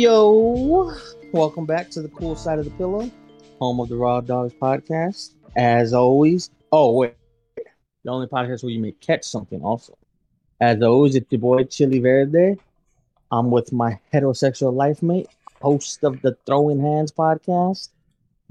Yo, 0.00 0.94
welcome 1.30 1.66
back 1.66 1.90
to 1.90 2.00
the 2.00 2.08
cool 2.08 2.34
side 2.34 2.58
of 2.58 2.64
the 2.64 2.70
pillow, 2.70 3.10
home 3.58 3.80
of 3.80 3.90
the 3.90 3.94
Raw 3.94 4.22
Dogs 4.22 4.54
podcast. 4.54 5.34
As 5.58 5.92
always, 5.92 6.48
oh 6.72 6.92
wait, 6.92 7.16
the 8.02 8.10
only 8.10 8.26
podcast 8.26 8.62
where 8.62 8.72
you 8.72 8.80
may 8.80 8.92
catch 8.92 9.24
something. 9.24 9.60
Also, 9.60 9.98
as 10.58 10.80
always, 10.80 11.16
it's 11.16 11.30
your 11.30 11.42
boy 11.42 11.64
Chili 11.64 11.98
Verde. 11.98 12.56
I'm 13.30 13.50
with 13.50 13.74
my 13.74 14.00
heterosexual 14.10 14.72
life 14.72 15.02
mate, 15.02 15.28
host 15.60 16.02
of 16.02 16.22
the 16.22 16.34
Throwing 16.46 16.80
Hands 16.80 17.12
podcast, 17.12 17.90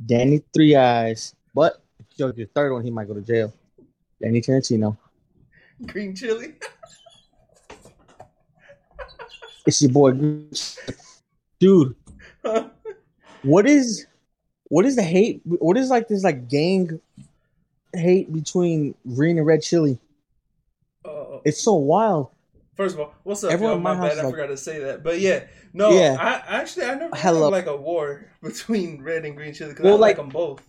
Danny 0.06 0.44
Three 0.54 0.76
Eyes. 0.76 1.34
But 1.56 1.82
if 2.00 2.06
you 2.16 2.28
go 2.28 2.32
to 2.32 2.38
your 2.38 2.48
third 2.50 2.74
one, 2.74 2.84
he 2.84 2.92
might 2.92 3.08
go 3.08 3.16
to 3.16 3.22
jail. 3.22 3.52
Danny 4.22 4.42
Tarantino. 4.42 4.96
Green 5.88 6.16
chili. 6.16 6.54
It's 9.66 9.82
your 9.82 9.92
boy, 9.92 10.12
dude. 11.60 11.96
what 13.44 13.68
is 13.68 14.06
what 14.66 14.86
is 14.86 14.96
the 14.96 15.04
hate? 15.04 15.42
What 15.46 15.78
is 15.78 15.90
like 15.90 16.08
this 16.08 16.24
like 16.24 16.48
gang 16.50 17.00
hate 17.94 18.32
between 18.32 18.96
green 19.16 19.38
and 19.38 19.46
red 19.48 19.62
chili? 19.62 20.00
Uh, 21.06 21.40
It's 21.46 21.62
so 21.62 21.76
wild. 21.76 22.30
first 22.76 22.96
of 22.96 23.02
all, 23.02 23.14
what's 23.24 23.44
up, 23.44 23.52
Everyone 23.52 23.72
y'all? 23.72 23.78
in 23.78 23.84
My 23.84 23.94
my 23.94 23.98
house 24.08 24.16
bad, 24.16 24.20
I 24.20 24.24
like- 24.24 24.34
forgot 24.34 24.48
to 24.48 24.58
say 24.58 24.80
that. 24.80 25.04
But 25.04 25.20
yeah, 25.20 25.46
no, 25.74 25.92
Yeah. 25.92 26.18
I 26.20 26.58
actually 26.60 26.86
I 26.86 26.96
never 26.96 27.16
Hello. 27.16 27.46
had 27.46 27.52
like 27.52 27.66
a 27.68 27.76
war 27.76 28.26
between 28.44 29.02
red 29.02 29.26
and 29.26 29.36
green 29.36 29.54
chili 29.54 29.72
because 29.72 29.84
Well, 29.86 29.96
I 29.96 29.98
like 29.98 30.18
like- 30.18 30.18
them 30.18 30.30
both. 30.30 30.62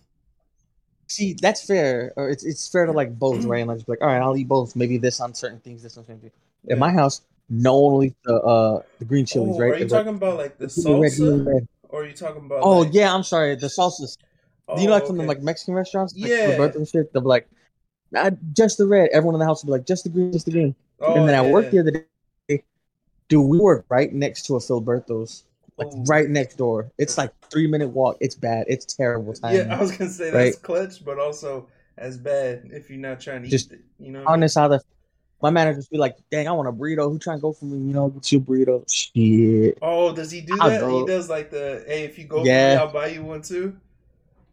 See, 1.07 1.33
that's 1.33 1.65
fair. 1.65 2.13
Or 2.15 2.29
it's 2.29 2.45
it's 2.45 2.69
fair 2.69 2.85
to 2.85 2.93
like 2.93 3.17
both, 3.19 3.43
right? 3.43 3.59
And 3.59 3.67
like, 3.67 3.77
just 3.77 3.85
be 3.85 3.91
like, 3.93 4.01
all 4.01 4.07
right, 4.07 4.21
I'll 4.21 4.37
eat 4.37 4.47
both. 4.47 4.77
Maybe 4.77 4.97
this 4.97 5.19
on 5.19 5.33
certain 5.33 5.59
things, 5.59 5.83
this 5.83 5.97
on 5.97 6.05
certain 6.05 6.21
things. 6.21 6.31
Yeah. 6.63 6.73
In 6.73 6.79
my 6.79 6.89
house, 6.91 7.21
no 7.51 7.77
will 7.77 8.09
the 8.23 8.33
uh 8.33 8.81
the 8.99 9.05
green 9.05 9.25
chilies, 9.25 9.55
Oh, 9.57 9.59
right? 9.59 9.73
Are 9.73 9.77
you 9.77 9.81
like, 9.81 9.89
talking 9.89 10.15
about 10.15 10.37
like 10.37 10.57
the 10.57 10.67
give 10.67 10.85
me 10.85 11.01
red, 11.01 11.11
give 11.11 11.19
salsa, 11.19 11.67
or 11.89 12.01
are 12.01 12.05
you 12.07 12.13
talking 12.13 12.45
about? 12.45 12.61
Oh 12.63 12.79
like, 12.79 12.93
yeah, 12.93 13.13
I'm 13.13 13.23
sorry. 13.23 13.55
The 13.55 13.67
salsas. 13.67 14.17
Do 14.73 14.81
you 14.81 14.87
know 14.87 14.93
oh, 14.93 14.97
like 14.97 15.05
from 15.07 15.17
the 15.17 15.25
like 15.25 15.41
Mexican 15.41 15.73
restaurants? 15.73 16.15
Like, 16.17 16.31
Yeah. 16.31 16.51
Roberto 16.51 16.77
and 16.79 16.87
shit. 16.87 17.11
They'll 17.11 17.21
be 17.21 17.27
like, 17.27 17.49
nah, 18.11 18.29
just 18.53 18.77
the 18.77 18.87
red. 18.87 19.09
Everyone 19.11 19.35
in 19.35 19.39
the 19.39 19.45
house 19.45 19.63
will 19.63 19.73
be 19.73 19.79
like, 19.79 19.85
just 19.85 20.05
the 20.05 20.09
green, 20.09 20.31
just 20.31 20.45
the 20.45 20.51
green. 20.51 20.75
Oh, 21.01 21.13
and 21.13 21.27
then 21.27 21.35
I 21.35 21.41
worked 21.45 21.71
the 21.71 21.79
other 21.79 21.91
day. 21.91 22.63
Dude, 23.27 23.45
we 23.47 23.59
work 23.59 23.85
right 23.89 24.11
next 24.13 24.45
to 24.45 24.55
a 24.55 24.59
Filiberto's. 24.59 25.43
Like 25.77 25.87
Oh. 25.91 26.03
right 26.07 26.29
next 26.29 26.55
door. 26.57 26.91
It's 26.97 27.17
like 27.17 27.31
three 27.49 27.67
minute 27.67 27.89
walk. 27.89 28.17
It's 28.21 28.35
bad. 28.35 28.65
It's 28.69 28.85
terrible 28.85 29.33
timing. 29.33 29.67
Yeah, 29.67 29.77
I 29.77 29.81
was 29.81 29.91
gonna 29.91 30.09
say 30.09 30.29
that's 30.29 30.57
clutch, 30.57 31.03
but 31.03 31.17
also 31.19 31.67
as 31.97 32.17
bad 32.17 32.69
if 32.71 32.89
you're 32.89 32.99
not 32.99 33.19
trying 33.19 33.43
to 33.43 33.49
Just 33.49 33.71
eat 33.71 33.75
it. 33.75 33.81
You 33.99 34.11
know, 34.11 34.19
what 34.19 34.29
I 34.29 34.33
on 34.33 34.39
mean? 34.41 34.49
other 34.57 34.79
my 35.41 35.49
manager 35.49 35.77
just 35.79 35.91
be 35.91 35.97
like, 35.97 36.15
dang, 36.29 36.47
I 36.47 36.51
want 36.51 36.67
a 36.69 36.71
burrito. 36.71 37.11
Who 37.11 37.19
trying 37.19 37.37
to 37.37 37.41
go 37.41 37.53
for 37.53 37.65
me? 37.65 37.77
You 37.87 37.93
know, 37.93 38.09
get 38.09 38.31
you 38.31 38.37
a 38.39 38.41
burrito. 38.41 38.83
Shit. 38.91 39.77
Oh, 39.81 40.13
does 40.13 40.31
he 40.31 40.41
do 40.41 40.57
I'll 40.59 40.69
that? 40.69 40.79
go. 40.81 40.99
He 40.99 41.05
does 41.05 41.29
like 41.29 41.49
the 41.51 41.83
hey, 41.87 42.03
if 42.03 42.17
you 42.17 42.25
go, 42.25 42.43
Yeah. 42.43 42.77
for 42.79 42.85
me, 42.85 42.87
I'll 42.87 42.93
buy 42.93 43.07
you 43.07 43.23
one 43.23 43.41
too. 43.41 43.75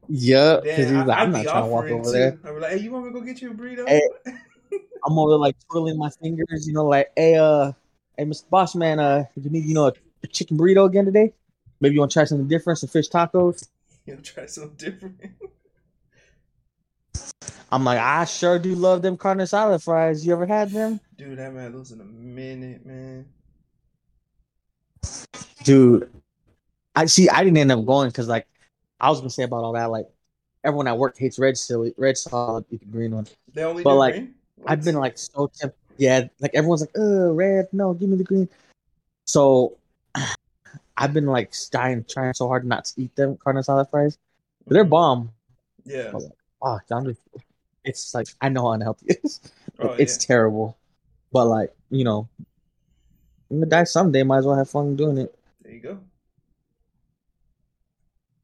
Yeah. 0.08 0.60
Because 0.62 0.76
he's 0.88 0.92
like, 0.92 1.18
I, 1.18 1.22
I'm 1.22 1.32
not 1.32 1.44
trying 1.44 1.64
to 1.64 1.68
walk 1.70 1.84
over 1.86 2.04
too. 2.04 2.10
there. 2.12 2.32
Be 2.32 2.50
like, 2.60 2.72
hey, 2.72 2.78
you 2.78 2.90
want 2.90 3.06
me 3.06 3.12
to 3.12 3.18
go 3.18 3.24
get 3.24 3.42
you 3.42 3.50
a 3.50 3.54
burrito? 3.54 3.88
Hey. 3.88 4.02
I'm 5.06 5.18
over 5.18 5.36
like 5.36 5.56
twirling 5.70 5.98
my 5.98 6.10
fingers, 6.10 6.66
you 6.66 6.72
know, 6.72 6.84
like, 6.86 7.10
hey, 7.16 7.36
uh, 7.36 7.72
hey, 8.16 8.24
Mr. 8.24 8.48
Boss 8.50 8.74
Man, 8.74 8.98
uh, 8.98 9.24
you 9.40 9.48
need, 9.50 9.64
you 9.64 9.74
know, 9.74 9.86
a, 9.86 9.92
a 10.24 10.26
chicken 10.26 10.58
burrito 10.58 10.86
again 10.86 11.04
today, 11.04 11.32
maybe 11.80 11.94
you 11.94 12.00
want 12.00 12.10
to 12.10 12.14
try 12.14 12.24
something 12.24 12.48
different, 12.48 12.78
some 12.80 12.88
fish 12.88 13.08
tacos. 13.08 13.68
you 14.06 14.14
want 14.14 14.24
to 14.24 14.32
try 14.32 14.46
something 14.46 14.74
different. 14.76 15.20
I'm 17.70 17.84
like, 17.84 17.98
I 17.98 18.24
sure 18.24 18.58
do 18.58 18.74
love 18.74 19.02
them 19.02 19.16
carne 19.16 19.46
salad 19.46 19.82
fries. 19.82 20.26
You 20.26 20.32
ever 20.32 20.46
had 20.46 20.70
them? 20.70 21.00
Dude, 21.16 21.38
I 21.38 21.42
haven't 21.44 21.60
had 21.60 21.74
those 21.74 21.92
in 21.92 22.00
a 22.00 22.04
minute, 22.04 22.86
man. 22.86 23.26
dude 25.64 26.08
i 26.96 27.04
see 27.04 27.28
i 27.28 27.44
didn't 27.44 27.58
end 27.58 27.70
up 27.70 27.84
going 27.84 28.08
because 28.08 28.26
like 28.28 28.46
i 29.00 29.08
was 29.10 29.20
gonna 29.20 29.30
say 29.30 29.42
about 29.42 29.62
all 29.64 29.72
that 29.72 29.90
like 29.90 30.06
everyone 30.64 30.88
at 30.88 30.96
work 30.96 31.16
hates 31.18 31.38
red 31.38 31.54
chili 31.56 31.92
red 31.96 32.16
salad 32.16 32.64
eat 32.70 32.80
the 32.80 32.86
green 32.86 33.12
one 33.14 33.26
They 33.52 33.62
only 33.64 33.82
But, 33.82 33.96
like, 33.96 34.14
green? 34.14 34.34
i've 34.66 34.82
been 34.84 34.96
like 34.96 35.18
so 35.18 35.50
tempted 35.54 35.76
yeah 35.98 36.26
like 36.40 36.52
everyone's 36.54 36.80
like 36.80 36.96
uh 36.98 37.30
red 37.32 37.68
no 37.72 37.92
give 37.92 38.08
me 38.08 38.16
the 38.16 38.24
green 38.24 38.48
so 39.24 39.76
i've 40.96 41.12
been 41.12 41.26
like 41.26 41.52
trying 41.70 42.04
trying 42.04 42.32
so 42.34 42.48
hard 42.48 42.64
not 42.64 42.86
to 42.86 43.00
eat 43.02 43.14
them 43.14 43.36
carne 43.36 43.62
salad 43.62 43.88
fries 43.90 44.16
they're 44.68 44.84
bomb 44.84 45.30
Yeah. 45.84 46.12
Oh 46.62 46.78
i'm 46.90 47.04
just 47.04 47.20
it's 47.84 48.14
like 48.14 48.26
i 48.40 48.48
know 48.48 48.62
how 48.62 48.72
unhealthy 48.72 49.06
it 49.08 49.20
is 49.24 49.40
Oh, 49.80 49.92
it's 49.92 50.16
terrible 50.16 50.76
but 51.32 51.46
like 51.46 51.72
you 51.90 52.04
know 52.04 52.28
i'm 53.50 53.58
gonna 53.60 53.66
die 53.66 53.84
someday 53.84 54.22
might 54.24 54.38
as 54.38 54.46
well 54.46 54.56
have 54.56 54.68
fun 54.68 54.96
doing 54.96 55.18
it 55.18 55.38
There 55.62 55.72
you 55.72 55.80
go. 55.80 55.98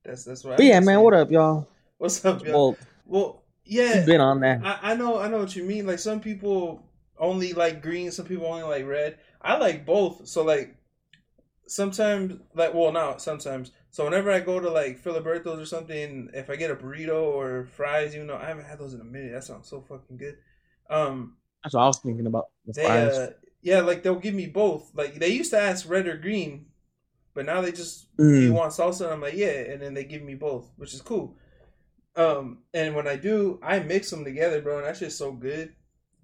That's 0.04 0.25
that's 0.25 0.44
what. 0.44 0.56
but 0.58 0.66
yeah 0.66 0.80
man 0.80 1.00
what 1.00 1.14
up 1.14 1.30
y'all 1.30 1.66
What's 1.98 2.25
up, 2.25 2.44
y'all? 2.44 2.52
well 2.52 2.78
Well, 3.06 3.42
yeah. 3.64 3.97
you've 3.97 4.06
been 4.06 4.20
on 4.20 4.41
that 4.41 4.60
I, 4.64 4.92
I 4.92 4.94
know 4.94 5.19
I 5.19 5.28
know 5.28 5.38
what 5.38 5.56
you 5.56 5.64
mean. 5.64 5.86
Like 5.86 5.98
some 5.98 6.20
people 6.20 6.82
only 7.19 7.52
like 7.52 7.81
green, 7.81 8.10
some 8.10 8.26
people 8.26 8.46
only 8.46 8.62
like 8.64 8.86
red. 8.86 9.19
I 9.41 9.56
like 9.56 9.86
both. 9.86 10.26
So 10.28 10.42
like 10.44 10.76
sometimes 11.66 12.41
like 12.54 12.75
well 12.75 12.92
not 12.92 13.22
sometimes. 13.22 13.70
So 13.94 14.03
whenever 14.03 14.32
I 14.32 14.41
go 14.41 14.59
to 14.59 14.69
like 14.71 15.00
Filiberto's 15.00 15.60
or 15.60 15.65
something, 15.66 16.28
if 16.34 16.50
I 16.50 16.56
get 16.56 16.72
a 16.72 16.75
burrito 16.75 17.22
or 17.22 17.69
fries, 17.77 18.12
even 18.16 18.27
though 18.27 18.37
I 18.37 18.47
haven't 18.49 18.65
had 18.65 18.81
those 18.81 18.93
in 18.93 19.00
a 19.00 19.05
minute, 19.05 19.31
that 19.31 19.44
sounds 19.44 19.69
so 19.69 19.82
fucking 19.82 20.16
good. 20.16 20.37
Um 20.91 21.37
That's 21.62 21.77
what 21.77 21.82
I 21.82 21.87
was 21.87 22.00
thinking 22.00 22.27
about. 22.27 22.47
The 22.66 22.72
they 22.72 22.82
fries. 22.82 23.16
uh 23.16 23.27
yeah, 23.62 23.82
like 23.82 24.03
they'll 24.03 24.16
give 24.16 24.34
me 24.34 24.47
both. 24.49 24.91
Like 24.97 25.15
they 25.21 25.28
used 25.28 25.53
to 25.53 25.60
ask 25.60 25.88
red 25.88 26.09
or 26.09 26.16
green, 26.16 26.66
but 27.34 27.47
now 27.47 27.60
they 27.60 27.71
just 27.71 28.09
Mm. 28.19 28.43
you 28.43 28.53
want 28.53 28.72
salsa? 28.72 29.03
And 29.03 29.12
I'm 29.12 29.21
like, 29.21 29.34
yeah, 29.34 29.60
and 29.71 29.81
then 29.81 29.94
they 29.94 30.03
give 30.03 30.22
me 30.22 30.34
both, 30.34 30.72
which 30.76 30.93
is 30.93 31.00
cool. 31.00 31.37
Um, 32.16 32.65
and 32.75 32.97
when 32.97 33.06
I 33.06 33.15
do, 33.15 33.61
I 33.62 33.78
mix 33.78 34.11
them 34.11 34.25
together, 34.25 34.61
bro, 34.61 34.78
and 34.78 34.87
that 34.88 34.97
shit's 34.97 35.15
so 35.15 35.31
good. 35.31 35.72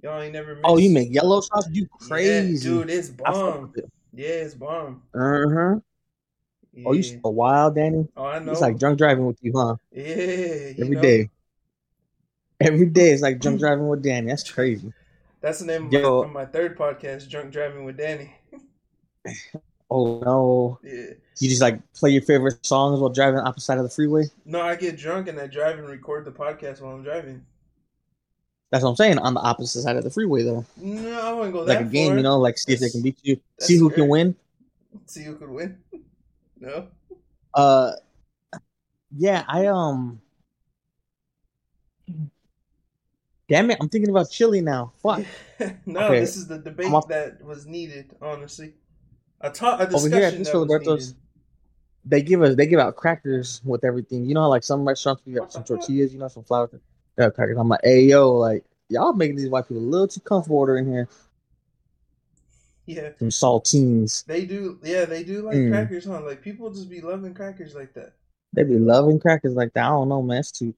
Y'all 0.03 0.21
ain't 0.21 0.33
never. 0.33 0.57
Mixed. 0.57 0.69
oh, 0.69 0.77
you 0.79 0.91
make 0.91 1.15
yellow 1.15 1.41
sauce? 1.41 1.69
You 1.71 1.87
Yeah, 2.01 2.09
crazy, 2.09 2.59
dude? 2.59 2.91
It's 2.91 3.11
bomb. 3.11 3.73
it. 3.77 3.89
Yeah, 4.13 4.43
it's 4.43 4.55
bomb. 4.55 5.03
Uh 5.15 5.47
huh. 5.55 5.81
Yeah. 6.73 6.85
Oh, 6.87 6.93
you 6.93 7.03
so 7.03 7.19
wild, 7.25 7.75
Danny. 7.75 8.07
Oh, 8.17 8.25
I 8.25 8.39
know. 8.39 8.53
It's 8.53 8.61
like 8.61 8.79
drunk 8.79 8.99
driving 8.99 9.27
with 9.27 9.39
you, 9.43 9.53
huh? 9.57 9.77
yeah, 9.93 10.05
you 10.05 10.75
Every 10.79 10.97
know? 10.97 11.03
day. 11.03 11.31
Every 12.61 12.87
day 12.87 13.11
it's 13.11 13.23
like 13.23 13.41
drunk 13.41 13.59
driving 13.61 13.89
with 13.89 14.03
Danny. 14.03 14.29
That's 14.29 14.49
crazy. 14.51 14.93
That's 15.41 15.59
the 15.61 15.67
name 15.67 15.87
of 15.87 15.93
Yo. 15.93 16.21
my, 16.21 16.27
of 16.27 16.33
my 16.33 16.45
third 16.45 16.77
podcast, 16.77 17.29
Drunk 17.31 17.51
Driving 17.51 17.85
with 17.85 17.97
Danny. 17.97 18.35
Oh 19.93 20.21
no. 20.21 20.79
Yeah. 20.85 21.15
You 21.41 21.49
just 21.49 21.61
like 21.61 21.81
play 21.95 22.11
your 22.11 22.23
favorite 22.23 22.65
songs 22.65 23.01
while 23.01 23.11
driving 23.11 23.39
the 23.39 23.43
opposite 23.43 23.65
side 23.67 23.79
of 23.79 23.83
the 23.83 23.91
freeway. 23.91 24.27
No, 24.45 24.61
I 24.61 24.77
get 24.77 24.97
drunk 24.97 25.27
and 25.27 25.37
I 25.41 25.49
drive 25.49 25.79
and 25.81 25.89
record 25.89 26.25
the 26.25 26.31
podcast 26.31 26.81
while 26.81 26.95
I'm 26.95 27.03
driving. 27.03 27.45
That's 28.71 28.85
what 28.85 28.91
I'm 28.91 28.97
saying. 28.97 29.19
On 29.19 29.35
the 29.35 29.41
opposite 29.41 29.83
side 29.83 29.97
of 29.97 30.05
the 30.05 30.11
freeway, 30.11 30.45
though, 30.45 30.65
No, 30.77 31.21
I 31.21 31.33
wouldn't 31.33 31.53
go 31.55 31.63
like 31.63 31.79
that 31.79 31.87
a 31.89 31.91
game, 31.91 32.11
far. 32.11 32.17
you 32.19 32.23
know, 32.23 32.39
like 32.39 32.57
see 32.57 32.73
if 32.73 32.79
they 32.79 32.89
can 32.89 33.03
beat 33.03 33.19
you, 33.23 33.41
see 33.59 33.77
who 33.79 33.89
scary. 33.91 34.03
can 34.03 34.09
win. 34.11 34.37
See 35.07 35.25
who 35.25 35.35
could 35.35 35.51
win. 35.51 35.77
No. 36.61 36.87
Uh, 37.55 37.93
yeah, 39.17 39.45
I 39.49 39.67
um. 39.67 40.21
Damn 43.49 43.71
it! 43.71 43.79
I'm 43.81 43.89
thinking 43.89 44.11
about 44.11 44.31
chili 44.31 44.61
now. 44.61 44.93
Fuck. 45.03 45.25
no, 45.87 46.01
Okay. 46.07 46.21
this 46.21 46.37
is 46.37 46.47
the 46.47 46.59
debate 46.59 46.93
off- 46.93 47.09
that 47.09 47.43
was 47.45 47.67
needed. 47.67 48.15
Honestly, 48.23 48.75
a 49.41 49.51
talk, 49.51 49.81
a 49.81 49.87
discussion 49.87 50.07
Over 50.13 50.17
here 50.17 50.27
at 50.29 50.39
this 50.39 50.51
that 50.51 50.59
was 50.59 50.69
Filiberto's, 50.69 51.07
needed. 51.09 51.17
they 52.05 52.23
give 52.23 52.43
us 52.43 52.55
they 52.55 52.67
give 52.69 52.79
out 52.79 52.95
crackers 52.95 53.61
with 53.65 53.85
everything. 53.85 54.25
You 54.25 54.35
know, 54.35 54.43
how, 54.43 54.49
like 54.49 54.63
some 54.63 54.87
restaurants 54.87 55.23
we 55.27 55.33
got 55.33 55.53
some 55.53 55.65
tortillas, 55.65 56.13
you 56.13 56.21
know, 56.21 56.29
some 56.29 56.45
flour, 56.45 56.71
uh, 57.19 57.31
crackers. 57.31 57.59
I'm 57.59 57.69
like, 57.69 57.81
hey 57.83 58.03
yo, 58.03 58.31
like 58.33 58.65
y'all 58.89 59.13
making 59.15 59.37
these 59.37 59.49
white 59.49 59.67
people 59.67 59.79
a 59.83 59.91
little 59.91 60.07
too 60.09 60.21
comfortable 60.21 60.59
ordering 60.59 60.87
here. 60.87 61.09
Yeah, 62.97 63.11
Some 63.19 63.29
saltines. 63.29 64.25
they 64.27 64.45
do. 64.47 64.79
Yeah, 64.83 65.05
they 65.05 65.23
do 65.25 65.43
like 65.43 65.57
Mm. 65.57 65.71
crackers, 65.71 66.05
huh? 66.05 66.21
Like 66.25 66.43
people 66.43 66.71
just 66.71 66.89
be 66.91 67.01
loving 67.01 67.35
crackers 67.35 67.75
like 67.75 67.95
that. 67.95 68.13
They 68.53 68.65
be 68.65 68.79
loving 68.79 69.19
crackers 69.21 69.55
like 69.55 69.73
that. 69.75 69.85
I 69.85 69.89
don't 69.91 70.09
know, 70.09 70.23
man. 70.23 70.39
It's 70.39 70.51
too 70.53 70.75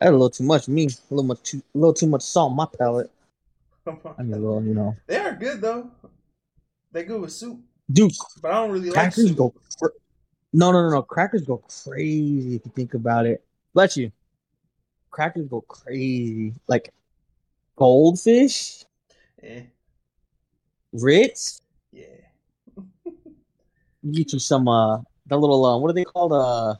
that's 0.00 0.08
a 0.08 0.12
little 0.12 0.30
too 0.30 0.44
much 0.44 0.68
me. 0.68 0.86
A 0.86 0.88
little 1.14 1.24
much 1.24 1.42
too 1.42 1.62
a 1.74 1.78
little 1.78 1.92
too 1.94 2.06
much 2.06 2.22
salt 2.22 2.50
on 2.50 2.56
my 2.56 2.66
palate. 2.78 3.10
I 3.86 4.22
mean 4.22 4.34
a 4.34 4.38
little, 4.38 4.62
you 4.62 4.74
know. 4.74 4.96
they 5.06 5.16
are 5.18 5.34
good 5.34 5.60
though. 5.60 5.90
They 6.92 7.04
good 7.04 7.20
with 7.20 7.32
soup, 7.32 7.60
Dude, 7.92 8.12
but 8.42 8.50
I 8.50 8.54
don't 8.54 8.70
really 8.72 8.86
like 8.90 8.94
crackers 8.94 9.28
soup. 9.28 9.36
go 9.36 9.54
cr- 9.78 9.86
No, 10.52 10.72
no, 10.72 10.82
no, 10.82 10.90
no. 10.90 11.02
Crackers 11.02 11.42
go 11.42 11.58
crazy 11.84 12.56
if 12.56 12.64
you 12.64 12.72
think 12.74 12.94
about 12.94 13.26
it. 13.26 13.44
Bless 13.74 13.96
you. 13.96 14.10
Crackers 15.10 15.46
go 15.46 15.60
crazy. 15.60 16.54
Like 16.66 16.92
goldfish, 17.76 18.84
Eh, 19.42 19.62
Ritz, 20.92 21.60
yeah. 21.92 22.04
get 24.12 24.32
you 24.32 24.38
some 24.38 24.68
uh 24.68 24.98
the 25.26 25.36
little 25.36 25.64
uh 25.64 25.78
what 25.78 25.90
are 25.90 25.94
they 25.94 26.04
called 26.04 26.32
uh 26.32 26.74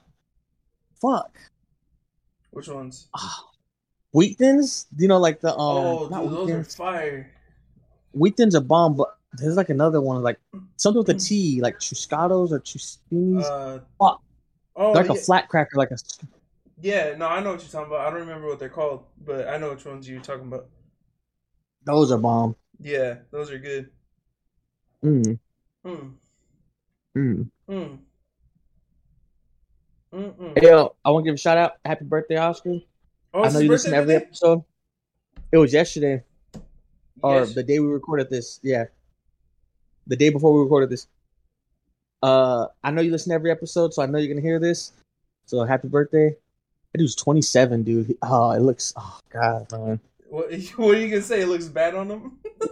fuck 1.00 1.36
Which 2.50 2.68
ones? 2.68 3.08
wheat 4.12 4.38
thins 4.38 4.86
you 4.96 5.06
know 5.06 5.18
like 5.18 5.40
the 5.40 5.52
um 5.52 5.58
oh, 5.58 6.08
not 6.10 6.22
dude, 6.22 6.32
those 6.32 6.46
wheat 6.46 6.54
are 6.54 6.64
fire. 6.64 7.30
wheat 8.12 8.36
thins 8.36 8.54
are 8.56 8.60
bomb 8.60 8.96
but 8.96 9.16
there's 9.34 9.56
like 9.56 9.68
another 9.68 10.00
one 10.00 10.22
like 10.22 10.38
something 10.76 10.98
with 10.98 11.08
a 11.10 11.14
T, 11.14 11.60
like 11.60 11.78
Chuscados 11.78 12.50
or 12.50 12.60
Chustinis. 12.60 13.44
Uh, 13.44 13.80
Fuck. 13.98 14.22
oh, 14.76 14.92
like 14.92 15.06
yeah. 15.06 15.12
a 15.12 15.14
flat 15.14 15.48
cracker, 15.48 15.76
like 15.76 15.90
a. 15.90 15.96
yeah, 16.80 17.14
no, 17.16 17.26
I 17.26 17.40
know 17.40 17.52
what 17.52 17.60
you're 17.60 17.70
talking 17.70 17.92
about. 17.92 18.06
I 18.06 18.10
don't 18.10 18.20
remember 18.20 18.48
what 18.48 18.58
they're 18.58 18.68
called, 18.68 19.04
but 19.24 19.48
I 19.48 19.56
know 19.58 19.70
which 19.70 19.84
ones 19.84 20.08
you're 20.08 20.20
talking 20.20 20.46
about. 20.46 20.66
Those 21.84 22.12
are 22.12 22.18
bomb. 22.18 22.56
Yeah, 22.80 23.16
those 23.30 23.50
are 23.50 23.58
good. 23.58 23.90
Mm, 25.04 25.38
Hmm. 25.84 26.08
mm. 27.16 27.50
Hmm. 27.68 27.94
Mm-mm. 30.12 30.58
Hey, 30.58 30.66
yo, 30.68 30.94
I 31.04 31.10
want 31.10 31.24
to 31.24 31.28
give 31.30 31.34
a 31.34 31.38
shout 31.38 31.56
out. 31.56 31.74
Happy 31.84 32.04
birthday, 32.04 32.36
Oscar. 32.36 32.80
Oh, 33.32 33.44
I 33.44 33.50
know 33.50 33.60
you 33.60 33.68
listen 33.70 33.92
to 33.92 33.96
every 33.96 34.14
today? 34.14 34.26
episode. 34.26 34.64
It 35.52 35.56
was 35.56 35.72
yesterday 35.72 36.22
or 37.22 37.46
the 37.46 37.62
day 37.62 37.78
we 37.78 37.86
recorded 37.86 38.28
this. 38.28 38.58
Yeah, 38.62 38.86
the 40.06 40.16
day 40.16 40.30
before 40.30 40.52
we 40.52 40.60
recorded 40.60 40.90
this. 40.90 41.06
Uh, 42.22 42.66
I 42.82 42.90
know 42.90 43.00
you 43.02 43.10
listen 43.12 43.30
to 43.30 43.34
every 43.34 43.50
episode, 43.50 43.94
so 43.94 44.02
I 44.02 44.06
know 44.06 44.18
you're 44.18 44.28
gonna 44.34 44.40
hear 44.46 44.58
this. 44.58 44.92
So 45.46 45.64
happy 45.64 45.88
birthday! 45.88 46.36
That 46.92 46.98
dude's 46.98 47.14
27, 47.14 47.84
dude. 47.84 48.16
Oh, 48.22 48.50
it 48.50 48.60
looks. 48.60 48.92
Oh 48.96 49.18
god, 49.30 49.70
man. 49.72 50.00
What, 50.28 50.52
what 50.76 50.96
are 50.96 51.00
you 51.00 51.08
gonna 51.08 51.22
say? 51.22 51.40
It 51.42 51.46
looks 51.46 51.68
bad 51.68 51.94
on 51.94 52.10
him. 52.10 52.38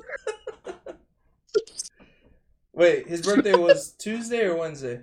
Wait, 2.79 3.09
his 3.09 3.23
birthday 3.23 3.55
was 3.57 3.91
Tuesday 3.99 4.45
or 4.45 4.57
Wednesday? 4.57 5.01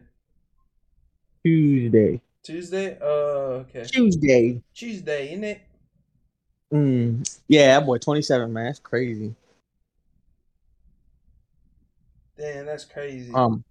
Tuesday. 1.43 2.21
Tuesday. 2.41 2.97
Oh, 3.01 3.65
okay. 3.67 3.83
Tuesday. 3.83 4.61
Tuesday, 4.73 5.33
isn't 5.33 5.43
it? 5.43 5.61
Mm. 6.73 7.37
Yeah, 7.49 7.77
that 7.77 7.85
boy, 7.85 7.97
27, 7.97 8.53
man. 8.53 8.67
That's 8.67 8.79
crazy. 8.79 9.35
Damn, 12.37 12.65
that's 12.65 12.85
crazy. 12.85 13.33
Um. 13.33 13.61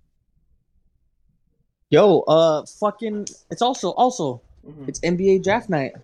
Yo, 1.88 2.20
uh, 2.28 2.66
fucking. 2.78 3.26
It's 3.50 3.62
also 3.62 3.92
also 3.92 4.42
Mhm. 4.66 4.86
it's 4.88 5.00
NBA 5.00 5.42
draft 5.42 5.70
night. 5.70 5.94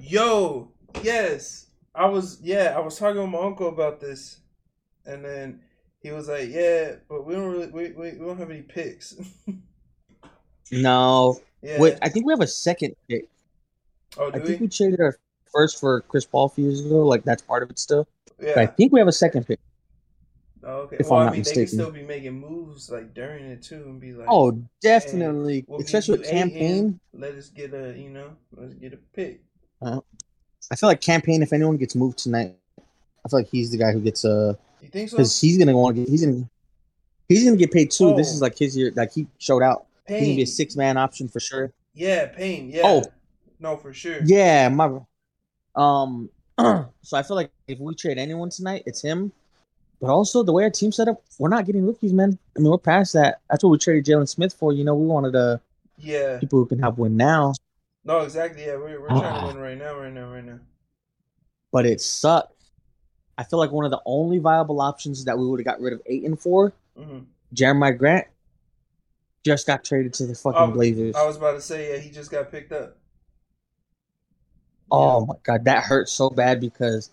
Yo, 0.00 0.70
yes, 1.02 1.66
I 1.94 2.06
was. 2.06 2.40
Yeah, 2.40 2.72
I 2.74 2.80
was 2.80 2.98
talking 2.98 3.20
with 3.20 3.30
my 3.30 3.40
uncle 3.40 3.68
about 3.68 4.00
this, 4.00 4.38
and 5.04 5.22
then 5.22 5.60
he 6.06 6.12
was 6.12 6.28
like, 6.28 6.48
"Yeah, 6.48 6.96
but 7.08 7.26
we 7.26 7.34
don't 7.34 7.50
really, 7.50 7.66
we, 7.66 7.88
we, 7.90 8.12
we 8.12 8.26
don't 8.26 8.38
have 8.38 8.50
any 8.50 8.62
picks." 8.62 9.14
No, 10.72 11.38
yeah. 11.62 11.80
wait. 11.80 11.96
I 12.02 12.08
think 12.08 12.26
we 12.26 12.32
have 12.32 12.40
a 12.40 12.46
second 12.46 12.96
pick. 13.08 13.28
oh, 14.18 14.30
I 14.34 14.38
do 14.38 14.46
think 14.46 14.60
we? 14.60 14.66
we 14.66 14.68
traded 14.68 15.00
our 15.00 15.16
first 15.52 15.78
for 15.78 16.00
Chris 16.02 16.24
Paul 16.24 16.46
a 16.46 16.48
few 16.48 16.64
years 16.64 16.84
ago. 16.84 17.06
Like 17.06 17.22
that's 17.22 17.42
part 17.42 17.62
of 17.62 17.70
it 17.70 17.78
still. 17.78 18.08
But 18.38 18.58
I 18.58 18.66
think 18.66 18.92
we 18.92 18.98
have 18.98 19.06
a 19.08 19.12
second 19.12 19.46
pick. 19.46 19.60
Oh, 20.64 20.78
okay. 20.80 20.96
if 20.98 21.08
well, 21.08 21.20
I'm 21.20 21.22
I 21.22 21.24
not 21.26 21.34
mean, 21.34 21.44
they 21.44 21.52
can 21.52 21.60
mistaken. 21.62 21.78
still 21.78 21.92
be 21.92 22.02
making 22.02 22.40
moves 22.40 22.90
like 22.90 23.14
during 23.14 23.44
it 23.44 23.62
too, 23.62 23.84
and 23.86 24.00
be 24.00 24.12
like, 24.12 24.26
Oh, 24.28 24.60
definitely, 24.82 25.64
we'll 25.68 25.80
especially 25.80 26.18
with 26.18 26.28
Cam 26.28 26.50
Payne. 26.50 26.98
in, 27.14 27.20
Let 27.20 27.34
us 27.34 27.48
get 27.50 27.72
a, 27.72 27.96
you 27.96 28.10
know, 28.10 28.30
let's 28.56 28.74
get 28.74 28.92
a 28.92 28.96
pick. 29.14 29.42
I 29.82 30.00
feel 30.74 30.88
like 30.88 31.00
Cam 31.00 31.20
Payne. 31.20 31.42
If 31.42 31.52
anyone 31.52 31.76
gets 31.76 31.94
moved 31.94 32.18
tonight, 32.18 32.56
I 32.78 33.28
feel 33.28 33.38
like 33.38 33.48
he's 33.48 33.70
the 33.70 33.78
guy 33.78 33.92
who 33.92 34.00
gets 34.00 34.24
uh 34.24 34.54
You 34.86 34.90
think 34.92 35.10
so? 35.10 35.16
because 35.16 35.40
he's 35.40 35.58
gonna 35.58 35.76
want 35.76 35.96
to 35.96 36.02
get 36.02 36.08
he's 36.10 36.24
gonna 36.24 36.48
he's 37.28 37.44
gonna 37.44 37.56
get 37.56 37.72
paid 37.72 37.90
too. 37.90 38.14
This 38.14 38.28
Oh. 38.30 38.34
is 38.34 38.40
like 38.42 38.56
his 38.58 38.76
year. 38.76 38.92
Like 38.94 39.12
he 39.12 39.26
showed 39.38 39.62
out. 39.62 39.86
He's 40.06 40.20
gonna 40.20 40.36
be 40.36 40.42
a 40.42 40.46
six 40.46 40.76
man 40.76 40.96
option 40.96 41.28
for 41.28 41.40
sure. 41.40 41.72
Yeah, 41.94 42.26
Payne. 42.26 42.70
Yeah. 42.70 42.82
Oh. 42.84 43.02
no, 43.58 43.76
for 43.76 43.92
sure. 43.92 44.20
Yeah, 44.24 44.68
my 44.68 44.98
um. 45.74 46.30
so 46.58 47.16
I 47.16 47.22
feel 47.22 47.36
like 47.36 47.50
if 47.68 47.78
we 47.78 47.94
trade 47.94 48.16
anyone 48.18 48.48
tonight, 48.50 48.82
it's 48.86 49.02
him. 49.02 49.32
But 50.00 50.10
also 50.10 50.42
the 50.42 50.52
way 50.52 50.62
our 50.64 50.70
team 50.70 50.92
set 50.92 51.08
up, 51.08 51.22
we're 51.38 51.48
not 51.48 51.64
getting 51.66 51.86
rookies, 51.86 52.12
man. 52.12 52.38
I 52.56 52.60
mean, 52.60 52.70
we're 52.70 52.78
past 52.78 53.12
that. 53.14 53.40
That's 53.50 53.64
what 53.64 53.70
we 53.70 53.78
traded 53.78 54.04
Jalen 54.06 54.28
Smith 54.28 54.54
for. 54.54 54.72
You 54.72 54.84
know, 54.84 54.94
we 54.94 55.06
wanted 55.06 55.34
uh 55.34 55.58
Yeah. 55.98 56.38
people 56.38 56.58
who 56.58 56.66
can 56.66 56.78
help 56.78 56.96
win 56.98 57.16
now. 57.16 57.54
No, 58.04 58.20
exactly. 58.20 58.64
Yeah, 58.64 58.76
we're 58.76 59.00
we're 59.00 59.08
trying 59.08 59.22
Ah. 59.24 59.40
to 59.40 59.46
win 59.48 59.56
right 59.58 59.76
now, 59.78 59.98
right 59.98 60.12
now, 60.12 60.30
right 60.32 60.44
now. 60.44 60.60
But 61.72 61.86
it 61.86 62.00
sucks. 62.00 62.52
I 63.38 63.44
feel 63.44 63.58
like 63.58 63.70
one 63.70 63.84
of 63.84 63.90
the 63.90 64.00
only 64.06 64.38
viable 64.38 64.80
options 64.80 65.24
that 65.24 65.38
we 65.38 65.46
would 65.46 65.60
have 65.60 65.66
got 65.66 65.80
rid 65.80 65.92
of 65.92 66.02
Ayton 66.06 66.36
for, 66.36 66.72
hmm 66.96 67.20
Jerami 67.54 67.96
Grant, 67.96 68.26
just 69.44 69.66
got 69.66 69.84
traded 69.84 70.12
to 70.14 70.26
the 70.26 70.34
fucking 70.34 70.60
Um, 70.60 70.72
Blazers. 70.72 71.14
I 71.14 71.24
was 71.24 71.36
about 71.36 71.52
to 71.52 71.60
say, 71.60 71.92
yeah, 71.92 71.98
he 72.00 72.10
just 72.10 72.30
got 72.30 72.50
picked 72.50 72.72
up. 72.72 72.96
Oh 74.90 75.26
my 75.26 75.34
god, 75.42 75.64
that 75.64 75.84
hurts 75.84 76.12
so 76.12 76.30
bad 76.30 76.60
because 76.60 77.10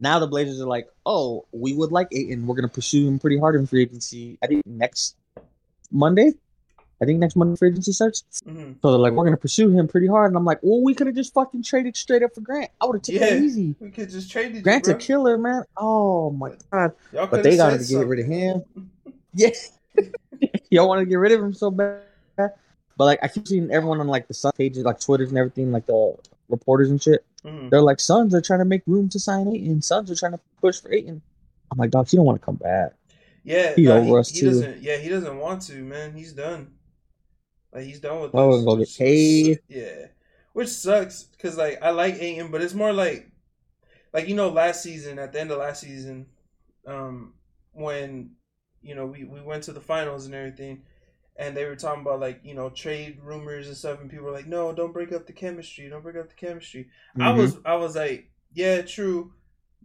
now 0.00 0.18
the 0.18 0.26
Blazers 0.26 0.60
are 0.60 0.66
like, 0.66 0.88
oh, 1.06 1.46
we 1.52 1.72
would 1.72 1.92
like 1.92 2.08
Ayton. 2.12 2.46
We're 2.46 2.56
gonna 2.56 2.68
pursue 2.68 3.06
him 3.06 3.18
pretty 3.18 3.38
hard 3.38 3.54
in 3.54 3.66
free 3.66 3.82
agency. 3.82 4.38
I 4.42 4.46
think 4.46 4.66
next 4.66 5.16
Monday. 5.90 6.32
I 7.02 7.04
think 7.04 7.18
next 7.18 7.34
Monday 7.34 7.56
free 7.56 7.70
agency 7.70 7.92
starts. 7.92 8.22
hmm 8.44 8.72
So 8.80 8.90
they're 8.92 8.98
like, 9.00 9.12
we're 9.12 9.24
gonna 9.24 9.36
pursue 9.36 9.70
him 9.70 9.88
pretty 9.88 10.06
hard, 10.06 10.30
and 10.30 10.36
I'm 10.36 10.44
like, 10.44 10.60
well, 10.62 10.80
we 10.80 10.94
could 10.94 11.08
have 11.08 11.16
just 11.16 11.34
fucking 11.34 11.64
traded 11.64 11.96
straight 11.96 12.22
up 12.22 12.32
for 12.34 12.40
Grant. 12.42 12.70
I 12.80 12.86
would 12.86 12.94
have 12.96 13.02
taken 13.02 13.22
Yeah. 13.22 13.34
easy. 13.44 13.74
We 13.80 13.90
could 13.90 14.08
just 14.08 14.30
trade 14.30 14.54
it. 14.54 14.62
Grant's 14.62 14.88
bro. 14.88 14.96
a 14.96 15.00
killer, 15.00 15.36
man. 15.36 15.64
Oh 15.76 16.30
my 16.30 16.52
god. 16.70 16.92
Y'all 17.12 17.26
But 17.26 17.42
they 17.42 17.56
gotta 17.56 17.78
get 17.84 18.06
rid 18.06 18.20
of 18.20 18.26
him. 18.26 18.62
Yeah. 19.34 19.48
Y'all 20.70 20.86
want 20.88 21.00
to 21.00 21.06
get 21.06 21.14
rid 21.16 21.32
of 21.32 21.40
him 21.42 21.54
so 21.54 21.70
bad. 21.70 22.02
But 22.36 23.04
like 23.04 23.18
I 23.22 23.28
keep 23.28 23.48
seeing 23.48 23.70
everyone 23.70 23.98
on 24.00 24.06
like 24.06 24.28
the 24.28 24.34
Sun 24.34 24.52
pages, 24.58 24.84
like 24.84 25.00
Twitters 25.00 25.30
and 25.30 25.38
everything, 25.38 25.72
like 25.72 25.86
the 25.86 26.14
reporters 26.50 26.90
and 26.90 27.02
shit. 27.02 27.24
Mhm. 27.44 27.70
They're 27.70 27.80
like, 27.82 27.98
Suns 27.98 28.34
are 28.34 28.42
trying 28.42 28.58
to 28.60 28.64
make 28.66 28.82
room 28.86 29.08
to 29.08 29.18
sign 29.18 29.48
Ayton. 29.48 29.80
Suns 29.82 30.10
are 30.10 30.14
trying 30.14 30.32
to 30.32 30.40
push 30.60 30.80
for 30.80 30.92
Ayton. 30.92 31.22
I'm 31.70 31.78
like, 31.78 31.90
dog, 31.90 32.08
he 32.08 32.16
don't 32.18 32.26
want 32.26 32.40
to 32.40 32.44
come 32.44 32.56
back. 32.56 32.92
Yeah, 33.44 33.72
no, 33.78 33.96
over 33.96 34.04
he, 34.04 34.16
us, 34.18 34.28
he 34.30 34.40
too. 34.40 34.46
doesn't. 34.46 34.82
Yeah, 34.82 34.98
he 34.98 35.08
doesn't 35.08 35.36
want 35.38 35.62
to, 35.62 35.82
man. 35.82 36.12
He's 36.14 36.32
done. 36.32 36.68
Like 37.72 37.84
he's 37.84 38.00
done 38.00 38.20
with 38.20 38.34
Oh, 38.34 38.54
and 38.56 38.66
go 38.66 38.76
get 38.76 38.94
paid. 38.96 39.60
Yeah, 39.68 40.06
which 40.52 40.68
sucks 40.68 41.24
because 41.24 41.56
like 41.56 41.82
I 41.82 41.90
like 41.90 42.14
Ayton, 42.16 42.50
but 42.50 42.62
it's 42.62 42.74
more 42.74 42.92
like, 42.92 43.30
like 44.12 44.28
you 44.28 44.34
know, 44.34 44.50
last 44.50 44.82
season 44.82 45.18
at 45.18 45.32
the 45.32 45.40
end 45.40 45.50
of 45.50 45.58
last 45.58 45.82
season, 45.82 46.26
um, 46.86 47.34
when 47.72 48.32
you 48.82 48.94
know 48.94 49.06
we 49.06 49.24
we 49.24 49.42
went 49.42 49.64
to 49.64 49.72
the 49.72 49.80
finals 49.80 50.26
and 50.26 50.34
everything, 50.34 50.82
and 51.36 51.56
they 51.56 51.66
were 51.66 51.76
talking 51.76 52.02
about 52.02 52.20
like 52.20 52.40
you 52.44 52.54
know 52.54 52.70
trade 52.70 53.20
rumors 53.22 53.68
and 53.68 53.76
stuff, 53.76 54.00
and 54.00 54.10
people 54.10 54.26
were 54.26 54.32
like, 54.32 54.46
no, 54.48 54.72
don't 54.72 54.92
break 54.94 55.12
up 55.12 55.26
the 55.26 55.32
chemistry, 55.34 55.88
don't 55.88 56.02
break 56.02 56.16
up 56.16 56.28
the 56.30 56.36
chemistry. 56.36 56.88
I 57.20 57.32
Mhm. 57.32 57.32
was 57.32 57.58
I 57.64 57.76
was 57.76 57.96
like, 57.96 58.30
yeah, 58.54 58.82
true, 58.82 59.32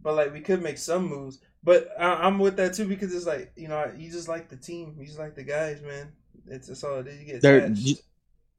but 0.02 0.14
like 0.16 0.32
we 0.34 0.40
could 0.40 0.62
make 0.62 0.78
some 0.78 1.06
moves. 1.08 1.40
But 1.64 1.90
I, 1.98 2.14
I'm 2.26 2.38
with 2.38 2.56
that 2.58 2.74
too 2.74 2.88
because 2.88 3.14
it's 3.14 3.26
like 3.26 3.52
you 3.56 3.68
know 3.68 3.92
you 3.96 4.10
just 4.10 4.28
like 4.28 4.48
the 4.48 4.56
team, 4.56 4.96
you 4.98 5.06
just 5.06 5.18
like 5.20 5.36
the 5.36 5.44
guys, 5.44 5.82
man. 5.82 6.12
It's 6.50 6.66
that's 6.68 6.84
all 6.84 6.96
it 7.00 7.06
is. 7.06 7.20
You 7.20 7.26
get 7.26 7.42
They're- 7.42 7.74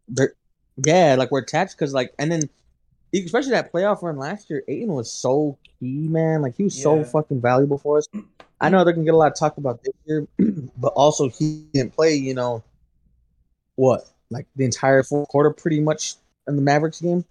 they're 0.07 0.33
yeah, 0.83 1.15
like 1.17 1.29
we're 1.31 1.39
attached 1.41 1.75
because 1.77 1.93
like 1.93 2.13
and 2.19 2.31
then 2.31 2.41
especially 3.13 3.51
that 3.51 3.71
playoff 3.71 4.01
run 4.01 4.17
last 4.17 4.49
year, 4.49 4.63
Ayton 4.67 4.93
was 4.93 5.11
so 5.11 5.57
key, 5.79 6.07
man. 6.07 6.41
Like 6.41 6.55
he 6.55 6.63
was 6.63 6.79
so 6.81 7.03
fucking 7.03 7.41
valuable 7.41 7.77
for 7.77 7.97
us. 7.97 8.07
I 8.61 8.69
know 8.69 8.83
they're 8.83 8.93
gonna 8.93 9.05
get 9.05 9.13
a 9.13 9.17
lot 9.17 9.31
of 9.31 9.37
talk 9.37 9.57
about 9.57 9.83
this 9.83 9.93
year, 10.05 10.27
but 10.77 10.93
also 10.93 11.29
he 11.29 11.65
didn't 11.73 11.93
play, 11.95 12.15
you 12.15 12.33
know, 12.33 12.63
what 13.75 14.05
like 14.29 14.47
the 14.55 14.65
entire 14.65 15.03
fourth 15.03 15.27
quarter 15.29 15.51
pretty 15.51 15.79
much 15.79 16.15
in 16.47 16.55
the 16.55 16.61
Mavericks 16.61 17.01
game. 17.01 17.25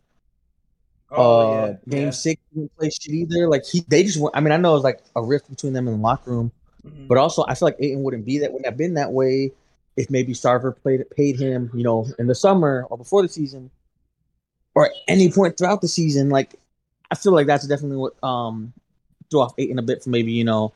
oh 1.10 1.52
uh, 1.52 1.66
yeah, 1.66 1.76
game 1.88 2.04
yeah. 2.06 2.10
six 2.10 2.40
didn't 2.54 2.76
play 2.76 2.90
shit 2.90 3.14
either. 3.14 3.48
Like 3.48 3.64
he, 3.64 3.84
they 3.88 4.02
just. 4.04 4.20
went- 4.20 4.36
I 4.36 4.40
mean, 4.40 4.52
I 4.52 4.56
know 4.56 4.72
it 4.72 4.74
was 4.74 4.84
like 4.84 5.00
a 5.16 5.22
rift 5.22 5.48
between 5.50 5.72
them 5.72 5.88
in 5.88 5.94
the 5.94 6.00
locker 6.00 6.30
room, 6.30 6.52
Mhm. 6.86 7.08
but 7.08 7.18
also 7.18 7.44
I 7.48 7.54
feel 7.54 7.66
like 7.68 7.76
Ayton 7.80 8.02
wouldn't 8.02 8.24
be 8.24 8.38
that 8.38 8.52
wouldn't 8.52 8.66
have 8.66 8.76
been 8.76 8.94
that 8.94 9.12
way 9.12 9.52
if 9.98 10.08
maybe 10.10 10.32
Sarver 10.32 10.74
played 10.80 11.04
paid 11.10 11.38
him, 11.38 11.70
you 11.74 11.82
know, 11.82 12.06
in 12.18 12.28
the 12.28 12.34
summer 12.34 12.86
or 12.88 12.96
before 12.96 13.20
the 13.20 13.28
season, 13.28 13.70
or 14.74 14.86
at 14.86 14.92
any 15.08 15.30
point 15.30 15.58
throughout 15.58 15.80
the 15.80 15.88
season. 15.88 16.30
Like 16.30 16.54
I 17.10 17.16
feel 17.16 17.32
like 17.32 17.48
that's 17.48 17.66
definitely 17.66 17.96
what 17.96 18.22
um 18.22 18.72
threw 19.28 19.40
off 19.40 19.54
Ayton 19.58 19.78
a 19.78 19.82
bit 19.82 20.04
for 20.04 20.10
maybe 20.10 20.32
you 20.32 20.44
know 20.44 20.72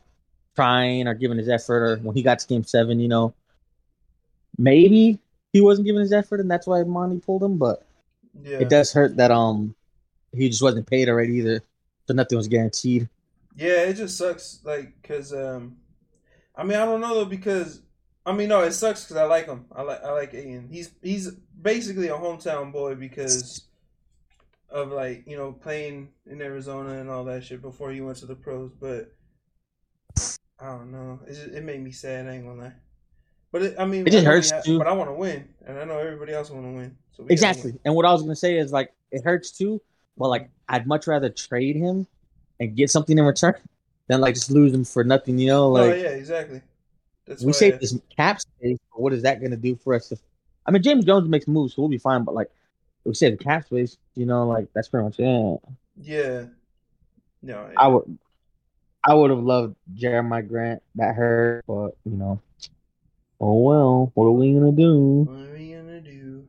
trying 0.56 1.06
or 1.06 1.14
giving 1.14 1.38
his 1.38 1.48
effort, 1.48 1.82
or 1.82 1.96
when 1.98 2.16
he 2.16 2.22
got 2.22 2.40
to 2.40 2.48
game 2.48 2.64
seven, 2.64 2.98
you 2.98 3.08
know, 3.08 3.32
maybe 4.58 5.18
he 5.52 5.60
wasn't 5.60 5.86
giving 5.86 6.00
his 6.02 6.12
effort, 6.12 6.40
and 6.40 6.50
that's 6.50 6.66
why 6.66 6.82
Monty 6.82 7.20
pulled 7.20 7.44
him, 7.44 7.58
but 7.58 7.86
yeah, 8.42 8.58
it 8.58 8.68
does 8.68 8.92
hurt 8.92 9.16
that 9.16 9.30
um 9.30 9.74
he 10.34 10.48
just 10.48 10.62
wasn't 10.62 10.86
paid 10.86 11.08
already 11.08 11.34
either, 11.34 11.62
so 12.08 12.14
nothing 12.14 12.38
was 12.38 12.48
guaranteed. 12.48 13.08
yeah. 13.54 13.82
It 13.82 13.94
just 13.94 14.16
sucks, 14.18 14.60
like, 14.64 14.94
cause 15.02 15.32
um, 15.32 15.76
I 16.56 16.64
mean, 16.64 16.76
I 16.76 16.84
don't 16.86 17.00
know 17.00 17.14
though 17.14 17.24
because 17.26 17.81
I 18.24 18.32
mean, 18.32 18.48
no, 18.48 18.62
it 18.62 18.72
sucks 18.72 19.04
because 19.04 19.16
I 19.16 19.24
like 19.24 19.46
him. 19.46 19.64
I 19.72 19.82
like 19.82 20.02
I 20.04 20.12
like 20.12 20.34
Ayton. 20.34 20.68
He's 20.70 20.90
he's 21.02 21.30
basically 21.60 22.08
a 22.08 22.14
hometown 22.14 22.72
boy 22.72 22.94
because 22.94 23.62
of 24.70 24.92
like 24.92 25.26
you 25.26 25.36
know 25.36 25.52
playing 25.52 26.10
in 26.26 26.40
Arizona 26.40 26.98
and 27.00 27.10
all 27.10 27.24
that 27.24 27.44
shit 27.44 27.60
before 27.60 27.90
he 27.90 28.00
went 28.00 28.18
to 28.18 28.26
the 28.26 28.34
pros, 28.36 28.70
but. 28.80 29.12
I 30.60 30.66
don't 30.66 30.92
know. 30.92 31.18
It 31.26 31.34
just, 31.34 31.48
it 31.48 31.64
made 31.64 31.82
me 31.82 31.90
sad. 31.90 32.28
I 32.28 32.34
ain't 32.34 32.46
gonna 32.46 32.62
lie. 32.62 32.72
But 33.50 33.62
it, 33.62 33.74
I 33.78 33.84
mean, 33.84 34.06
It 34.06 34.12
just 34.12 34.22
I 34.22 34.24
know 34.24 34.30
we 34.30 34.36
hurts, 34.36 34.50
ha- 34.52 34.60
too. 34.64 34.78
But 34.78 34.86
I 34.86 34.92
want 34.92 35.10
to 35.10 35.14
win, 35.14 35.48
and 35.66 35.76
I 35.76 35.84
know 35.84 35.98
everybody 35.98 36.32
else 36.32 36.50
want 36.50 36.64
to 36.64 36.70
win. 36.70 36.96
So 37.16 37.26
Exactly. 37.28 37.72
win. 37.72 37.80
And 37.84 37.94
what 37.96 38.06
I 38.06 38.12
was 38.12 38.22
gonna 38.22 38.36
say 38.36 38.58
is 38.58 38.72
like 38.72 38.92
it 39.10 39.24
hurts 39.24 39.50
too, 39.50 39.80
but 40.16 40.28
like 40.28 40.50
I'd 40.68 40.86
much 40.86 41.08
rather 41.08 41.28
trade 41.28 41.74
him 41.74 42.06
and 42.60 42.76
get 42.76 42.90
something 42.90 43.18
in 43.18 43.24
return 43.24 43.56
than 44.06 44.20
like 44.20 44.34
just 44.34 44.50
lose 44.50 44.72
him 44.72 44.84
for 44.84 45.02
nothing. 45.04 45.38
You 45.38 45.48
know, 45.48 45.74
no, 45.74 45.88
like 45.88 46.00
yeah, 46.00 46.10
exactly. 46.10 46.62
That's 47.32 47.42
we 47.42 47.48
why 47.48 47.52
save 47.52 47.80
this 47.80 47.98
cap 48.16 48.40
space. 48.40 48.78
But 48.92 49.00
what 49.00 49.12
is 49.12 49.22
that 49.22 49.40
going 49.40 49.50
to 49.50 49.56
do 49.56 49.76
for 49.76 49.94
us? 49.94 50.12
If, 50.12 50.20
I 50.66 50.70
mean, 50.70 50.82
James 50.82 51.04
Jones 51.04 51.28
makes 51.28 51.48
moves, 51.48 51.74
so 51.74 51.82
we'll 51.82 51.88
be 51.88 51.98
fine. 51.98 52.24
But 52.24 52.34
like, 52.34 52.50
we 53.04 53.14
save 53.14 53.38
the 53.38 53.44
cap 53.44 53.66
space. 53.66 53.96
You 54.14 54.26
know, 54.26 54.46
like 54.46 54.68
that's 54.74 54.88
pretty 54.88 55.04
much 55.04 55.18
it. 55.18 55.60
Yeah. 56.00 56.44
No, 57.42 57.68
I 57.76 57.88
would, 57.88 58.18
I 59.04 59.14
would 59.14 59.30
have 59.30 59.42
loved 59.42 59.74
Jerami 59.96 60.46
Grant. 60.46 60.80
That 60.94 61.16
hurt, 61.16 61.64
but 61.66 61.96
you 62.04 62.16
know, 62.16 62.40
oh 63.40 63.58
well. 63.62 64.12
What 64.14 64.26
are 64.26 64.30
we 64.30 64.52
gonna 64.52 64.70
do? 64.70 65.24
What 65.24 65.48
are 65.48 65.52
we 65.52 65.72
gonna 65.72 66.00
do? 66.00 66.46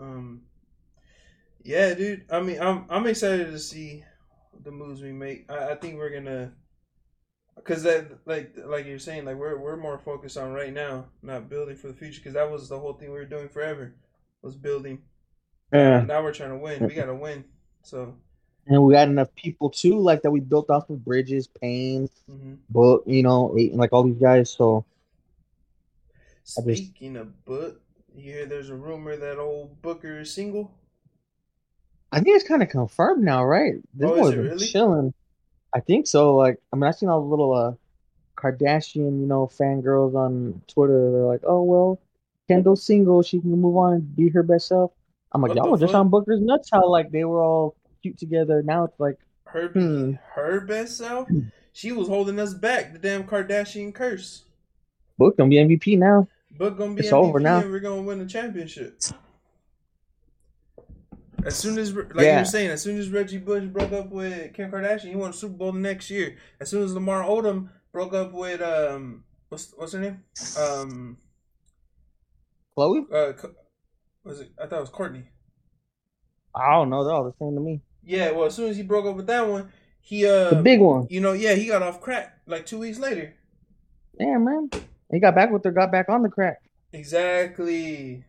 Um. 0.00 0.40
Yeah, 1.62 1.92
dude. 1.92 2.24
I 2.30 2.40
mean, 2.40 2.58
I'm 2.58 2.86
I'm 2.88 3.06
excited 3.06 3.50
to 3.50 3.58
see 3.58 4.02
the 4.64 4.70
moves 4.70 5.02
we 5.02 5.12
make. 5.12 5.44
I, 5.50 5.72
I 5.72 5.74
think 5.74 5.96
we're 5.96 6.08
gonna, 6.08 6.52
cause 7.64 7.82
that 7.84 8.06
like 8.26 8.54
like 8.64 8.86
you're 8.86 8.98
saying, 8.98 9.24
like 9.24 9.36
we're 9.36 9.58
we're 9.58 9.76
more 9.76 9.98
focused 9.98 10.36
on 10.36 10.52
right 10.52 10.72
now, 10.72 11.06
not 11.22 11.48
building 11.48 11.76
for 11.76 11.88
the 11.88 11.94
future. 11.94 12.22
Cause 12.22 12.32
that 12.34 12.50
was 12.50 12.68
the 12.68 12.78
whole 12.78 12.92
thing 12.94 13.10
we 13.10 13.18
were 13.18 13.24
doing 13.24 13.48
forever, 13.48 13.94
was 14.42 14.56
building. 14.56 15.00
Yeah, 15.72 16.00
Now 16.02 16.22
we're 16.22 16.32
trying 16.32 16.50
to 16.50 16.56
win. 16.58 16.86
We 16.86 16.94
gotta 16.94 17.14
win. 17.14 17.44
So. 17.82 18.14
and 18.66 18.82
we 18.82 18.94
got 18.94 19.08
enough 19.08 19.34
people 19.34 19.70
too, 19.70 19.98
like 19.98 20.22
that 20.22 20.30
we 20.30 20.40
built 20.40 20.70
off 20.70 20.88
of 20.90 21.04
Bridges, 21.04 21.46
Payne, 21.46 22.08
hmm 22.28 22.54
Book, 22.70 23.04
you 23.06 23.22
know, 23.22 23.54
like 23.72 23.92
all 23.92 24.02
these 24.02 24.18
guys. 24.20 24.50
So 24.50 24.84
I 26.56 26.62
just- 26.62 26.82
Speaking 26.84 27.16
of 27.16 27.44
book, 27.44 27.80
you 28.14 28.32
hear 28.32 28.46
there's 28.46 28.70
a 28.70 28.74
rumor 28.74 29.16
that 29.16 29.38
old 29.38 29.80
Booker 29.82 30.20
is 30.20 30.32
single. 30.32 30.70
I 32.10 32.20
think 32.20 32.36
it's 32.36 32.48
kind 32.48 32.62
of 32.62 32.70
confirmed 32.70 33.22
now, 33.22 33.44
right? 33.44 33.74
This 33.92 34.10
Oh, 34.10 34.14
is 34.14 34.20
boy's 34.20 34.36
really? 34.36 34.66
chilling. 34.66 35.14
I 35.74 35.80
think 35.80 36.06
so. 36.06 36.34
Like, 36.36 36.58
I 36.72 36.76
mean, 36.76 36.84
I've 36.84 36.94
seen 36.94 37.08
all 37.08 37.20
the 37.20 37.26
little 37.28 37.52
uh 37.52 37.72
Kardashian, 38.36 39.20
you 39.20 39.26
know, 39.26 39.46
fangirls 39.46 40.14
on 40.14 40.62
Twitter. 40.68 41.10
They're 41.12 41.24
like, 41.26 41.42
"Oh 41.46 41.62
well, 41.62 42.00
Kendall's 42.48 42.84
single. 42.84 43.22
She 43.22 43.40
can 43.40 43.50
move 43.50 43.76
on 43.76 43.94
and 43.94 44.16
be 44.16 44.28
her 44.30 44.42
best 44.42 44.68
self." 44.68 44.92
I'm 45.32 45.42
like, 45.42 45.50
What 45.50 45.58
y'all 45.58 45.70
were 45.72 45.78
just 45.78 45.94
on 45.94 46.08
Booker's 46.08 46.40
nuts. 46.40 46.68
How 46.72 46.88
like 46.88 47.10
they 47.10 47.24
were 47.24 47.42
all 47.42 47.76
cute 48.02 48.18
together. 48.18 48.62
Now 48.62 48.84
it's 48.84 48.98
like, 49.00 49.18
Her 49.44 49.68
Hmm. 49.68 50.12
her 50.34 50.60
best 50.60 50.96
self. 50.96 51.28
She 51.74 51.92
was 51.92 52.08
holding 52.08 52.40
us 52.40 52.54
back. 52.54 52.92
The 52.92 52.98
damn 52.98 53.22
Kardashian 53.22 53.94
curse. 53.94 54.42
Book 55.16 55.36
gonna 55.36 55.48
be 55.48 55.56
MVP 55.56 55.96
now. 55.96 56.26
Book 56.50 56.76
gonna 56.76 56.94
be 56.94 57.00
It's 57.02 57.10
MVP 57.12 57.12
over 57.12 57.38
now. 57.38 57.60
we're 57.60 57.78
gonna 57.78 58.02
win 58.02 58.18
the 58.18 58.26
championship. 58.26 59.00
As 61.48 61.56
soon 61.56 61.78
as, 61.78 61.94
like 61.94 62.12
you 62.14 62.22
Yeah. 62.24 62.38
were 62.40 62.44
saying, 62.44 62.70
as 62.70 62.82
soon 62.82 62.98
as 62.98 63.08
Reggie 63.10 63.38
Bush 63.38 63.64
broke 63.64 63.92
up 63.92 64.10
with 64.10 64.52
Kim 64.54 64.70
Kardashian, 64.70 65.08
he 65.08 65.16
won 65.16 65.30
the 65.30 65.36
Super 65.36 65.54
Bowl 65.54 65.72
the 65.72 65.78
next 65.80 66.10
year. 66.10 66.36
As 66.60 66.68
soon 66.68 66.82
as 66.84 66.92
Lamar 66.94 67.22
Odom 67.24 67.70
broke 67.90 68.12
up 68.14 68.32
with 68.32 68.60
um, 68.60 69.24
what's 69.48 69.72
what's 69.76 69.92
her 69.94 70.00
name? 70.00 70.22
Um, 70.58 71.16
Khloe, 72.76 73.04
uh, 73.12 73.32
was 74.24 74.40
it? 74.40 74.50
I 74.62 74.66
thought 74.66 74.76
it 74.76 74.80
was 74.80 74.90
Kourtney. 74.90 75.24
I 76.54 76.72
don't 76.74 76.90
know. 76.90 77.02
They're 77.04 77.14
all 77.14 77.24
the 77.24 77.32
same 77.38 77.54
to 77.54 77.60
me. 77.60 77.80
Yeah, 78.04 78.30
well, 78.32 78.44
as 78.46 78.54
soon 78.54 78.68
as 78.68 78.76
he 78.76 78.82
broke 78.82 79.06
up 79.06 79.16
with 79.16 79.26
that 79.28 79.48
one, 79.48 79.70
he 80.00 80.26
uh, 80.26 80.50
The 80.50 80.62
big 80.62 80.80
one. 80.80 81.06
you 81.10 81.20
know, 81.20 81.32
yeah, 81.32 81.54
he 81.54 81.66
got 81.66 81.82
off 81.82 82.00
crack 82.00 82.40
like 82.46 82.66
two 82.66 82.78
weeks 82.78 82.98
later. 82.98 83.34
Yeah, 84.20 84.36
man. 84.38 84.70
He 85.10 85.18
got 85.18 85.34
back 85.34 85.50
with 85.50 85.64
her. 85.64 85.70
Got 85.70 85.92
back 85.92 86.10
on 86.10 86.22
the 86.22 86.28
crack. 86.28 86.58
Exactly. 86.92 88.24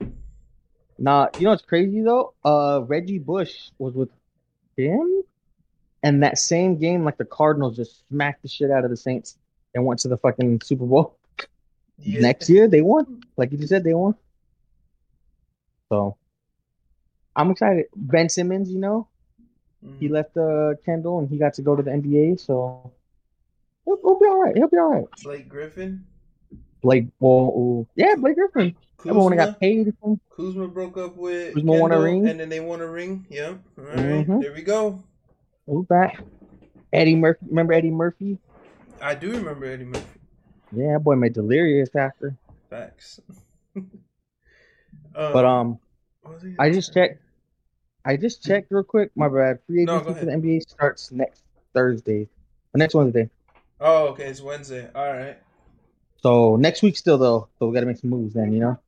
Nah, 1.01 1.29
you 1.38 1.46
know 1.46 1.51
what's 1.51 1.62
crazy 1.63 2.01
though? 2.01 2.34
Uh, 2.44 2.82
Reggie 2.86 3.20
Bush 3.20 3.70
was 3.77 3.94
with 3.94 4.10
him, 4.75 5.24
and 6.03 6.24
that 6.24 6.38
same 6.38 6.77
game, 6.77 7.06
like 7.06 7.18
the 7.18 7.24
Cardinals 7.25 7.77
just 7.77 8.06
smacked 8.10 8.41
the 8.41 8.50
shit 8.50 8.70
out 8.70 8.84
of 8.84 8.89
the 8.89 8.98
Saints 8.98 9.38
and 9.74 9.86
went 9.86 10.01
to 10.01 10.10
the 10.10 10.18
fucking 10.18 10.60
Super 10.62 10.86
Bowl. 10.86 11.15
Yeah. 11.98 12.20
Next 12.22 12.50
year 12.50 12.68
they 12.68 12.82
won, 12.82 13.22
like 13.38 13.51
you 13.51 13.58
just 13.58 13.70
said, 13.70 13.84
they 13.86 13.94
won. 13.94 14.15
So 15.88 16.18
I'm 17.36 17.51
excited. 17.51 17.86
Ben 17.96 18.27
Simmons, 18.29 18.70
you 18.70 18.79
know, 18.79 19.08
Mhm. 19.86 20.00
he 20.00 20.10
left 20.10 20.36
uh 20.36 20.74
Kendall 20.86 21.20
and 21.20 21.29
he 21.29 21.38
got 21.38 21.53
to 21.56 21.62
go 21.62 21.75
to 21.77 21.82
the 21.84 21.91
NBA, 21.91 22.36
so 22.39 22.91
he'll, 23.86 23.98
he'll 24.01 24.20
be 24.20 24.25
all 24.25 24.41
right. 24.44 24.56
He'll 24.58 24.68
be 24.68 24.77
all 24.77 24.91
right. 24.91 25.06
Blake 25.24 25.48
Griffin. 25.48 26.06
Blake, 26.82 27.08
well, 27.20 27.88
yeah, 27.96 28.15
Blake 28.15 28.36
Griffin. 28.36 28.75
Everyone 29.06 29.32
Kuzma. 29.32 29.46
got 29.46 29.60
paid. 29.60 29.94
Kuzma 30.29 30.68
broke 30.68 30.98
up 30.98 31.15
with 31.15 31.53
Kuzma 31.56 31.72
won 31.72 31.91
a 31.91 31.96
Kendall, 31.96 32.03
ring? 32.03 32.27
and 32.27 32.39
then 32.39 32.50
they 32.50 32.60
won 32.60 32.82
a 32.82 32.88
ring. 32.88 33.25
Yep. 33.29 33.60
All 33.77 33.84
right, 33.86 34.27
Mhm. 34.27 34.41
there 34.41 34.53
we 34.53 34.62
go. 34.62 35.01
Who's 35.68 35.86
back? 35.86 36.22
Eddie 36.91 37.15
Murphy. 37.15 37.46
Remember 37.48 37.74
Eddie 37.74 37.91
Murphy? 37.91 38.38
I 39.01 39.15
do 39.15 39.32
remember 39.32 39.65
Eddie 39.65 39.86
Murphy. 39.86 40.20
Yeah, 40.72 40.98
boy 40.98 41.15
made 41.15 41.34
delirious 41.34 41.96
after. 41.96 42.36
Facts. 42.70 43.20
But 45.13 45.44
um, 45.46 45.79
was 46.24 46.41
he 46.41 46.56
I 46.58 46.72
just 46.72 46.94
checked. 46.94 47.22
I 48.06 48.15
just 48.15 48.41
checked 48.44 48.68
real 48.72 48.84
quick. 48.84 49.12
My 49.15 49.27
bad. 49.27 49.60
Free 49.68 49.84
agency 49.84 50.06
go 50.06 50.13
for 50.13 50.25
the 50.25 50.32
NBA 50.32 50.62
starts 50.62 51.12
next 51.12 51.44
Thursday, 51.74 52.27
next 52.74 52.96
Wednesday. 52.96 53.29
Oh, 53.82 54.08
okay, 54.10 54.25
it's 54.25 54.41
Wednesday. 54.41 54.88
All 54.96 55.12
right, 55.12 55.38
So 56.24 56.56
next 56.56 56.82
week 56.84 56.96
still 56.98 57.18
though. 57.18 57.50
So 57.60 57.68
we 57.68 57.74
got 57.74 57.82
to 57.82 57.86
make 57.86 57.98
some 57.98 58.10
moves 58.12 58.34
then. 58.34 58.53
You 58.53 58.60
know. 58.62 58.79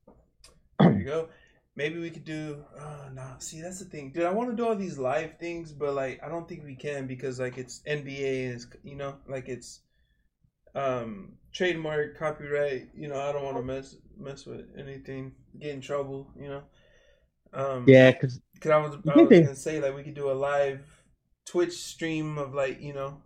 There 0.81 0.93
you 0.93 1.05
go. 1.05 1.29
Maybe 1.75 1.99
we 1.99 2.09
could 2.09 2.25
do. 2.25 2.63
Oh 2.79 3.09
no, 3.13 3.35
see 3.39 3.61
that's 3.61 3.79
the 3.79 3.85
thing, 3.85 4.11
dude. 4.11 4.23
I 4.25 4.31
want 4.31 4.49
to 4.49 4.55
do 4.55 4.67
all 4.67 4.75
these 4.75 4.97
live 4.97 5.37
things, 5.39 5.71
but 5.71 5.93
like 5.93 6.21
I 6.23 6.29
don't 6.29 6.47
think 6.47 6.63
we 6.63 6.75
can 6.75 7.07
because 7.07 7.39
like 7.39 7.57
it's 7.57 7.81
NBA 7.85 8.45
and 8.45 8.53
it's 8.55 8.67
you 8.83 8.95
know 8.95 9.15
like 9.27 9.47
it's 9.49 9.81
um 10.75 11.33
trademark 11.53 12.17
copyright. 12.17 12.89
You 12.95 13.09
know 13.09 13.21
I 13.21 13.31
don't 13.31 13.43
want 13.45 13.57
to 13.57 13.63
mess 13.63 13.95
mess 14.17 14.45
with 14.45 14.65
anything, 14.77 15.33
get 15.59 15.71
in 15.75 15.81
trouble. 15.81 16.29
You 16.39 16.49
know. 16.49 16.63
Um, 17.53 17.85
Yeah, 17.85 18.11
because 18.11 18.39
Cause 18.61 18.71
I 18.71 18.77
was, 18.77 18.97
I 19.07 19.21
was 19.21 19.39
gonna 19.39 19.55
say 19.55 19.81
like 19.81 19.95
we 19.95 20.03
could 20.03 20.15
do 20.15 20.31
a 20.31 20.33
live 20.33 20.81
Twitch 21.45 21.73
stream 21.73 22.37
of 22.37 22.53
like 22.53 22.81
you 22.81 22.93
know 22.93 23.21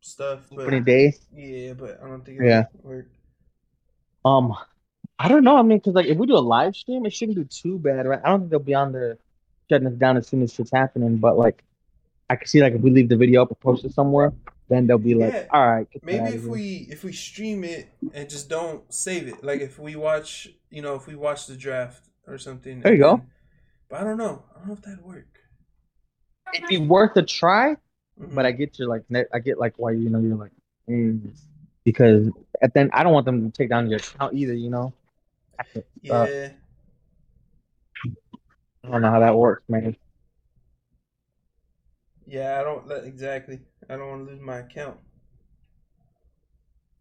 stuff, 0.00 0.48
but 0.54 0.74
opening 0.74 0.84
day. 0.84 1.14
yeah, 1.32 1.74
but 1.74 2.00
I 2.02 2.08
don't 2.08 2.24
think 2.24 2.38
it 2.38 2.42
Yeah. 2.42 2.66
would 2.72 2.84
work. 2.84 3.08
Um, 4.24 4.54
I 5.22 5.28
don't 5.28 5.44
know. 5.44 5.56
I 5.56 5.62
mean, 5.62 5.78
because 5.78 5.94
like 5.94 6.06
if 6.06 6.18
we 6.18 6.26
do 6.26 6.34
a 6.34 6.38
live 6.56 6.74
stream, 6.74 7.06
it 7.06 7.12
shouldn't 7.12 7.38
be 7.38 7.44
too 7.44 7.78
bad, 7.78 8.06
right? 8.06 8.20
I 8.24 8.28
don't 8.28 8.40
think 8.40 8.50
they'll 8.50 8.58
be 8.58 8.74
on 8.74 8.90
there 8.92 9.18
shutting 9.70 9.86
us 9.86 9.94
down 9.94 10.16
as 10.16 10.26
soon 10.26 10.42
as 10.42 10.52
shit's 10.52 10.72
happening. 10.72 11.18
But 11.18 11.38
like, 11.38 11.62
I 12.28 12.34
can 12.34 12.48
see 12.48 12.60
like 12.60 12.72
if 12.72 12.80
we 12.80 12.90
leave 12.90 13.08
the 13.08 13.16
video 13.16 13.42
up 13.42 13.52
or 13.52 13.54
post 13.54 13.84
it 13.84 13.92
somewhere, 13.94 14.32
then 14.68 14.88
they'll 14.88 14.98
be 14.98 15.14
like, 15.14 15.32
Yeah. 15.32 15.46
all 15.52 15.64
right. 15.64 15.86
Maybe 16.02 16.30
if 16.30 16.44
we 16.44 16.88
if 16.90 17.04
we 17.04 17.12
stream 17.12 17.62
it 17.62 17.88
and 18.12 18.28
just 18.28 18.48
don't 18.48 18.92
save 18.92 19.28
it, 19.28 19.44
like 19.44 19.60
if 19.60 19.78
we 19.78 19.94
watch, 19.94 20.48
you 20.70 20.82
know, 20.82 20.96
if 20.96 21.06
we 21.06 21.14
watch 21.14 21.46
the 21.46 21.56
draft 21.56 22.02
or 22.26 22.36
something. 22.36 22.80
There 22.80 22.92
you 22.92 23.04
and 23.04 23.12
go. 23.12 23.16
then- 23.18 23.26
but 23.88 24.00
I 24.00 24.04
don't 24.04 24.16
know. 24.18 24.42
I 24.54 24.58
don't 24.58 24.68
know 24.68 24.74
if 24.74 24.82
that'd 24.82 25.04
work. 25.04 25.28
it'd 26.54 26.68
be 26.68 26.78
worth 26.78 27.16
a 27.16 27.22
try. 27.22 27.76
Mhm. 28.20 28.34
But 28.34 28.44
I 28.44 28.50
get 28.50 28.78
you 28.78 28.88
like 28.88 29.04
I 29.32 29.38
get 29.38 29.58
like 29.58 29.74
why 29.76 29.92
you 29.92 30.10
know 30.10 30.18
you're 30.18 30.36
like 30.36 30.50
mm, 30.88 31.30
because 31.84 32.28
at 32.60 32.74
then 32.74 32.90
I 32.92 33.04
don't 33.04 33.12
want 33.12 33.24
them 33.26 33.48
to 33.48 33.56
take 33.56 33.68
down 33.70 33.88
your 33.88 34.00
account 34.00 34.34
either. 34.34 34.52
You 34.54 34.70
know. 34.70 34.92
Yeah, 36.02 36.52
I 38.84 38.90
don't 38.90 39.02
know 39.02 39.10
how 39.10 39.20
that 39.20 39.36
works, 39.36 39.64
man. 39.68 39.96
yeah, 42.26 42.60
I 42.60 42.64
don't 42.64 42.90
exactly. 43.06 43.60
I 43.88 43.96
don't 43.96 44.08
want 44.08 44.26
to 44.26 44.32
lose 44.32 44.40
my 44.40 44.58
account. 44.58 44.98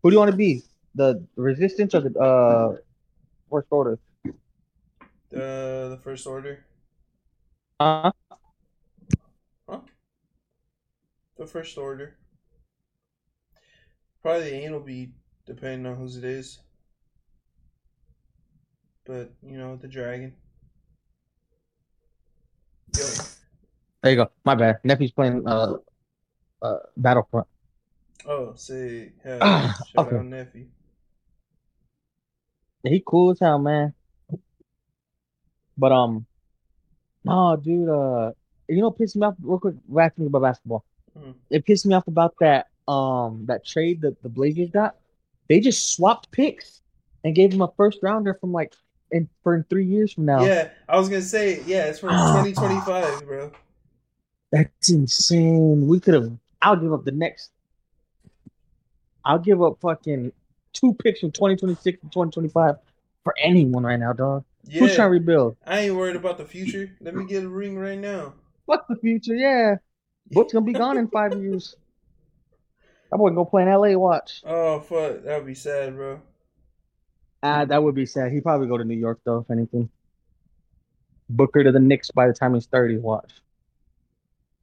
Who 0.03 0.09
do 0.09 0.15
you 0.15 0.19
want 0.19 0.31
to 0.31 0.37
be? 0.37 0.63
The 0.95 1.25
resistance 1.35 1.95
or 1.95 2.01
the 2.01 2.19
uh 2.19 2.75
first 3.49 3.67
order? 3.71 3.99
The 5.29 5.87
the 5.89 5.99
first 6.03 6.27
order, 6.27 6.65
Uh, 7.79 8.11
the 11.37 11.45
first 11.45 11.77
order. 11.77 12.15
Probably 14.21 14.49
the 14.51 14.55
anal 14.55 14.79
bead, 14.79 15.13
depending 15.45 15.85
on 15.85 15.97
whose 15.97 16.15
it 16.15 16.23
is. 16.23 16.59
But 19.05 19.31
you 19.43 19.57
know, 19.57 19.75
the 19.75 19.87
dragon. 19.87 20.33
Yo, 22.97 23.05
there 24.03 24.11
you 24.11 24.17
go. 24.17 24.31
My 24.45 24.55
bad. 24.55 24.79
Nephew's 24.83 25.11
playing 25.11 25.47
uh 25.47 25.75
uh 26.61 26.77
Battlefront. 26.97 27.47
oh, 28.27 28.53
say, 28.55 29.11
yeah, 29.25 29.39
Ah, 29.41 29.77
shout 29.95 30.07
okay. 30.07 30.17
out 30.17 30.25
nephew. 30.25 30.67
He 32.83 33.03
cool 33.05 33.31
as 33.31 33.39
hell, 33.39 33.59
man. 33.59 33.93
But 35.77 35.91
um, 35.91 36.25
no, 37.23 37.55
dude. 37.55 37.89
Uh, 37.89 38.31
you 38.67 38.77
know, 38.77 38.89
what 38.89 38.97
pissed 38.97 39.15
me 39.15 39.25
off 39.25 39.35
real 39.41 39.59
quick. 39.59 39.75
Asking 39.99 40.27
about 40.27 40.41
basketball. 40.43 40.83
Mhm. 41.17 41.33
It 41.49 41.65
pissed 41.65 41.85
me 41.85 41.93
off 41.95 42.07
about 42.07 42.35
that 42.39 42.67
um 42.87 43.45
that 43.47 43.65
trade 43.65 44.01
that 44.01 44.21
the 44.21 44.29
Blazers 44.29 44.69
got. 44.69 44.95
They 45.47 45.59
just 45.59 45.93
swapped 45.93 46.31
picks 46.31 46.81
and 47.23 47.35
gave 47.35 47.53
him 47.53 47.61
a 47.61 47.71
first 47.77 47.99
rounder 48.01 48.33
from 48.33 48.51
like 48.51 48.73
in 49.11 49.29
for 49.43 49.55
in 49.55 49.63
three 49.69 49.85
years 49.85 50.13
from 50.13 50.25
now. 50.25 50.43
Yeah, 50.43 50.69
I 50.87 50.97
was 50.97 51.09
gonna 51.09 51.21
say, 51.21 51.61
yeah, 51.65 51.85
it's 51.85 51.99
for 51.99 52.09
Ah. 52.11 52.43
2025, 52.45 53.25
bro. 53.27 53.51
That's 54.51 54.89
insane. 54.89 55.87
We 55.87 55.99
could 55.99 56.13
have. 56.13 56.31
I'll 56.61 56.75
give 56.75 56.93
up 56.93 57.05
the 57.05 57.11
next. 57.11 57.51
I'll 59.23 59.39
give 59.39 59.61
up 59.61 59.77
fucking 59.81 60.31
two 60.73 60.93
picks 60.95 61.19
from 61.19 61.31
2026 61.31 62.01
and 62.03 62.11
2025 62.11 62.75
for 63.23 63.35
anyone 63.39 63.83
right 63.83 63.99
now, 63.99 64.13
dog. 64.13 64.43
Yeah, 64.65 64.79
Who's 64.81 64.95
trying 64.95 65.07
to 65.07 65.11
rebuild? 65.11 65.57
I 65.65 65.81
ain't 65.81 65.95
worried 65.95 66.15
about 66.15 66.37
the 66.37 66.45
future. 66.45 66.91
Let 67.01 67.15
me 67.15 67.25
get 67.25 67.43
a 67.43 67.49
ring 67.49 67.77
right 67.77 67.97
now. 67.99 68.33
Fuck 68.67 68.87
the 68.87 68.95
future, 68.95 69.35
yeah. 69.35 69.75
Book's 70.31 70.53
gonna 70.53 70.65
be 70.65 70.73
gone 70.73 70.97
in 70.97 71.07
five 71.07 71.33
years. 71.41 71.75
That 73.11 73.17
boy 73.17 73.27
can 73.29 73.35
go 73.35 73.45
play 73.45 73.63
in 73.63 73.69
LA. 73.69 73.97
Watch. 73.97 74.41
Oh 74.45 74.79
fuck, 74.79 75.23
that 75.23 75.37
would 75.37 75.47
be 75.47 75.55
sad, 75.55 75.95
bro. 75.95 76.21
Ah, 77.43 77.65
that 77.65 77.81
would 77.81 77.95
be 77.95 78.05
sad. 78.05 78.31
He'd 78.31 78.43
probably 78.43 78.67
go 78.67 78.77
to 78.77 78.83
New 78.83 78.97
York 78.97 79.19
though, 79.23 79.39
if 79.39 79.51
anything. 79.51 79.89
Booker 81.29 81.63
to 81.63 81.71
the 81.71 81.79
Knicks 81.79 82.11
by 82.11 82.27
the 82.27 82.33
time 82.33 82.53
he's 82.53 82.67
30. 82.67 82.97
Watch. 82.97 83.31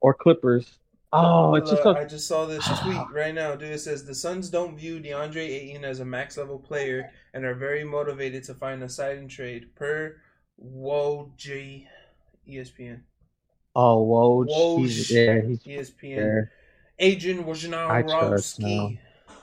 Or 0.01 0.15
Clippers. 0.15 0.79
Oh, 1.13 1.55
it's 1.55 1.71
just 1.71 1.85
a 1.87 1.91
I 1.91 2.05
just 2.05 2.29
saw 2.29 2.45
this 2.45 2.65
tweet 2.83 3.01
right 3.13 3.35
now, 3.35 3.57
dude. 3.57 3.73
It 3.73 3.81
says 3.81 4.05
the 4.05 4.15
Suns 4.15 4.51
don't 4.51 4.77
view 4.77 5.01
DeAndre 5.01 5.49
Ayton 5.49 5.85
as 5.85 6.01
a 6.01 6.05
max 6.05 6.37
level 6.37 6.59
player 6.59 7.11
and 7.33 7.45
are 7.45 7.55
very 7.55 7.83
motivated 7.83 8.45
to 8.45 8.55
find 8.55 8.83
a 8.83 8.89
side 8.89 9.17
and 9.17 9.31
trade. 9.31 9.75
Per 9.75 10.17
Woj, 10.63 11.87
ESPN, 12.47 13.01
oh 13.75 14.03
whoa. 14.03 14.45
Woj. 14.45 14.79
He's, 14.81 15.11
yeah, 15.11 15.41
he's 15.41 15.63
ESPN. 15.63 16.17
there. 16.17 16.53
Adrian 16.99 17.41
I 17.41 18.03
trust 18.03 18.61
now. 18.61 18.67
Wojnarowski. 18.67 18.99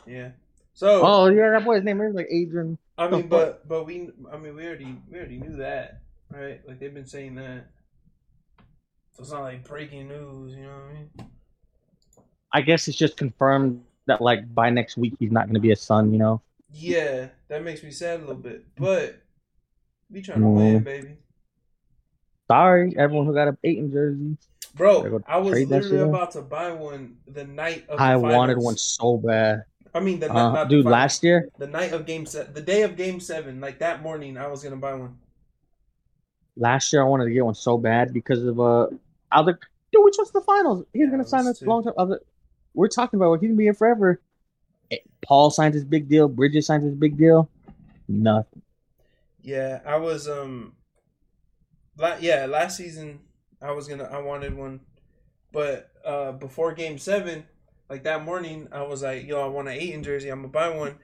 Yeah. 0.06 0.30
So 0.74 1.02
Oh 1.04 1.28
yeah, 1.28 1.52
that 1.52 1.66
boy's 1.66 1.84
name 1.84 2.02
is 2.02 2.14
like 2.14 2.28
Adrian. 2.30 2.78
I 2.98 3.10
mean, 3.10 3.28
but 3.28 3.68
but 3.68 3.86
we 3.86 4.10
I 4.32 4.38
mean 4.38 4.56
we 4.56 4.66
already 4.66 4.98
we 5.10 5.18
already 5.18 5.38
knew 5.38 5.58
that, 5.58 6.02
right? 6.32 6.62
Like 6.68 6.80
they've 6.80 6.94
been 6.94 7.06
saying 7.06 7.36
that. 7.36 7.68
So 9.12 9.24
it's 9.24 9.32
not 9.32 9.44
like 9.44 9.64
breaking 9.64 10.08
news, 10.08 10.56
you 10.56 10.64
know 10.64 10.70
what 10.70 10.90
I 10.90 10.94
mean? 10.94 11.10
I 12.52 12.62
guess 12.62 12.88
it's 12.88 12.98
just 12.98 13.18
confirmed 13.18 13.84
that 14.08 14.22
like 14.22 14.54
by 14.54 14.70
next 14.70 14.98
week 14.98 15.14
he's 15.20 15.32
not 15.32 15.48
gonna 15.48 15.60
be 15.60 15.72
a 15.72 15.76
son, 15.76 16.12
you 16.14 16.20
know. 16.20 16.42
Yeah, 16.74 17.30
that 17.48 17.64
makes 17.64 17.84
me 17.84 17.92
sad 17.92 18.20
a 18.20 18.22
little 18.22 18.36
bit, 18.36 18.66
but 18.78 19.22
we 20.10 20.22
trying 20.22 20.42
to 20.42 20.46
Mm. 20.46 20.74
win, 20.74 20.84
baby. 20.84 21.18
Sorry, 22.50 22.96
everyone 22.98 23.26
who 23.26 23.34
got 23.34 23.48
a 23.48 23.58
Ayton 23.64 23.92
jersey. 23.92 24.38
Bro, 24.76 25.24
I 25.28 25.38
was 25.38 25.68
literally 25.68 26.04
about 26.04 26.32
to 26.32 26.42
buy 26.42 26.72
one 26.72 27.18
the 27.28 27.46
night 27.46 27.86
of. 27.90 27.98
The 27.98 28.04
I 28.04 28.16
wanted 28.18 28.58
one 28.58 28.78
so 28.78 29.18
bad. 29.18 29.64
I 29.96 30.00
mean, 30.00 30.20
the 30.20 30.30
Uh, 30.30 30.52
not 30.52 30.54
the 30.54 30.64
dude, 30.70 30.86
last 30.86 31.24
year, 31.24 31.50
the 31.58 31.68
night 31.68 31.92
of 31.94 32.06
game 32.06 32.26
set, 32.28 32.54
the 32.54 32.62
day 32.62 32.84
of 32.84 32.96
game 32.98 33.20
seven, 33.20 33.60
like 33.62 33.80
that 33.80 34.02
morning, 34.04 34.38
I 34.38 34.48
was 34.48 34.64
gonna 34.64 34.76
buy 34.78 34.94
one. 34.94 35.18
last 36.58 36.92
year 36.94 37.02
I 37.02 37.06
wanted 37.06 37.26
to 37.26 37.32
get 37.32 37.46
one 37.46 37.56
so 37.56 37.78
bad 37.78 38.14
because 38.14 38.44
of 38.44 38.60
uh 38.60 38.88
other 39.32 39.60
dude, 39.92 40.06
we 40.06 40.12
trust 40.12 40.34
the 40.34 40.42
finals. 40.42 40.86
He's 40.94 41.10
Yeah, 41.10 41.12
gonna 41.12 41.26
sign 41.26 41.48
us 41.48 41.62
a 41.62 41.66
long 41.66 41.84
term 41.84 41.94
other 41.98 42.22
we're 42.74 42.88
talking 42.88 43.20
about 43.20 43.40
he's 43.40 43.50
gonna 43.50 43.58
be 43.58 43.64
here 43.66 43.74
forever. 43.74 44.22
Eh, 44.92 44.98
Paul 45.22 45.52
signed 45.52 45.74
his 45.74 45.86
big 45.86 46.10
deal, 46.10 46.28
Bridges 46.30 46.68
signed 46.68 46.84
his 46.84 46.96
big 46.96 47.18
deal. 47.18 47.50
Nothing. 48.08 48.62
Yeah, 49.42 49.82
I 49.86 49.98
was 49.98 50.28
um, 50.28 50.76
la- 51.98 52.18
yeah, 52.20 52.46
last 52.46 52.78
season 52.78 53.20
I 53.62 53.72
was 53.72 53.88
gonna 53.88 54.06
I 54.06 54.20
wanted 54.20 54.56
one, 54.56 54.82
but 55.52 55.92
uh 56.06 56.34
before 56.34 56.74
game 56.74 56.98
seven, 56.98 57.46
like 57.90 58.04
that 58.04 58.24
morning, 58.26 58.68
I 58.72 58.84
was 58.84 59.04
like, 59.04 59.26
yo, 59.28 59.42
I 59.44 59.48
want 59.48 59.68
an 59.68 59.76
Ayton 59.76 60.04
jersey. 60.04 60.30
I'm 60.30 60.40
gonna 60.40 60.50
buy 60.50 60.70
one, 60.70 60.96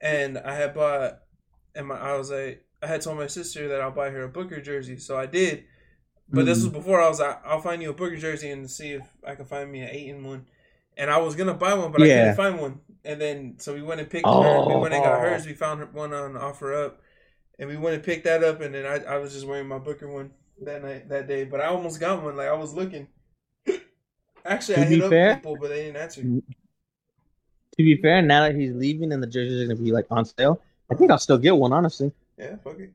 and 0.00 0.38
I 0.38 0.54
had 0.54 0.74
bought, 0.74 1.20
and 1.74 1.88
my 1.88 1.96
I 1.98 2.16
was 2.16 2.30
like, 2.30 2.64
I 2.82 2.86
had 2.86 3.00
told 3.02 3.18
my 3.18 3.26
sister 3.26 3.68
that 3.68 3.80
I'll 3.80 3.90
buy 3.90 4.10
her 4.10 4.22
a 4.24 4.28
Booker 4.28 4.60
jersey, 4.60 4.98
so 4.98 5.16
I 5.18 5.26
did. 5.26 5.64
But 6.30 6.46
this 6.46 6.60
Mm. 6.60 6.64
was 6.64 6.72
before 6.72 7.00
I 7.00 7.08
was 7.08 7.20
like, 7.20 7.40
I'll 7.44 7.60
find 7.60 7.82
you 7.82 7.90
a 7.90 7.94
Booker 7.94 8.16
jersey 8.16 8.50
and 8.50 8.70
see 8.70 8.92
if 8.92 9.02
I 9.26 9.34
can 9.34 9.46
find 9.46 9.70
me 9.72 9.80
an 9.80 9.88
Ayton 9.90 10.24
one. 10.24 10.46
And 10.96 11.10
I 11.10 11.18
was 11.18 11.34
gonna 11.36 11.54
buy 11.54 11.74
one, 11.74 11.92
but 11.92 12.02
I 12.02 12.06
Yeah. 12.06 12.18
couldn't 12.20 12.36
find 12.36 12.60
one. 12.60 12.80
And 13.04 13.20
then 13.20 13.58
so 13.58 13.74
we 13.74 13.82
went 13.82 14.00
and 14.00 14.10
picked 14.10 14.26
her. 14.26 14.60
We 14.66 14.74
went 14.76 14.94
and 14.94 15.02
got 15.02 15.18
Oh. 15.18 15.22
hers. 15.22 15.46
We 15.46 15.54
found 15.54 15.92
one 15.94 16.12
on 16.12 16.36
offer 16.36 16.74
up, 16.74 17.00
and 17.58 17.68
we 17.68 17.76
went 17.76 17.94
and 17.96 18.04
picked 18.04 18.24
that 18.24 18.44
up. 18.44 18.60
And 18.60 18.74
then 18.74 18.86
I, 18.86 19.14
I 19.14 19.18
was 19.18 19.32
just 19.32 19.46
wearing 19.46 19.68
my 19.68 19.78
Booker 19.78 20.08
one 20.08 20.32
that 20.62 20.82
night 20.82 21.08
that 21.08 21.28
day. 21.28 21.44
But 21.44 21.60
I 21.60 21.66
almost 21.66 22.00
got 22.00 22.22
one. 22.22 22.36
Like 22.36 22.48
I 22.48 22.54
was 22.54 22.74
looking. 22.74 23.08
Actually, 24.48 24.74
To 24.76 24.80
I 24.80 24.84
hit 24.84 24.98
be 24.98 25.02
up 25.04 25.10
fair- 25.10 25.34
people, 25.36 25.56
but 25.60 25.68
they 25.68 25.84
didn't 25.84 25.96
answer. 25.96 26.22
To 26.22 26.42
be 27.76 27.96
fair, 28.00 28.22
now 28.22 28.42
that 28.42 28.54
he's 28.56 28.72
leaving 28.74 29.12
and 29.12 29.22
the 29.22 29.26
jerseys 29.26 29.60
are 29.60 29.66
gonna 29.66 29.80
be 29.80 29.92
like 29.92 30.06
on 30.10 30.24
sale, 30.24 30.60
I 30.90 30.94
think 30.94 31.10
I'll 31.10 31.18
still 31.18 31.38
get 31.38 31.54
one, 31.56 31.72
honestly. 31.72 32.10
Yeah, 32.38 32.56
fuck 32.56 32.78
it. 32.80 32.92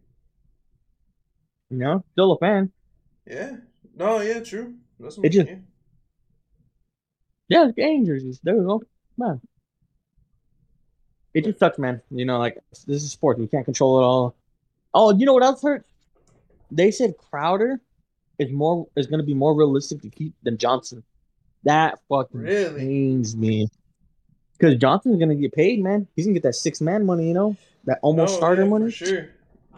You 1.69 1.77
know, 1.77 2.03
still 2.13 2.33
a 2.33 2.37
fan. 2.39 2.71
Yeah. 3.25 3.57
No, 3.95 4.19
yeah, 4.21 4.39
true. 4.41 4.73
That's 4.99 5.17
what 5.17 5.25
It 5.25 5.29
just- 5.29 5.49
yeah. 5.49 5.57
Yeah, 7.49 7.71
game 7.71 8.05
jerseys. 8.05 8.39
There 8.43 8.55
we 8.57 8.65
go. 8.65 8.81
Man. 9.17 9.39
It 11.33 11.45
just 11.45 11.59
sucks, 11.59 11.77
man. 11.77 12.01
You 12.09 12.25
know, 12.25 12.39
like 12.39 12.57
this 12.87 13.03
is 13.03 13.11
sports. 13.11 13.39
You 13.39 13.47
can't 13.47 13.65
control 13.65 13.99
it 13.99 14.03
all. 14.03 14.35
Oh, 14.93 15.15
you 15.15 15.25
know 15.25 15.33
what 15.33 15.43
else 15.43 15.61
hurt? 15.61 15.85
They 16.71 16.89
said 16.91 17.15
Crowder 17.17 17.79
is 18.39 18.51
more 18.51 18.87
is 18.95 19.07
gonna 19.07 19.23
be 19.23 19.33
more 19.33 19.55
realistic 19.55 20.01
to 20.01 20.09
keep 20.09 20.33
than 20.43 20.57
Johnson. 20.57 21.03
That 21.65 21.99
fucking 22.09 22.39
Really? 22.41 22.79
pains 22.79 23.35
me. 23.35 23.67
Because 24.57 24.77
Johnson's 24.77 25.19
gonna 25.19 25.35
get 25.35 25.53
paid, 25.53 25.81
man. 25.81 26.07
He's 26.15 26.25
gonna 26.25 26.33
get 26.33 26.43
that 26.43 26.55
six 26.55 26.81
man 26.81 27.05
money, 27.05 27.27
you 27.27 27.33
know? 27.33 27.55
That 27.85 27.99
almost 28.01 28.33
No, 28.33 28.37
starter 28.37 28.61
Oh, 28.61 28.65
yeah, 28.65 28.69
money. 28.69 28.85
For 28.91 29.05
sure. 29.05 29.29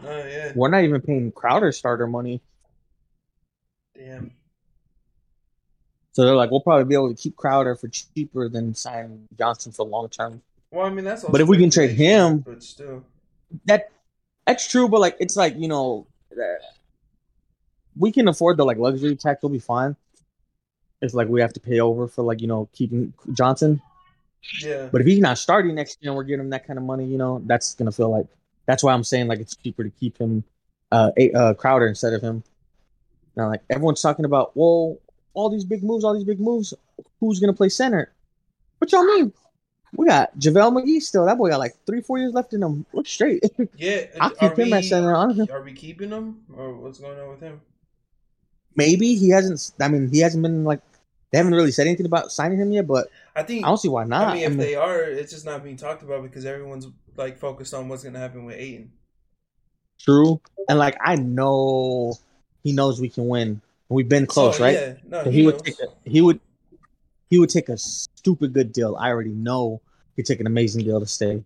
Oh 0.04 0.18
yeah. 0.26 0.52
We're 0.54 0.68
not 0.68 0.84
even 0.84 1.00
paying 1.00 1.32
Crowder 1.32 1.72
starter 1.72 2.06
money. 2.06 2.40
Damn. 3.96 4.32
So 6.12 6.24
they're 6.24 6.34
like, 6.36 6.50
we'll 6.50 6.60
probably 6.60 6.84
be 6.84 6.94
able 6.94 7.14
to 7.14 7.20
keep 7.20 7.36
Crowder 7.36 7.74
for 7.76 7.88
cheaper 7.88 8.48
than 8.48 8.74
sign 8.74 9.26
Johnson 9.38 9.72
for 9.72 9.84
long 9.86 10.08
term. 10.08 10.42
Well, 10.70 10.86
I 10.86 10.90
mean 10.90 11.04
that's. 11.04 11.24
But 11.24 11.40
if 11.40 11.48
we 11.48 11.58
can 11.58 11.70
trade 11.70 11.90
him- 11.90 12.38
but 12.38 12.62
still. 12.62 13.04
that 13.66 13.90
that's 14.46 14.68
true, 14.68 14.88
but 14.88 15.00
like 15.00 15.16
it's 15.20 15.36
like 15.36 15.56
you 15.56 15.68
know, 15.68 16.06
we 17.96 18.12
can 18.12 18.28
afford 18.28 18.56
the 18.56 18.64
like 18.64 18.76
luxury 18.78 19.16
tax. 19.16 19.42
We'll 19.42 19.50
be 19.50 19.58
fine. 19.58 19.96
It's 21.02 21.14
like 21.14 21.28
we 21.28 21.40
have 21.40 21.52
to 21.54 21.60
pay 21.60 21.80
over 21.80 22.08
for 22.08 22.22
like 22.22 22.40
you 22.40 22.46
know 22.46 22.68
keeping 22.72 23.12
Johnson. 23.32 23.80
Yeah. 24.62 24.88
But 24.90 25.00
if 25.00 25.06
he's 25.06 25.18
not 25.18 25.38
starting 25.38 25.74
next 25.74 25.98
year 26.00 26.10
and 26.10 26.16
we're 26.16 26.24
giving 26.24 26.40
him 26.40 26.50
that 26.50 26.66
kind 26.66 26.78
of 26.78 26.84
money, 26.84 27.04
you 27.04 27.18
know, 27.18 27.42
that's 27.46 27.74
gonna 27.74 27.92
feel 27.92 28.10
like 28.10 28.26
that's 28.66 28.82
why 28.82 28.92
I'm 28.92 29.04
saying 29.04 29.28
like 29.28 29.40
it's 29.40 29.56
cheaper 29.56 29.84
to 29.84 29.90
keep 29.90 30.18
him, 30.18 30.44
uh, 30.92 31.10
a, 31.16 31.32
uh 31.32 31.54
Crowder 31.54 31.86
instead 31.86 32.12
of 32.12 32.22
him. 32.22 32.42
Now 33.36 33.48
like 33.48 33.62
everyone's 33.70 34.02
talking 34.02 34.24
about, 34.24 34.56
well, 34.56 34.98
all 35.34 35.50
these 35.50 35.64
big 35.64 35.82
moves, 35.82 36.04
all 36.04 36.14
these 36.14 36.24
big 36.24 36.40
moves. 36.40 36.72
Who's 37.20 37.40
gonna 37.40 37.52
play 37.52 37.68
center? 37.68 38.12
What 38.78 38.92
y'all 38.92 39.04
mean? 39.04 39.32
We 39.94 40.06
got 40.06 40.36
JaVale 40.38 40.72
McGee 40.72 41.00
still. 41.00 41.24
That 41.24 41.38
boy 41.38 41.50
got 41.50 41.58
like 41.58 41.74
three, 41.86 42.02
four 42.02 42.18
years 42.18 42.34
left 42.34 42.52
in 42.52 42.62
him. 42.62 42.84
We're 42.92 43.04
straight. 43.04 43.44
Yeah. 43.76 44.06
I'll 44.20 44.32
are 44.40 44.50
keep 44.50 44.58
him 44.58 44.72
at 44.72 44.84
center, 44.84 45.14
honestly. 45.14 45.50
Are 45.50 45.62
we 45.62 45.72
keeping 45.72 46.10
him, 46.10 46.42
or 46.54 46.74
what's 46.74 46.98
going 46.98 47.18
on 47.18 47.30
with 47.30 47.40
him? 47.40 47.60
Maybe 48.76 49.14
he 49.14 49.30
hasn't. 49.30 49.72
I 49.80 49.88
mean, 49.88 50.08
he 50.08 50.20
hasn't 50.20 50.42
been 50.42 50.64
like 50.64 50.80
they 51.32 51.38
haven't 51.38 51.54
really 51.54 51.72
said 51.72 51.86
anything 51.86 52.06
about 52.06 52.30
signing 52.30 52.58
him 52.58 52.72
yet. 52.72 52.86
But 52.86 53.08
I 53.34 53.42
think. 53.42 53.64
I 53.64 53.68
don't 53.68 53.78
see 53.78 53.88
why 53.88 54.04
not. 54.04 54.28
I 54.28 54.34
mean, 54.34 54.42
if 54.42 54.46
I 54.46 54.50
mean, 54.50 54.58
they 54.58 54.74
are, 54.74 55.02
it's 55.02 55.32
just 55.32 55.44
not 55.44 55.64
being 55.64 55.76
talked 55.76 56.02
about 56.02 56.22
because 56.22 56.44
everyone's 56.44 56.86
like 57.16 57.38
focused 57.38 57.74
on 57.74 57.88
what's 57.88 58.04
gonna 58.04 58.18
happen 58.18 58.44
with 58.44 58.56
Ayton. 58.56 58.92
true, 60.00 60.40
and 60.68 60.78
like 60.78 60.96
I 61.00 61.16
know 61.16 62.14
he 62.62 62.72
knows 62.72 63.00
we 63.00 63.08
can 63.08 63.28
win. 63.28 63.60
We've 63.88 64.08
been 64.08 64.24
oh, 64.24 64.26
close, 64.26 64.58
So, 64.58 64.64
right? 64.64 64.74
Yeah. 64.74 64.94
No, 65.06 65.24
So 65.24 65.30
he, 65.30 65.40
he 65.40 65.46
would 65.46 65.58
take 65.60 65.80
a, 65.80 66.08
he 66.08 66.20
would 66.20 66.40
he 67.30 67.38
would 67.38 67.50
take 67.50 67.68
a 67.68 67.78
stupid 67.78 68.52
good 68.52 68.72
deal. 68.72 68.96
I 68.98 69.10
already 69.10 69.30
know 69.30 69.80
he'd 70.16 70.26
take 70.26 70.40
an 70.40 70.46
amazing 70.46 70.84
deal 70.84 71.00
to 71.00 71.06
stay. 71.06 71.44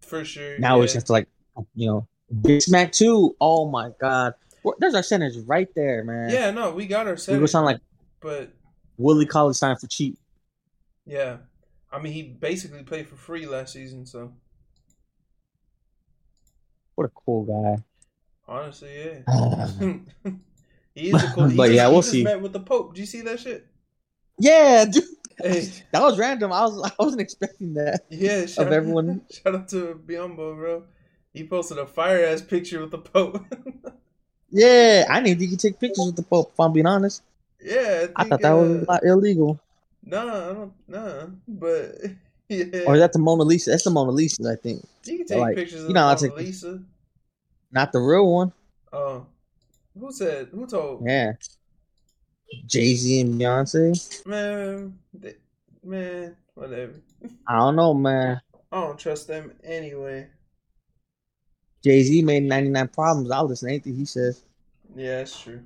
for 0.00 0.24
sure. 0.24 0.58
Now 0.58 0.78
yeah. 0.78 0.84
it's 0.84 0.92
just 0.92 1.10
like 1.10 1.28
you 1.74 1.86
know, 1.86 2.06
Bismack 2.34 2.92
too. 2.92 3.36
Oh 3.40 3.68
my 3.68 3.90
god, 4.00 4.34
there's 4.78 4.94
our 4.94 5.02
centers 5.02 5.38
right 5.40 5.68
there, 5.74 6.04
man. 6.04 6.30
Yeah. 6.30 6.50
No, 6.50 6.72
we 6.72 6.86
got 6.86 7.06
our 7.06 7.14
we 7.14 7.18
center, 7.18 7.40
go 7.40 7.46
sound 7.46 7.66
like 7.66 7.80
but 8.20 8.50
Willie 8.98 9.26
Collins 9.26 9.58
signed 9.58 9.80
for 9.80 9.86
cheap. 9.86 10.18
yeah, 11.04 11.36
I 11.92 12.00
mean, 12.00 12.12
he 12.12 12.22
basically 12.22 12.82
played 12.82 13.08
for 13.08 13.16
free 13.16 13.46
last 13.46 13.72
season. 13.74 14.06
So 14.06 14.32
What 16.94 17.04
a 17.04 17.10
cool 17.10 17.44
guy. 17.44 17.82
honestly, 18.48 18.90
yeah. 18.96 19.58
he 20.94 21.10
is 21.10 21.22
a 21.22 21.32
cool. 21.32 21.50
But 21.54 21.70
yeah, 21.72 21.86
he 21.86 21.92
we'll 21.92 22.00
just 22.00 22.10
see. 22.10 22.24
Met 22.24 22.40
with 22.40 22.52
the 22.52 22.60
Pope. 22.60 22.94
Do 22.94 23.00
you 23.00 23.06
see 23.06 23.20
that 23.22 23.40
shit? 23.40 23.66
yeah, 24.38 24.84
dude, 24.84 25.04
Hey, 25.38 25.70
that 25.92 26.02
was 26.02 26.18
random. 26.18 26.52
I 26.52 26.62
was 26.62 26.90
I 26.98 27.02
wasn't 27.02 27.20
expecting 27.20 27.74
that. 27.74 28.06
yeah. 28.10 28.46
Shout, 28.46 28.72
everyone. 28.72 29.22
Shout 29.30 29.54
out 29.54 29.68
to 29.68 30.00
Biyombo, 30.04 30.56
bro. 30.56 30.84
He 31.32 31.46
posted 31.46 31.78
a 31.78 31.86
fire 31.86 32.24
ass 32.24 32.40
picture 32.40 32.80
with 32.80 32.90
the 32.90 32.98
Pope. 32.98 33.44
Yeah, 34.56 35.04
I 35.10 35.20
didn't 35.20 35.38
think 35.38 35.40
you 35.42 35.48
could 35.50 35.60
take 35.60 35.78
pictures 35.78 36.06
with 36.06 36.16
the 36.16 36.22
Pope. 36.22 36.50
If 36.54 36.58
I'm 36.58 36.72
being 36.72 36.86
honest, 36.86 37.22
yeah, 37.60 38.06
I 38.16 38.22
think, 38.22 38.30
thought 38.30 38.40
that 38.40 38.52
was 38.52 38.70
uh, 38.70 38.84
a 38.88 38.90
lot 38.90 39.04
illegal. 39.04 39.60
Nah, 40.02 40.22
I 40.22 40.52
don't. 40.54 40.72
Nah, 40.88 41.26
but 41.46 41.94
yeah. 42.48 42.84
Or 42.86 42.94
is 42.94 43.00
that 43.00 43.12
the 43.12 43.18
Mona 43.18 43.42
Lisa? 43.42 43.70
That's 43.70 43.84
the 43.84 43.90
Mona 43.90 44.12
Lisa, 44.12 44.50
I 44.50 44.56
think. 44.56 44.82
you 45.04 45.18
can 45.18 45.26
take 45.26 45.38
like, 45.38 45.56
pictures 45.56 45.82
of 45.82 45.88
you 45.88 45.94
know, 45.94 46.06
I'll 46.06 46.14
Mona 46.14 46.20
take- 46.20 46.36
Lisa. 46.38 46.80
Not 47.70 47.92
the 47.92 48.00
real 48.00 48.32
one. 48.32 48.52
Oh, 48.94 49.26
who 49.98 50.10
said? 50.10 50.48
Who 50.52 50.66
told? 50.66 51.02
Yeah. 51.04 51.32
Jay 52.66 52.94
Z 52.94 53.20
and 53.20 53.38
Beyonce. 53.38 54.26
Man, 54.26 54.98
they, 55.12 55.34
man, 55.84 56.34
whatever. 56.54 56.94
I 57.46 57.56
don't 57.58 57.76
know, 57.76 57.92
man. 57.92 58.40
I 58.72 58.80
don't 58.80 58.98
trust 58.98 59.28
them 59.28 59.52
anyway. 59.62 60.28
Jay 61.84 62.02
Z 62.02 62.22
made 62.22 62.44
99 62.44 62.88
Problems. 62.88 63.30
I'll 63.30 63.44
listen 63.44 63.68
to 63.68 63.74
anything 63.74 63.96
he 63.96 64.06
says. 64.06 64.42
Yeah, 64.96 65.18
that's 65.18 65.38
true. 65.40 65.62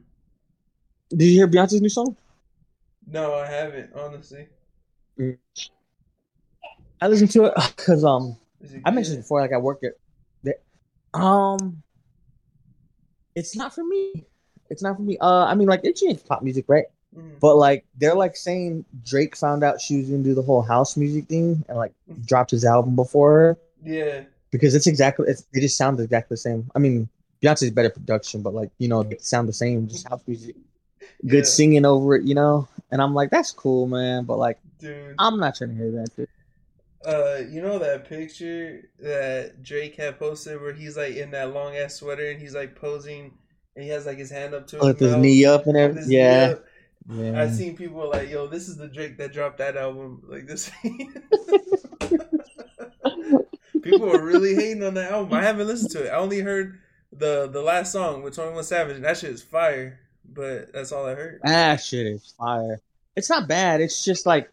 Did 1.11 1.25
you 1.25 1.33
hear 1.33 1.49
Beyonce's 1.49 1.81
new 1.81 1.89
song? 1.89 2.17
No, 3.07 3.35
I 3.35 3.47
haven't, 3.47 3.91
honestly. 3.95 4.49
I 7.01 7.09
listened 7.09 7.31
to 7.33 7.45
it 7.47 7.55
because 7.77 8.05
um 8.05 8.37
it 8.61 8.83
I 8.85 8.91
mentioned 8.91 9.19
it 9.19 9.23
before, 9.23 9.41
like 9.41 9.53
I 9.53 9.59
work 9.59 9.83
at 9.85 9.93
the 10.43 10.55
um 11.19 11.83
it's 13.35 13.57
not 13.57 13.75
for 13.75 13.85
me. 13.85 14.25
It's 14.69 14.83
not 14.83 14.97
for 14.97 15.03
me. 15.03 15.19
Uh 15.19 15.45
I 15.47 15.55
mean 15.55 15.69
like 15.69 15.81
it's 15.85 16.01
changed 16.01 16.27
pop 16.27 16.43
music, 16.43 16.65
right? 16.69 16.87
Mhm. 17.17 17.41
But 17.41 17.57
like 17.57 17.85
they're 17.99 18.15
like 18.15 18.37
saying 18.37 18.85
Drake 19.05 19.37
found 19.37 19.65
out 19.65 19.81
she 19.81 19.97
was 19.99 20.11
gonna 20.11 20.23
do 20.23 20.35
the 20.35 20.43
whole 20.43 20.63
house 20.63 20.97
music 20.97 21.27
thing 21.27 21.65
and 21.69 21.77
like 21.79 21.93
dropped 22.25 22.51
his 22.51 22.65
album 22.65 22.97
before 22.97 23.33
her 23.33 23.59
Yeah, 23.83 24.23
because 24.51 24.75
it's 24.75 24.87
exactly 24.87 25.27
it's 25.29 25.43
they 25.53 25.61
just 25.61 25.77
sound 25.77 25.99
exactly 26.01 26.35
the 26.35 26.39
same. 26.39 26.71
I 26.75 26.79
mean 26.79 27.09
Beyonce's 27.43 27.71
better 27.71 27.91
production, 27.91 28.43
but 28.43 28.55
like 28.55 28.71
you 28.79 28.89
know 28.89 29.09
sound 29.19 29.49
the 29.49 29.53
same, 29.53 29.89
just 29.89 30.09
house 30.09 30.23
music. 30.27 30.57
Good 31.27 31.39
Yeah. 31.39 31.43
singing 31.45 31.85
over 31.85 32.17
it, 32.17 32.25
you 32.25 32.35
know. 32.35 32.69
And 32.91 33.01
I'm 33.01 33.15
like, 33.15 33.31
that's 33.31 33.53
cool, 33.53 33.87
man. 33.87 34.25
But 34.25 34.39
like, 34.39 34.59
dude. 34.79 35.15
I'm 35.19 35.39
not 35.39 35.57
trying 35.57 35.71
to 35.71 35.77
hear 35.77 35.91
that. 35.93 36.29
Uh, 37.05 37.43
you 37.49 37.63
know 37.63 37.79
that 37.79 38.09
picture 38.09 38.91
that 38.99 39.63
Drake 39.63 39.97
had 39.97 40.19
posted 40.19 40.61
where 40.61 40.75
he's 40.75 40.97
like 40.99 41.17
in 41.17 41.31
that 41.31 41.55
long 41.55 41.75
ass 41.77 41.95
sweater 41.95 42.31
and 42.31 42.39
he's 42.39 42.55
like 42.55 42.77
posing 42.77 43.33
and 43.75 43.85
he 43.85 43.91
has 43.91 44.05
like 44.05 44.19
his 44.19 44.31
hand 44.31 44.53
up 44.53 44.67
to 44.69 44.77
his, 44.77 44.85
With 44.85 45.01
his 45.01 45.13
mouth, 45.13 45.21
knee 45.23 45.45
up 45.47 45.67
and 45.67 45.77
everything. 45.79 46.11
Yeah. 46.13 46.55
yeah. 47.09 47.41
I've 47.41 47.55
seen 47.55 47.75
people 47.77 48.11
like, 48.11 48.29
yo, 48.29 48.49
this 48.49 48.69
is 48.69 48.77
the 48.77 48.89
Drake 48.89 49.17
that 49.17 49.33
dropped 49.33 49.59
that 49.59 49.79
album. 49.79 50.23
Like 50.29 50.47
this. 50.47 50.71
people 53.83 54.01
were 54.07 54.23
really 54.23 54.55
hating 54.55 54.85
on 54.85 54.95
that 54.95 55.13
album. 55.13 55.33
I 55.33 55.43
haven't 55.43 55.67
listened 55.67 55.91
to 55.93 56.07
it. 56.07 56.11
I 56.11 56.17
only 56.17 56.41
heard 56.41 56.79
the 57.13 57.49
the 57.49 57.63
last 57.63 57.93
song 57.93 58.23
with 58.23 58.35
Twenty 58.35 58.53
One 58.55 58.65
Savage. 58.65 58.97
and 58.97 59.05
That 59.05 59.17
shit 59.19 59.31
is 59.31 59.43
fire. 59.43 59.99
But 60.33 60.73
that's 60.73 60.93
all 60.93 61.07
I 61.07 61.15
heard. 61.15 61.41
That 61.43 61.81
shit 61.81 62.07
is 62.07 62.35
fire. 62.39 62.81
It's 63.17 63.29
not 63.29 63.49
bad. 63.49 63.81
It's 63.81 64.05
just 64.05 64.27
like, 64.27 64.49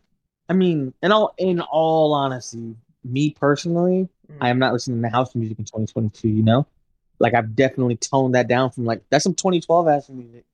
I 0.50 0.54
mean, 0.54 0.93
in 1.04 1.12
all 1.12 1.34
in 1.38 1.62
all 1.62 2.13
honesty, 2.13 2.76
me 3.04 3.30
personally, 3.32 4.10
Mhm. 4.32 4.38
I 4.41 4.50
am 4.50 4.58
not 4.60 4.74
listening 4.74 5.02
to 5.04 5.10
house 5.10 5.36
music 5.36 5.60
in 5.60 5.65
2022. 5.65 6.30
You 6.30 6.41
know, 6.43 6.65
like 7.20 7.34
I've 7.36 7.56
definitely 7.56 7.98
toned 7.98 8.34
that 8.36 8.48
down 8.48 8.72
from 8.72 8.86
like 8.86 9.02
that's 9.10 9.24
some 9.24 9.36
2012 9.36 9.88
ass 9.88 10.10
music, 10.10 10.46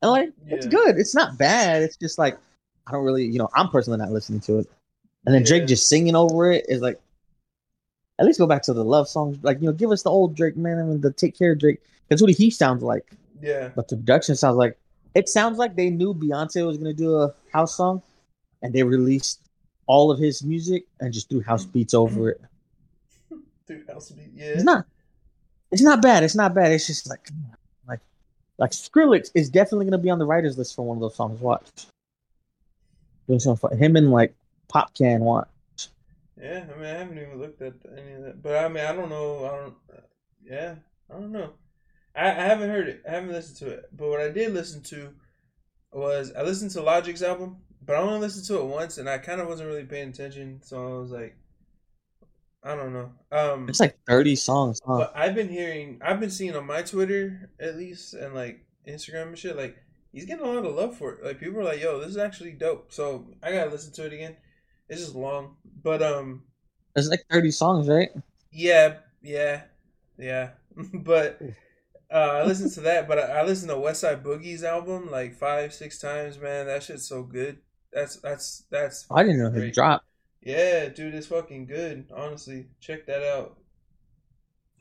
and 0.00 0.10
like 0.12 0.32
it's 0.46 0.66
good. 0.66 0.96
It's 0.98 1.14
not 1.14 1.36
bad. 1.38 1.82
It's 1.82 1.96
just 1.96 2.18
like 2.18 2.38
I 2.86 2.92
don't 2.92 3.04
really, 3.04 3.24
you 3.24 3.38
know, 3.38 3.48
I'm 3.54 3.68
personally 3.68 3.98
not 3.98 4.10
listening 4.12 4.40
to 4.42 4.58
it. 4.60 4.66
And 5.26 5.34
then 5.34 5.42
Drake 5.44 5.66
just 5.66 5.88
singing 5.88 6.16
over 6.16 6.50
it 6.50 6.66
is 6.68 6.80
like, 6.82 7.00
at 8.22 8.26
least 8.26 8.38
go 8.38 8.46
back 8.46 8.62
to 8.62 8.72
the 8.72 8.84
love 8.84 9.08
songs. 9.08 9.36
Like 9.42 9.60
you 9.60 9.66
know, 9.66 9.72
give 9.72 9.90
us 9.90 10.04
the 10.04 10.10
old 10.10 10.36
Drake, 10.36 10.56
man. 10.56 10.78
I 10.78 10.82
mean, 10.84 11.00
the 11.00 11.10
Take 11.10 11.36
Care 11.36 11.56
Drake. 11.56 11.80
That's 12.08 12.22
what 12.22 12.30
he 12.30 12.50
sounds 12.50 12.84
like. 12.84 13.10
Yeah. 13.40 13.70
But 13.74 13.88
the 13.88 13.96
production 13.96 14.36
sounds 14.36 14.56
like 14.56 14.78
it 15.16 15.28
sounds 15.28 15.58
like 15.58 15.74
they 15.74 15.90
knew 15.90 16.14
Beyonce 16.14 16.64
was 16.64 16.78
gonna 16.78 16.92
do 16.92 17.16
a 17.16 17.34
house 17.52 17.76
song, 17.76 18.00
and 18.62 18.72
they 18.72 18.84
released 18.84 19.40
all 19.88 20.12
of 20.12 20.20
his 20.20 20.44
music 20.44 20.86
and 21.00 21.12
just 21.12 21.28
threw 21.30 21.40
house 21.40 21.64
beats 21.64 21.94
over 21.94 22.30
it. 22.30 22.40
Dude, 23.66 23.88
House 23.88 24.10
Beat. 24.10 24.30
Yeah. 24.34 24.46
It's 24.50 24.62
not, 24.62 24.86
it's 25.72 25.82
not 25.82 26.00
bad. 26.00 26.22
It's 26.22 26.36
not 26.36 26.54
bad. 26.54 26.70
It's 26.70 26.86
just 26.86 27.10
like, 27.10 27.28
like, 27.88 28.00
like 28.56 28.70
Skrillex 28.70 29.32
is 29.34 29.50
definitely 29.50 29.86
gonna 29.86 29.98
be 29.98 30.10
on 30.10 30.20
the 30.20 30.26
writers 30.26 30.56
list 30.56 30.76
for 30.76 30.86
one 30.86 30.96
of 30.96 31.00
those 31.00 31.16
songs. 31.16 31.40
Watch. 31.40 31.66
Doing 33.26 33.40
something 33.40 33.68
for 33.68 33.76
him 33.76 33.96
and 33.96 34.12
like 34.12 34.32
Pop 34.68 34.94
Can 34.94 35.22
watch. 35.22 35.48
Yeah, 36.40 36.64
I 36.74 36.78
mean, 36.78 36.86
I 36.86 36.98
haven't 36.98 37.18
even 37.18 37.38
looked 37.38 37.60
at 37.62 37.74
any 37.96 38.12
of 38.12 38.22
that, 38.22 38.42
but 38.42 38.56
I 38.56 38.68
mean, 38.68 38.84
I 38.84 38.94
don't 38.94 39.10
know. 39.10 39.44
I 39.44 39.56
don't. 39.56 39.74
Yeah, 40.44 40.74
I 41.10 41.14
don't 41.14 41.32
know. 41.32 41.50
I, 42.16 42.30
I 42.30 42.44
haven't 42.44 42.70
heard 42.70 42.88
it. 42.88 43.02
I 43.06 43.12
haven't 43.12 43.32
listened 43.32 43.58
to 43.58 43.70
it. 43.74 43.84
But 43.92 44.08
what 44.08 44.20
I 44.20 44.28
did 44.30 44.52
listen 44.52 44.82
to 44.84 45.10
was 45.92 46.32
I 46.32 46.42
listened 46.42 46.70
to 46.72 46.82
Logic's 46.82 47.22
album, 47.22 47.58
but 47.84 47.96
I 47.96 48.00
only 48.00 48.20
listened 48.20 48.46
to 48.46 48.58
it 48.60 48.64
once, 48.64 48.98
and 48.98 49.08
I 49.08 49.18
kind 49.18 49.40
of 49.40 49.48
wasn't 49.48 49.68
really 49.68 49.84
paying 49.84 50.08
attention. 50.08 50.60
So 50.62 50.96
I 50.96 50.98
was 51.00 51.10
like, 51.10 51.36
I 52.64 52.74
don't 52.76 52.92
know. 52.92 53.12
Um, 53.30 53.68
It's 53.68 53.80
like 53.80 53.98
thirty 54.06 54.36
songs. 54.36 54.80
Huh? 54.86 54.98
but 54.98 55.12
I've 55.14 55.34
been 55.34 55.48
hearing, 55.48 56.00
I've 56.02 56.20
been 56.20 56.30
seeing 56.30 56.56
on 56.56 56.66
my 56.66 56.82
Twitter 56.82 57.50
at 57.60 57.76
least, 57.76 58.14
and 58.14 58.34
like 58.34 58.64
Instagram 58.88 59.28
and 59.28 59.38
shit, 59.38 59.56
like 59.56 59.76
he's 60.12 60.24
getting 60.24 60.44
a 60.44 60.48
lot 60.48 60.64
of 60.64 60.74
love 60.74 60.96
for 60.96 61.12
it. 61.12 61.24
Like 61.24 61.40
people 61.40 61.60
are 61.60 61.64
like, 61.64 61.80
"Yo, 61.80 61.98
this 61.98 62.10
is 62.10 62.16
actually 62.16 62.52
dope." 62.52 62.92
So 62.92 63.26
I 63.42 63.52
gotta 63.52 63.70
listen 63.70 63.92
to 63.94 64.06
it 64.06 64.12
again. 64.12 64.36
It's 64.92 65.00
just 65.00 65.14
long, 65.14 65.56
but 65.82 66.02
um. 66.02 66.42
It's 66.94 67.08
like 67.08 67.24
thirty 67.30 67.50
songs, 67.50 67.88
right? 67.88 68.10
Yeah, 68.50 68.96
yeah, 69.22 69.62
yeah. 70.18 70.50
but 70.92 71.40
uh, 72.12 72.14
I 72.14 72.44
listened 72.46 72.72
to 72.72 72.82
that, 72.82 73.08
but 73.08 73.18
I, 73.18 73.40
I 73.40 73.44
listened 73.44 73.70
to 73.70 73.78
West 73.78 74.02
Side 74.02 74.22
Boogie's 74.22 74.62
album 74.62 75.10
like 75.10 75.34
five, 75.34 75.72
six 75.72 75.98
times. 75.98 76.38
Man, 76.38 76.66
that 76.66 76.82
shit's 76.82 77.08
so 77.08 77.22
good. 77.22 77.58
That's 77.90 78.16
that's 78.16 78.64
that's. 78.70 79.06
I 79.10 79.22
didn't 79.22 79.38
know 79.38 79.48
great. 79.48 79.72
dropped. 79.72 80.04
Yeah, 80.42 80.88
dude, 80.88 81.14
it's 81.14 81.28
fucking 81.28 81.66
good. 81.66 82.10
Honestly, 82.14 82.66
check 82.78 83.06
that 83.06 83.22
out. 83.22 83.56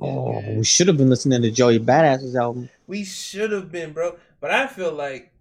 Oh, 0.01 0.41
good. 0.41 0.57
we 0.57 0.63
should 0.65 0.89
have 0.89 0.97
been 0.97 1.09
listening 1.09 1.41
to 1.41 1.51
Joey 1.51 1.79
Badass's 1.79 2.35
album. 2.35 2.69
We 2.85 3.05
should 3.05 3.53
have 3.53 3.71
been, 3.71 3.93
bro. 3.93 4.17
But 4.41 4.51
I 4.51 4.67
feel 4.67 4.91
like 4.91 5.31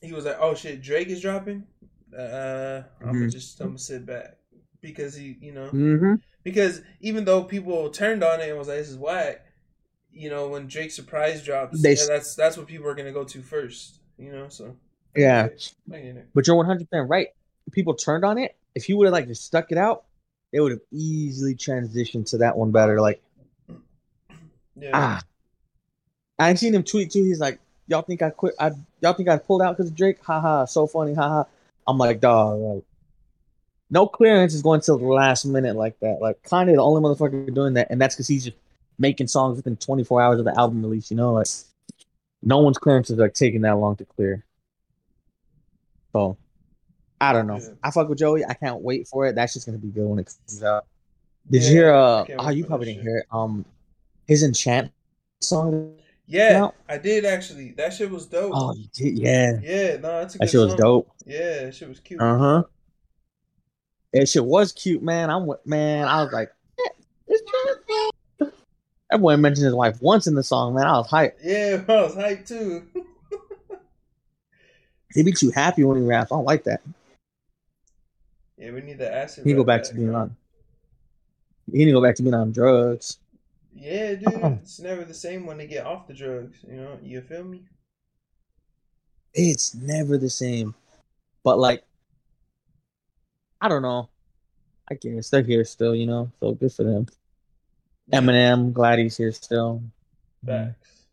he 0.00 0.14
was 0.14 0.24
like, 0.24 0.38
"Oh 0.40 0.54
shit, 0.54 0.80
Drake 0.80 1.08
is 1.08 1.20
dropping." 1.20 1.66
Uh, 2.16 2.82
I'm 3.06 3.14
Mhm. 3.14 3.30
just 3.30 3.60
I'm 3.60 3.68
gonna 3.68 3.78
sit 3.78 4.06
back 4.06 4.36
because 4.80 5.14
he, 5.14 5.36
you 5.40 5.52
know, 5.52 5.66
Mm-hmm. 5.70 6.14
because 6.42 6.82
even 7.00 7.24
though 7.24 7.44
people 7.44 7.90
turned 7.90 8.22
on 8.24 8.40
it 8.40 8.48
and 8.48 8.58
was 8.58 8.68
like, 8.68 8.78
"This 8.78 8.88
is 8.90 8.96
whack," 8.96 9.44
you 10.12 10.30
know, 10.30 10.48
when 10.48 10.66
Drake 10.66 10.90
surprise 10.92 11.42
drops, 11.44 11.80
They- 11.82 11.94
yeah, 11.94 12.06
that's 12.08 12.34
that's 12.34 12.56
what 12.56 12.66
people 12.66 12.86
are 12.88 12.94
gonna 12.94 13.12
go 13.12 13.24
to 13.24 13.42
first. 13.42 14.00
You 14.18 14.32
know, 14.32 14.48
so 14.48 14.76
Yeah. 15.14 15.48
I 15.92 16.00
get 16.00 16.16
it. 16.16 16.28
But 16.34 16.46
you're 16.46 16.56
100 16.56 16.88
percent 16.90 17.08
right. 17.10 17.28
People 17.72 17.94
turned 17.94 18.24
on 18.24 18.38
it. 18.38 18.54
If 18.74 18.84
he 18.84 18.94
would 18.94 19.04
have 19.06 19.12
like 19.12 19.26
just 19.26 19.44
stuck 19.44 19.70
it 19.72 19.78
out, 19.78 20.04
they 20.52 20.60
would 20.60 20.72
have 20.72 20.80
easily 20.90 21.54
transitioned 21.54 22.30
to 22.30 22.38
that 22.38 22.56
one 22.56 22.70
better. 22.70 23.00
Like 23.00 23.22
Yeah, 24.78 24.90
ah, 24.94 25.22
I 26.38 26.54
seen 26.54 26.74
him 26.74 26.82
tweet 26.82 27.10
too. 27.10 27.24
He's 27.24 27.40
like, 27.40 27.58
"Y'all 27.88 28.02
think 28.02 28.20
I 28.22 28.30
quit? 28.30 28.54
I 28.60 28.72
y'all 29.00 29.14
think 29.14 29.28
I 29.28 29.38
pulled 29.38 29.62
out 29.62 29.76
because 29.76 29.90
of 29.90 29.96
Drake? 29.96 30.22
Haha, 30.22 30.66
so 30.66 30.86
funny, 30.86 31.14
haha." 31.14 31.44
I'm 31.86 31.98
like, 31.98 32.20
dog, 32.20 32.58
like 32.58 32.84
no 33.90 34.06
clearance 34.06 34.54
is 34.54 34.62
going 34.62 34.80
till 34.80 34.98
the 34.98 35.06
last 35.06 35.44
minute 35.44 35.76
like 35.76 35.98
that. 36.00 36.18
Like 36.20 36.42
Kanye, 36.42 36.74
the 36.74 36.82
only 36.82 37.02
motherfucker 37.02 37.52
doing 37.54 37.74
that, 37.74 37.88
and 37.90 38.00
that's 38.00 38.14
because 38.14 38.28
he's 38.28 38.44
just 38.44 38.56
making 38.98 39.28
songs 39.28 39.56
within 39.56 39.76
24 39.76 40.22
hours 40.22 40.38
of 40.38 40.44
the 40.44 40.58
album 40.58 40.82
release. 40.82 41.10
You 41.10 41.16
know, 41.16 41.32
like 41.34 41.46
no 42.42 42.58
one's 42.58 42.78
clearance 42.78 43.10
is 43.10 43.18
like 43.18 43.34
taking 43.34 43.62
that 43.62 43.76
long 43.76 43.96
to 43.96 44.04
clear. 44.04 44.44
So 46.12 46.36
I 47.20 47.32
don't 47.32 47.46
know. 47.46 47.58
Yeah. 47.58 47.70
I 47.82 47.90
fuck 47.90 48.08
with 48.08 48.18
Joey. 48.18 48.44
I 48.44 48.54
can't 48.54 48.82
wait 48.82 49.06
for 49.08 49.26
it. 49.26 49.34
That's 49.34 49.54
just 49.54 49.66
gonna 49.66 49.78
be 49.78 49.88
good 49.88 50.06
when 50.06 50.18
it 50.18 50.26
comes 50.26 50.62
out. 50.62 50.86
Did 51.50 51.62
you 51.62 51.70
hear? 51.70 51.94
Uh, 51.94 52.24
oh, 52.38 52.50
you 52.50 52.64
probably 52.64 52.86
didn't 52.86 52.98
shit. 52.98 53.04
hear 53.04 53.18
it. 53.18 53.26
Um, 53.30 53.64
his 54.26 54.42
enchant 54.42 54.90
song. 55.40 55.94
Yeah, 56.26 56.58
No. 56.58 56.74
I 56.88 56.98
did 56.98 57.24
actually. 57.24 57.72
That 57.72 57.92
shit 57.92 58.10
was 58.10 58.26
dope. 58.26 58.52
Oh, 58.54 58.74
you 58.74 58.86
did? 58.92 59.18
Yeah, 59.18 59.52
Yeah, 59.62 59.96
no, 59.96 60.20
that's 60.20 60.34
a 60.34 60.38
that 60.38 60.50
shit 60.50 60.60
was 60.60 60.74
dope. 60.74 61.10
Yeah, 61.24 61.64
that 61.64 61.74
shit 61.74 61.88
was 61.88 62.00
cute. 62.00 62.20
Uh 62.20 62.38
huh. 62.38 62.62
That 64.12 64.28
shit 64.28 64.44
was 64.44 64.72
cute, 64.72 65.02
man. 65.02 65.30
I'm 65.30 65.48
man. 65.64 66.08
I 66.08 66.22
was 66.22 66.32
like, 66.32 66.50
it's 67.28 67.42
cute. 68.38 68.52
That 69.10 69.20
boy 69.20 69.36
mentioned 69.36 69.66
his 69.66 69.74
wife 69.74 70.00
once 70.00 70.26
in 70.26 70.34
the 70.34 70.42
song, 70.42 70.74
man. 70.74 70.86
I 70.86 70.98
was 70.98 71.08
hyped. 71.08 71.34
Yeah, 71.42 71.84
I 71.88 72.02
was 72.02 72.14
hyped 72.16 72.48
too. 72.48 72.86
He 75.14 75.22
be 75.22 75.32
too 75.32 75.50
happy 75.50 75.84
when 75.84 75.96
he 75.98 76.02
raps. 76.06 76.30
I 76.32 76.34
don't 76.36 76.44
like 76.44 76.64
that. 76.64 76.82
yeah, 78.58 78.70
we 78.70 78.80
need 78.82 78.98
the 78.98 79.12
acid. 79.12 79.44
He 79.46 79.52
go 79.52 79.58
rap 79.60 79.66
back 79.66 79.82
to 79.84 79.94
being 79.94 80.14
on. 80.14 80.36
He 81.70 81.78
need 81.78 81.86
to 81.86 81.92
go 81.92 82.02
back 82.02 82.16
to 82.16 82.22
being 82.22 82.34
on 82.34 82.52
drugs. 82.52 83.18
Yeah, 83.78 84.14
dude, 84.14 84.28
it's 84.62 84.80
never 84.80 85.04
the 85.04 85.14
same 85.14 85.46
when 85.46 85.58
they 85.58 85.66
get 85.66 85.84
off 85.86 86.06
the 86.06 86.14
drugs. 86.14 86.58
You 86.68 86.76
know, 86.76 86.98
you 87.02 87.20
feel 87.20 87.44
me? 87.44 87.64
It's 89.34 89.74
never 89.74 90.16
the 90.16 90.30
same. 90.30 90.74
But 91.44 91.58
like, 91.58 91.84
I 93.60 93.68
don't 93.68 93.82
know. 93.82 94.08
I 94.90 94.94
guess 94.94 95.30
they're 95.30 95.42
here 95.42 95.64
still, 95.64 95.94
you 95.94 96.06
know. 96.06 96.30
So 96.40 96.52
good 96.52 96.72
for 96.72 96.84
them. 96.84 97.06
Eminem, 98.12 98.72
glad 98.72 98.98
he's 98.98 99.16
here 99.16 99.32
still. 99.32 99.82
Facts. 100.44 101.06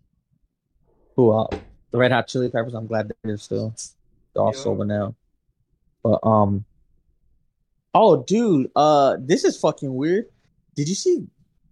Who 1.15 1.33
else? 1.33 1.55
The 1.91 1.97
Red 1.97 2.11
Hot 2.11 2.27
Chili 2.27 2.49
Peppers. 2.49 2.73
I'm 2.73 2.87
glad 2.87 3.11
they're 3.23 3.37
still. 3.37 3.75
They're 4.33 4.43
all 4.43 4.53
Yeah. 4.55 4.61
sober 4.61 4.85
now. 4.85 5.15
But 6.03 6.19
um. 6.23 6.65
Oh, 7.93 8.23
dude. 8.23 8.71
Uh, 8.75 9.17
this 9.19 9.43
is 9.43 9.57
fucking 9.59 9.93
weird. 9.93 10.25
Did 10.75 10.87
you 10.87 10.95
see 10.95 11.27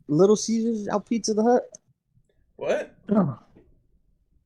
Little 0.07 0.35
Caesars 0.35 0.87
out 0.87 1.07
pizza 1.07 1.33
the 1.33 1.43
hut? 1.43 1.69
What? 2.57 2.93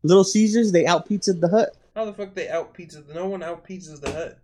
Little 0.03 0.23
Caesars 0.23 0.71
they 0.71 0.85
out 0.85 1.07
pizza 1.07 1.33
the 1.33 1.47
hut. 1.47 1.75
How 1.95 2.05
the 2.05 2.13
fuck 2.13 2.33
they 2.33 2.49
out 2.49 2.73
pizza? 2.73 3.03
No 3.13 3.25
one 3.27 3.41
out 3.41 3.65
pizzas 3.65 4.01
the 4.01 4.11
hut. 4.11 4.39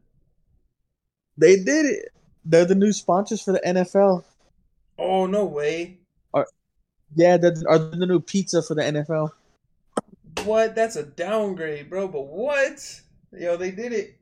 They 1.37 1.57
did 1.57 1.85
it. 1.85 2.09
They're 2.45 2.65
the 2.65 2.75
new 2.75 2.91
sponsors 2.91 3.41
for 3.41 3.51
the 3.51 3.61
NFL. 3.65 4.23
Oh 4.97 5.25
no 5.25 5.45
way! 5.45 5.99
Are, 6.33 6.47
Yeah, 7.15 7.37
the, 7.37 7.63
are 7.69 7.77
the 7.77 8.05
new 8.05 8.19
pizza 8.19 8.61
for 8.63 8.75
the 8.75 8.81
NFL. 8.83 9.31
What? 10.45 10.75
That's 10.75 10.95
a 10.95 11.03
downgrade, 11.03 11.89
bro. 11.89 12.07
But 12.07 12.27
what? 12.27 13.01
Yo, 13.31 13.57
they 13.57 13.71
did 13.71 13.93
it. 13.93 14.17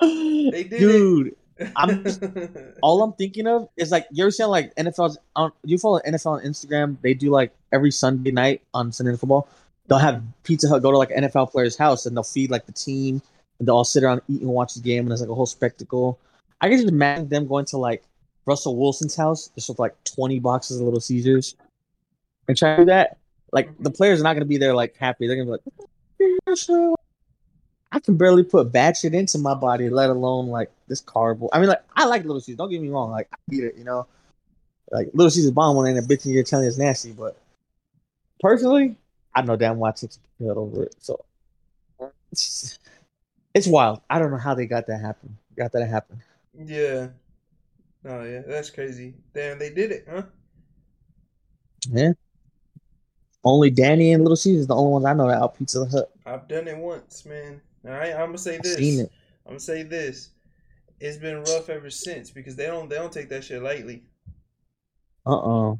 They 0.50 0.64
did 0.64 0.78
Dude, 0.78 1.26
it. 1.28 1.38
I'm- 1.76 2.04
all 2.82 3.02
I'm 3.02 3.12
thinking 3.12 3.46
of 3.46 3.68
is 3.76 3.90
like 3.90 4.06
you 4.10 4.24
ever 4.24 4.30
seen 4.30 4.48
like 4.48 4.74
NFL's 4.76 5.18
on 5.36 5.46
um, 5.46 5.52
you 5.64 5.78
follow 5.78 6.00
NFL 6.06 6.38
on 6.38 6.40
Instagram? 6.42 6.96
They 7.02 7.14
do 7.14 7.30
like 7.30 7.52
every 7.72 7.90
Sunday 7.90 8.30
night 8.30 8.62
on 8.72 8.92
Sunday 8.92 9.12
Night 9.12 9.20
Football. 9.20 9.48
They'll 9.86 9.98
have 9.98 10.22
Pizza 10.44 10.68
Hut 10.68 10.82
go 10.82 10.90
to 10.90 10.98
like 10.98 11.10
NFL 11.10 11.50
player's 11.52 11.76
house 11.76 12.06
and 12.06 12.16
they'll 12.16 12.22
feed 12.22 12.50
like 12.50 12.66
the 12.66 12.72
team 12.72 13.20
and 13.58 13.68
they'll 13.68 13.76
all 13.76 13.84
sit 13.84 14.02
around 14.02 14.22
eat 14.28 14.40
and 14.40 14.50
watch 14.50 14.74
the 14.74 14.80
game 14.80 15.04
and 15.04 15.12
it's 15.12 15.20
like 15.20 15.30
a 15.30 15.34
whole 15.34 15.46
spectacle. 15.46 16.18
I 16.60 16.68
can 16.68 16.78
just 16.78 16.88
imagine 16.88 17.28
them 17.28 17.46
going 17.46 17.66
to 17.66 17.76
like 17.76 18.02
Russell 18.46 18.76
Wilson's 18.76 19.14
house 19.14 19.48
just 19.54 19.68
with 19.68 19.78
like 19.78 19.94
twenty 20.04 20.38
boxes 20.38 20.78
of 20.78 20.84
Little 20.84 21.00
Caesars 21.00 21.56
and 22.48 22.56
try 22.56 22.76
to 22.76 22.82
do 22.82 22.86
that. 22.86 23.18
Like 23.52 23.76
the 23.78 23.90
mm-hmm. 23.90 23.96
players 23.96 24.20
are 24.20 24.24
not 24.24 24.34
gonna 24.34 24.44
be 24.44 24.56
there 24.56 24.74
like 24.74 24.96
happy. 24.96 25.26
They're 25.26 25.36
gonna 25.36 25.58
be 25.58 25.62
like, 26.46 26.96
I 27.94 28.00
can 28.00 28.16
barely 28.16 28.42
put 28.42 28.72
bad 28.72 28.96
shit 28.96 29.14
into 29.14 29.38
my 29.38 29.54
body, 29.54 29.88
let 29.88 30.10
alone 30.10 30.48
like 30.48 30.68
this 30.88 31.00
cardboard. 31.00 31.50
I 31.54 31.60
mean, 31.60 31.68
like 31.68 31.84
I 31.94 32.06
like 32.06 32.24
Little 32.24 32.40
Caesars. 32.40 32.56
Don't 32.56 32.68
get 32.68 32.82
me 32.82 32.88
wrong. 32.88 33.12
Like 33.12 33.28
I 33.32 33.36
eat 33.52 33.62
it, 33.62 33.76
you 33.78 33.84
know. 33.84 34.08
Like 34.90 35.10
Little 35.14 35.30
Caesars 35.30 35.52
bomb 35.52 35.76
when 35.76 35.86
ain't 35.86 35.98
a 35.98 36.02
bitch 36.02 36.26
in 36.26 36.32
your 36.32 36.42
telling 36.42 36.66
it's 36.66 36.76
nasty, 36.76 37.12
but 37.12 37.38
personally, 38.40 38.96
I 39.32 39.42
know 39.42 39.54
damn 39.54 39.78
well 39.78 39.90
I 39.90 39.92
took 39.92 40.10
head 40.40 40.56
over 40.56 40.82
it. 40.82 40.96
So 40.98 41.24
it's, 42.32 42.80
it's 43.54 43.68
wild. 43.68 44.00
I 44.10 44.18
don't 44.18 44.32
know 44.32 44.38
how 44.38 44.54
they 44.54 44.66
got 44.66 44.88
that 44.88 45.00
happen. 45.00 45.38
Got 45.56 45.70
that 45.70 45.78
to 45.78 45.86
happen. 45.86 46.20
yeah. 46.52 47.08
Oh 48.04 48.24
yeah, 48.24 48.42
that's 48.44 48.70
crazy. 48.70 49.14
Damn, 49.32 49.60
they 49.60 49.70
did 49.70 49.92
it, 49.92 50.08
huh? 50.10 50.22
Yeah. 51.88 52.10
Only 53.44 53.70
Danny 53.70 54.12
and 54.12 54.24
Little 54.24 54.34
Caesars 54.34 54.66
the 54.66 54.74
only 54.74 54.90
ones 54.90 55.04
I 55.04 55.12
know 55.12 55.28
that 55.28 55.40
out 55.40 55.56
Pizza 55.56 55.86
Hut. 55.86 56.10
I've 56.26 56.48
done 56.48 56.66
it 56.66 56.76
once, 56.76 57.24
man. 57.24 57.60
All 57.86 57.92
right, 57.92 58.12
I'm 58.12 58.26
gonna 58.26 58.38
say 58.38 58.58
this. 58.58 58.78
I'm 58.78 59.08
gonna 59.46 59.60
say 59.60 59.82
this. 59.82 60.30
It's 61.00 61.18
been 61.18 61.42
rough 61.42 61.68
ever 61.68 61.90
since 61.90 62.30
because 62.30 62.56
they 62.56 62.66
don't 62.66 62.88
they 62.88 62.96
don't 62.96 63.12
take 63.12 63.28
that 63.28 63.44
shit 63.44 63.62
lightly. 63.62 64.04
Uh 65.26 65.70
uh 65.70 65.76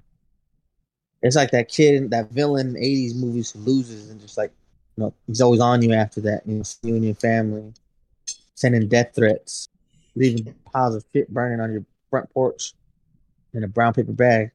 It's 1.23 1.37
like 1.37 1.51
that 1.53 1.69
kid, 1.69 2.11
that 2.11 2.31
villain 2.31 2.77
in 2.77 2.83
'80s 2.83 3.15
movies 3.15 3.51
who 3.53 3.61
loses 3.61 4.11
and 4.11 4.21
just 4.21 4.37
like, 4.37 4.53
you 4.97 5.05
know, 5.05 5.15
he's 5.27 5.41
always 5.41 5.61
on 5.61 5.81
you 5.81 5.95
after 5.95 6.21
that. 6.23 6.43
You 6.47 6.57
know, 6.57 6.63
you 6.83 6.95
and 6.97 7.05
your 7.05 7.15
family, 7.15 7.73
sending 8.55 8.87
death 8.87 9.13
threats, 9.15 9.69
leaving 10.15 10.55
piles 10.71 10.97
of 10.97 11.05
shit 11.15 11.29
burning 11.33 11.61
on 11.61 11.73
your 11.73 11.87
front 12.11 12.29
porch 12.35 12.75
in 13.55 13.65
a 13.65 13.69
brown 13.69 13.95
paper 13.95 14.13
bag, 14.13 14.51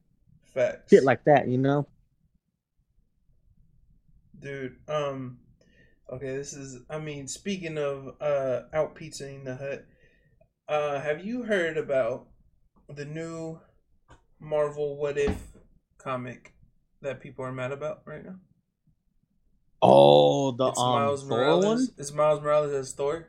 Facts. 0.54 0.88
shit 0.90 1.02
like 1.02 1.24
that. 1.24 1.48
You 1.48 1.58
know? 1.58 1.86
Dude, 4.38 4.76
um, 4.88 5.38
okay, 6.10 6.36
this 6.36 6.52
is. 6.52 6.80
I 6.90 6.98
mean, 6.98 7.28
speaking 7.28 7.78
of 7.78 8.14
uh, 8.20 8.62
out 8.72 8.94
pizzaing 8.94 9.44
the 9.44 9.56
hut, 9.56 9.86
uh, 10.68 11.00
have 11.00 11.24
you 11.24 11.42
heard 11.44 11.76
about 11.78 12.28
the 12.88 13.04
new 13.04 13.60
Marvel 14.40 14.96
What 14.96 15.18
If 15.18 15.38
comic 15.98 16.54
that 17.02 17.20
people 17.20 17.44
are 17.44 17.52
mad 17.52 17.72
about 17.72 18.02
right 18.06 18.24
now? 18.24 18.36
Oh, 19.82 20.52
the 20.52 20.66
it's 20.66 20.78
um 20.78 20.92
Miles 20.92 21.24
Thor 21.28 21.38
Morales. 21.38 21.64
one. 21.64 21.88
It's 21.98 22.12
Miles 22.12 22.40
Morales 22.40 22.72
as 22.72 22.92
Thor. 22.92 23.28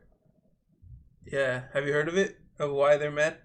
Yeah, 1.26 1.64
have 1.74 1.86
you 1.88 1.94
heard 1.94 2.08
of 2.08 2.18
it? 2.18 2.38
Of 2.60 2.72
why 2.72 2.98
they're 2.98 3.12
mad? 3.12 3.38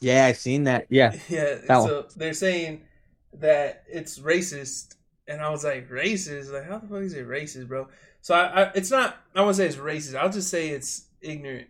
Yeah, 0.00 0.26
I've 0.26 0.36
seen 0.36 0.64
that. 0.64 0.86
Yeah, 0.90 1.14
Yeah, 1.28 1.58
That 1.68 1.82
so 1.82 2.06
they're 2.16 2.34
saying 2.34 2.82
that 3.34 3.84
it's 3.88 4.18
racist, 4.18 4.96
and 5.26 5.40
I 5.40 5.50
was 5.50 5.64
like, 5.64 5.88
racist? 5.88 6.52
Like, 6.52 6.68
how 6.68 6.78
the 6.78 6.86
fuck 6.86 7.02
is 7.02 7.14
it 7.14 7.26
racist, 7.26 7.68
bro? 7.68 7.88
So 8.20 8.34
I, 8.34 8.62
I 8.62 8.70
it's 8.74 8.90
not. 8.90 9.16
I 9.34 9.42
won't 9.42 9.56
say 9.56 9.66
it's 9.66 9.76
racist. 9.76 10.16
I'll 10.16 10.30
just 10.30 10.50
say 10.50 10.70
it's 10.70 11.06
ignorant, 11.20 11.68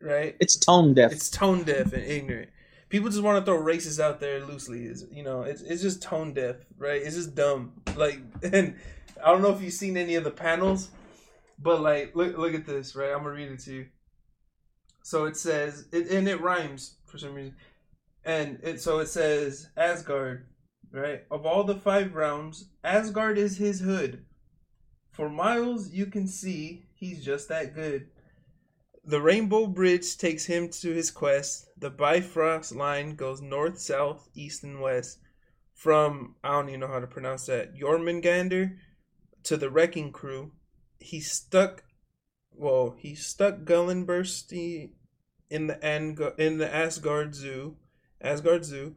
right? 0.00 0.36
it's 0.40 0.56
tone 0.56 0.94
deaf. 0.94 1.12
It's 1.12 1.30
tone 1.30 1.64
deaf 1.64 1.92
and 1.92 2.02
ignorant. 2.02 2.50
People 2.88 3.10
just 3.10 3.22
want 3.22 3.38
to 3.38 3.50
throw 3.50 3.60
racist 3.60 4.00
out 4.00 4.20
there 4.20 4.44
loosely. 4.44 4.84
Is 4.84 5.06
you 5.12 5.22
know, 5.22 5.42
it's 5.42 5.62
it's 5.62 5.82
just 5.82 6.02
tone 6.02 6.32
deaf, 6.32 6.56
right? 6.78 7.00
It's 7.02 7.16
just 7.16 7.34
dumb. 7.34 7.72
Like, 7.96 8.20
and 8.42 8.76
I 9.22 9.32
don't 9.32 9.42
know 9.42 9.52
if 9.52 9.62
you've 9.62 9.72
seen 9.72 9.96
any 9.96 10.14
of 10.14 10.24
the 10.24 10.30
panels, 10.30 10.90
but 11.58 11.80
like, 11.80 12.14
look 12.16 12.36
look 12.36 12.54
at 12.54 12.66
this, 12.66 12.96
right? 12.96 13.10
I'm 13.10 13.18
gonna 13.18 13.30
read 13.30 13.50
it 13.50 13.60
to 13.60 13.72
you. 13.72 13.86
So 15.04 15.24
it 15.24 15.36
says, 15.38 15.86
it, 15.90 16.10
and 16.10 16.28
it 16.28 16.40
rhymes 16.42 16.96
for 17.06 17.16
some 17.16 17.32
reason, 17.32 17.54
and 18.24 18.58
it 18.62 18.80
so 18.82 18.98
it 18.98 19.08
says 19.08 19.68
Asgard, 19.76 20.46
right? 20.92 21.24
Of 21.30 21.46
all 21.46 21.64
the 21.64 21.76
five 21.76 22.14
realms, 22.14 22.68
Asgard 22.84 23.38
is 23.38 23.58
his 23.58 23.80
hood. 23.80 24.24
For 25.10 25.28
miles 25.28 25.90
you 25.90 26.06
can 26.06 26.26
see 26.26 26.84
he's 26.94 27.24
just 27.24 27.48
that 27.48 27.74
good. 27.74 28.08
The 29.04 29.20
Rainbow 29.20 29.66
Bridge 29.66 30.18
takes 30.18 30.44
him 30.44 30.68
to 30.68 30.92
his 30.92 31.10
quest. 31.10 31.66
The 31.78 31.90
Bifrost 31.90 32.74
line 32.74 33.14
goes 33.14 33.40
north, 33.40 33.78
south, 33.80 34.28
east, 34.34 34.64
and 34.64 34.80
west. 34.80 35.18
From, 35.74 36.34
I 36.44 36.50
don't 36.50 36.68
even 36.68 36.80
know 36.80 36.88
how 36.88 37.00
to 37.00 37.06
pronounce 37.06 37.46
that, 37.46 37.74
Jormungandr 37.74 38.76
to 39.44 39.56
the 39.56 39.70
Wrecking 39.70 40.12
Crew. 40.12 40.52
He 40.98 41.20
stuck, 41.20 41.84
well, 42.52 42.96
he 42.98 43.14
stuck 43.14 43.60
Gullinbursti 43.60 44.90
in 45.48 45.68
the 45.68 45.82
Ang- 45.84 46.32
in 46.36 46.58
the 46.58 46.72
Asgard 46.72 47.34
Zoo, 47.34 47.76
Asgard 48.20 48.64
Zoo. 48.64 48.96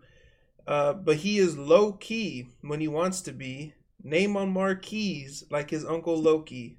Uh, 0.68 0.94
but 0.94 1.18
he 1.18 1.38
is 1.38 1.58
low 1.58 1.94
key 1.94 2.48
when 2.62 2.80
he 2.80 2.88
wants 2.88 3.22
to 3.22 3.32
be. 3.32 3.74
Name 4.04 4.36
on 4.38 4.52
marquees 4.52 5.44
like 5.52 5.70
his 5.70 5.86
uncle 5.86 6.18
Loki. 6.20 6.78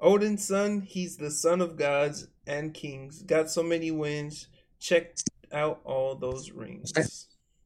Odin's 0.00 0.44
son, 0.46 0.80
he's 0.80 1.16
the 1.16 1.30
son 1.30 1.60
of 1.60 1.76
gods 1.76 2.26
and 2.46 2.74
kings. 2.74 3.22
Got 3.22 3.50
so 3.50 3.62
many 3.62 3.90
wins. 3.90 4.48
Check 4.80 5.14
out 5.52 5.80
all 5.84 6.14
those 6.16 6.50
rings. 6.50 6.92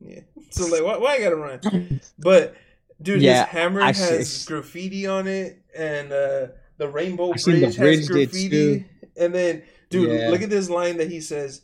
Yeah. 0.01 0.21
So 0.51 0.67
like, 0.67 0.83
why, 0.85 0.99
why 0.99 1.15
I 1.15 1.21
gotta 1.21 1.37
run? 1.37 2.01
But 2.19 2.55
dude, 3.01 3.21
Yeah, 3.23 3.45
his 3.47 3.53
hammer 3.53 3.81
I 3.81 3.87
has 3.93 4.31
see- 4.31 4.47
graffiti 4.47 5.07
on 5.07 5.27
it, 5.27 5.63
and 5.77 6.13
uh, 6.13 6.47
the 6.79 6.89
rainbow 6.89 7.33
bridge, 7.33 7.45
the 7.45 7.75
bridge 7.79 7.99
has 8.01 8.09
graffiti. 8.09 8.85
And 9.17 9.35
then, 9.35 9.63
dude, 9.91 10.11
Yeah. 10.11 10.29
look 10.29 10.43
at 10.43 10.51
this 10.51 10.69
line 10.71 10.99
that 10.99 11.11
he 11.11 11.21
says. 11.21 11.63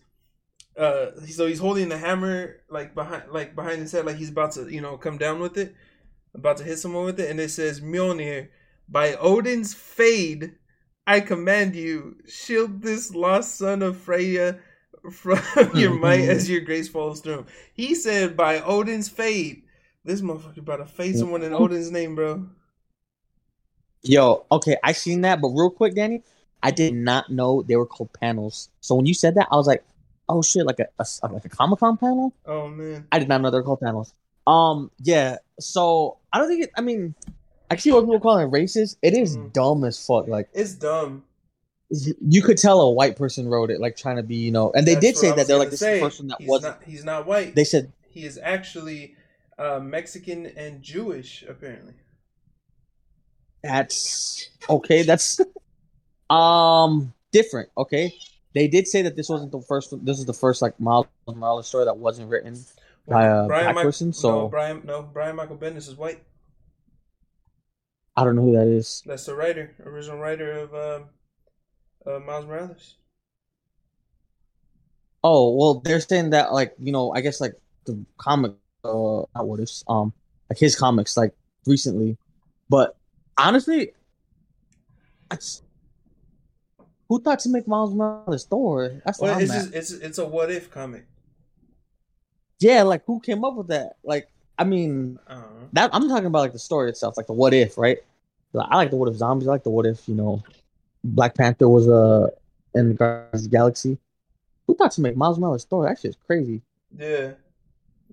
Uh, 0.77 1.11
so 1.27 1.47
he's 1.47 1.59
holding 1.59 1.89
the 1.89 1.99
hammer 1.99 2.57
like 2.71 2.95
behind, 2.95 3.25
like 3.31 3.55
behind 3.55 3.81
his 3.81 3.93
head, 3.93 4.07
like 4.07 4.17
he's 4.17 4.31
about 4.31 4.53
to, 4.53 4.73
you 4.73 4.81
know, 4.81 4.97
come 4.97 5.19
down 5.19 5.39
with 5.39 5.57
it, 5.59 5.75
about 6.35 6.57
to 6.57 6.65
hit 6.65 6.79
someone 6.79 7.05
with 7.05 7.21
it, 7.21 7.31
and 7.31 7.39
it 7.39 7.51
says 7.51 7.81
Mjolnir, 7.81 8.49
by 8.89 9.15
Odin's 9.15 9.75
fade, 9.75 10.55
I 11.07 11.21
command 11.21 11.75
you, 11.75 12.17
shield 12.27 12.83
this 12.83 13.15
lost 13.15 13.57
son 13.57 13.83
of 13.83 13.97
Freya 13.99 14.59
from 15.11 15.41
your 15.75 15.95
might 15.95 16.21
as 16.21 16.49
your 16.49 16.61
grace 16.61 16.89
falls 16.89 17.21
through. 17.21 17.47
He 17.75 17.95
said, 17.95 18.37
by 18.37 18.61
Odin's 18.61 19.09
fade, 19.09 19.63
this 20.05 20.21
motherfucker 20.21 20.59
about 20.59 20.77
to 20.77 20.87
fade 20.87 21.17
someone 21.17 21.43
in 21.43 21.53
Odin's 21.53 21.91
name, 21.91 22.15
bro. 22.15 22.49
Yo, 24.03 24.47
okay, 24.51 24.77
I 24.83 24.93
seen 24.93 25.21
that, 25.21 25.41
but 25.41 25.49
real 25.49 25.71
quick, 25.71 25.95
Danny, 25.95 26.23
I 26.63 26.71
did 26.71 26.95
not 26.95 27.31
know 27.31 27.63
they 27.63 27.77
were 27.77 27.87
called 27.87 28.13
panels. 28.13 28.69
So 28.81 28.95
when 28.97 29.07
you 29.07 29.15
said 29.15 29.37
that, 29.37 29.49
I 29.51 29.57
was 29.57 29.67
like, 29.67 29.85
oh 30.33 30.43
shit, 30.43 30.67
like 30.67 30.79
a, 30.81 30.89
a 30.99 31.07
like 31.29 31.45
a 31.45 31.49
Comic 31.49 31.79
Con 31.79 31.97
panel. 31.97 32.33
Oh 32.47 32.69
man, 32.69 33.07
I 33.13 33.19
did 33.19 33.29
not 33.29 33.41
know 33.41 33.51
they're 33.51 33.63
called 33.63 33.81
panels. 33.81 34.15
Um, 34.47 34.91
yeah. 35.01 35.37
So 35.61 36.19
I 36.33 36.39
don't 36.39 36.49
think 36.49 36.65
it. 36.65 36.71
I 36.77 36.81
mean, 36.81 37.15
I 37.71 37.77
see 37.77 37.93
what 37.93 38.01
people 38.03 38.21
call 38.21 38.39
it 38.39 38.51
racist. 38.51 38.97
It 39.03 39.15
is 39.17 39.37
Mhm. 39.37 39.53
dumb 39.53 39.85
as 39.85 40.05
fuck. 40.05 40.27
Like 40.29 40.49
it's 40.53 40.75
dumb. 40.75 41.25
you 41.91 42.41
could 42.43 42.57
tell 42.59 42.81
a 42.81 42.91
white 42.91 43.17
person 43.17 43.47
wrote 43.49 43.71
it, 43.71 43.79
like 43.79 43.97
trying 43.97 44.17
to 44.17 44.23
be, 44.23 44.37
you 44.37 44.51
know. 44.51 44.73
And 44.75 44.87
they 44.87 44.95
That's 44.95 45.07
did 45.07 45.17
say 45.19 45.33
that 45.33 45.47
they're 45.47 45.59
like 45.59 45.71
this 45.71 45.81
say. 45.81 46.01
person 46.01 46.29
that 46.29 46.39
he's 46.41 46.49
wasn't. 46.49 46.81
not. 46.81 46.89
He's 46.89 47.05
not 47.05 47.27
white. 47.27 47.55
They 47.55 47.65
said 47.65 47.93
he 48.09 48.25
is 48.25 48.39
actually 48.43 49.15
uh, 49.59 49.79
Mexican 49.81 50.47
and 50.47 50.83
Jewish, 50.83 51.45
apparently. 51.49 51.95
that's 53.63 54.49
okay. 54.69 55.03
That's 55.03 55.41
um 56.31 57.13
different. 57.33 57.71
Okay, 57.77 58.15
they 58.55 58.69
did 58.69 58.87
say 58.87 59.03
that 59.03 59.17
this 59.17 59.29
wasn't 59.29 59.53
the 59.53 59.61
first. 59.63 59.95
This 60.05 60.19
is 60.19 60.27
the 60.27 60.35
first 60.35 60.63
like 60.63 60.79
Miles 60.79 61.07
Morales 61.27 61.67
story 61.69 61.85
that 61.85 61.97
wasn't 61.97 62.29
written 62.29 62.57
by 63.09 63.27
a 63.27 63.47
black 63.47 63.77
Mi- 63.77 63.83
person. 63.83 64.09
no, 64.09 64.13
So 64.13 64.49
Brian, 64.49 64.83
no, 64.85 65.03
Brian 65.03 65.37
Michael 65.37 65.57
Bendis 65.57 65.89
is 65.89 65.97
white. 65.97 66.23
I 68.17 68.25
don't 68.25 68.37
know 68.37 68.43
who 68.43 68.53
that 68.53 68.67
is. 68.67 69.03
That's 69.07 69.25
the 69.25 69.35
writer, 69.35 69.75
original 69.85 70.19
writer 70.19 70.53
of 70.53 70.75
um, 70.75 71.05
uh, 72.07 72.19
Miles 72.19 72.45
Morales. 72.47 72.95
Oh 75.25 75.55
well, 75.57 75.75
they're 75.81 76.01
saying 76.01 76.31
that 76.31 76.53
like 76.53 76.75
you 76.79 76.93
know, 76.93 77.13
I 77.15 77.21
guess 77.21 77.41
like 77.41 77.55
the 77.87 78.05
comic, 78.19 78.53
uh, 78.85 79.23
not 79.35 79.47
what 79.47 79.61
is 79.61 79.85
um, 79.89 80.13
like 80.51 80.59
his 80.59 80.77
comics 80.77 81.17
like 81.17 81.33
recently, 81.65 82.19
but 82.69 82.97
honestly, 83.39 83.93
it's, 85.31 85.62
Who 87.13 87.21
thought 87.21 87.41
to 87.41 87.51
make 87.51 87.69
Miles 87.69 87.93
Morales 87.95 88.47
Thor? 88.47 89.03
That's 89.05 89.21
Well, 89.21 89.39
it's 89.39 89.53
just 89.53 89.75
it's 89.75 89.91
it's 89.91 90.17
a 90.17 90.25
what 90.25 90.51
if 90.51 90.71
comic. 90.71 91.05
Yeah, 92.59 92.85
like 92.85 93.05
who 93.05 93.21
came 93.21 93.45
up 93.45 93.55
with 93.55 93.67
that? 93.67 93.97
Like, 94.03 94.31
I 94.57 94.65
mean, 94.65 95.19
I 95.29 95.35
know. 95.35 95.69
that 95.75 95.91
I'm 95.93 96.09
talking 96.09 96.25
about 96.25 96.39
like 96.39 96.55
the 96.55 96.59
story 96.59 96.89
itself, 96.89 97.19
like 97.19 97.27
the 97.27 97.35
what 97.35 97.53
if, 97.53 97.77
right? 97.77 97.99
Like, 98.55 98.67
I 98.71 98.77
like 98.77 98.89
the 98.89 98.97
what 98.97 99.11
if 99.11 99.17
zombies. 99.17 99.47
I 99.47 99.51
like 99.51 99.63
the 99.63 99.69
what 99.69 99.85
if 99.85 100.09
you 100.09 100.15
know, 100.15 100.43
Black 101.05 101.35
Panther 101.35 101.69
was 101.69 101.87
uh 101.87 102.31
in 102.75 102.95
Guardians 102.95 103.43
the 103.43 103.51
Galaxy. 103.51 103.99
Who 104.67 104.75
thought 104.75 104.93
to 104.93 105.03
make 105.03 105.15
Miles 105.15 105.39
Morales 105.39 105.67
Thor? 105.67 105.85
That 105.85 106.01
shit's 106.01 106.17
crazy. 106.27 106.63
Yeah, 106.99 107.33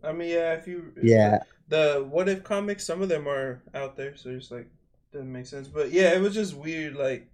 I 0.03 0.11
mean, 0.11 0.27
yeah. 0.27 0.55
If 0.55 0.67
you 0.67 0.91
Yeah. 1.01 1.43
the 1.69 2.05
what 2.11 2.27
if 2.27 2.43
comics, 2.43 2.83
some 2.83 3.01
of 3.01 3.07
them 3.07 3.29
are 3.29 3.61
out 3.73 3.95
there, 3.95 4.17
so 4.17 4.31
it's 4.31 4.51
like 4.51 4.67
doesn't 5.13 5.31
make 5.31 5.45
sense. 5.45 5.69
But 5.69 5.91
yeah, 5.91 6.13
it 6.15 6.19
was 6.19 6.33
just 6.33 6.53
weird. 6.53 6.97
Like, 6.97 7.25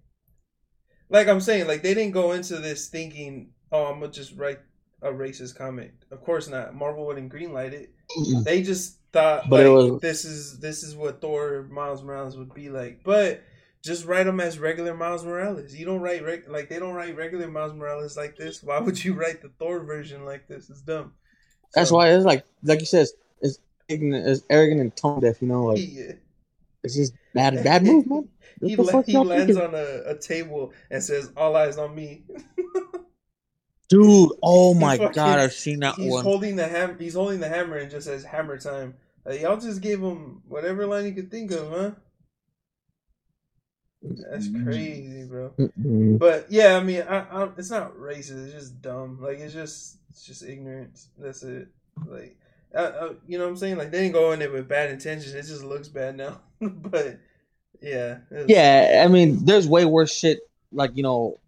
like 1.09 1.27
I'm 1.27 1.41
saying, 1.41 1.67
like 1.67 1.81
they 1.83 1.93
didn't 1.93 2.13
go 2.13 2.31
into 2.33 2.57
this 2.57 2.87
thinking, 2.87 3.51
oh, 3.71 3.85
I'm 3.85 3.99
gonna 3.99 4.11
just 4.11 4.35
write 4.35 4.59
a 5.01 5.09
racist 5.11 5.55
comic. 5.55 5.93
Of 6.11 6.23
course 6.23 6.47
not. 6.47 6.73
Marvel 6.75 7.05
wouldn't 7.05 7.31
greenlight 7.31 7.73
it. 7.73 7.91
They 8.43 8.61
just 8.63 8.97
thought, 9.11 9.49
But 9.49 9.65
like, 9.65 9.91
was- 9.91 10.01
this 10.01 10.25
is 10.25 10.59
this 10.59 10.83
is 10.83 10.95
what 10.95 11.21
Thor 11.21 11.67
Miles 11.69 12.03
Morales 12.03 12.37
would 12.37 12.53
be 12.53 12.69
like. 12.69 13.01
But 13.03 13.41
just 13.83 14.05
write 14.05 14.23
them 14.25 14.39
as 14.39 14.57
regular 14.57 14.95
Miles 14.95 15.23
Morales. 15.23 15.75
You 15.75 15.85
don't 15.85 15.99
write 16.01 16.23
reg- 16.23 16.47
like 16.49 16.69
they 16.69 16.79
don't 16.79 16.95
write 16.95 17.15
regular 17.15 17.47
Miles 17.47 17.73
Morales 17.73 18.17
like 18.17 18.35
this. 18.35 18.63
Why 18.63 18.79
would 18.79 19.03
you 19.03 19.13
write 19.13 19.41
the 19.41 19.49
Thor 19.59 19.83
version 19.83 20.25
like 20.25 20.47
this? 20.47 20.69
It's 20.69 20.81
dumb. 20.81 21.13
That's 21.73 21.89
So- 21.89 21.95
why 21.95 22.09
it's 22.09 22.25
like, 22.25 22.45
like 22.63 22.79
you 22.79 22.85
said, 22.85 23.07
it's, 23.41 23.59
it's 23.87 24.41
arrogant 24.49 24.81
and 24.81 24.95
tone 24.95 25.19
deaf. 25.21 25.41
You 25.41 25.47
know, 25.49 25.65
like 25.65 25.79
Yeah. 25.79 26.13
It's 26.85 26.95
just 26.95 27.13
bad, 27.33 27.63
bad 27.63 27.83
move, 27.83 28.07
man. 28.07 28.29
What 28.59 28.69
He, 28.69 28.75
la- 28.77 29.01
he 29.01 29.17
lands 29.17 29.57
thinking? 29.57 29.57
on 29.57 29.75
a, 29.75 30.11
a 30.11 30.17
table 30.17 30.71
and 30.89 31.03
says, 31.03 31.29
"All 31.35 31.57
eyes 31.57 31.77
on 31.77 31.93
me." 31.93 32.23
Dude, 33.89 34.31
oh 34.41 34.73
my 34.73 34.97
fucking- 34.97 35.11
god, 35.13 35.39
I've 35.39 35.51
seen 35.51 35.81
that 35.81 35.95
he's 35.95 36.09
one. 36.09 36.23
holding 36.23 36.55
the 36.55 36.65
ham. 36.65 36.95
He's 36.97 37.15
holding 37.15 37.41
the 37.41 37.49
hammer 37.49 37.75
and 37.77 37.91
just 37.91 38.07
says, 38.07 38.23
"Hammer 38.23 38.57
time." 38.57 38.95
Like, 39.25 39.41
y'all 39.41 39.57
just 39.57 39.81
gave 39.81 39.99
him 39.99 40.41
whatever 40.47 40.85
line 40.85 41.05
you 41.05 41.11
could 41.11 41.29
think 41.31 41.51
of, 41.51 41.69
huh? 41.69 41.91
That's 44.01 44.47
mm-hmm. 44.47 44.63
crazy, 44.63 45.25
bro. 45.25 45.51
But 46.17 46.47
yeah, 46.49 46.77
I 46.77 46.83
mean, 46.83 47.01
I, 47.01 47.19
I, 47.21 47.49
it's 47.57 47.71
not 47.71 47.95
racist. 47.97 48.45
It's 48.45 48.53
just 48.53 48.81
dumb. 48.81 49.19
Like 49.21 49.39
it's 49.39 49.53
just, 49.53 49.97
it's 50.09 50.23
just 50.23 50.43
ignorance. 50.43 51.09
That's 51.17 51.43
it. 51.43 51.67
Like, 52.05 52.37
I, 52.73 52.83
I, 52.83 53.09
you 53.27 53.37
know 53.37 53.45
what 53.45 53.51
I'm 53.51 53.57
saying? 53.57 53.77
Like 53.77 53.91
they 53.91 54.01
didn't 54.01 54.13
go 54.13 54.31
in 54.31 54.39
there 54.39 54.51
with 54.51 54.67
bad 54.67 54.91
intentions. 54.91 55.33
It 55.33 55.43
just 55.43 55.63
looks 55.63 55.87
bad 55.87 56.15
now. 56.17 56.39
but 56.61 57.19
yeah, 57.81 58.19
was- 58.31 58.45
Yeah, 58.47 59.03
I 59.05 59.07
mean, 59.07 59.43
there's 59.45 59.67
way 59.67 59.85
worse 59.85 60.13
shit 60.13 60.39
like 60.71 60.91
you 60.95 61.03
know 61.03 61.39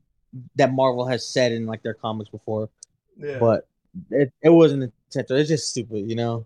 that 0.56 0.74
Marvel 0.74 1.06
has 1.06 1.26
said 1.26 1.52
in 1.52 1.66
like 1.66 1.82
their 1.84 1.94
comics 1.94 2.30
before, 2.30 2.70
yeah, 3.18 3.40
but 3.40 3.68
it 4.12 4.32
it 4.42 4.50
wasn't 4.50 4.84
intentional. 4.84 5.40
It's 5.40 5.50
just 5.50 5.70
stupid, 5.70 6.10
you 6.10 6.16
know. 6.16 6.46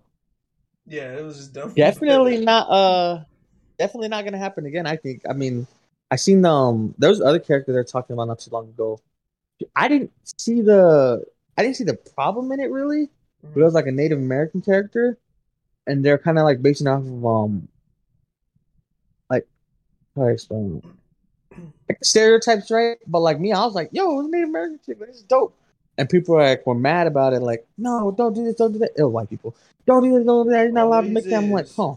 yeah, 0.86 1.18
it 1.18 1.24
was 1.24 1.38
just 1.38 1.54
dumb. 1.54 1.74
Definitely 1.76 2.44
not. 2.44 2.70
Uh, 2.70 3.24
definitely 3.78 4.10
not 4.10 4.24
gonna 4.24 4.38
happen 4.38 4.66
again. 4.66 4.86
I 4.86 4.96
think. 4.96 5.24
I 5.30 5.34
mean, 5.34 5.68
I 6.10 6.16
seen 6.16 6.46
um. 6.46 6.94
There 6.98 7.10
was 7.10 7.22
other 7.22 7.40
character 7.40 7.74
they're 7.74 7.84
talking 7.84 8.14
about 8.14 8.28
not 8.28 8.40
too 8.40 8.52
long 8.52 8.70
ago. 8.70 9.00
I 9.76 9.88
didn't 9.88 10.12
see 10.38 10.62
the. 10.62 11.24
I 11.58 11.64
didn't 11.64 11.76
see 11.76 11.84
the 11.84 11.96
problem 12.16 12.52
in 12.52 12.60
it 12.60 12.72
really. 12.72 13.10
But 13.44 13.62
it 13.62 13.64
was 13.64 13.74
like 13.74 13.88
a 13.88 13.92
Native 13.92 14.20
American 14.20 14.62
character, 14.62 15.18
and 15.88 16.04
they're 16.06 16.18
kind 16.18 16.38
of 16.40 16.46
like 16.46 16.62
basing 16.62 16.88
off 16.88 17.02
of 17.04 17.26
um, 17.26 17.68
like 19.30 19.48
how 20.16 20.24
do 20.24 20.28
I 20.30 20.32
explain 20.32 20.82
it? 20.84 21.60
Like 21.90 22.04
stereotypes, 22.04 22.72
right? 22.72 22.98
But 23.08 23.20
like 23.20 23.40
me, 23.40 23.52
I 23.54 23.64
was 23.66 23.76
like, 23.76 23.90
"Yo, 23.92 24.20
it's 24.20 24.28
a 24.28 24.32
Native 24.32 24.50
American 24.50 24.80
chick. 24.86 25.00
This 25.00 25.18
is 25.18 25.24
dope." 25.24 25.54
And 25.98 26.10
people 26.10 26.36
were 26.36 26.44
like 26.44 26.66
were 26.66 26.76
mad 26.76 27.08
about 27.08 27.34
it, 27.34 27.42
like, 27.42 27.68
"No, 27.78 28.12
don't 28.12 28.34
do 28.34 28.44
this, 28.46 28.56
don't 28.56 28.72
do 28.72 28.80
that." 28.80 28.92
Ill 28.98 29.12
white 29.12 29.30
people, 29.30 29.56
don't 29.86 30.04
do 30.04 30.14
this, 30.18 30.26
don't 30.26 30.46
do 30.46 30.52
that. 30.52 30.64
You're 30.64 30.72
not 30.72 30.86
allowed 30.86 31.02
to 31.02 31.10
make 31.10 31.28
that. 31.30 31.38
I'm 31.38 31.52
like, 31.52 31.68
huh? 31.76 31.96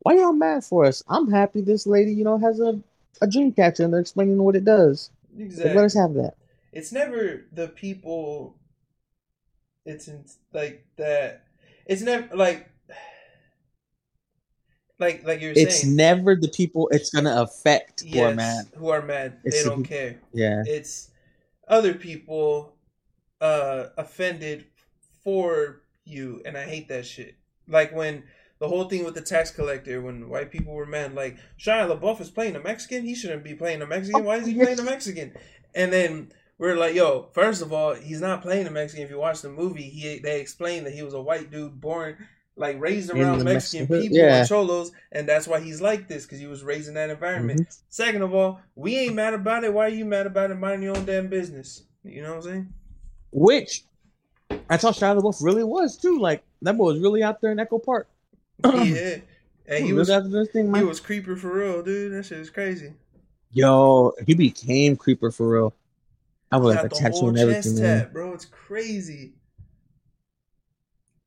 Why 0.00 0.14
y'all 0.14 0.32
mad 0.32 0.64
for 0.64 0.84
us? 0.86 1.02
I'm 1.08 1.30
happy 1.30 1.60
this 1.60 1.86
lady, 1.86 2.12
you 2.12 2.24
know, 2.24 2.38
has 2.38 2.58
a 2.60 2.80
a 3.22 3.26
dream 3.26 3.52
catcher 3.52 3.84
and 3.84 3.92
they're 3.92 4.00
explaining 4.00 4.38
what 4.42 4.56
it 4.56 4.64
does. 4.64 5.10
Like, 5.36 5.74
let 5.74 5.84
us 5.84 5.94
have 5.94 6.14
that. 6.14 6.34
it's 6.72 6.90
never 6.92 7.44
the 7.52 7.68
people 7.68 8.54
it's 9.86 10.08
in, 10.08 10.24
like 10.52 10.86
that 10.96 11.44
it's 11.86 12.02
never 12.02 12.34
like 12.36 12.68
like 14.98 15.24
like 15.24 15.40
you're 15.40 15.54
saying 15.54 15.66
It's 15.66 15.80
saying. 15.82 15.96
never 15.96 16.36
the 16.36 16.48
people 16.48 16.88
it's 16.92 17.10
gonna 17.10 17.40
affect 17.42 18.02
who 18.02 18.20
are 18.20 18.28
yes, 18.28 18.36
mad. 18.36 18.66
who 18.76 18.88
are 18.90 19.02
mad. 19.02 19.38
It's 19.44 19.56
they 19.56 19.62
the 19.64 19.70
don't 19.70 19.84
care. 19.84 20.20
Yeah. 20.32 20.62
it's 20.66 21.10
other 21.66 21.94
people 21.94 22.74
uh 23.40 23.86
offended 23.96 24.66
for 25.24 25.82
you 26.04 26.42
and 26.44 26.56
i 26.56 26.64
hate 26.64 26.88
that 26.88 27.06
shit. 27.06 27.36
Like 27.66 27.94
when 27.94 28.24
the 28.58 28.68
whole 28.68 28.84
thing 28.84 29.04
with 29.04 29.14
the 29.14 29.22
tax 29.22 29.50
collector 29.50 30.02
when 30.02 30.28
white 30.28 30.50
people 30.50 30.74
were 30.74 30.84
mad 30.86 31.14
like 31.14 31.38
Shia 31.58 31.88
LaBeouf 31.98 32.20
is 32.20 32.30
playing 32.30 32.56
a 32.56 32.60
Mexican 32.60 33.04
he 33.04 33.14
shouldn't 33.14 33.42
be 33.44 33.54
playing 33.54 33.80
a 33.80 33.86
Mexican. 33.86 34.24
Why 34.24 34.36
is 34.36 34.46
he 34.46 34.54
playing 34.54 34.78
a 34.78 34.82
Mexican? 34.84 35.32
And 35.74 35.90
then 35.92 36.32
we're 36.60 36.76
like 36.76 36.94
yo 36.94 37.28
first 37.32 37.62
of 37.62 37.72
all 37.72 37.94
he's 37.94 38.20
not 38.20 38.42
playing 38.42 38.66
a 38.66 38.70
Mexican 38.70 39.04
if 39.04 39.10
you 39.10 39.18
watch 39.18 39.42
the 39.42 39.50
movie 39.50 39.82
he 39.82 40.20
they 40.20 40.40
explained 40.40 40.86
that 40.86 40.92
he 40.92 41.02
was 41.02 41.14
a 41.14 41.20
white 41.20 41.50
dude 41.50 41.80
born 41.80 42.16
like 42.56 42.78
raised 42.80 43.10
around 43.10 43.42
Mexican 43.42 43.86
Mexican 43.86 43.86
people 43.86 44.16
yeah. 44.16 44.40
and 44.40 44.48
cholos 44.48 44.92
and 45.12 45.28
that's 45.28 45.48
why 45.48 45.58
he's 45.58 45.80
like 45.80 46.06
this 46.06 46.24
because 46.24 46.38
he 46.38 46.46
was 46.46 46.62
raised 46.62 46.88
in 46.88 46.94
that 46.94 47.10
environment 47.10 47.60
Mhm. 47.60 47.78
Second 47.88 48.22
of 48.22 48.34
all, 48.34 48.60
we 48.76 48.96
ain't 48.96 49.14
mad 49.14 49.34
about 49.34 49.64
it. 49.64 49.72
Why 49.72 49.86
are 49.86 49.88
you 49.88 50.04
mad 50.04 50.26
about 50.26 50.50
it? 50.50 50.54
Mind 50.54 50.82
your 50.82 50.96
own 50.96 51.04
damn 51.04 51.28
business. 51.28 51.82
You 52.04 52.22
know 52.22 52.30
what 52.30 52.36
I'm 52.36 52.42
saying? 52.42 52.72
Which 53.32 53.84
I 54.68 54.76
thought 54.76 54.94
Shia 54.94 55.20
LaBeouf 55.20 55.42
really 55.42 55.64
was 55.64 55.96
too. 55.96 56.18
Like 56.18 56.42
that 56.62 56.76
boy 56.76 56.92
was 56.92 57.00
really 57.00 57.22
out 57.22 57.40
there 57.40 57.52
in 57.52 57.58
Echo 57.58 57.78
Park. 57.78 58.08
yeah. 58.64 59.16
And 59.66 59.84
he 59.84 59.92
was 59.92 60.08
thing, 60.08 60.74
he 60.74 60.82
was 60.82 60.98
creeper 60.98 61.36
for 61.36 61.52
real, 61.52 61.80
dude. 61.80 62.12
That 62.12 62.24
shit 62.24 62.38
is 62.38 62.50
crazy. 62.50 62.92
Yo, 63.52 64.12
he 64.26 64.34
became 64.34 64.96
creeper 64.96 65.30
for 65.30 65.48
real. 65.48 65.72
I 66.52 66.56
was 66.56 66.74
like 66.74 66.84
a 66.84 66.88
tattoo 66.88 67.28
and 67.28 67.38
everything, 67.38 67.76
man. 67.76 68.00
tat, 68.00 68.12
bro. 68.12 68.32
It's 68.34 68.44
crazy. 68.44 69.34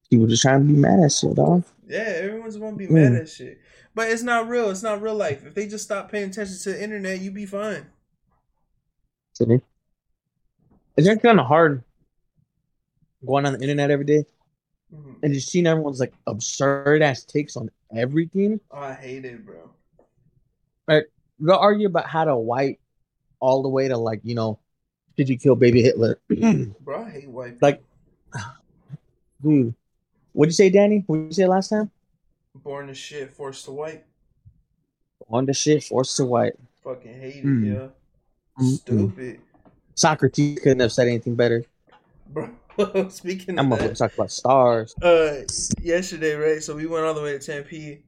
People 0.10 0.28
just 0.28 0.42
trying 0.42 0.68
to 0.68 0.74
be 0.74 0.80
mad 0.80 1.00
at 1.00 1.12
shit, 1.12 1.36
dog. 1.36 1.64
Yeah, 1.88 2.00
everyone's 2.00 2.58
gonna 2.58 2.76
be 2.76 2.88
Mm. 2.88 2.92
mad 2.92 3.14
at 3.22 3.30
shit. 3.30 3.60
But 3.96 4.10
it's 4.10 4.24
not 4.24 4.48
real. 4.48 4.70
It's 4.70 4.84
not 4.84 5.02
real 5.02 5.16
life. 5.16 5.46
If 5.46 5.54
they 5.54 5.68
just 5.68 5.84
stop 5.86 6.12
paying 6.12 6.30
attention 6.30 6.58
to 6.58 6.72
the 6.72 6.84
internet, 6.84 7.20
you'd 7.22 7.34
be 7.34 7.46
fine. 7.46 7.86
See? 9.34 9.62
It's 10.98 11.08
just 11.08 11.22
kind 11.22 11.40
of 11.40 11.46
hard 11.48 11.84
going 13.26 13.46
on 13.46 13.54
the 13.54 13.62
internet 13.62 13.90
every 13.92 14.06
day 14.06 14.26
Mhm. 14.94 15.16
and 15.24 15.34
just 15.34 15.50
seeing 15.50 15.66
everyone's 15.66 16.00
like 16.00 16.14
absurd 16.28 17.02
ass 17.02 17.24
takes 17.24 17.56
on 17.56 17.70
everything. 17.96 18.60
Oh, 18.72 18.78
I 18.80 18.94
hate 18.94 19.26
it, 19.26 19.46
bro. 19.46 19.70
They'll 21.40 21.56
argue 21.56 21.88
about 21.88 22.08
how 22.08 22.26
to 22.26 22.38
white 22.38 22.80
all 23.40 23.64
the 23.64 23.70
way 23.70 23.88
to 23.88 23.98
like, 23.98 24.22
you 24.24 24.36
know, 24.36 24.60
did 25.18 25.30
you 25.30 25.38
kill 25.38 25.56
baby 25.56 25.82
Hitler? 25.82 26.20
Bro, 26.30 27.04
I 27.06 27.10
hate 27.10 27.30
white. 27.30 27.62
Like- 27.62 27.84
Dude, 29.44 29.74
what'd 30.32 30.52
you 30.52 30.56
say, 30.56 30.70
Danny? 30.70 31.04
What 31.06 31.18
did 31.18 31.26
you 31.28 31.34
say 31.34 31.48
last 31.48 31.70
time? 31.70 31.92
born 32.56 32.86
to 32.88 32.94
shit, 32.94 33.32
forced 33.34 33.66
to 33.66 33.72
white. 33.72 34.06
Born 35.28 35.48
to 35.48 35.54
shit, 35.54 35.84
forced 35.84 36.16
to 36.18 36.26
white. 36.26 36.54
Fucking 36.84 37.20
hate 37.20 37.38
it, 37.38 37.46
Mm. 37.46 37.66
yeah. 37.74 37.88
Mm-mm. 38.64 38.76
Stupid, 38.78 39.40
Socrates 39.96 40.60
couldn't 40.60 40.80
have 40.82 40.92
said 40.92 41.08
anything 41.08 41.36
better. 41.36 41.64
bro. 42.30 42.50
Speaking 43.10 43.58
I'm 43.60 43.70
gonna 43.70 43.94
talk 43.96 44.14
about 44.14 44.32
stars. 44.32 44.96
uh 45.02 45.42
yesterday, 45.82 46.34
right? 46.36 46.62
So 46.62 46.76
we 46.76 46.86
went 46.88 47.06
all 47.06 47.14
the 47.14 47.22
way 47.22 47.38
to 47.38 47.40
Tempe 47.40 48.04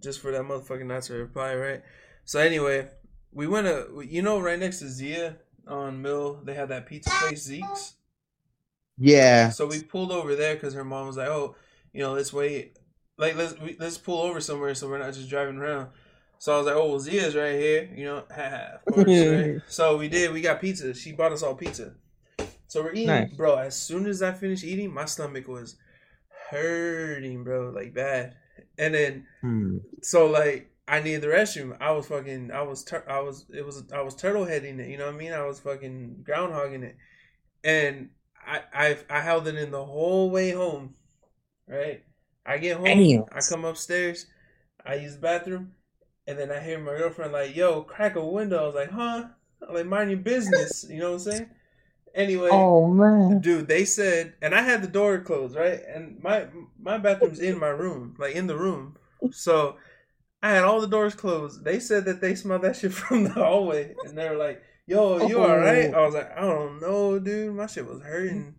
just 0.00 0.20
for 0.20 0.30
that 0.32 0.42
motherfucking 0.42 0.86
not 0.86 1.02
to 1.04 1.14
reply, 1.14 1.54
right? 1.54 1.82
So 2.24 2.38
anyway, 2.40 2.88
we 3.32 3.46
went 3.46 3.66
to 3.66 4.02
you 4.06 4.22
know 4.22 4.40
right 4.40 4.58
next 4.58 4.78
to 4.80 4.88
Zia 4.88 5.36
on 5.66 6.02
Mill, 6.02 6.40
they 6.44 6.54
had 6.54 6.68
that 6.68 6.86
pizza 6.86 7.10
place 7.10 7.42
Zeke's. 7.44 7.94
Yeah. 8.98 9.50
So 9.50 9.66
we 9.66 9.82
pulled 9.82 10.12
over 10.12 10.34
there 10.36 10.54
because 10.54 10.74
her 10.74 10.84
mom 10.84 11.06
was 11.06 11.16
like, 11.16 11.28
"Oh, 11.28 11.56
you 11.92 12.00
know, 12.00 12.12
let's 12.12 12.32
wait, 12.32 12.78
like 13.18 13.36
let's 13.36 13.58
we, 13.60 13.76
let's 13.78 13.98
pull 13.98 14.20
over 14.20 14.40
somewhere 14.40 14.74
so 14.74 14.88
we're 14.88 14.98
not 14.98 15.14
just 15.14 15.28
driving 15.28 15.56
around." 15.56 15.88
So 16.38 16.54
I 16.54 16.58
was 16.58 16.66
like, 16.66 16.76
"Oh, 16.76 16.88
well, 16.90 17.00
Zia's 17.00 17.34
right 17.34 17.54
here, 17.54 17.90
you 17.94 18.04
know." 18.04 18.24
course, 18.84 19.08
right? 19.26 19.56
So 19.68 19.96
we 19.96 20.08
did. 20.08 20.32
We 20.32 20.40
got 20.40 20.60
pizza. 20.60 20.94
She 20.94 21.12
bought 21.12 21.32
us 21.32 21.42
all 21.42 21.54
pizza. 21.54 21.94
So 22.66 22.82
we're 22.82 22.92
eating, 22.92 23.06
Nice. 23.06 23.32
bro. 23.32 23.56
As 23.56 23.76
soon 23.76 24.06
as 24.06 24.22
I 24.22 24.32
finished 24.32 24.64
eating, 24.64 24.92
my 24.92 25.04
stomach 25.04 25.46
was 25.48 25.76
hurting, 26.50 27.44
bro, 27.44 27.70
like 27.70 27.94
bad. 27.94 28.36
And 28.78 28.94
then 28.94 29.26
Hmm. 29.40 29.78
so 30.02 30.26
like 30.26 30.70
I 30.86 31.00
needed 31.00 31.22
the 31.22 31.28
restroom. 31.28 31.76
I 31.80 31.92
was 31.92 32.06
fucking. 32.06 32.50
I 32.52 32.62
was. 32.62 32.84
Tur- 32.84 33.08
I 33.08 33.20
was. 33.20 33.46
It 33.54 33.64
was. 33.64 33.84
I 33.92 34.02
was 34.02 34.14
turtle 34.14 34.44
heading 34.44 34.78
it. 34.80 34.88
You 34.88 34.98
know 34.98 35.06
what 35.06 35.14
I 35.14 35.18
mean? 35.18 35.32
I 35.32 35.44
was 35.46 35.60
fucking 35.60 36.24
groundhogging 36.28 36.82
it, 36.82 36.96
and 37.62 38.10
I. 38.46 38.60
I. 38.72 38.98
I 39.08 39.20
held 39.20 39.48
it 39.48 39.56
in 39.56 39.70
the 39.70 39.84
whole 39.84 40.30
way 40.30 40.50
home. 40.50 40.94
Right. 41.66 42.04
I 42.44 42.58
get 42.58 42.76
home. 42.76 42.84
Damn. 42.84 43.24
I 43.32 43.40
come 43.40 43.64
upstairs. 43.64 44.26
I 44.84 44.96
use 44.96 45.14
the 45.14 45.20
bathroom, 45.20 45.72
and 46.26 46.38
then 46.38 46.50
I 46.52 46.60
hear 46.60 46.78
my 46.78 46.96
girlfriend 46.98 47.32
like, 47.32 47.56
"Yo, 47.56 47.82
crack 47.82 48.16
a 48.16 48.24
window." 48.24 48.62
I 48.62 48.66
was 48.66 48.74
like, 48.74 48.90
"Huh." 48.90 49.24
I'm 49.66 49.74
Like 49.74 49.86
mind 49.86 50.10
your 50.10 50.20
business. 50.20 50.84
You 50.88 50.98
know 50.98 51.12
what 51.12 51.26
I'm 51.26 51.32
saying? 51.32 51.50
Anyway, 52.14 52.50
Oh 52.52 52.86
man. 52.88 53.40
dude, 53.40 53.66
they 53.66 53.84
said, 53.84 54.34
and 54.40 54.54
I 54.54 54.60
had 54.62 54.82
the 54.82 54.88
door 54.88 55.18
closed, 55.20 55.56
right? 55.56 55.80
And 55.88 56.22
my 56.22 56.46
my 56.80 56.98
bathroom's 56.98 57.40
in 57.40 57.58
my 57.58 57.68
room, 57.68 58.14
like 58.18 58.34
in 58.36 58.46
the 58.46 58.56
room. 58.56 58.96
So 59.32 59.76
I 60.44 60.50
had 60.50 60.64
all 60.64 60.78
the 60.80 60.86
doors 60.86 61.14
closed. 61.14 61.64
They 61.64 61.80
said 61.80 62.04
that 62.04 62.20
they 62.20 62.34
smelled 62.34 62.62
that 62.62 62.76
shit 62.76 62.92
from 63.00 63.24
the 63.24 63.30
hallway, 63.30 63.96
and 64.04 64.16
they 64.18 64.28
were 64.28 64.36
like, 64.36 64.62
"Yo, 64.86 65.26
you 65.26 65.38
Oh. 65.38 65.44
all 65.50 65.56
right?" 65.58 65.92
I 65.94 66.04
was 66.04 66.12
like, 66.14 66.36
"I 66.36 66.42
don't 66.42 66.80
know, 66.82 67.18
dude. 67.18 67.54
My 67.54 67.66
shit 67.66 67.86
was 67.86 68.02
hurting. 68.02 68.54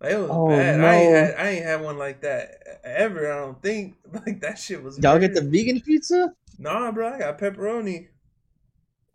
Like 0.00 0.12
it 0.12 0.18
was 0.18 0.30
Oh, 0.32 0.48
bad. 0.48 0.80
I 0.80 0.94
ain't 0.96 1.12
had 1.14 1.34
I 1.36 1.48
ain't 1.50 1.64
had 1.64 1.80
one 1.82 1.98
like 1.98 2.22
that 2.22 2.80
ever. 2.84 3.32
I 3.32 3.38
don't 3.38 3.62
think 3.62 3.94
like 4.26 4.40
that 4.40 4.58
shit 4.58 4.82
was. 4.82 4.98
Y'all 4.98 5.18
get 5.20 5.34
the 5.34 5.42
vegan 5.42 5.80
pizza? 5.80 6.34
Nah, 6.58 6.90
bro, 6.90 7.14
I 7.14 7.18
got 7.20 7.38
pepperoni. 7.38 8.08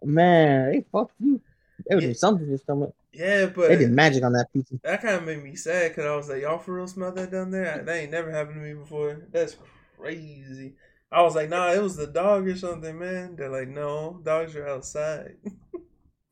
Man, 0.04 0.72
they 0.72 0.86
fucked 0.92 1.16
you. 1.20 1.42
They 1.90 1.96
would 1.96 2.04
Yeah. 2.06 2.14
something 2.14 2.46
to 2.46 2.50
your 2.50 2.58
stomach. 2.60 2.94
Yeah, 3.12 3.48
but 3.48 3.70
They 3.70 3.78
did 3.78 3.92
magic 3.92 4.24
on 4.24 4.34
that 4.34 4.52
pizza. 4.54 4.76
that 4.84 5.02
kind 5.02 5.16
of 5.16 5.24
made 5.26 5.44
me 5.44 5.56
sad 5.56 5.92
because 5.92 6.06
I 6.06 6.16
was 6.16 6.30
like, 6.30 6.42
y'all 6.44 6.60
for 6.60 6.74
real 6.76 6.88
smell 6.88 7.12
that 7.14 7.32
down 7.32 7.52
there? 7.52 7.82
That 7.84 7.96
ain't 7.96 8.12
never 8.12 8.32
happened 8.32 8.56
to 8.56 8.62
me 8.62 8.74
before. 8.74 9.28
That's 9.32 9.58
crazy. 9.98 10.76
I 11.16 11.22
was 11.22 11.34
like, 11.34 11.48
nah, 11.48 11.72
it 11.72 11.82
was 11.82 11.96
the 11.96 12.08
dog 12.08 12.46
or 12.46 12.58
something, 12.58 13.00
man. 13.00 13.38
They're 13.38 13.48
like, 13.48 13.70
no, 13.70 14.20
dogs 14.24 14.54
are 14.58 14.68
outside. 14.68 15.38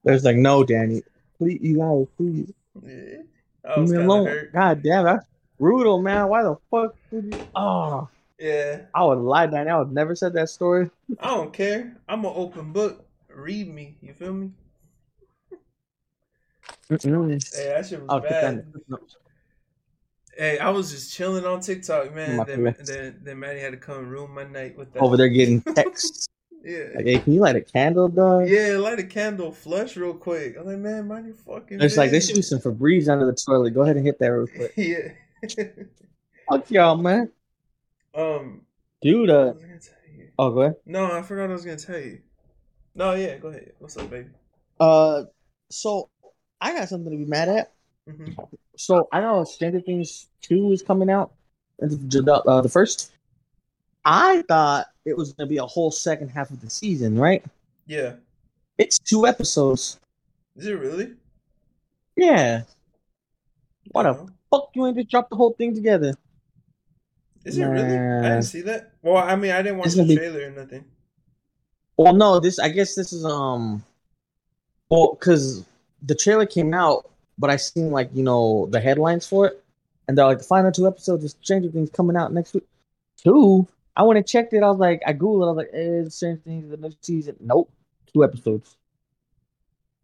There's 0.04 0.26
like, 0.26 0.36
no, 0.36 0.66
Danny, 0.66 1.02
please, 1.38 1.60
you 1.62 1.78
guys, 1.78 2.06
please, 2.18 2.52
yeah. 2.86 3.20
I 3.66 3.80
leave 3.80 3.82
was 3.84 3.92
me 3.94 3.98
of 4.00 4.04
alone. 4.06 4.28
hurt. 4.28 4.52
God 4.52 4.84
damn, 4.84 5.06
that's 5.06 5.26
brutal, 5.58 6.02
man. 6.02 6.28
Why 6.28 6.44
the 6.44 6.58
fuck 6.70 6.96
would 7.12 7.34
you? 7.34 7.48
Oh, 7.56 8.10
Yeah. 8.38 8.82
I 8.94 9.06
would 9.06 9.20
lie 9.20 9.48
down. 9.48 9.70
I 9.70 9.80
would 9.80 9.94
never 9.94 10.16
said 10.18 10.34
that 10.34 10.50
story. 10.50 10.90
I 11.18 11.28
don't 11.28 11.54
care. 11.54 11.96
I'm 12.10 12.26
an 12.26 12.34
open 12.36 12.74
book. 12.74 13.06
Read 13.34 13.74
me. 13.74 13.96
You 14.02 14.14
feel 14.14 14.34
me? 14.34 14.52
Mm-mm. 16.90 17.56
Hey, 17.56 17.70
that 17.70 17.88
shit 17.88 18.02
was 18.02 18.10
I'll 18.10 18.20
put 18.20 18.30
that 18.30 18.54
in 18.54 18.60
bad. 18.60 19.00
Hey, 20.38 20.58
I 20.58 20.70
was 20.70 20.92
just 20.92 21.14
chilling 21.14 21.46
on 21.46 21.60
TikTok, 21.60 22.14
man. 22.16 22.38
My 22.38 22.44
Then, 22.44 22.76
then, 22.86 23.20
then 23.22 23.40
Maddie 23.40 23.60
had 23.60 23.72
to 23.72 23.78
come 23.78 24.00
and 24.00 24.12
ruin 24.12 24.32
my 24.32 24.44
night 24.44 24.78
with 24.78 24.92
that. 24.94 25.02
Over 25.02 25.16
there 25.18 25.28
getting 25.30 25.62
texts. 25.76 26.28
Yeah. 26.64 26.86
Like, 26.96 27.06
hey, 27.06 27.20
can 27.20 27.34
you 27.34 27.42
light 27.42 27.56
a 27.58 27.62
candle, 27.62 28.08
dog? 28.08 28.48
Yeah, 28.48 28.78
light 28.80 28.98
a 28.98 29.04
candle, 29.04 29.52
flush 29.52 29.98
real 29.98 30.14
quick. 30.14 30.56
I'm 30.58 30.66
like, 30.66 30.78
man, 30.78 31.08
mind 31.08 31.26
your 31.28 31.36
fucking. 31.36 31.82
It's 31.82 31.98
like 31.98 32.10
there 32.12 32.22
should 32.22 32.36
be 32.36 32.42
some 32.42 32.60
Febreze 32.60 33.10
under 33.10 33.26
the 33.26 33.34
toilet. 33.34 33.72
Go 33.72 33.82
ahead 33.82 33.98
and 33.98 34.06
hit 34.06 34.18
that 34.20 34.28
real 34.28 34.48
quick. 34.56 34.74
yeah. 34.78 35.10
Fuck 36.50 36.72
y'all, 36.72 36.96
man. 36.98 37.30
um, 38.16 38.62
Dude, 39.02 39.30
uh, 39.30 39.52
was 39.54 39.64
gonna 39.64 39.80
tell 39.80 40.18
you? 40.18 40.30
oh, 40.40 40.52
go 40.52 40.62
ahead. 40.62 40.76
No, 40.86 41.12
I 41.12 41.22
forgot 41.22 41.50
I 41.50 41.54
was 41.54 41.66
gonna 41.66 41.78
tell 41.78 42.00
you. 42.00 42.20
No, 42.96 43.14
yeah, 43.14 43.38
go 43.38 43.50
ahead. 43.50 43.74
What's 43.80 43.98
up, 43.98 44.10
baby? 44.10 44.30
Uh, 44.80 45.24
so 45.70 46.10
I 46.62 46.74
got 46.74 46.88
something 46.88 47.12
to 47.12 47.18
be 47.18 47.26
mad 47.26 47.50
at. 47.50 47.74
Hmm 48.10 48.32
So 48.76 49.08
I 49.12 49.22
know 49.22 49.44
Stranger 49.44 49.82
Things 49.82 50.28
two 50.42 50.72
is 50.72 50.82
coming 50.82 51.10
out, 51.10 51.34
uh, 51.82 52.62
the 52.62 52.70
first. 52.72 53.12
I 54.06 54.44
thought 54.48 54.88
it 55.06 55.16
was 55.16 55.34
gonna 55.34 55.48
be 55.48 55.58
a 55.58 55.66
whole 55.66 55.92
second 55.92 56.30
half 56.30 56.50
of 56.52 56.62
the 56.62 56.70
season, 56.70 57.18
right? 57.18 57.44
Yeah. 57.88 58.14
It's 58.78 59.00
two 59.00 59.26
episodes. 59.28 60.00
Is 60.56 60.68
it 60.68 60.74
really? 60.74 61.14
Yeah. 62.16 62.64
What 63.92 64.04
the 64.04 64.14
fuck! 64.52 64.70
You 64.76 64.86
ain't 64.88 64.98
just 64.98 65.10
drop 65.10 65.30
the 65.30 65.36
whole 65.36 65.54
thing 65.54 65.74
together. 65.76 66.16
Is 67.46 67.58
it 67.58 67.66
really? 67.66 67.98
I 67.98 68.30
didn't 68.30 68.44
see 68.44 68.62
that. 68.62 68.92
Well, 69.02 69.18
I 69.18 69.36
mean, 69.36 69.52
I 69.52 69.62
didn't 69.62 69.80
watch 69.80 69.92
the 69.92 69.98
gonna 69.98 70.08
be- 70.08 70.16
trailer 70.18 70.48
or 70.48 70.52
nothing. 70.52 70.86
Well, 71.98 72.14
no, 72.14 72.40
this 72.40 72.60
I 72.60 72.70
guess 72.70 72.96
this 72.96 73.14
is 73.14 73.26
um, 73.26 73.84
well, 74.90 75.18
because 75.20 75.66
the 76.02 76.16
trailer 76.16 76.46
came 76.46 76.74
out, 76.74 77.10
but 77.38 77.50
I 77.50 77.56
seen 77.58 77.92
like 77.92 78.10
you 78.14 78.24
know 78.24 78.68
the 78.72 78.80
headlines 78.80 79.28
for 79.28 79.48
it, 79.48 79.64
and 80.08 80.18
they're 80.18 80.26
like 80.26 80.40
the 80.40 80.44
final 80.44 80.72
two 80.72 80.88
episodes 80.88 81.24
of 81.24 81.32
Stranger 81.32 81.70
Things 81.70 81.90
coming 81.90 82.16
out 82.16 82.34
next 82.34 82.54
week. 82.54 82.66
Two, 83.18 83.68
I 83.96 84.04
went 84.04 84.18
and 84.18 84.28
checked 84.28 84.54
it. 84.54 84.64
I 84.64 84.70
was 84.70 84.80
like, 84.80 85.02
I 85.06 85.14
googled. 85.14 85.44
it. 85.44 85.46
I 85.46 85.52
was 85.52 85.58
like, 85.58 85.70
eh, 85.74 86.10
Stranger 86.10 86.42
Things 86.44 86.70
the 86.72 86.78
next 86.78 87.04
season. 87.06 87.36
Nope, 87.40 87.72
two 88.14 88.24
episodes. 88.24 88.76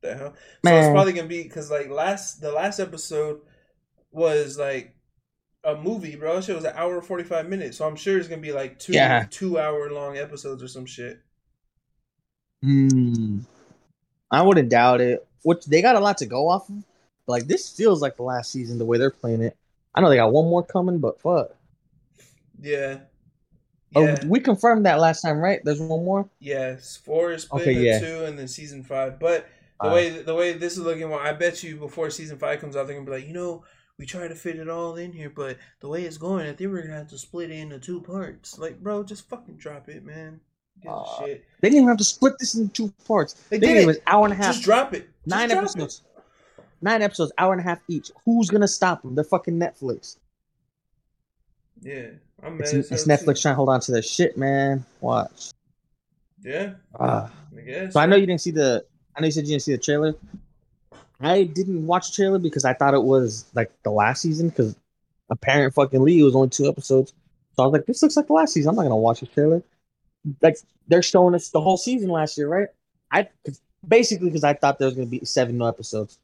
The 0.02 0.16
hell. 0.16 0.34
So 0.66 0.72
it's 0.78 0.88
probably 0.90 1.14
gonna 1.14 1.28
be 1.28 1.44
because 1.44 1.70
like 1.70 1.90
last 1.90 2.40
the 2.42 2.52
last 2.52 2.80
episode 2.80 3.42
was 4.12 4.58
like 4.58 4.96
a 5.66 5.76
movie, 5.76 6.16
bro. 6.16 6.36
That 6.36 6.46
shit 6.46 6.56
was 6.56 6.64
an 6.64 6.74
hour 6.76 7.02
forty 7.02 7.26
five 7.26 7.50
minutes. 7.50 7.78
So 7.78 7.86
I'm 7.86 7.98
sure 7.98 8.18
it's 8.18 8.30
gonna 8.30 8.42
be 8.42 8.54
like 8.54 8.80
two 8.80 8.94
Yeah. 8.94 9.26
two 9.30 9.60
hour 9.60 9.92
long 9.92 10.18
episodes 10.18 10.64
or 10.64 10.70
some 10.70 10.86
shit. 10.86 11.20
Hmm. 12.64 13.40
I 14.32 14.42
wouldn't 14.42 14.70
doubt 14.70 15.02
it. 15.02 15.26
Which 15.44 15.66
they 15.66 15.82
got 15.82 15.96
a 15.96 16.00
lot 16.00 16.18
to 16.20 16.26
go 16.26 16.48
off 16.50 16.70
of. 16.70 16.76
But 17.30 17.34
like 17.34 17.48
this 17.48 17.70
feels 17.70 18.02
like 18.02 18.16
the 18.18 18.24
last 18.24 18.50
season 18.52 18.80
the 18.80 18.86
way 18.86 18.98
they're 18.98 19.12
playing 19.12 19.44
it. 19.44 19.56
I 19.94 20.02
know 20.02 20.10
they 20.10 20.16
got 20.16 20.34
one 20.34 20.50
more 20.50 20.64
coming, 20.64 20.98
but 20.98 21.22
fuck. 21.22 21.52
Yeah. 22.60 23.02
Oh, 23.94 24.04
Yeah. 24.04 24.26
we 24.26 24.40
confirmed 24.40 24.88
that 24.88 25.00
last 25.00 25.22
time, 25.22 25.38
right? 25.38 25.62
There's 25.64 25.80
one 25.80 26.04
more. 26.04 26.28
Yes, 26.40 26.98
four 26.98 27.32
is 27.32 27.44
split 27.44 27.62
Okay, 27.62 27.72
into 27.74 27.84
yeah. 27.84 28.00
two, 28.00 28.26
and 28.26 28.38
then 28.38 28.48
season 28.48 28.84
five. 28.84 29.20
But 29.20 29.46
the 29.80 29.90
Uh, 29.90 29.94
way 29.94 30.10
the 30.24 30.34
way 30.34 30.54
this 30.54 30.74
is 30.74 30.80
looking, 30.80 31.08
well, 31.08 31.20
I 31.20 31.34
bet 31.34 31.62
you 31.62 31.76
before 31.78 32.10
season 32.10 32.40
five 32.40 32.60
comes 32.62 32.76
out, 32.76 32.88
they're 32.88 32.96
gonna 32.96 33.06
be 33.06 33.12
like, 33.18 33.28
you 33.28 33.34
know, 33.34 33.64
we 34.00 34.08
try 34.08 34.28
to 34.28 34.34
fit 34.34 34.58
it 34.58 34.68
all 34.68 34.96
in 34.96 35.12
here, 35.14 35.30
but 35.30 35.58
the 35.82 35.88
way 35.88 36.06
it's 36.06 36.18
going, 36.18 36.48
I 36.48 36.54
think 36.54 36.72
we're 36.72 36.82
gonna 36.82 36.98
have 36.98 37.10
to 37.10 37.18
split 37.20 37.52
it 37.52 37.60
into 37.60 37.78
two 37.78 38.02
parts. 38.02 38.58
Like, 38.58 38.80
bro, 38.82 39.04
just 39.04 39.30
fucking 39.30 39.58
drop 39.58 39.88
it, 39.88 40.04
man. 40.04 40.42
Uh, 40.88 41.04
shit. 41.20 41.46
They 41.62 41.70
didn't 41.70 41.78
even 41.84 41.90
have 41.90 41.98
to 41.98 42.04
split 42.06 42.40
this 42.40 42.56
into 42.56 42.74
two 42.74 42.94
parts. 43.06 43.34
They 43.50 43.60
They 43.60 43.68
did 43.68 43.78
it 43.78 43.84
it. 43.84 43.86
was 43.86 43.98
hour 44.08 44.26
and 44.26 44.34
a 44.34 44.38
half, 44.38 44.54
Just 44.54 44.64
drop 44.66 44.94
it. 44.96 45.02
Just 45.04 45.28
nine 45.28 45.50
drop 45.50 45.64
episodes, 45.64 46.02
nine 46.82 47.02
episodes, 47.02 47.32
hour 47.38 47.52
and 47.54 47.62
a 47.62 47.64
half 47.64 47.80
each. 47.88 48.12
Who's 48.26 48.50
gonna 48.50 48.68
stop 48.68 49.02
them? 49.02 49.16
They're 49.16 49.24
fucking 49.24 49.60
Netflix. 49.60 50.18
Yeah, 51.82 52.08
I'm 52.44 52.58
mad. 52.58 52.68
It's, 52.74 52.92
it's 52.92 53.08
Netflix 53.08 53.36
too. 53.38 53.42
trying 53.44 53.52
to 53.54 53.56
hold 53.56 53.70
on 53.70 53.80
to 53.82 53.92
their 53.92 54.02
shit, 54.02 54.38
man. 54.38 54.86
Watch. 55.02 55.52
Yeah, 56.42 56.72
Ah. 57.00 57.32
I 57.58 57.62
guess. 57.62 57.94
So 57.94 58.00
I 58.00 58.06
know 58.06 58.16
you 58.16 58.26
didn't 58.26 58.42
see 58.42 58.52
the. 58.52 58.86
I 59.16 59.22
know 59.22 59.26
you 59.26 59.32
said 59.32 59.46
you 59.46 59.52
didn't 59.52 59.64
see 59.64 59.72
the 59.74 59.78
trailer. 59.78 60.16
I 61.22 61.44
didn't 61.44 61.86
watch 61.86 62.12
the 62.12 62.16
trailer 62.16 62.40
because 62.40 62.64
I 62.64 62.74
thought 62.74 62.94
it 62.94 63.04
was 63.04 63.46
like 63.54 63.72
the 63.84 63.92
last 63.92 64.22
season 64.22 64.50
because 64.50 64.76
apparent 65.30 65.74
fucking 65.74 66.02
Lee 66.02 66.24
was 66.24 66.36
only 66.36 66.50
two 66.50 66.68
episodes. 66.68 67.14
So 67.56 67.64
I 67.64 67.66
was 67.66 67.74
like, 67.74 67.86
this 67.86 68.02
looks 68.02 68.16
like 68.16 68.28
the 68.28 68.34
last 68.34 68.54
season. 68.54 68.70
I'm 68.70 68.76
not 68.76 68.84
gonna 68.84 68.96
watch 68.96 69.20
the 69.20 69.26
trailer. 69.26 69.62
Like 70.42 70.58
they're 70.88 71.02
showing 71.02 71.36
us 71.36 71.50
the 71.50 71.60
whole 71.62 71.76
season 71.78 72.10
last 72.10 72.38
year, 72.38 72.48
right? 72.48 72.70
I 73.12 73.28
'cause- 73.46 73.62
basically 73.88 74.28
because 74.30 74.44
I 74.44 74.54
thought 74.54 74.80
there 74.80 74.86
was 74.88 74.96
gonna 74.96 75.08
be 75.08 75.24
seven 75.26 75.58
new 75.58 75.68
episodes. 75.68 76.20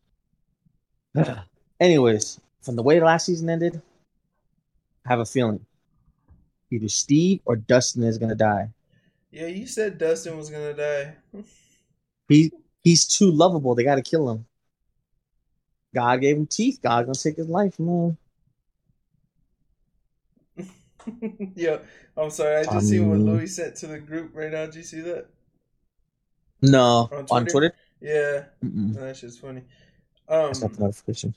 Anyways, 1.79 2.39
from 2.61 2.75
the 2.75 2.83
way 2.83 2.99
the 2.99 3.05
last 3.05 3.25
season 3.25 3.49
ended, 3.49 3.81
I 5.05 5.09
have 5.09 5.19
a 5.19 5.25
feeling 5.25 5.65
either 6.71 6.89
Steve 6.89 7.41
or 7.45 7.55
Dustin 7.55 8.03
is 8.03 8.17
gonna 8.17 8.35
die. 8.35 8.69
Yeah, 9.31 9.47
you 9.47 9.67
said 9.67 9.97
Dustin 9.97 10.37
was 10.37 10.49
gonna 10.49 10.73
die. 10.73 11.15
He 12.29 12.51
he's 12.83 13.05
too 13.05 13.31
lovable. 13.31 13.75
They 13.75 13.83
got 13.83 13.95
to 13.95 14.01
kill 14.01 14.29
him. 14.29 14.45
God 15.93 16.21
gave 16.21 16.37
him 16.37 16.47
teeth. 16.47 16.79
God 16.81 17.05
gonna 17.05 17.15
take 17.15 17.37
his 17.37 17.49
life, 17.49 17.79
man. 17.79 18.17
Yo, 21.55 21.81
I'm 22.17 22.29
sorry. 22.29 22.57
I 22.57 22.63
just 22.63 22.75
I 22.75 22.79
seen 22.79 23.09
what 23.09 23.19
Louis 23.19 23.47
sent 23.47 23.75
to 23.77 23.87
the 23.87 23.99
group 23.99 24.31
right 24.33 24.51
now. 24.51 24.65
Did 24.65 24.75
you 24.75 24.83
see 24.83 25.01
that? 25.01 25.27
No, 26.61 27.09
On 27.11 27.25
on 27.29 27.43
Twitter? 27.43 27.51
Twitter. 27.51 27.75
Yeah, 28.01 28.45
Mm-mm. 28.63 28.93
that 28.95 29.17
shit's 29.17 29.37
funny. 29.37 29.63
Um, 30.27 30.47
That's 30.47 30.61
not 30.61 30.73
the 30.73 30.83
notification. 30.83 31.35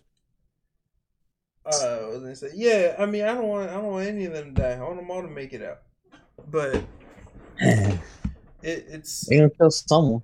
uh, 1.66 1.98
what 1.98 2.10
was 2.12 2.22
gonna 2.22 2.36
say? 2.36 2.50
Yeah, 2.54 2.96
I 2.98 3.06
mean, 3.06 3.24
I 3.24 3.34
don't 3.34 3.48
want, 3.48 3.70
I 3.70 3.74
don't 3.74 3.86
want 3.86 4.06
any 4.08 4.24
of 4.24 4.32
them 4.32 4.54
to 4.54 4.60
die. 4.62 4.72
I 4.72 4.80
want 4.80 4.96
them 4.96 5.10
all 5.10 5.22
to 5.22 5.28
make 5.28 5.52
it 5.52 5.62
out. 5.62 5.82
But 6.50 6.76
it, 7.58 8.00
it's, 8.62 9.28
gonna 9.28 9.50
kill 9.50 9.70
someone. 9.70 10.22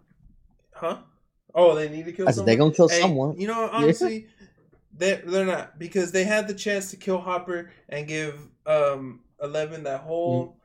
huh? 0.73 0.99
Oh, 1.55 1.75
they 1.75 1.89
need 1.89 2.07
to 2.07 2.13
kill 2.13 2.29
I 2.29 2.31
said 2.31 2.37
someone. 2.37 2.47
they 2.47 2.57
gonna 2.57 2.75
kill 2.75 2.89
Hey, 2.89 3.01
someone. 3.01 3.39
You 3.39 3.47
know, 3.49 3.69
honestly, 3.71 4.29
they're 4.97 5.23
they're 5.25 5.47
not 5.47 5.79
because 5.79 6.13
they 6.13 6.25
had 6.25 6.49
the 6.49 6.55
chance 6.55 6.91
to 6.91 6.97
kill 6.97 7.19
Hopper 7.19 7.71
and 7.89 8.07
give 8.09 8.39
um 8.67 9.21
Eleven 9.43 9.85
that 9.85 10.01
whole 10.01 10.57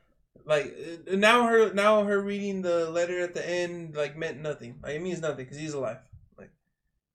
like 0.46 0.76
uh, 1.12 1.16
now 1.16 1.46
her 1.48 1.74
now 1.74 2.04
her 2.04 2.22
reading 2.22 2.62
the 2.62 2.90
letter 2.90 3.20
at 3.20 3.34
the 3.34 3.48
end 3.48 3.96
like 3.96 4.18
meant 4.18 4.40
nothing. 4.42 4.80
Like 4.82 4.96
it 4.96 5.02
means 5.02 5.22
nothing 5.22 5.46
because 5.46 5.58
he's 5.58 5.74
alive. 5.74 5.98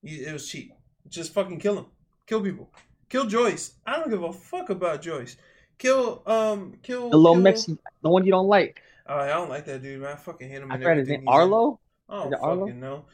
It 0.05 0.31
was 0.33 0.47
cheap. 0.47 0.73
Just 1.09 1.33
fucking 1.33 1.59
kill 1.59 1.77
him. 1.79 1.85
Kill 2.27 2.41
people. 2.41 2.69
Kill 3.09 3.25
Joyce. 3.25 3.73
I 3.85 3.97
don't 3.97 4.09
give 4.09 4.23
a 4.23 4.31
fuck 4.33 4.69
about 4.69 5.01
Joyce. 5.01 5.37
Kill 5.77 6.21
um 6.25 6.77
kill 6.83 7.09
The 7.09 7.17
little 7.17 7.35
kill- 7.35 7.41
Mexican, 7.43 7.79
the 8.01 8.09
one 8.09 8.25
you 8.25 8.31
don't 8.31 8.47
like. 8.47 8.81
Oh, 9.07 9.17
I 9.17 9.27
don't 9.27 9.49
like 9.49 9.65
that 9.65 9.81
dude, 9.83 10.01
man. 10.01 10.13
I 10.13 10.15
fucking 10.15 10.49
hate 10.49 10.61
him. 10.61 10.71
I 10.71 10.77
forgot 10.77 10.97
his 10.97 11.09
name. 11.09 11.27
Arlo. 11.27 11.79
I 12.09 12.15
don't 12.23 12.33
Is 12.33 12.39
Arlo? 12.41 12.65
fucking 12.65 12.79
know. 12.79 13.05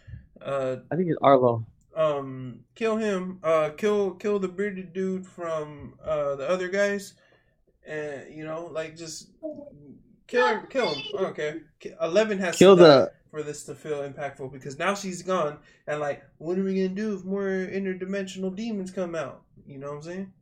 Uh, 0.41 0.75
I 0.91 0.95
think 0.95 1.09
it's 1.09 1.19
Arlo. 1.21 1.65
um 1.95 2.61
kill 2.75 2.95
him 2.97 3.39
uh 3.43 3.69
kill 3.77 4.11
kill 4.11 4.39
the 4.39 4.47
bearded 4.47 4.93
dude 4.93 5.25
from 5.27 5.93
uh 6.03 6.35
the 6.35 6.47
other 6.49 6.69
guys 6.69 7.13
and 7.85 8.33
you 8.33 8.45
know 8.45 8.69
like 8.71 8.95
just 8.95 9.27
Kill 10.31 10.47
her, 10.47 10.65
kill 10.67 10.93
him. 10.93 11.03
I 11.17 11.21
don't 11.23 11.35
care. 11.35 11.61
Eleven 12.01 12.39
has 12.39 12.57
Kill 12.57 12.77
to 12.77 12.81
die 12.81 12.87
the 12.87 13.11
for 13.31 13.43
this 13.43 13.65
to 13.65 13.75
feel 13.75 14.07
impactful 14.09 14.49
because 14.53 14.79
now 14.79 14.95
she's 14.95 15.21
gone, 15.21 15.57
and 15.87 15.99
like, 15.99 16.23
what 16.37 16.57
are 16.57 16.63
we 16.63 16.75
gonna 16.75 16.95
do 16.95 17.15
if 17.15 17.25
more 17.25 17.47
interdimensional 17.47 18.55
demons 18.55 18.91
come 18.91 19.13
out? 19.13 19.41
You 19.67 19.77
know 19.77 19.87
what 19.87 19.97
I'm 19.97 20.01
saying? 20.03 20.33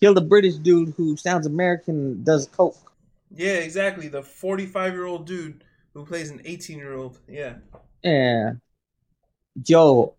kill 0.00 0.14
the 0.14 0.20
British 0.20 0.56
dude 0.56 0.94
who 0.96 1.16
sounds 1.16 1.46
American 1.46 1.94
and 1.94 2.24
does 2.24 2.48
coke. 2.48 2.92
Yeah, 3.30 3.52
exactly. 3.52 4.08
The 4.08 4.22
45 4.22 4.94
year 4.94 5.04
old 5.04 5.26
dude 5.26 5.62
who 5.94 6.04
plays 6.04 6.30
an 6.30 6.40
18 6.44 6.76
year 6.76 6.94
old. 6.94 7.18
Yeah. 7.28 7.54
Yeah. 8.02 8.54
Yo, 9.64 10.14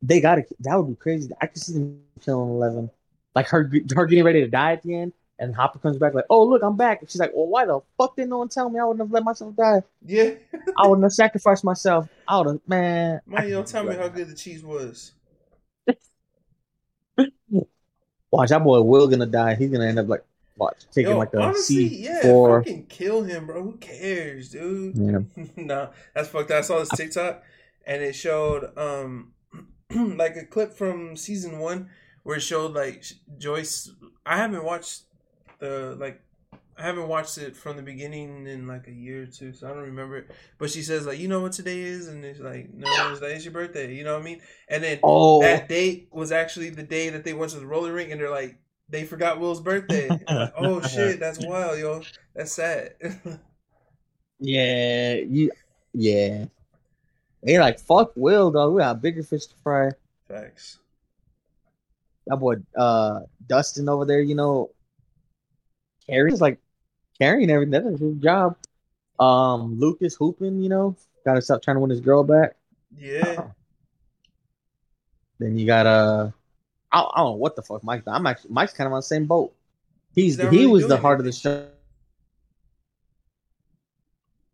they 0.00 0.22
gotta 0.22 0.46
that 0.60 0.76
would 0.76 0.88
be 0.88 0.96
crazy. 0.96 1.30
I 1.38 1.48
could 1.48 1.60
see 1.60 1.74
them 1.74 2.00
killing 2.20 2.48
eleven. 2.48 2.90
Like 3.34 3.48
her 3.48 3.70
her 3.94 4.06
getting 4.06 4.24
ready 4.24 4.40
to 4.40 4.48
die 4.48 4.72
at 4.72 4.82
the 4.82 4.94
end, 4.94 5.12
and 5.38 5.54
Hopper 5.54 5.78
comes 5.78 5.98
back 5.98 6.14
like, 6.14 6.24
Oh 6.30 6.44
look, 6.44 6.62
I'm 6.62 6.76
back. 6.76 7.00
And 7.00 7.10
she's 7.10 7.20
like, 7.20 7.32
Well, 7.34 7.46
why 7.46 7.66
the 7.66 7.80
fuck 7.98 8.16
didn't 8.16 8.30
no 8.30 8.38
one 8.38 8.48
tell 8.48 8.68
me 8.70 8.80
I 8.80 8.84
wouldn't 8.84 9.00
have 9.00 9.12
let 9.12 9.24
myself 9.24 9.54
die? 9.56 9.82
Yeah. 10.04 10.34
I 10.76 10.86
wouldn't 10.86 11.04
have 11.04 11.12
sacrificed 11.12 11.64
myself. 11.64 12.08
I 12.26 12.38
would 12.38 12.46
have 12.46 12.60
man. 12.66 13.20
Man, 13.26 13.42
could 13.50 13.66
tell 13.66 13.84
me 13.84 13.94
how 13.94 14.08
good 14.08 14.28
the 14.28 14.34
cheese 14.34 14.64
was. 14.64 15.12
Watch 18.30 18.50
that 18.50 18.62
boy 18.62 18.80
Will 18.82 19.08
gonna 19.08 19.26
die. 19.26 19.54
He's 19.54 19.70
gonna 19.70 19.86
end 19.86 19.98
up 19.98 20.08
like 20.08 20.24
watch 20.56 20.84
taking 20.90 21.12
Yo, 21.12 21.18
like 21.18 21.32
a 21.34 21.40
honestly, 21.40 21.88
C 21.88 22.04
yeah, 22.04 22.22
four. 22.22 22.62
fucking 22.62 22.86
kill 22.86 23.22
him, 23.22 23.46
bro. 23.46 23.62
Who 23.62 23.76
cares, 23.76 24.50
dude? 24.50 24.96
Yeah. 24.96 25.44
nah, 25.56 25.88
that's 26.14 26.28
fucked. 26.28 26.50
up. 26.50 26.58
I 26.58 26.60
saw 26.62 26.80
this 26.80 26.88
TikTok, 26.90 27.42
and 27.86 28.02
it 28.02 28.14
showed 28.14 28.76
um 28.76 29.32
like 29.90 30.36
a 30.36 30.44
clip 30.44 30.72
from 30.72 31.16
season 31.16 31.58
one 31.58 31.88
where 32.22 32.36
it 32.36 32.42
showed 32.42 32.72
like 32.72 33.04
Joyce. 33.38 33.90
I 34.24 34.36
haven't 34.36 34.64
watched 34.64 35.02
the 35.58 35.96
like. 35.98 36.22
I 36.78 36.82
haven't 36.82 37.08
watched 37.08 37.38
it 37.38 37.56
from 37.56 37.76
the 37.76 37.82
beginning 37.82 38.46
in 38.46 38.66
like 38.66 38.86
a 38.86 38.92
year 38.92 39.22
or 39.22 39.26
two, 39.26 39.54
so 39.54 39.66
I 39.66 39.70
don't 39.70 39.84
remember 39.84 40.18
it. 40.18 40.30
But 40.58 40.70
she 40.70 40.82
says 40.82 41.06
like, 41.06 41.18
you 41.18 41.26
know 41.26 41.40
what 41.40 41.52
today 41.52 41.80
is, 41.80 42.08
and 42.08 42.22
it's 42.22 42.38
like, 42.38 42.72
no, 42.74 42.86
it's 43.12 43.22
like, 43.22 43.30
it's 43.30 43.46
your 43.46 43.54
birthday. 43.54 43.94
You 43.94 44.04
know 44.04 44.12
what 44.12 44.20
I 44.20 44.24
mean? 44.24 44.42
And 44.68 44.84
then 44.84 45.00
Oh 45.02 45.40
that 45.40 45.70
date 45.70 46.08
was 46.12 46.32
actually 46.32 46.68
the 46.68 46.82
day 46.82 47.08
that 47.08 47.24
they 47.24 47.32
went 47.32 47.52
to 47.52 47.60
the 47.60 47.66
roller 47.66 47.94
rink, 47.94 48.10
and 48.10 48.20
they're 48.20 48.30
like, 48.30 48.58
they 48.88 49.04
forgot 49.04 49.40
Will's 49.40 49.60
birthday. 49.60 50.08
Like, 50.08 50.52
oh 50.56 50.80
shit, 50.86 51.18
that's 51.18 51.44
wild, 51.44 51.78
yo. 51.78 52.02
That's 52.34 52.52
sad. 52.52 52.94
yeah, 54.38 55.14
you 55.14 55.50
yeah. 55.92 56.44
They 57.42 57.58
like 57.58 57.78
fuck 57.78 58.12
Will 58.16 58.50
dog. 58.50 58.74
We 58.74 58.80
got 58.80 59.00
bigger 59.00 59.22
fish 59.22 59.46
to 59.46 59.54
fry. 59.62 59.90
Thanks. 60.28 60.78
that 62.26 62.36
boy 62.36 62.56
uh 62.76 63.20
Dustin 63.46 63.88
over 63.88 64.04
there, 64.04 64.20
you 64.20 64.34
know, 64.34 64.70
carries 66.08 66.40
like 66.40 66.58
carrying 67.18 67.50
everything. 67.50 67.72
That's 67.72 67.86
a 67.96 67.98
good 67.98 68.22
job. 68.22 68.56
Um, 69.18 69.78
Lucas 69.78 70.14
hooping, 70.14 70.60
you 70.62 70.68
know, 70.68 70.96
gotta 71.24 71.40
stop 71.42 71.62
trying 71.62 71.76
to 71.76 71.80
win 71.80 71.90
his 71.90 72.00
girl 72.00 72.22
back. 72.22 72.56
Yeah. 72.96 73.48
Then 75.38 75.58
you 75.58 75.66
got 75.66 75.86
uh, 75.86 76.30
I, 76.92 77.00
I 77.00 77.18
don't 77.18 77.26
know 77.26 77.32
what 77.32 77.56
the 77.56 77.62
fuck 77.62 77.82
Mike. 77.84 78.02
I'm 78.06 78.26
actually 78.26 78.52
Mike's 78.52 78.72
kind 78.72 78.86
of 78.86 78.92
on 78.92 78.98
the 78.98 79.02
same 79.02 79.26
boat. 79.26 79.54
He's 80.14 80.36
He's 80.36 80.50
he 80.50 80.56
really 80.56 80.66
was 80.66 80.88
the 80.88 80.96
heart 80.96 81.18
of 81.18 81.26
the 81.26 81.32
show. 81.32 81.68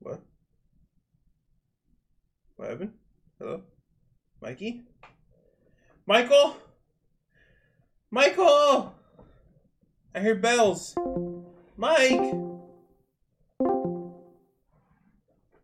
What? 0.00 0.20
What 2.57 2.70
happened? 2.70 2.92
Hello? 3.38 3.62
Mikey? 4.40 4.82
Michael? 6.07 6.57
Michael! 8.11 8.94
I 10.15 10.21
hear 10.21 10.35
bells. 10.35 10.95
Mike! 11.77 12.35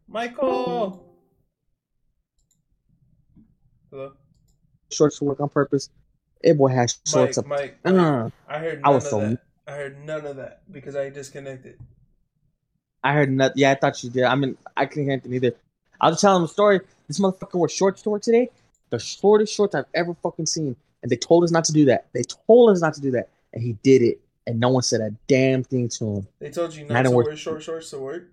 Michael! 0.06 1.04
Hello? 3.90 4.12
Shorts 4.90 5.20
work 5.20 5.40
on 5.40 5.48
purpose. 5.48 5.90
It 6.40 6.56
boy 6.56 6.68
has 6.68 6.98
shorts 7.06 7.36
Mike, 7.44 7.78
up. 7.84 7.86
Mike, 7.94 7.98
Uh, 8.00 8.30
I 8.48 8.58
heard 8.58 8.78
I 8.84 8.88
none 8.88 8.94
was 8.94 9.04
of 9.04 9.10
so- 9.10 9.20
that. 9.20 9.38
I 9.66 9.72
heard 9.72 9.98
none 10.06 10.24
of 10.24 10.36
that 10.36 10.62
because 10.72 10.96
I 10.96 11.10
disconnected. 11.10 11.78
I 13.04 13.12
heard 13.12 13.30
nothing. 13.30 13.58
Yeah, 13.58 13.72
I 13.72 13.74
thought 13.74 14.02
you 14.02 14.08
did. 14.08 14.24
I 14.24 14.34
mean, 14.34 14.56
I 14.78 14.86
couldn't 14.86 15.04
hear 15.04 15.12
anything 15.12 15.34
either. 15.34 15.52
I 16.00 16.08
was 16.08 16.20
telling 16.22 16.40
him 16.40 16.44
a 16.46 16.48
story. 16.48 16.80
This 17.06 17.18
motherfucker 17.20 17.54
wore 17.54 17.68
shorts 17.68 18.00
to 18.02 18.10
work 18.10 18.22
today. 18.22 18.48
The 18.88 18.98
shortest 18.98 19.54
shorts 19.54 19.74
I've 19.74 19.84
ever 19.92 20.14
fucking 20.22 20.46
seen. 20.46 20.74
And 21.02 21.12
they 21.12 21.16
told 21.16 21.44
us 21.44 21.50
not 21.50 21.64
to 21.66 21.72
do 21.72 21.84
that. 21.84 22.06
They 22.14 22.22
told 22.46 22.70
us 22.70 22.80
not 22.80 22.94
to 22.94 23.00
do 23.02 23.10
that. 23.10 23.28
And 23.52 23.62
he 23.62 23.74
did 23.82 24.00
it. 24.00 24.20
And 24.48 24.58
no 24.58 24.70
one 24.70 24.82
said 24.82 25.02
a 25.02 25.10
damn 25.26 25.62
thing 25.62 25.90
to 25.90 26.06
him. 26.06 26.26
They 26.38 26.48
told 26.48 26.74
you 26.74 26.86
not 26.86 27.02
to 27.02 27.10
wear 27.10 27.36
short 27.36 27.62
shorts 27.62 27.90
to 27.90 27.98
work? 27.98 28.30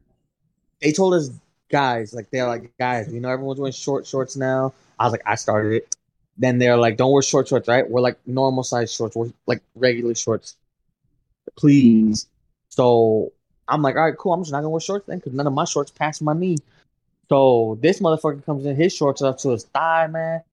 They 0.81 0.93
told 0.93 1.13
us 1.13 1.29
guys, 1.69 2.13
like 2.13 2.29
they're 2.29 2.47
like, 2.47 2.71
guys, 2.79 3.11
you 3.11 3.19
know 3.19 3.27
everyone's 3.27 3.59
wearing 3.59 3.73
short 3.73 4.07
shorts 4.07 4.37
now. 4.37 4.73
I 4.97 5.03
was 5.03 5.11
like, 5.11 5.23
I 5.25 5.35
started 5.35 5.73
it. 5.73 5.95
Then 6.37 6.57
they're 6.57 6.77
like, 6.77 6.95
don't 6.95 7.11
wear 7.11 7.21
short 7.21 7.49
shorts, 7.49 7.67
right? 7.67 7.89
We're 7.89 7.99
like 7.99 8.17
normal 8.25 8.63
size 8.63 8.93
shorts. 8.93 9.13
We're 9.13 9.33
like 9.45 9.61
regular 9.75 10.15
shorts. 10.15 10.55
Please. 11.57 12.27
So 12.69 13.33
I'm 13.67 13.81
like, 13.81 13.97
all 13.97 14.05
right, 14.05 14.17
cool. 14.17 14.31
I'm 14.31 14.41
just 14.41 14.53
not 14.53 14.59
gonna 14.59 14.69
wear 14.69 14.79
shorts 14.79 15.05
then 15.07 15.17
because 15.17 15.33
none 15.33 15.47
of 15.47 15.53
my 15.53 15.65
shorts 15.65 15.91
pass 15.91 16.21
my 16.21 16.33
knee. 16.33 16.55
So 17.27 17.77
this 17.81 17.99
motherfucker 17.99 18.45
comes 18.45 18.65
in 18.65 18.77
his 18.77 18.95
shorts 18.95 19.21
up 19.21 19.37
to 19.39 19.49
his 19.49 19.65
thigh, 19.65 20.07
man. 20.07 20.43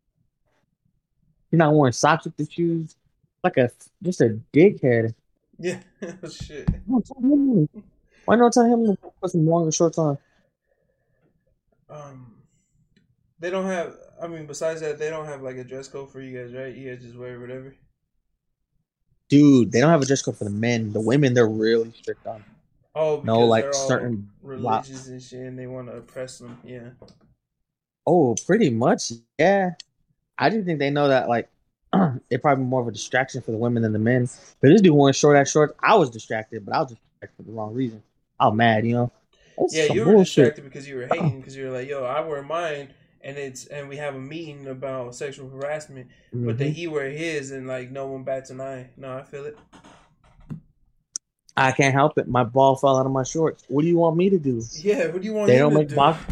You're 1.53 1.59
not 1.59 1.73
wearing 1.73 1.93
socks 1.93 2.25
with 2.25 2.37
the 2.37 2.51
shoes. 2.51 2.97
Like 3.45 3.59
a 3.59 3.71
just 4.03 4.21
a 4.23 4.41
dickhead. 4.53 5.15
Yeah. 5.63 5.81
Shit. 6.29 6.69
Why 6.87 6.99
don't 6.99 7.07
tell 7.07 7.23
him- 7.23 7.69
Why 8.25 8.37
not 8.37 8.53
tell 8.53 8.65
him 8.65 8.85
to 8.87 8.97
put 9.21 9.31
some 9.31 9.47
longer 9.47 9.71
shorts 9.73 9.97
on? 9.99 10.19
Um, 11.89 12.35
they 13.39 13.51
don't 13.51 13.67
have. 13.67 13.95
I 14.21 14.27
mean, 14.27 14.47
besides 14.47 14.81
that, 14.81 14.99
they 14.99 15.11
don't 15.11 15.27
have 15.27 15.43
like 15.43 15.57
a 15.57 15.65
dress 15.65 15.89
code 15.89 16.11
for 16.11 16.21
you 16.21 16.37
guys, 16.39 16.55
right? 16.55 16.75
You 16.75 16.91
guys 16.91 17.03
just 17.03 17.17
wear 17.17 17.39
whatever. 17.41 17.75
Dude, 19.29 19.73
they 19.73 19.81
don't 19.81 19.91
have 19.91 20.03
a 20.03 20.07
dress 20.07 20.23
code 20.23 20.37
for 20.37 20.45
the 20.45 20.51
men. 20.51 20.93
The 20.93 21.01
women, 21.01 21.35
they're 21.35 21.49
really 21.49 21.93
strict 21.93 22.27
on. 22.27 22.45
Oh, 22.95 23.17
because 23.19 23.27
No, 23.27 23.41
like 23.47 23.73
certain. 23.73 24.31
religious 24.43 25.07
and 25.09 25.23
shit, 25.23 25.41
and 25.41 25.59
they 25.59 25.67
want 25.67 25.89
to 25.89 25.97
oppress 25.97 26.39
them. 26.39 26.59
Yeah. 26.65 26.91
Oh, 28.07 28.35
pretty 28.47 28.69
much. 28.71 29.13
Yeah. 29.39 29.71
I 30.37 30.51
do 30.51 30.63
think 30.65 30.79
they 30.79 30.91
know 30.91 31.09
that, 31.09 31.29
like, 31.29 31.49
it 32.31 32.43
probably 32.43 32.65
more 32.65 32.81
of 32.81 32.89
a 32.89 32.93
distraction 32.93 33.41
for 33.41 33.51
the 33.51 33.57
women 33.57 33.83
than 33.83 33.93
the 33.93 33.99
men. 33.99 34.29
But 34.61 34.69
this 34.69 34.81
dude 34.81 34.93
wearing 34.93 35.13
short 35.13 35.37
ass 35.37 35.51
shorts. 35.51 35.75
I 35.81 35.95
was 35.95 36.11
distracted, 36.11 36.65
but 36.65 36.75
I 36.75 36.81
was 36.81 36.91
distracted 36.91 37.37
for 37.37 37.43
the 37.43 37.53
wrong 37.53 37.75
reason. 37.75 38.03
I 38.39 38.47
was 38.47 38.57
mad, 38.57 38.87
you 38.87 38.95
know? 38.95 39.13
That's 39.59 39.75
Yeah, 39.75 39.93
you 39.93 40.05
were 40.05 40.13
bullshit. 40.13 40.45
distracted 40.45 40.65
because 40.65 40.89
you 40.89 40.97
were 40.97 41.07
hating 41.11 41.41
because 41.41 41.57
you 41.57 41.67
were 41.67 41.71
like, 41.71 41.89
"Yo, 41.89 42.05
I 42.05 42.21
wear 42.21 42.43
mine." 42.43 42.89
And 43.25 43.39
it's 43.39 43.67
and 43.67 43.89
we 43.89 43.99
have 43.99 44.17
a 44.17 44.21
meeting 44.21 44.67
about 44.67 45.15
sexual 45.15 45.49
harassment, 45.49 46.09
but 46.33 46.39
mm-hmm. 46.39 46.57
then 46.57 46.73
he 46.73 46.89
wear 46.89 47.09
his 47.09 47.53
and 47.53 47.69
like 47.69 47.91
no 47.93 48.07
one 48.09 48.25
bats 48.25 48.51
an 48.51 48.61
eye. 48.61 48.91
No, 48.97 49.17
I 49.17 49.23
feel 49.23 49.45
it. 49.45 49.59
I 51.57 51.71
can't 51.71 51.95
help 51.95 52.19
it. 52.19 52.27
My 52.27 52.43
ball 52.43 52.77
fell 52.77 52.99
out 52.99 53.07
of 53.07 53.13
my 53.13 53.23
shorts. 53.23 53.65
What 53.69 53.83
do 53.83 53.89
you 53.89 53.99
want 53.99 54.17
me 54.17 54.31
to 54.31 54.39
do? 54.39 54.63
Yeah, 54.73 55.09
what 55.09 55.23
do 55.23 55.29
you 55.29 55.35
want? 55.35 55.49
They 55.49 55.59
don't 55.59 55.73
to 55.73 55.79
make 55.79 55.89
do? 55.91 55.95
box. 55.95 56.25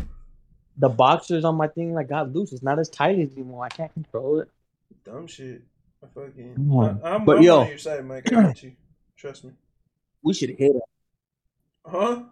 The 0.79 0.89
boxers 0.89 1.45
on 1.45 1.57
my 1.57 1.69
thing 1.69 1.93
like 1.93 2.09
got 2.09 2.33
loose. 2.33 2.53
It's 2.53 2.63
not 2.63 2.79
as 2.79 2.89
tight 2.89 3.19
as 3.19 3.31
anymore. 3.33 3.65
I 3.65 3.69
can't 3.69 3.93
control 3.93 4.41
it. 4.41 4.49
Dumb 5.05 5.27
shit. 5.27 5.63
I 6.03 6.07
fucking. 6.15 6.55
Come 6.55 6.73
on. 6.73 7.01
I, 7.03 7.15
am 7.15 7.25
But 7.25 7.39
I'm 7.39 7.43
yo. 7.43 7.61
on 7.61 7.69
your 7.69 7.79
side, 7.79 8.05
Mike. 8.05 8.33
I 8.33 8.43
got 8.43 8.63
you. 8.63 8.73
Trust 9.17 9.45
me. 9.45 9.53
We 10.23 10.35
should 10.35 10.51
hit 10.51 10.73
him. 10.73 10.81
Huh? 11.87 12.23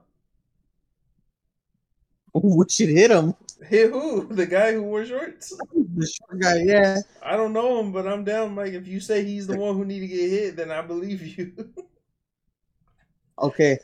We 2.35 2.65
should 2.69 2.91
hit 2.91 3.11
him. 3.11 3.35
Hit 3.67 3.91
who? 3.91 4.27
The 4.27 4.47
guy 4.47 4.73
who 4.73 4.83
wore 4.83 5.05
shorts? 5.05 5.57
The 5.75 6.07
short 6.07 6.41
guy, 6.41 6.63
yeah. 6.63 6.99
I 7.23 7.37
don't 7.37 7.53
know 7.53 7.81
him, 7.81 7.93
but 7.93 8.07
I'm 8.07 8.23
down, 8.25 8.55
Mike. 8.55 8.73
If 8.73 8.87
you 8.87 9.01
say 9.01 9.25
he's 9.25 9.47
the 9.47 9.57
one 9.57 9.77
who 9.77 9.85
need 9.85 10.01
to 10.01 10.07
get 10.07 10.31
hit, 10.31 10.57
then 10.57 10.71
I 10.71 10.83
believe 10.83 11.39
you. 11.39 11.53
Okay. 13.41 13.79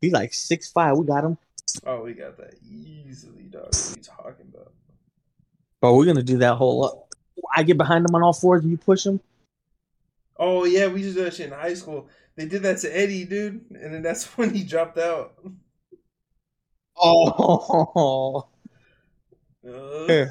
He's 0.00 0.12
like 0.12 0.32
six 0.32 0.70
five. 0.70 0.96
We 0.96 1.06
got 1.06 1.24
him. 1.24 1.38
oh, 1.86 2.02
we 2.02 2.14
got 2.14 2.36
that 2.38 2.54
easily, 2.62 3.44
dog. 3.44 3.66
What 3.66 3.86
are 3.86 3.96
you 3.96 4.02
talking 4.02 4.46
about? 4.52 4.72
But 5.80 5.94
we're 5.94 6.06
gonna 6.06 6.22
do 6.22 6.38
that 6.38 6.54
whole. 6.56 6.84
Uh, 6.84 6.90
I 7.54 7.62
get 7.62 7.76
behind 7.78 8.06
him 8.08 8.14
on 8.14 8.22
all 8.22 8.32
fours 8.32 8.62
and 8.62 8.70
you 8.70 8.76
push 8.78 9.04
him. 9.06 9.20
Oh 10.36 10.64
yeah, 10.64 10.86
we 10.88 11.02
used 11.02 11.14
to 11.16 11.20
do 11.20 11.24
that 11.24 11.34
shit 11.34 11.46
in 11.48 11.52
high 11.58 11.74
school. 11.74 12.08
They 12.36 12.46
did 12.46 12.62
that 12.62 12.78
to 12.78 12.96
Eddie, 12.96 13.24
dude, 13.24 13.64
and 13.70 13.92
then 13.94 14.02
that's 14.02 14.24
when 14.38 14.54
he 14.54 14.62
dropped 14.64 14.98
out. 14.98 15.34
Oh, 16.96 18.46
Uh, 19.66 19.68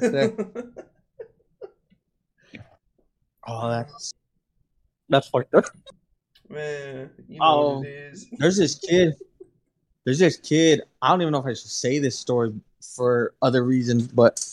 oh, 3.46 3.70
that's 3.70 4.12
that's 5.08 5.28
fucked 5.28 5.54
up. 5.54 5.64
Man, 6.48 7.10
you 7.28 7.38
know 7.38 7.44
Oh. 7.44 7.78
what 7.78 7.86
it 7.86 7.90
is. 8.12 8.26
There's 8.38 8.56
this 8.56 8.74
kid. 8.76 9.14
There's 10.04 10.18
this 10.18 10.36
kid. 10.36 10.82
I 11.02 11.10
don't 11.10 11.20
even 11.22 11.32
know 11.32 11.38
if 11.40 11.46
I 11.46 11.50
should 11.50 11.70
say 11.70 11.98
this 11.98 12.18
story 12.18 12.52
for 12.96 13.34
other 13.42 13.64
reasons, 13.64 14.08
but 14.08 14.44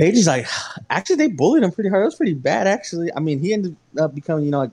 they 0.00 0.12
just 0.12 0.26
like 0.26 0.46
actually 0.88 1.16
they 1.16 1.28
bullied 1.28 1.62
him 1.62 1.70
pretty 1.72 1.90
hard. 1.90 2.02
It 2.02 2.06
was 2.06 2.14
pretty 2.16 2.34
bad 2.34 2.66
actually. 2.66 3.10
I 3.14 3.20
mean, 3.20 3.38
he 3.38 3.52
ended 3.52 3.76
up 3.98 4.14
becoming 4.14 4.44
you 4.46 4.50
know 4.50 4.60
like 4.60 4.70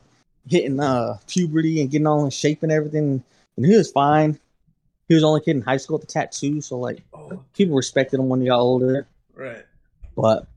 hitting 0.50 0.80
uh 0.80 1.18
puberty 1.28 1.82
and 1.82 1.90
getting 1.92 2.08
all 2.08 2.24
in 2.26 2.32
shape 2.32 2.64
and 2.64 2.72
everything. 2.72 3.24
and 3.58 3.66
he 3.66 3.76
was 3.76 3.92
fine. 3.92 4.40
He 5.08 5.14
was 5.14 5.24
the 5.24 5.28
only 5.28 5.42
kid 5.42 5.56
in 5.58 5.62
high 5.62 5.78
school 5.78 5.98
with 5.98 6.08
the 6.08 6.12
tattoo, 6.14 6.62
so 6.62 6.78
like 6.80 7.02
Oh, 7.14 7.44
people 7.54 7.76
respected 7.76 8.20
him 8.20 8.28
when 8.30 8.42
he 8.42 8.48
got 8.48 8.60
older. 8.60 9.08
right. 9.36 9.64
But 10.16 10.48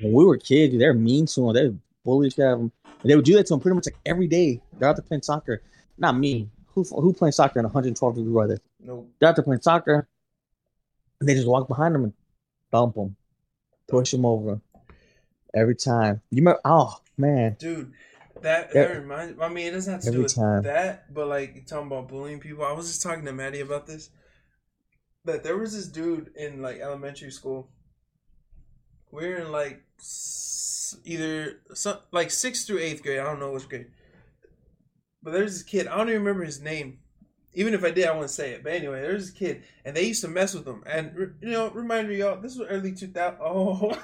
when 0.00 0.12
we 0.12 0.24
were 0.24 0.36
kids, 0.38 0.76
they 0.76 0.86
were 0.86 0.94
mean 0.94 1.26
to 1.26 1.48
him. 1.48 1.54
They 1.54 1.62
would 1.64 1.80
bully 2.04 2.26
the 2.28 2.30
shit 2.34 2.44
him. 2.44 2.72
And 3.02 3.10
they 3.10 3.14
would 3.16 3.24
do 3.24 3.34
that 3.34 3.46
to 3.46 3.54
him 3.54 3.60
pretty 3.60 3.74
much 3.74 3.86
like 3.86 3.98
every 4.06 4.26
day. 4.26 4.60
They're 4.78 4.88
out 4.88 4.96
there 4.96 5.04
playing 5.04 5.22
soccer. 5.22 5.62
Not 5.98 6.16
me. 6.18 6.48
Who 6.74 6.82
who 6.84 7.12
playing 7.12 7.32
soccer 7.32 7.60
in 7.60 7.64
112 7.64 8.14
degree 8.16 8.32
weather? 8.32 8.58
Nope. 8.80 9.08
They're 9.20 9.28
out 9.28 9.36
there 9.36 9.44
playing 9.44 9.60
soccer, 9.60 10.08
and 11.20 11.28
they 11.28 11.34
just 11.34 11.46
walk 11.46 11.68
behind 11.68 11.94
him 11.94 12.04
and 12.04 12.12
bump 12.72 12.96
him, 12.96 13.14
push 13.88 14.12
him 14.14 14.24
over 14.24 14.60
every 15.54 15.76
time. 15.76 16.20
You 16.30 16.42
remember? 16.42 16.60
Oh 16.64 17.00
man, 17.16 17.56
Dude, 17.58 17.92
that 18.42 18.72
that 18.72 18.96
reminds. 18.96 19.40
I 19.40 19.48
mean, 19.48 19.68
it 19.68 19.72
doesn't 19.72 19.92
have 19.92 20.02
to 20.02 20.10
do 20.10 20.22
with 20.22 20.34
time. 20.34 20.62
that, 20.62 21.12
but 21.12 21.28
like 21.28 21.66
talking 21.66 21.86
about 21.86 22.08
bullying 22.08 22.40
people. 22.40 22.64
I 22.64 22.72
was 22.72 22.88
just 22.88 23.02
talking 23.02 23.24
to 23.24 23.32
Maddie 23.32 23.60
about 23.60 23.86
this. 23.86 24.10
That 25.24 25.42
there 25.42 25.56
was 25.56 25.72
this 25.74 25.88
dude 25.88 26.32
in 26.36 26.60
like 26.60 26.80
elementary 26.80 27.30
school. 27.30 27.70
We 29.10 29.26
are 29.26 29.36
in 29.36 29.52
like 29.52 29.82
either 31.04 31.60
some, 31.72 31.98
like 32.10 32.30
sixth 32.30 32.66
through 32.66 32.80
eighth 32.80 33.02
grade. 33.02 33.20
I 33.20 33.24
don't 33.24 33.40
know 33.40 33.52
which 33.52 33.68
grade. 33.68 33.86
But 35.22 35.32
there's 35.32 35.54
this 35.54 35.62
kid. 35.62 35.86
I 35.86 35.96
don't 35.96 36.10
even 36.10 36.22
remember 36.22 36.44
his 36.44 36.60
name. 36.60 36.98
Even 37.54 37.74
if 37.74 37.84
I 37.84 37.90
did, 37.90 38.06
I 38.06 38.12
wouldn't 38.12 38.30
say 38.30 38.52
it. 38.52 38.62
But 38.62 38.72
anyway, 38.72 39.00
there's 39.00 39.30
this 39.30 39.38
kid, 39.38 39.62
and 39.84 39.96
they 39.96 40.04
used 40.04 40.22
to 40.22 40.28
mess 40.28 40.54
with 40.54 40.66
him. 40.66 40.82
And 40.86 41.34
you 41.40 41.50
know, 41.50 41.70
reminder, 41.70 42.12
y'all, 42.12 42.40
this 42.40 42.56
was 42.56 42.68
early 42.68 42.92
2000. 42.92 43.38
Oh, 43.40 43.96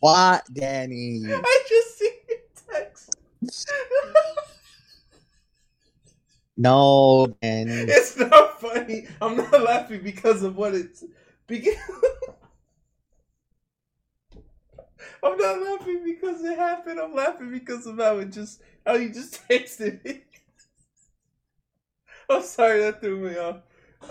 what, 0.00 0.44
Danny? 0.52 1.22
I 1.26 1.64
just 1.68 1.98
see 1.98 2.10
your 2.28 2.38
text. 2.72 3.16
No, 6.56 7.26
Danny. 7.40 7.72
It's 7.72 8.16
not 8.16 8.60
funny. 8.60 9.06
I'm 9.20 9.36
not 9.36 9.62
laughing 9.62 10.02
because 10.02 10.42
of 10.42 10.56
what 10.56 10.74
it's 10.74 11.04
because 11.46 11.74
I'm 15.22 15.36
not 15.36 15.62
laughing 15.62 16.02
because 16.04 16.44
it 16.44 16.58
happened. 16.58 17.00
I'm 17.00 17.14
laughing 17.14 17.50
because 17.50 17.86
of 17.86 17.98
how 17.98 18.18
it 18.18 18.32
just 18.32 18.60
how 18.86 18.94
you 18.94 19.10
just 19.10 19.40
texted 19.48 20.04
me. 20.04 20.22
I'm 22.30 22.42
sorry 22.42 22.80
that 22.80 23.00
threw 23.00 23.18
me 23.18 23.36
off. 23.38 23.62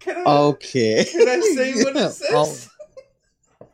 can 0.00 0.16
I 0.16 0.26
Okay. 0.26 1.04
can 1.04 1.28
I 1.28 1.40
say 1.40 1.74
what 1.82 1.96
it 1.96 2.10
says? 2.10 2.68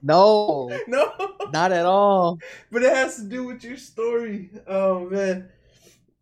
Oh, 0.02 0.78
no, 0.78 0.82
No, 0.86 1.12
not 1.52 1.72
at 1.72 1.86
all. 1.86 2.38
but 2.70 2.82
it 2.82 2.94
has 2.94 3.16
to 3.16 3.24
do 3.24 3.44
with 3.44 3.64
your 3.64 3.76
story. 3.76 4.50
Oh 4.66 5.08
man. 5.08 5.48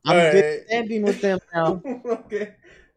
I'm 0.07 0.17
All 0.17 0.31
good 0.31 0.45
right. 0.45 0.61
standing 0.67 1.03
with 1.03 1.21
them 1.21 1.39
now. 1.53 1.83
okay. 1.87 2.55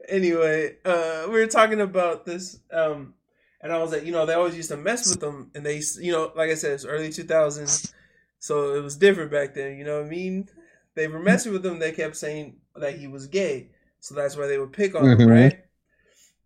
Anyway, 0.09 0.77
uh, 0.85 1.23
we 1.27 1.33
were 1.39 1.47
talking 1.47 1.81
about 1.81 2.25
this, 2.25 2.59
um, 2.71 3.13
and 3.61 3.71
I 3.73 3.77
was 3.79 3.91
like, 3.91 4.05
you 4.05 4.11
know, 4.11 4.25
they 4.25 4.33
always 4.33 4.55
used 4.55 4.69
to 4.69 4.77
mess 4.77 5.05
with 5.05 5.19
them, 5.19 5.51
and 5.55 5.65
they, 5.65 5.81
you 5.99 6.11
know, 6.11 6.31
like 6.35 6.49
I 6.49 6.55
said, 6.55 6.71
it's 6.73 6.85
early 6.85 7.11
two 7.11 7.23
thousands, 7.23 7.93
so 8.39 8.75
it 8.75 8.81
was 8.83 8.97
different 8.97 9.31
back 9.31 9.53
then. 9.53 9.77
You 9.77 9.85
know 9.85 9.97
what 9.97 10.07
I 10.07 10.09
mean? 10.09 10.49
They 10.97 11.07
were 11.07 11.19
messing 11.21 11.53
with 11.53 11.65
him. 11.65 11.79
They 11.79 11.93
kept 11.93 12.17
saying 12.17 12.57
that 12.75 12.99
he 12.99 13.07
was 13.07 13.27
gay, 13.27 13.69
so 14.01 14.15
that's 14.15 14.37
why 14.37 14.47
they 14.47 14.59
would 14.59 14.73
pick 14.73 14.95
on 14.95 15.11
him, 15.11 15.19
Mhm. 15.19 15.31
right? 15.31 15.59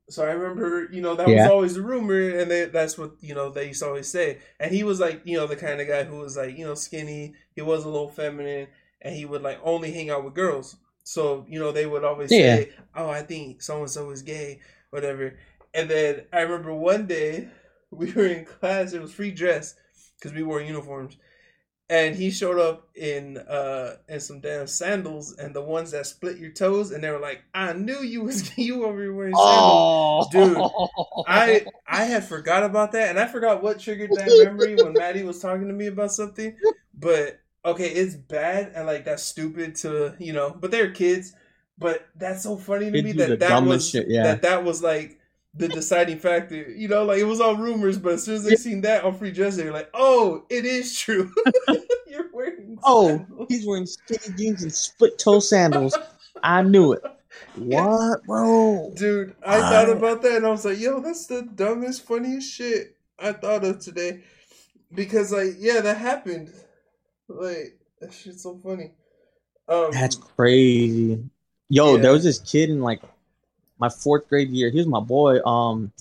So 0.09 0.25
I 0.25 0.31
remember, 0.31 0.89
you 0.91 1.01
know, 1.01 1.15
that 1.15 1.31
was 1.35 1.45
always 1.47 1.75
the 1.75 1.81
rumor, 1.81 2.37
and 2.39 2.51
they, 2.51 2.65
that's 2.65 2.97
what 2.97 3.13
you 3.21 3.33
know 3.33 3.49
they 3.49 3.69
used 3.69 3.81
to 3.81 3.87
always 3.87 4.09
say. 4.09 4.39
And 4.59 4.71
he 4.73 4.83
was 4.83 4.99
like, 4.99 5.21
you 5.25 5.37
know, 5.37 5.47
the 5.47 5.55
kind 5.55 5.79
of 5.79 5.87
guy 5.87 6.03
who 6.03 6.17
was 6.19 6.35
like, 6.37 6.57
you 6.57 6.65
know, 6.65 6.73
skinny. 6.75 7.33
He 7.55 7.61
was 7.61 7.85
a 7.85 7.89
little 7.89 8.09
feminine, 8.09 8.67
and 9.01 9.15
he 9.15 9.25
would 9.25 9.41
like 9.41 9.59
only 9.63 9.91
hang 9.91 10.09
out 10.09 10.25
with 10.25 10.33
girls. 10.35 10.75
So 11.03 11.45
you 11.49 11.59
know, 11.59 11.71
they 11.71 11.85
would 11.85 12.03
always 12.03 12.31
Yeah. 12.31 12.57
say, 12.57 12.69
"Oh, 12.95 13.09
I 13.09 13.21
think 13.23 13.61
so 13.61 13.79
and 13.79 13.89
so 13.89 14.09
is 14.11 14.21
gay, 14.21 14.61
whatever." 14.91 15.37
And 15.73 15.89
then 15.89 16.25
I 16.33 16.41
remember 16.41 16.73
one 16.73 17.07
day 17.07 17.47
we 17.91 18.11
were 18.11 18.27
in 18.27 18.45
class. 18.45 18.93
It 18.93 19.01
was 19.01 19.13
free 19.13 19.31
dress 19.31 19.75
because 20.19 20.33
we 20.35 20.43
wore 20.43 20.61
uniforms, 20.61 21.17
and 21.91 22.15
he 22.15 22.31
showed 22.31 22.57
up 22.57 22.87
in 22.95 23.37
uh 23.37 23.97
in 24.07 24.21
some 24.21 24.39
damn 24.39 24.65
sandals 24.65 25.33
and 25.33 25.53
the 25.53 25.61
ones 25.61 25.91
that 25.91 26.07
split 26.07 26.37
your 26.37 26.51
toes, 26.51 26.91
and 26.91 27.03
they 27.03 27.11
were 27.11 27.19
like, 27.19 27.43
"I 27.53 27.73
knew 27.73 27.99
you 27.99 28.23
was 28.23 28.57
you 28.57 28.85
over 28.85 29.01
here 29.01 29.13
wearing 29.13 29.35
sandals." 29.35 29.43
Oh, 29.43 30.27
Dude, 30.31 31.25
I 31.27 31.65
I 31.85 32.05
had 32.05 32.23
forgot 32.23 32.63
about 32.63 32.93
that, 32.93 33.09
and 33.09 33.19
I 33.19 33.27
forgot 33.27 33.61
what 33.61 33.79
triggered 33.79 34.11
that 34.11 34.41
memory 34.43 34.75
when 34.75 34.93
Maddie 34.93 35.23
was 35.23 35.39
talking 35.39 35.67
to 35.67 35.73
me 35.73 35.87
about 35.87 36.13
something. 36.13 36.55
But 36.97 37.41
okay, 37.65 37.89
it's 37.89 38.15
bad 38.15 38.71
and 38.73 38.87
like 38.87 39.03
that's 39.03 39.23
stupid 39.23 39.75
to 39.77 40.15
you 40.17 40.31
know, 40.31 40.55
but 40.57 40.71
they're 40.71 40.91
kids. 40.91 41.33
But 41.77 42.07
that's 42.15 42.43
so 42.43 42.55
funny 42.55 42.89
to 42.89 43.01
me 43.01 43.11
that 43.13 43.39
that 43.39 43.63
was 43.63 43.89
shit, 43.89 44.07
yeah. 44.07 44.23
that 44.23 44.43
that 44.43 44.63
was 44.63 44.81
like 44.81 45.19
the 45.53 45.67
deciding 45.67 46.19
factor. 46.19 46.55
You 46.55 46.87
know, 46.87 47.03
like 47.03 47.19
it 47.19 47.25
was 47.25 47.41
all 47.41 47.55
rumors, 47.55 47.97
but 47.97 48.13
as 48.13 48.23
soon 48.23 48.35
as 48.35 48.43
they 48.43 48.55
seen 48.55 48.81
that 48.81 49.03
on 49.03 49.15
free 49.17 49.31
dress, 49.31 49.55
they 49.57 49.65
were 49.65 49.71
like, 49.71 49.89
"Oh, 49.93 50.45
it 50.49 50.65
is 50.65 50.97
true. 50.97 51.31
You're 52.07 52.29
wearing 52.33 52.77
Oh, 52.83 53.07
sandals." 53.17 53.45
he's 53.49 53.67
wearing 53.67 53.85
skinny 53.85 54.35
jeans 54.37 54.63
and 54.63 54.73
split 54.73 55.17
toe 55.19 55.39
sandals. 55.39 55.97
I 56.43 56.61
knew 56.63 56.93
it. 56.93 57.01
What, 57.55 58.23
bro? 58.25 58.91
Dude, 58.95 59.35
I 59.45 59.59
thought 59.59 59.89
about 59.89 60.21
that 60.21 60.37
and 60.37 60.45
I 60.45 60.49
was 60.51 60.63
like, 60.63 60.79
yo, 60.79 60.99
that's 60.99 61.25
the 61.27 61.41
dumbest, 61.41 62.03
funniest 62.05 62.49
shit 62.51 62.95
I 63.19 63.31
thought 63.33 63.63
of 63.63 63.79
today. 63.79 64.21
Because 64.93 65.31
like, 65.31 65.55
yeah, 65.57 65.81
that 65.81 65.97
happened. 65.97 66.49
Like, 67.27 67.77
that 67.99 68.13
shit's 68.13 68.43
so 68.43 68.57
funny. 68.63 68.91
Um 69.67 69.89
That's 69.91 70.15
crazy. 70.15 71.23
Yo, 71.69 71.95
Yeah. 71.95 72.01
there 72.01 72.11
was 72.11 72.23
this 72.23 72.39
kid 72.39 72.69
in 72.69 72.81
like 72.81 73.01
my 73.81 73.89
fourth 73.89 74.29
grade 74.29 74.51
year. 74.51 74.69
He 74.69 74.77
was 74.77 74.87
my 74.87 74.99
boy. 74.99 75.41
Um, 75.43 75.91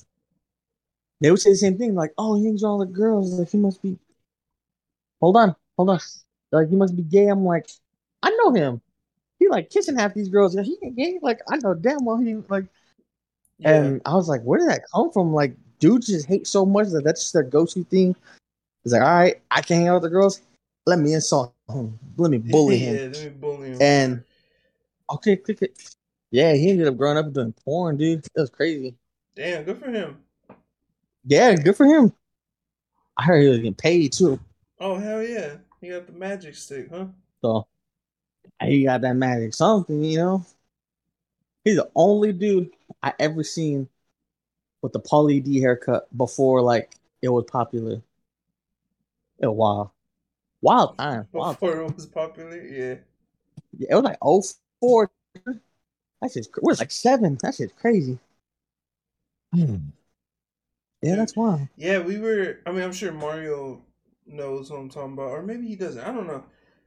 they 1.20 1.30
would 1.30 1.40
say 1.40 1.50
the 1.50 1.56
same 1.56 1.78
thing, 1.78 1.94
like, 1.94 2.12
"Oh, 2.18 2.36
he 2.36 2.44
hangs 2.44 2.62
around 2.62 2.78
with 2.78 2.92
girls. 2.92 3.32
Like 3.38 3.50
he 3.50 3.58
must 3.58 3.82
be." 3.82 3.98
Hold 5.20 5.36
on, 5.36 5.56
hold 5.76 5.90
on. 5.90 5.98
Like 6.52 6.68
he 6.68 6.76
must 6.76 6.94
be 6.94 7.02
gay. 7.02 7.26
I'm 7.28 7.44
like, 7.44 7.68
I 8.22 8.30
know 8.30 8.52
him. 8.52 8.80
He 9.38 9.48
like 9.48 9.70
kissing 9.70 9.96
half 9.96 10.14
these 10.14 10.28
girls. 10.28 10.54
Yeah, 10.54 10.62
he 10.62 10.78
ain't 10.82 10.96
gay. 10.96 11.18
Like 11.22 11.40
I 11.50 11.56
know 11.56 11.74
damn 11.74 12.04
well 12.04 12.18
he 12.18 12.36
like. 12.48 12.66
yeah. 13.58 13.82
And 13.82 14.02
I 14.04 14.14
was 14.14 14.28
like, 14.28 14.42
where 14.42 14.60
did 14.60 14.68
that 14.68 14.82
come 14.94 15.10
from? 15.10 15.32
Like 15.32 15.56
dudes 15.78 16.06
just 16.06 16.26
hate 16.26 16.46
so 16.46 16.66
much 16.66 16.88
that 16.88 17.02
that's 17.02 17.22
just 17.22 17.32
their 17.32 17.42
go-to 17.42 17.82
thing. 17.84 18.14
He's 18.84 18.92
like, 18.92 19.02
all 19.02 19.08
right, 19.08 19.40
I 19.50 19.62
can't 19.62 19.80
hang 19.80 19.88
out 19.88 19.94
with 19.94 20.04
the 20.04 20.10
girls. 20.10 20.42
Let 20.86 20.98
me 20.98 21.14
insult 21.14 21.54
him. 21.68 21.98
Let 22.16 22.30
me 22.30 22.38
bully 22.38 22.78
him. 22.78 22.94
yeah, 22.96 23.02
let 23.02 23.24
me 23.24 23.28
bully 23.30 23.68
him. 23.70 23.78
And 23.80 24.24
okay, 25.10 25.36
click 25.36 25.62
it. 25.62 25.96
Yeah, 26.30 26.52
he 26.54 26.70
ended 26.70 26.86
up 26.86 26.96
growing 26.96 27.18
up 27.18 27.32
doing 27.32 27.54
porn, 27.64 27.96
dude. 27.96 28.22
That 28.34 28.42
was 28.42 28.50
crazy. 28.50 28.94
Damn, 29.34 29.64
good 29.64 29.78
for 29.78 29.90
him. 29.90 30.18
Yeah, 31.24 31.54
good 31.54 31.76
for 31.76 31.86
him. 31.86 32.12
I 33.16 33.24
heard 33.24 33.42
he 33.42 33.48
was 33.48 33.58
getting 33.58 33.74
paid 33.74 34.12
too. 34.12 34.38
Oh 34.78 34.96
hell 34.96 35.22
yeah. 35.22 35.56
He 35.80 35.88
got 35.88 36.06
the 36.06 36.12
magic 36.12 36.54
stick, 36.54 36.88
huh? 36.90 37.06
So 37.42 37.66
he 38.62 38.84
got 38.84 39.00
that 39.00 39.14
magic 39.14 39.54
something, 39.54 40.04
you 40.04 40.18
know. 40.18 40.46
He's 41.64 41.76
the 41.76 41.90
only 41.94 42.32
dude 42.32 42.70
I 43.02 43.12
ever 43.18 43.42
seen 43.42 43.88
with 44.82 44.92
the 44.92 45.00
Pauly 45.00 45.42
D 45.42 45.60
haircut 45.60 46.06
before 46.16 46.62
like 46.62 46.92
it 47.22 47.28
was 47.28 47.44
popular. 47.50 48.00
It 49.38 49.46
was 49.46 49.56
wild. 49.56 49.90
Wild 50.62 50.98
time. 50.98 51.28
Wild 51.32 51.58
Before 51.58 51.80
it 51.80 51.94
was 51.94 52.06
popular, 52.06 52.60
yeah. 52.60 52.96
Yeah, 53.78 53.88
it 53.90 53.94
was 53.94 54.04
like 54.04 54.18
04. 54.80 55.10
That 56.22 56.32
just 56.32 56.50
we're 56.62 56.74
like 56.74 56.90
seven. 56.90 57.38
That's 57.42 57.58
shit's 57.58 57.72
crazy. 57.74 58.18
Hmm. 59.54 59.92
Yeah, 61.02 61.16
that's 61.16 61.36
wild. 61.36 61.68
Yeah, 61.76 61.98
we 62.00 62.18
were. 62.18 62.58
I 62.66 62.72
mean, 62.72 62.82
I'm 62.82 62.92
sure 62.92 63.12
Mario 63.12 63.82
knows 64.26 64.70
what 64.70 64.78
I'm 64.78 64.88
talking 64.90 65.14
about, 65.14 65.30
or 65.30 65.42
maybe 65.42 65.66
he 65.66 65.76
doesn't. 65.76 66.02
I 66.02 66.12
don't 66.12 66.26
know. 66.26 66.44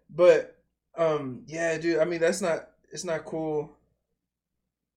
But 0.09 0.57
um, 0.97 1.43
yeah, 1.47 1.77
dude. 1.77 1.99
I 1.99 2.05
mean, 2.05 2.19
that's 2.19 2.41
not. 2.41 2.69
It's 2.91 3.03
not 3.03 3.25
cool. 3.25 3.75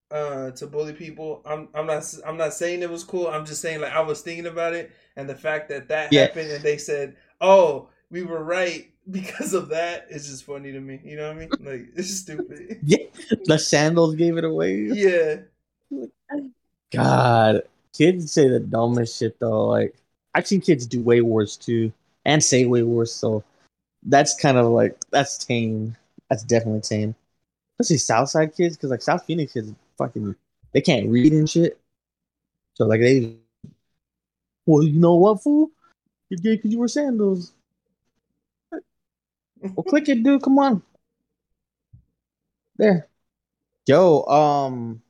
Uh, 0.09 0.53
to 0.53 0.69
bully 0.69 0.93
people. 0.93 1.43
I'm. 1.45 1.69
I'm 1.75 1.87
not. 1.87 2.05
I'm 2.25 2.37
not 2.37 2.55
saying 2.55 2.83
it 2.83 2.91
was 2.91 3.03
cool. 3.03 3.27
I'm 3.27 3.45
just 3.45 3.61
saying 3.61 3.81
like 3.81 3.93
I 3.93 4.01
was 4.01 4.21
thinking 4.23 4.47
about 4.47 4.73
it, 4.73 4.93
and 5.17 5.29
the 5.29 5.35
fact 5.35 5.69
that 5.71 5.89
that 5.89 6.13
Yeah. 6.13 6.29
happened, 6.29 6.53
and 6.53 6.63
they 6.63 6.79
said, 6.79 7.17
"Oh, 7.41 7.89
we 8.09 8.23
were 8.23 8.43
right." 8.45 8.93
Because 9.11 9.55
of 9.55 9.69
that, 9.69 10.09
it's 10.11 10.27
just 10.29 10.45
funny 10.45 10.73
to 10.73 10.81
me. 10.81 11.01
You 11.05 11.17
know 11.17 11.29
what 11.29 11.37
I 11.37 11.39
mean? 11.39 11.51
Like 11.61 11.89
it's 11.97 12.13
stupid. 12.13 12.81
Yeah, 12.83 13.07
the 13.45 13.57
sandals 13.57 14.17
gave 14.17 14.37
it 14.37 14.45
away. 14.45 14.89
yeah, 14.93 15.37
God, 16.93 17.63
kids 17.97 18.33
say 18.33 18.49
the 18.49 18.59
dumbest 18.59 19.17
shit 19.17 19.39
though. 19.39 19.67
Like 19.67 19.95
I've 20.35 20.47
seen 20.47 20.61
kids 20.61 20.87
do 20.87 21.01
way 21.01 21.21
worse 21.21 21.57
too, 21.57 21.93
and 22.25 22.43
say 22.43 22.67
way 22.67 22.83
worse. 22.83 23.13
So 23.13 23.45
that's 24.03 24.35
kind 24.35 24.59
of 24.59 24.67
like 24.67 24.99
that's 25.11 25.39
tame. 25.39 25.97
That's 26.29 26.43
definitely 26.43 26.81
tame. 26.81 27.15
Especially 27.79 27.99
Southside 27.99 28.57
kids, 28.57 28.77
because 28.77 28.91
like 28.91 29.03
South 29.03 29.25
Phoenix 29.25 29.53
kids, 29.53 29.73
fucking, 29.99 30.35
they 30.73 30.81
can't 30.81 31.09
read 31.09 31.33
and 31.33 31.49
shit. 31.49 31.79
So 32.75 32.87
like 32.87 33.01
they, 33.01 33.37
well, 34.65 34.83
you 34.83 34.99
know 34.99 35.15
what, 35.15 35.43
fool? 35.43 35.71
You're 36.29 36.39
gay 36.39 36.57
because 36.57 36.73
you 36.73 36.79
wear 36.79 36.89
sandals. 36.89 37.53
Well, 39.75 39.85
click 39.85 40.09
it, 40.09 40.23
dude. 40.23 40.43
Come 40.43 40.59
on. 40.59 40.83
There. 42.77 43.09
Yo, 43.87 44.25
um, 44.27 45.03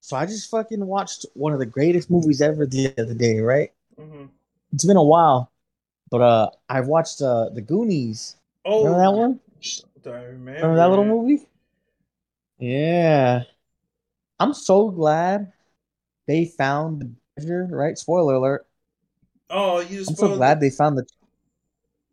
so 0.00 0.16
I 0.16 0.26
just 0.26 0.50
fucking 0.50 0.86
watched 0.86 1.26
one 1.34 1.52
of 1.52 1.58
the 1.60 1.66
greatest 1.66 2.10
movies 2.10 2.42
ever 2.42 2.66
the 2.66 2.94
other 2.98 3.14
day, 3.14 3.40
right? 3.40 3.72
hmm 3.96 4.30
It's 4.72 4.84
been 4.84 4.96
a 4.96 5.02
while, 5.02 5.50
but 6.10 6.20
uh, 6.22 6.50
I 6.68 6.80
watched 6.82 7.22
uh 7.22 7.50
the 7.50 7.62
Goonies. 7.62 8.36
Oh, 8.64 8.84
Remember 8.84 9.02
that 9.02 9.12
one? 9.12 9.40
I 10.06 10.10
remember? 10.10 10.60
Remember 10.60 10.76
that 10.76 10.88
little 10.90 11.04
movie? 11.04 11.46
Yeah. 12.58 13.44
I'm 14.40 14.54
so 14.54 14.90
glad 14.90 15.52
they 16.26 16.46
found 16.46 17.02
the 17.02 17.12
treasure, 17.42 17.68
right? 17.70 17.98
Spoiler 17.98 18.34
alert. 18.36 18.66
Oh, 19.50 19.80
you 19.80 19.98
just 19.98 20.08
I'm 20.08 20.16
so 20.16 20.28
glad 20.28 20.58
it. 20.58 20.60
they 20.60 20.70
found 20.70 20.98
the 20.98 21.06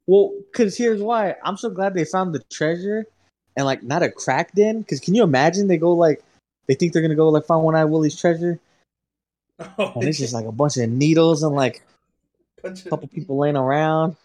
Well, 0.08 0.34
cause 0.54 0.78
here's 0.78 1.02
why. 1.02 1.36
I'm 1.44 1.58
so 1.58 1.70
glad 1.70 1.94
they 1.94 2.06
found 2.06 2.34
the 2.36 2.44
treasure 2.52 3.08
and 3.58 3.66
like 3.66 3.82
not 3.84 4.04
a 4.04 4.12
crack 4.12 4.54
den. 4.54 4.84
Cause 4.84 5.00
can 5.00 5.16
you 5.16 5.24
imagine 5.24 5.68
they 5.68 5.78
go 5.78 5.94
like 5.94 6.24
they 6.68 6.76
think 6.76 6.94
they're 6.94 7.02
gonna 7.02 7.16
go 7.16 7.30
like 7.30 7.46
find 7.46 7.64
one 7.64 7.76
eye 7.76 7.86
Willie's 7.86 8.20
treasure 8.20 8.60
Oh, 9.60 9.94
and 9.96 10.04
it's 10.04 10.18
just 10.20 10.34
like 10.34 10.46
a 10.46 10.52
bunch 10.52 10.78
of 10.78 10.90
needles 10.90 11.42
and 11.44 11.56
like 11.56 11.82
bunch 12.62 12.82
a 12.82 12.86
of- 12.86 12.90
couple 12.90 13.08
people 13.08 13.38
laying 13.38 13.56
around. 13.58 14.16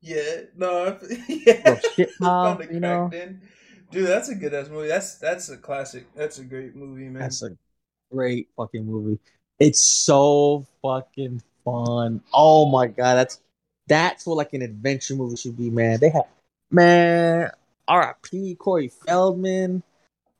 Yeah, 0.00 0.42
no, 0.56 0.96
yeah. 1.28 1.80
Shit 1.96 2.10
pile, 2.20 2.56
Found 2.56 2.70
a 2.70 2.72
you 2.72 2.78
know? 2.80 3.08
den. 3.10 3.42
Dude, 3.90 4.06
that's 4.06 4.28
a 4.28 4.34
good 4.36 4.54
ass 4.54 4.68
movie. 4.68 4.86
That's 4.88 5.16
that's 5.16 5.48
a 5.48 5.56
classic. 5.56 6.06
That's 6.14 6.38
a 6.38 6.44
great 6.44 6.76
movie, 6.76 7.08
man. 7.08 7.14
That's 7.20 7.42
a 7.42 7.50
great 8.12 8.48
fucking 8.56 8.86
movie. 8.86 9.18
It's 9.58 9.80
so 9.80 10.66
fucking 10.82 11.42
fun. 11.64 12.22
Oh 12.32 12.70
my 12.70 12.86
god, 12.86 13.14
that's 13.16 13.40
that's 13.88 14.26
what 14.26 14.36
like 14.36 14.52
an 14.52 14.62
adventure 14.62 15.14
movie 15.14 15.36
should 15.36 15.56
be, 15.56 15.70
man. 15.70 15.98
They 16.00 16.10
have 16.10 16.26
man, 16.70 17.50
R.I.P. 17.86 18.54
Corey 18.56 18.88
Feldman, 18.88 19.82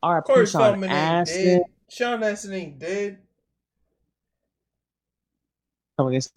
R.I.P. 0.01 0.25
Corey 0.25 0.45
Sean 0.45 0.61
Feldman 0.61 0.91
ain't 0.91 0.93
Astin. 0.93 1.57
dead. 1.57 1.63
Sean 1.89 2.23
Astin 2.23 2.53
ain't 2.53 2.79
dead. 2.79 3.19
Come 5.97 6.07
against 6.07 6.31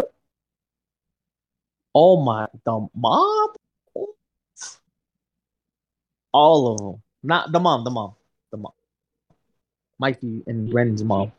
Oh 1.95 2.23
my, 2.23 2.49
the 2.65 2.89
mom, 2.95 3.49
all 6.33 6.73
of 6.73 6.79
them. 6.79 7.03
Not 7.23 7.53
the 7.53 7.61
mom, 7.61 7.85
the 7.85 7.91
mom, 7.91 8.15
the 8.51 8.57
mom. 8.57 8.73
Mikey 9.99 10.43
and 10.47 10.71
Brendan's 10.71 11.05
mom. 11.05 11.33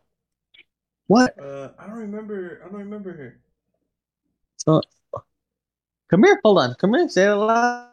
What? 1.07 1.38
Uh, 1.39 1.69
I 1.80 1.88
don't 1.88 1.97
remember. 1.97 2.61
I 2.63 2.69
don't 2.69 2.80
remember 2.80 3.13
her. 3.13 3.39
So, 4.57 4.82
come 6.14 6.24
here. 6.24 6.39
Hold 6.43 6.59
on. 6.59 6.76
Come 6.76 6.93
here. 6.93 7.09
Say 7.09 7.26
hello. 7.26 7.88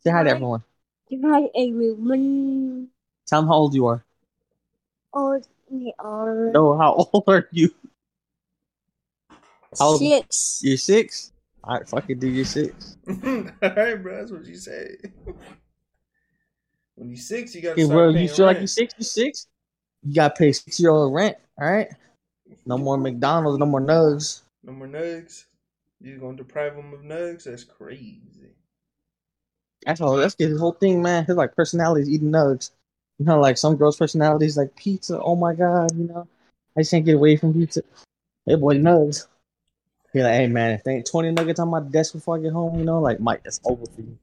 Say 0.00 0.10
hi 0.10 0.22
to 0.24 0.30
everyone. 0.30 0.62
Hi 1.22 1.42
everyone. 1.54 2.88
Tell 3.26 3.42
them 3.42 3.48
how 3.48 3.54
old 3.54 3.74
you 3.74 3.84
are. 3.86 4.02
Oh, 5.12 5.38
we 5.68 5.92
are 5.98 6.50
No, 6.52 6.76
how 6.78 6.94
old 7.12 7.24
are 7.26 7.46
you? 7.52 7.68
How 9.78 9.88
old- 9.88 9.98
six. 9.98 10.60
You're 10.64 10.78
six. 10.78 11.32
All 11.62 11.76
right, 11.76 11.86
fucking 11.86 12.18
do 12.18 12.28
you 12.28 12.44
six. 12.44 12.96
All 13.08 13.44
right, 13.60 13.94
bro. 14.02 14.16
That's 14.16 14.32
what 14.32 14.46
you 14.46 14.56
say. 14.56 14.96
when 16.94 17.10
you're 17.10 17.16
six, 17.18 17.54
you 17.54 17.60
gotta 17.60 17.72
Okay, 17.74 17.84
start 17.84 17.94
bro, 17.96 18.12
paying 18.12 18.22
you 18.26 18.34
feel 18.34 18.46
like 18.46 18.58
you're 18.58 18.66
six? 18.66 18.94
You 18.96 19.04
six? 19.04 19.46
You 20.02 20.14
gotta 20.14 20.34
pay 20.34 20.52
six 20.52 20.80
year 20.80 20.90
old 20.90 21.12
rent. 21.14 21.36
All 21.60 21.70
right. 21.70 21.88
No 22.64 22.78
more 22.78 22.96
McDonald's. 22.96 23.58
No 23.58 23.66
more 23.66 23.82
nugs. 23.82 24.40
No 24.64 24.72
more 24.72 24.88
nugs. 24.88 25.44
You 26.02 26.18
gonna 26.18 26.36
deprive 26.36 26.74
him 26.74 26.92
of 26.92 27.00
nugs? 27.00 27.44
That's 27.44 27.62
crazy. 27.62 28.50
That's 29.86 30.00
all. 30.00 30.16
That's 30.16 30.34
his 30.36 30.58
whole 30.58 30.72
thing, 30.72 31.00
man. 31.00 31.24
His 31.24 31.36
like 31.36 31.54
personality 31.54 32.02
is 32.02 32.10
eating 32.10 32.32
nugs. 32.32 32.72
You 33.18 33.26
know, 33.26 33.40
like 33.40 33.56
some 33.56 33.76
girls' 33.76 33.98
personalities 33.98 34.56
like 34.56 34.74
pizza. 34.74 35.20
Oh 35.20 35.36
my 35.36 35.54
god, 35.54 35.96
you 35.96 36.08
know, 36.08 36.26
I 36.76 36.80
just 36.80 36.90
can't 36.90 37.04
get 37.04 37.14
away 37.14 37.36
from 37.36 37.52
pizza. 37.52 37.82
Hey, 38.46 38.56
boy, 38.56 38.76
nugs. 38.78 39.28
You're 40.12 40.24
like, 40.24 40.34
hey 40.34 40.48
man, 40.48 40.72
if 40.72 40.82
there 40.82 40.94
ain't 40.94 41.06
twenty 41.06 41.30
nuggets 41.30 41.60
on 41.60 41.68
my 41.68 41.80
desk 41.80 42.14
before 42.14 42.36
I 42.36 42.40
get 42.40 42.52
home, 42.52 42.78
you 42.78 42.84
know, 42.84 43.00
like 43.00 43.20
Mike, 43.20 43.44
that's 43.44 43.60
over 43.64 43.86
for 43.86 44.00
you. 44.00 44.18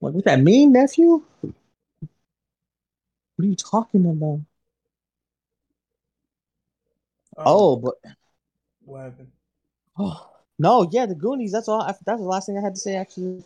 Like, 0.00 0.14
what 0.14 0.24
that 0.26 0.40
mean, 0.40 0.72
nephew? 0.72 1.24
What 1.40 1.54
are 3.40 3.44
you 3.44 3.56
talking 3.56 4.06
about? 4.06 4.40
Um, 7.36 7.44
Oh, 7.46 7.76
but 7.76 7.94
what 8.84 9.02
happened? 9.02 9.32
oh 9.98 10.37
no, 10.58 10.88
yeah, 10.90 11.06
the 11.06 11.14
Goonies. 11.14 11.52
That's 11.52 11.68
all. 11.68 11.84
That's 11.84 12.00
the 12.04 12.16
last 12.16 12.46
thing 12.46 12.58
I 12.58 12.60
had 12.62 12.74
to 12.74 12.80
say. 12.80 12.96
Actually, 12.96 13.42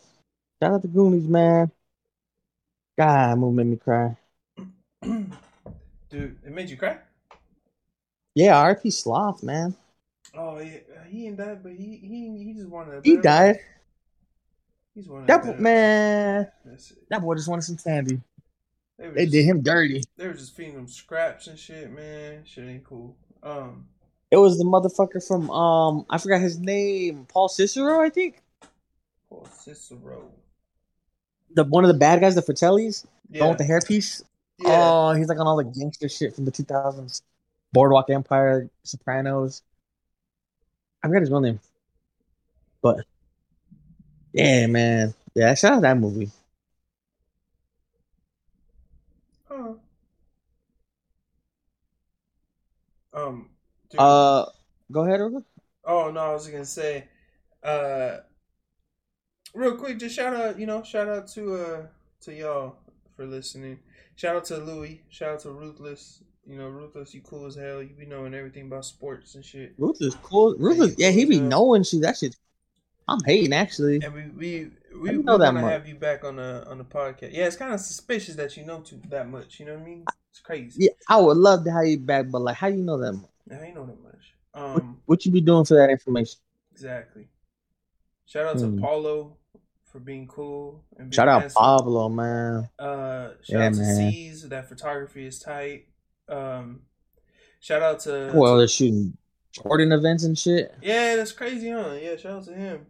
shout 0.61 0.73
out 0.73 0.81
the 0.81 0.87
Goonies, 0.87 1.27
man. 1.27 1.71
God, 2.97 3.31
that 3.31 3.37
movie 3.37 3.55
made 3.57 3.67
me 3.67 3.77
cry. 3.77 4.15
Dude, 5.01 6.37
it 6.45 6.51
made 6.51 6.69
you 6.69 6.77
cry. 6.77 6.99
Yeah, 8.35 8.59
R.P. 8.59 8.89
Sloth, 8.91 9.43
man. 9.43 9.75
Oh, 10.35 10.59
yeah, 10.59 10.77
he 11.07 11.27
ain't 11.27 11.37
died, 11.37 11.61
but 11.61 11.73
he 11.73 11.97
he 11.97 12.43
he 12.43 12.53
just 12.53 12.69
wanted. 12.69 13.03
He 13.03 13.17
died. 13.17 13.59
He's 14.95 15.07
wanted. 15.07 15.25
a 15.25 15.27
That 15.27 15.43
better- 15.43 15.61
man, 15.61 16.47
that 17.09 17.21
boy 17.21 17.35
just 17.35 17.47
wanted 17.47 17.63
some 17.63 17.77
candy. 17.77 18.21
They, 18.97 19.09
They 19.09 19.21
just, 19.25 19.31
did 19.33 19.45
him 19.45 19.61
dirty. 19.61 20.03
They 20.17 20.27
were 20.27 20.33
just 20.33 20.55
feeding 20.55 20.75
him 20.75 20.87
scraps 20.87 21.47
and 21.47 21.57
shit, 21.57 21.91
man. 21.91 22.43
Shit 22.45 22.65
ain't 22.67 22.83
cool. 22.83 23.15
Um, 23.41 23.87
It 24.33 24.37
was 24.37 24.57
the 24.57 24.63
motherfucker 24.63 25.23
from 25.23 25.51
um, 25.51 26.07
I 26.09 26.17
forgot 26.17 26.41
his 26.41 26.57
name, 26.57 27.27
Paul 27.31 27.47
Cicero, 27.49 28.01
I 28.01 28.09
think. 28.09 28.41
Paul 29.29 29.45
Cicero. 29.45 30.31
The 31.53 31.63
one 31.65 31.83
of 31.83 31.89
the 31.89 31.93
bad 31.93 32.19
guys, 32.19 32.33
the 32.33 32.41
Fratellis, 32.41 33.05
the 33.29 33.41
one 33.41 33.49
with 33.49 33.59
the 33.59 33.63
hairpiece. 33.63 34.23
yeah. 34.57 34.89
Oh, 34.89 35.13
he's 35.13 35.27
like 35.27 35.39
on 35.39 35.45
all 35.45 35.57
the 35.57 35.63
gangster 35.63 36.09
shit 36.09 36.33
from 36.33 36.45
the 36.45 36.51
two 36.51 36.63
thousands, 36.63 37.21
Boardwalk 37.73 38.09
Empire, 38.09 38.71
Sopranos. 38.81 39.61
I 41.03 41.09
forgot 41.09 41.21
his 41.21 41.29
real 41.29 41.41
name, 41.41 41.59
but 42.81 43.05
yeah, 44.33 44.65
man, 44.65 45.13
yeah, 45.35 45.53
shout 45.53 45.73
out 45.73 45.83
that 45.83 45.99
movie. 45.99 46.31
Huh. 49.47 49.73
Um. 53.13 53.49
Dude. 53.93 54.01
Uh, 54.01 54.45
go 54.91 55.05
ahead, 55.05 55.19
Ruben. 55.19 55.45
Oh 55.85 56.11
no, 56.11 56.19
I 56.19 56.33
was 56.33 56.47
gonna 56.47 56.65
say, 56.65 57.05
uh, 57.63 58.17
real 59.53 59.75
quick, 59.75 59.99
just 59.99 60.15
shout 60.15 60.35
out, 60.35 60.59
you 60.59 60.65
know, 60.65 60.83
shout 60.83 61.07
out 61.07 61.27
to 61.29 61.55
uh 61.55 61.81
to 62.21 62.33
y'all 62.33 62.75
for 63.15 63.25
listening. 63.25 63.79
Shout 64.15 64.35
out 64.35 64.45
to 64.45 64.57
Louis. 64.57 65.01
Shout 65.09 65.35
out 65.35 65.39
to 65.41 65.51
Ruthless. 65.51 66.23
You 66.45 66.57
know, 66.57 66.67
Ruthless, 66.67 67.13
you 67.13 67.21
cool 67.21 67.45
as 67.45 67.55
hell. 67.55 67.81
You 67.81 67.95
be 67.97 68.05
knowing 68.05 68.33
everything 68.33 68.67
about 68.67 68.85
sports 68.85 69.35
and 69.35 69.45
shit. 69.45 69.73
Ruthless 69.77 70.15
cool. 70.23 70.55
Ruthless, 70.57 70.91
is, 70.91 70.99
yeah, 70.99 71.09
he 71.11 71.25
be 71.25 71.39
knowing 71.39 71.83
she 71.83 71.99
that 71.99 72.17
shit. 72.17 72.35
I'm 73.07 73.19
hating 73.25 73.53
actually. 73.53 74.01
And 74.03 74.13
we 74.13 74.23
we 74.29 74.71
we 74.99 75.09
didn't 75.09 75.25
know 75.25 75.37
that 75.37 75.53
want 75.53 75.57
to 75.57 75.61
much. 75.63 75.71
have 75.71 75.87
you 75.87 75.95
back 75.95 76.23
on 76.23 76.37
the 76.37 76.65
on 76.69 76.77
the 76.77 76.85
podcast. 76.85 77.33
Yeah, 77.33 77.45
it's 77.45 77.55
kind 77.55 77.73
of 77.73 77.79
suspicious 77.79 78.35
that 78.35 78.55
you 78.55 78.65
know 78.65 78.79
too 78.81 79.01
that 79.09 79.29
much. 79.29 79.59
You 79.59 79.65
know 79.65 79.73
what 79.73 79.81
I 79.81 79.85
mean? 79.85 80.05
It's 80.31 80.39
crazy. 80.39 80.85
Yeah, 80.85 80.91
I 81.09 81.19
would 81.19 81.37
love 81.37 81.63
to 81.65 81.71
have 81.71 81.85
you 81.85 81.99
back, 81.99 82.29
but 82.31 82.41
like, 82.41 82.55
how 82.55 82.69
do 82.69 82.75
you 82.75 82.83
know 82.83 82.97
that 82.97 83.13
much? 83.13 83.29
I 83.51 83.55
ain't 83.65 83.75
know 83.75 83.85
that 83.85 84.01
much. 84.01 84.33
What, 84.53 84.63
Um, 84.83 85.01
what 85.05 85.25
you 85.25 85.31
be 85.31 85.41
doing 85.41 85.65
for 85.65 85.75
that 85.75 85.89
information? 85.89 86.39
exactly. 86.71 87.27
Shout 88.25 88.45
out 88.45 88.59
Hmm. 88.61 88.75
to 88.77 88.81
Paulo 88.81 89.37
for 89.85 89.99
being 89.99 90.27
cool. 90.27 90.83
And 90.97 91.09
being 91.09 91.11
Shout 91.11 91.27
out 91.27 91.41
handsome. 91.41 91.59
Pablo, 91.59 92.09
man. 92.09 92.69
Uh, 92.79 93.29
shout 93.41 93.45
Yeah, 93.49 93.65
out 93.67 93.73
to 93.73 93.79
man. 93.79 94.11
C's. 94.11 94.49
That 94.49 94.69
photography 94.69 95.25
is 95.27 95.39
tight. 95.39 95.87
Um, 96.29 96.83
shout 97.59 97.81
out 97.81 97.99
to 98.01 98.31
Well, 98.33 98.57
they're 98.57 98.67
shooting 98.67 99.17
Jordan 99.51 99.91
events 99.91 100.23
and 100.23 100.37
shit. 100.37 100.73
yeah, 100.81 101.15
that's 101.15 101.31
crazy, 101.31 101.69
huh? 101.69 101.97
Yeah, 102.01 102.15
shout 102.15 102.33
out 102.37 102.45
to 102.45 102.53
him. 102.55 102.87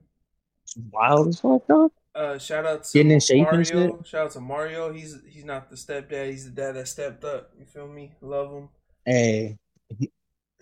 Wild 0.92 1.28
as 1.28 1.40
fuck, 1.40 1.68
dog. 1.68 1.92
Uh, 2.16 2.38
shout 2.38 2.66
out 2.66 2.84
to 2.84 2.94
Getting 2.94 3.12
in 3.12 3.20
shape 3.20 3.48
and 3.52 3.66
shit. 3.68 3.92
Shout 4.08 4.26
out 4.28 4.32
to 4.32 4.40
Mario. 4.40 4.94
He's 4.94 5.18
he's 5.28 5.44
not 5.46 5.70
the 5.70 5.76
stepdad. 5.76 6.30
He's 6.30 6.46
the 6.46 6.52
dad 6.52 6.74
that 6.74 6.88
stepped 6.88 7.24
up. 7.24 7.52
You 7.58 7.66
feel 7.66 7.88
me? 7.88 8.14
Love 8.22 8.52
him. 8.54 8.70
Hey, 9.06 9.58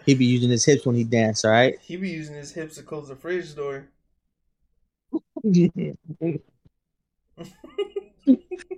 he, 0.06 0.14
be 0.16 0.26
using 0.26 0.50
his 0.50 0.66
hips 0.66 0.86
when 0.86 0.96
he 0.96 1.04
dance, 1.04 1.44
all 1.46 1.52
right? 1.52 1.78
He 1.82 1.96
be 1.98 2.10
using 2.10 2.36
his 2.36 2.52
hips 2.52 2.76
to 2.76 2.84
close 2.84 3.08
the 3.08 3.16
fridge 3.16 3.56
door. 3.56 3.88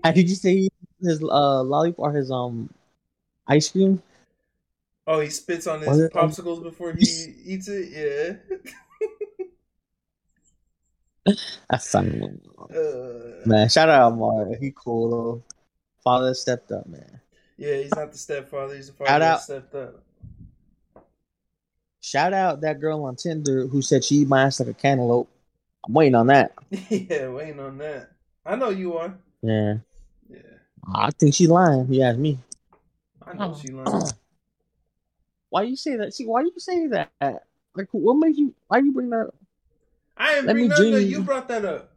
How 0.04 0.12
did 0.12 0.30
you 0.30 0.36
say 0.36 0.70
his 1.02 1.22
uh 1.24 1.64
lollipop 1.64 2.00
or 2.00 2.12
his 2.14 2.32
um 2.32 2.70
ice 3.48 3.70
cream? 3.70 4.02
Oh, 5.06 5.20
he 5.20 5.30
spits 5.30 5.68
on 5.68 5.82
his 5.82 6.00
it- 6.00 6.14
popsicles 6.14 6.64
before 6.64 6.94
he 6.94 7.06
eats 7.46 7.68
it. 7.68 7.90
Yeah. 7.92 8.36
That's 11.70 11.90
fine. 11.90 12.42
Uh, 12.60 13.46
Man, 13.46 13.70
shout 13.70 13.90
out 13.90 14.18
Mario. 14.18 14.58
He 14.60 14.74
cool 14.76 15.10
though. 15.10 15.44
Father 16.04 16.34
stepped 16.34 16.72
up, 16.72 16.86
man. 16.88 17.22
yeah, 17.58 17.76
he's 17.78 17.92
not 17.96 18.12
the 18.12 18.18
stepfather. 18.18 18.76
He's 18.76 18.88
the 18.88 18.94
father 18.94 19.10
Shout 19.10 19.20
that 19.22 19.34
out. 19.34 19.42
stepped 19.42 19.76
up. 19.76 20.04
Shout 22.04 22.34
out 22.34 22.60
that 22.62 22.82
girl 22.82 23.06
on 23.06 23.16
Tinder 23.16 23.66
who 23.66 23.82
said 23.82 24.04
she 24.04 24.16
eat 24.16 24.28
my 24.28 24.44
ass 24.44 24.60
like 24.60 24.68
a 24.68 24.74
cantaloupe. 24.74 25.30
I'm 25.88 25.94
waiting 25.94 26.16
on 26.16 26.28
that. 26.28 26.52
yeah, 26.90 27.30
waiting 27.30 27.62
on 27.62 27.78
that. 27.78 28.12
I 28.46 28.58
know 28.58 28.70
you 28.72 28.98
are. 28.98 29.16
Yeah. 29.42 29.76
Yeah. 30.30 30.40
I 30.94 31.12
think 31.12 31.34
she 31.34 31.48
lying. 31.48 31.88
You 31.92 32.02
ask 32.02 32.20
me. 32.20 32.40
I 33.26 33.34
know 33.34 33.56
she 33.60 33.70
lying. 33.70 33.88
Oh. 33.88 34.10
Why 35.50 35.62
you 35.64 35.78
say 35.78 35.96
that? 35.96 36.14
See, 36.14 36.26
why 36.26 36.42
you 36.42 36.52
say 36.58 36.88
that? 36.88 37.12
Like, 37.76 37.88
what 37.92 38.16
made 38.16 38.36
you? 38.36 38.54
Why 38.68 38.80
you 38.80 38.92
bring 38.92 39.12
that? 39.12 39.28
up? 39.28 39.36
I 40.18 40.34
didn't 40.34 40.48
Let 40.48 40.54
bring 40.54 40.64
me 40.64 40.68
nothing. 40.70 40.94
up. 40.96 41.02
You 41.02 41.22
brought 41.22 41.48
that 41.48 41.64
up. 41.64 41.92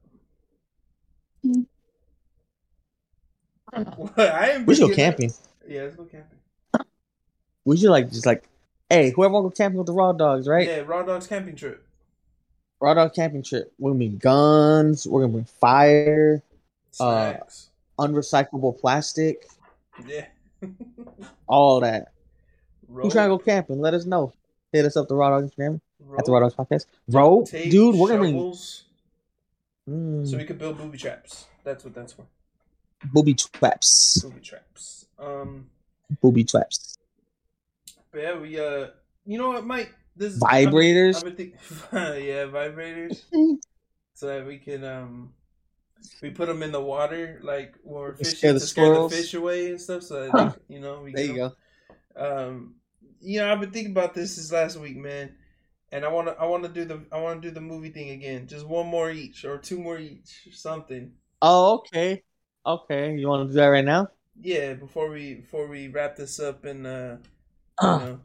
What? 1.43 1.57
Mm. 3.75 4.19
I 4.19 4.47
didn't 4.47 4.67
We 4.67 4.75
should 4.75 4.83
go 4.83 4.87
bring 4.89 4.99
it 4.99 5.09
up. 5.09 5.17
camping. 5.17 5.33
Yeah, 5.67 5.83
let's 5.85 5.97
go 5.97 6.05
camping. 6.05 6.39
We 7.65 7.77
should 7.79 7.91
like 7.91 8.11
just 8.11 8.27
like, 8.27 8.45
hey, 8.91 9.11
whoever 9.11 9.35
want 9.35 9.45
to 9.45 9.49
go 9.51 9.65
camping 9.65 9.79
with 9.79 9.87
the 9.87 9.93
raw 9.93 10.13
dogs, 10.13 10.47
right? 10.49 10.67
Yeah, 10.67 10.83
Raw 10.87 11.03
Dogs 11.03 11.27
camping 11.27 11.57
trip. 11.57 11.85
Raw 12.81 12.95
dog 12.95 13.15
camping 13.15 13.43
trip. 13.43 13.73
We're 13.79 13.91
gonna 13.91 13.99
bring 13.99 14.17
guns. 14.19 15.07
We're 15.07 15.23
gonna 15.23 15.33
bring 15.33 15.45
fire, 15.45 16.43
Uh, 17.01 17.33
Snacks. 17.33 17.71
unrecyclable 17.99 18.79
plastic, 18.79 19.47
yeah. 20.07 20.27
all 21.47 21.81
that. 21.81 22.13
Who's 22.89 22.97
Rope, 23.05 23.13
trying 23.13 23.31
to 23.31 23.37
go 23.37 23.39
camping? 23.39 23.81
Let 23.81 23.95
us 23.95 24.05
know. 24.05 24.33
Hit 24.73 24.85
us 24.85 24.97
up 24.97 25.09
the 25.09 25.15
Raw 25.15 25.31
Dogs 25.31 25.53
Instagram 25.55 25.81
at 26.19 26.25
the 26.25 26.33
Raw 26.33 26.41
Dogs 26.41 26.55
Podcast. 26.55 26.87
Rope, 27.09 27.49
tape, 27.49 27.71
dude, 27.71 27.95
we're 27.97 28.09
gonna 28.09 28.21
bring 28.21 28.37
mm, 29.89 30.29
so 30.29 30.37
we 30.37 30.45
could 30.45 30.59
build 30.59 30.77
booby 30.79 30.99
traps. 30.99 31.47
That's 31.65 31.83
what 31.85 31.95
that's 31.95 32.13
for. 32.13 32.27
booby 33.13 33.35
traps. 33.35 34.19
Booby 34.23 34.41
traps. 34.41 35.07
Um, 35.19 35.67
Booby 36.21 36.45
traps. 36.45 36.96
Yeah, 38.17 38.39
we 38.39 38.59
uh, 38.59 38.89
you 39.25 39.39
know 39.39 39.49
what, 39.49 39.67
Mike? 39.67 39.95
This 40.17 40.39
Vibrators. 40.39 41.17
I've 41.17 41.25
been 41.25 41.37
think- 41.37 41.55
yeah, 41.93 42.47
vibrators, 42.47 43.23
so 44.15 44.27
that 44.27 44.47
we 44.47 44.59
can 44.59 44.83
um, 44.85 45.33
we 46.23 46.31
put 46.31 46.47
them 46.49 46.63
in 46.63 46.73
the 46.73 46.81
water 46.81 47.41
like 47.43 47.75
when 47.83 48.01
we're 48.01 48.15
fishing 48.15 48.37
scare 48.39 48.53
to 48.55 48.59
the 48.59 48.67
scare 48.67 48.95
the 48.95 49.09
fish 49.11 49.35
away 49.35 49.71
and 49.71 49.81
stuff. 49.81 50.03
So 50.03 50.21
that 50.21 50.31
Huh. 50.33 50.53
you 50.69 50.81
know, 50.81 51.03
we 51.03 51.13
There 51.13 51.27
get 51.27 51.35
you 51.35 51.53
go. 52.17 52.43
um 52.47 52.75
you 53.21 53.39
know 53.41 53.51
i've 53.51 53.61
been 53.61 53.71
thinking 53.71 53.93
about 53.93 54.15
this 54.15 54.37
this 54.37 54.53
last 54.53 54.77
week 54.79 54.97
man 54.97 55.35
and 55.91 56.05
i 56.05 56.09
want 56.09 56.29
to 56.29 56.35
i 56.39 56.45
want 56.47 56.63
to 56.63 56.69
do 56.69 56.85
the 56.85 57.01
i 57.11 57.19
want 57.21 57.41
to 57.41 57.49
do 57.49 57.53
the 57.55 57.61
movie 57.61 57.89
thing 57.91 58.11
again 58.11 58.47
just 58.47 58.67
one 58.67 58.87
more 58.87 59.11
each 59.11 59.45
or 59.45 59.57
two 59.59 59.79
more 59.79 59.99
each 59.99 60.47
or 60.47 60.53
something 60.53 61.13
Oh, 61.43 61.79
okay. 61.79 62.23
Okay. 62.65 63.15
You 63.15 63.29
want 63.29 63.47
to 63.49 63.53
do 63.53 63.57
that 63.61 63.67
right 63.67 63.85
now? 63.85 64.09
yeah 64.41 64.75
before 64.75 65.09
we 65.11 65.35
before 65.35 65.67
we 65.67 65.89
wrap 65.89 66.17
this 66.17 66.39
up 66.41 66.65
and 66.67 66.87
uh 66.87 67.17
know 67.83 68.19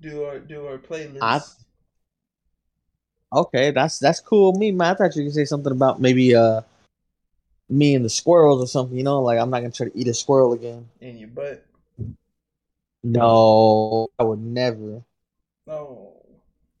do 0.00 0.24
our 0.24 0.38
do 0.38 0.66
our 0.66 0.78
playlist 0.78 1.18
I- 1.22 1.40
Okay, 3.32 3.72
that's 3.72 3.98
that's 3.98 4.20
cool. 4.20 4.52
Me, 4.52 4.70
man. 4.70 4.92
I 4.92 4.94
thought 4.94 5.16
you 5.16 5.24
could 5.24 5.34
say 5.34 5.44
something 5.44 5.72
about 5.72 6.00
maybe 6.00 6.36
uh 6.36 6.60
me 7.68 7.96
and 7.96 8.04
the 8.04 8.08
squirrels 8.10 8.62
or 8.62 8.68
something. 8.68 8.96
You 8.96 9.02
know, 9.02 9.22
like 9.22 9.40
I'm 9.40 9.50
not 9.50 9.60
gonna 9.60 9.72
try 9.72 9.88
to 9.88 9.98
eat 9.98 10.06
a 10.06 10.14
squirrel 10.14 10.52
again. 10.52 10.88
in 11.00 11.18
your 11.18 11.28
butt 11.28 11.66
No, 13.02 14.08
I 14.18 14.22
would 14.22 14.38
never. 14.40 15.02
oh 15.66 16.12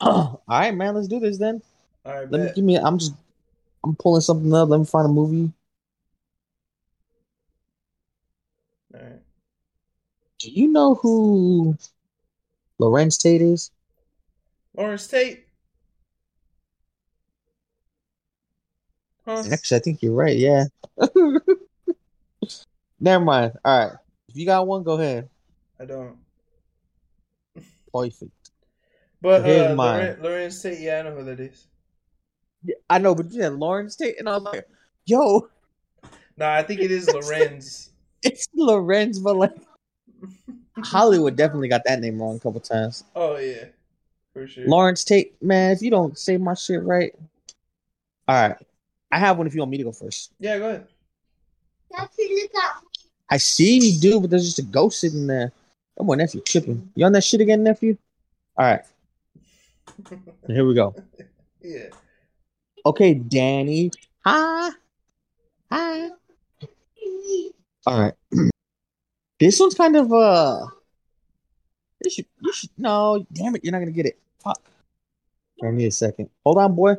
All 0.00 0.42
right, 0.48 0.74
man. 0.74 0.94
Let's 0.94 1.08
do 1.08 1.18
this 1.18 1.38
then. 1.38 1.60
all 2.06 2.14
right 2.14 2.30
Let 2.30 2.40
me 2.40 2.50
give 2.54 2.64
me. 2.64 2.76
I'm 2.76 2.98
just. 2.98 3.14
I'm 3.84 3.96
pulling 3.96 4.20
something 4.22 4.52
up. 4.54 4.68
Let 4.68 4.78
me 4.78 4.86
find 4.86 5.06
a 5.06 5.08
movie. 5.12 5.52
all 8.94 9.00
right 9.00 9.20
Do 10.44 10.50
you 10.50 10.68
know 10.68 10.94
who 10.96 11.74
Larenz 12.78 13.16
Tate 13.16 13.40
is? 13.40 13.70
lawrence 14.76 15.06
tate 15.06 15.46
huh 19.24 19.42
Actually, 19.50 19.78
I 19.78 19.80
think 19.80 20.02
you're 20.02 20.12
right. 20.12 20.36
Yeah. 20.36 20.64
Never 23.00 23.24
mind. 23.24 23.52
All 23.64 23.86
right. 23.86 23.96
If 24.28 24.36
you 24.36 24.44
got 24.44 24.66
one, 24.66 24.82
go 24.82 25.00
ahead. 25.00 25.30
i 25.80 25.86
don't 25.86 26.18
Perfect. 27.90 28.50
but 29.22 29.46
Here's 29.46 29.70
uh 29.72 29.74
mine. 29.76 30.18
Lawrence 30.20 30.60
tate 30.60 30.78
yeah 30.78 30.98
i 30.98 31.02
know 31.04 31.14
who 31.14 31.24
that 31.24 31.40
is 31.40 31.68
Yeah, 32.64 32.74
I 32.90 32.98
know, 32.98 33.14
but 33.14 33.32
you 33.32 33.40
said 33.40 33.54
Lawrence 33.54 33.96
Tate, 33.96 34.18
and 34.18 34.28
I 34.28 34.32
was 34.32 34.42
like, 34.42 34.68
"Yo, 35.06 35.48
nah 36.36 36.52
i 36.52 36.62
think 36.62 36.82
it 36.82 36.90
is 36.90 37.08
larenz 37.14 37.88
it's 38.22 38.46
Lorenz," 38.54 39.18
but 39.20 39.36
like 39.36 39.52
Hollywood 40.82 41.36
definitely 41.36 41.68
got 41.68 41.82
that 41.84 42.00
name 42.00 42.20
wrong 42.20 42.36
a 42.36 42.40
couple 42.40 42.60
times. 42.60 43.04
oh 43.14 43.36
yeah 43.36 43.64
for 44.32 44.46
sure 44.46 44.66
Lawrence 44.66 45.04
Tate, 45.04 45.40
man, 45.42 45.70
if 45.72 45.82
you 45.82 45.90
don't 45.90 46.18
say 46.18 46.36
my 46.36 46.54
shit 46.54 46.82
right, 46.82 47.14
all 48.26 48.48
right. 48.48 48.56
I 49.12 49.18
have 49.18 49.38
one 49.38 49.46
if 49.46 49.54
you 49.54 49.60
want 49.60 49.70
me 49.70 49.78
to 49.78 49.84
go 49.84 49.92
first. 49.92 50.32
yeah 50.40 50.58
go 50.58 50.68
ahead 50.70 50.86
I 53.30 53.36
see 53.36 53.78
you 53.78 54.00
do, 54.00 54.20
but 54.20 54.30
there's 54.30 54.44
just 54.44 54.58
a 54.58 54.62
ghost 54.62 55.00
sitting 55.00 55.26
there. 55.26 55.52
Come 55.96 56.10
on, 56.10 56.18
nephew, 56.18 56.40
tripping. 56.40 56.90
You 56.96 57.06
on 57.06 57.12
that 57.12 57.22
shit 57.22 57.40
again, 57.40 57.62
nephew? 57.62 57.96
All 58.56 58.66
right, 58.66 58.82
here 60.48 60.66
we 60.66 60.74
go. 60.74 60.94
yeah 61.62 61.86
Okay, 62.86 63.14
Danny. 63.14 63.90
Hi. 64.26 64.70
Hi. 65.72 66.10
All 67.86 68.00
right. 68.00 68.14
This 69.38 69.58
one's 69.60 69.74
kind 69.74 69.96
of 69.96 70.12
uh. 70.12 70.66
You 72.04 72.10
should. 72.10 72.26
You 72.40 72.52
should. 72.52 72.70
No, 72.76 73.26
damn 73.32 73.54
it! 73.56 73.64
You're 73.64 73.72
not 73.72 73.80
gonna 73.80 73.90
get 73.90 74.06
it. 74.06 74.18
Fuck. 74.42 74.60
Give 75.60 75.72
me 75.72 75.86
a 75.86 75.90
second. 75.90 76.30
Hold 76.44 76.58
on, 76.58 76.74
boy. 76.74 76.96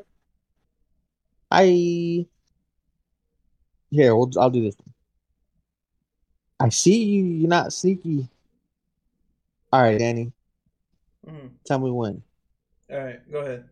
I. 1.52 2.26
Here, 3.92 4.16
we'll, 4.16 4.32
I'll 4.40 4.50
do 4.50 4.64
this. 4.64 4.76
I 6.60 6.70
see 6.70 7.04
you. 7.04 7.24
You're 7.26 7.50
not 7.50 7.72
sneaky. 7.72 8.28
All 9.72 9.82
right, 9.82 10.00
Danny. 10.00 10.32
Mhm. 11.28 11.52
Tell 11.66 11.80
me 11.80 11.92
when. 11.92 12.24
All 12.92 12.98
right, 12.98 13.32
go 13.32 13.40
ahead. 13.40 13.70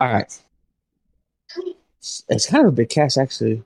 All 0.00 0.12
right. 0.12 0.42
It's- 2.28 2.46
kind 2.46 2.64
of 2.66 2.72
a 2.72 2.76
big 2.76 2.88
cast, 2.88 3.18
actually. 3.18 3.62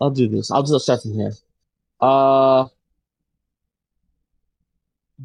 I'll 0.00 0.10
do 0.10 0.28
this. 0.28 0.50
I'll 0.50 0.62
just 0.62 0.84
start 0.84 1.02
from 1.02 1.14
here. 1.14 1.32
Uh, 2.00 2.66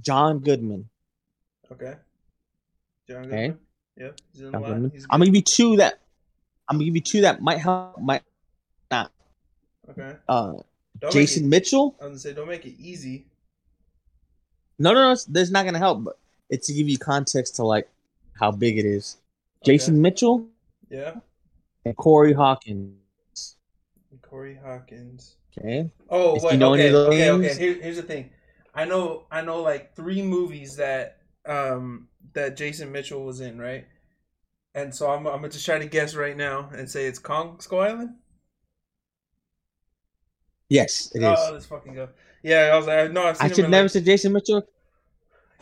John 0.01 0.39
Goodman. 0.39 0.89
Okay. 1.71 1.95
John 3.07 3.25
Okay. 3.25 3.47
Goodman. 3.47 3.59
Yep. 3.97 4.19
John 4.35 4.51
Goodman. 4.63 4.91
I'm 5.09 5.19
gonna 5.19 5.25
give 5.25 5.35
you 5.35 5.41
two 5.41 5.77
that. 5.77 5.99
I'm 6.69 6.75
gonna 6.75 6.85
give 6.85 6.95
you 6.95 7.01
two 7.01 7.21
that 7.21 7.41
might 7.41 7.57
help. 7.59 7.99
Might 7.99 8.21
not. 8.91 9.11
Okay. 9.89 10.15
Uh, 10.27 10.53
Don't 10.99 11.11
Jason 11.13 11.43
Make 11.43 11.61
Mitchell. 11.63 11.95
I 11.99 12.03
was 12.03 12.09
gonna 12.09 12.19
say, 12.19 12.33
don't 12.33 12.47
make 12.47 12.65
it 12.65 12.75
easy. 12.79 13.25
No, 14.77 14.93
no, 14.93 15.13
no. 15.13 15.19
That's 15.29 15.49
not 15.49 15.65
gonna 15.65 15.79
help. 15.79 16.03
But 16.03 16.17
it's 16.49 16.67
to 16.67 16.73
give 16.73 16.87
you 16.87 16.97
context 16.99 17.55
to 17.55 17.63
like 17.63 17.89
how 18.39 18.51
big 18.51 18.77
it 18.77 18.85
is. 18.85 19.17
Jason 19.65 20.01
Mitchell 20.01 20.47
Yeah. 20.89 21.15
And 21.87 21.95
Corey 21.97 22.33
Hawkins. 22.33 23.57
Corey 24.21 24.55
Hawkins. 24.55 25.35
Okay. 25.57 25.91
Oh 26.09 26.35
If 26.35 26.43
you 26.43 26.49
wait. 26.49 26.59
know 26.59 26.73
okay. 26.73 26.93
okay. 26.93 27.31
Okay. 27.31 27.55
Here, 27.55 27.73
here's 27.81 27.97
the 27.97 28.03
thing. 28.03 28.31
I 28.73 28.85
know. 28.85 29.25
I 29.31 29.41
know 29.41 29.61
like 29.61 29.95
three 29.95 30.21
movies 30.21 30.75
that 30.77 31.19
um 31.45 32.09
that 32.33 32.57
Jason 32.57 32.91
Mitchell 32.91 33.23
was 33.25 33.41
in, 33.41 33.59
right? 33.59 33.87
And 34.75 34.93
so 34.93 35.09
I'm 35.11 35.25
I'm 35.27 35.37
gonna 35.37 35.49
just 35.49 35.65
try 35.65 35.79
to 35.79 35.87
guess 35.87 36.15
right 36.15 36.37
now 36.37 36.69
and 36.73 36.89
say 36.89 37.05
it's 37.07 37.19
Kong 37.19 37.59
Skull 37.59 37.81
Island. 37.81 38.15
Yes, 40.69 41.11
it 41.15 41.23
is. 41.23 41.39
Oh, 41.39 41.49
let's 41.53 41.65
fucking 41.65 41.93
go. 41.95 42.09
Yeah, 42.43 42.69
I 42.73 42.77
was 42.77 42.87
like, 42.87 43.11
no, 43.11 43.23
I've 43.23 43.37
seen 43.37 43.51
I 43.51 43.53
should 43.53 43.69
never 43.69 43.87
say 43.87 44.01
Jason 44.01 44.33
Mitchell 44.33 44.67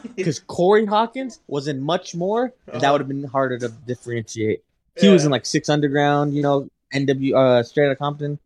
because 0.16 0.40
Corey 0.40 0.86
Hawkins 0.86 1.40
was 1.48 1.68
in 1.68 1.82
much 1.82 2.16
more, 2.16 2.54
and 2.72 2.82
that 2.82 2.84
Uh-huh. 2.88 2.92
would 2.94 3.02
have 3.02 3.08
been 3.08 3.24
harder 3.24 3.58
to 3.60 3.70
differentiate. 3.70 4.64
He 4.98 5.10
was 5.10 5.26
in 5.26 5.32
like 5.32 5.46
Six 5.46 5.70
Underground, 5.70 6.34
you 6.34 6.42
know, 6.42 6.70
NW, 6.94 7.36
uh, 7.36 7.64
Straight 7.64 7.86
Outta 7.88 7.96
Compton. 7.96 8.40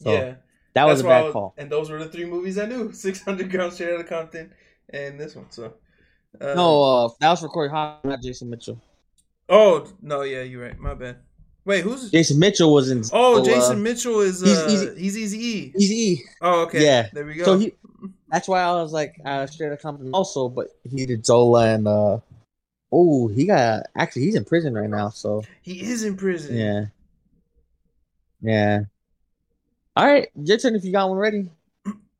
So 0.00 0.12
yeah. 0.12 0.34
that 0.74 0.84
was 0.84 0.98
That's 0.98 1.06
a 1.06 1.08
bad 1.08 1.24
was- 1.24 1.32
call. 1.32 1.54
And 1.56 1.70
those 1.70 1.90
were 1.90 1.98
the 1.98 2.08
three 2.08 2.26
movies 2.26 2.58
I 2.58 2.66
knew: 2.66 2.92
Six 3.04 3.22
Hundred 3.22 3.50
Ground 3.50 3.72
Straight 3.72 3.94
Outta 3.94 4.04
Compton, 4.04 4.52
and 4.90 5.18
this 5.18 5.34
one. 5.34 5.46
So, 5.50 5.72
uh, 6.40 6.54
no, 6.54 6.82
uh, 6.82 7.08
that 7.20 7.30
was 7.30 7.40
for 7.40 7.48
Corey 7.48 7.70
Hawkins, 7.70 8.10
not 8.10 8.22
Jason 8.22 8.50
Mitchell. 8.50 8.80
Oh 9.48 9.86
no, 10.02 10.22
yeah, 10.22 10.42
you're 10.42 10.62
right. 10.62 10.78
My 10.78 10.94
bad. 10.94 11.16
Wait, 11.64 11.82
who's? 11.82 12.10
Jason 12.10 12.38
Mitchell 12.38 12.72
was 12.72 12.90
in. 12.90 13.02
Oh, 13.12 13.40
uh, 13.40 13.44
Jason 13.44 13.82
Mitchell 13.82 14.20
is 14.20 14.40
he's 14.40 14.58
uh, 14.58 14.66
easy- 14.68 15.00
he's 15.00 15.18
Easy 15.18 15.46
E. 15.46 15.72
Easy. 15.76 16.24
Oh, 16.40 16.62
okay. 16.62 16.84
Yeah. 16.84 17.08
there 17.12 17.24
we 17.24 17.34
go. 17.34 17.44
So 17.44 17.58
he. 17.58 17.72
That's 18.30 18.48
why 18.48 18.60
I 18.60 18.72
was 18.72 18.92
like 18.92 19.14
uh, 19.24 19.46
Straight 19.46 19.68
Outta 19.68 19.78
Compton 19.78 20.10
also, 20.12 20.48
but 20.48 20.68
he 20.84 21.06
did 21.06 21.24
Zola 21.24 21.68
and 21.74 21.88
uh, 21.88 22.18
oh, 22.92 23.28
he 23.28 23.46
got 23.46 23.86
actually 23.96 24.22
he's 24.22 24.34
in 24.34 24.44
prison 24.44 24.74
right 24.74 24.90
now. 24.90 25.10
So 25.10 25.42
he 25.62 25.82
is 25.82 26.04
in 26.04 26.16
prison. 26.16 26.56
yeah, 26.56 26.84
yeah. 28.40 28.80
All 29.94 30.06
right, 30.06 30.28
your 30.34 30.58
turn 30.58 30.74
if 30.74 30.84
you 30.84 30.92
got 30.92 31.08
one 31.08 31.18
ready. 31.18 31.50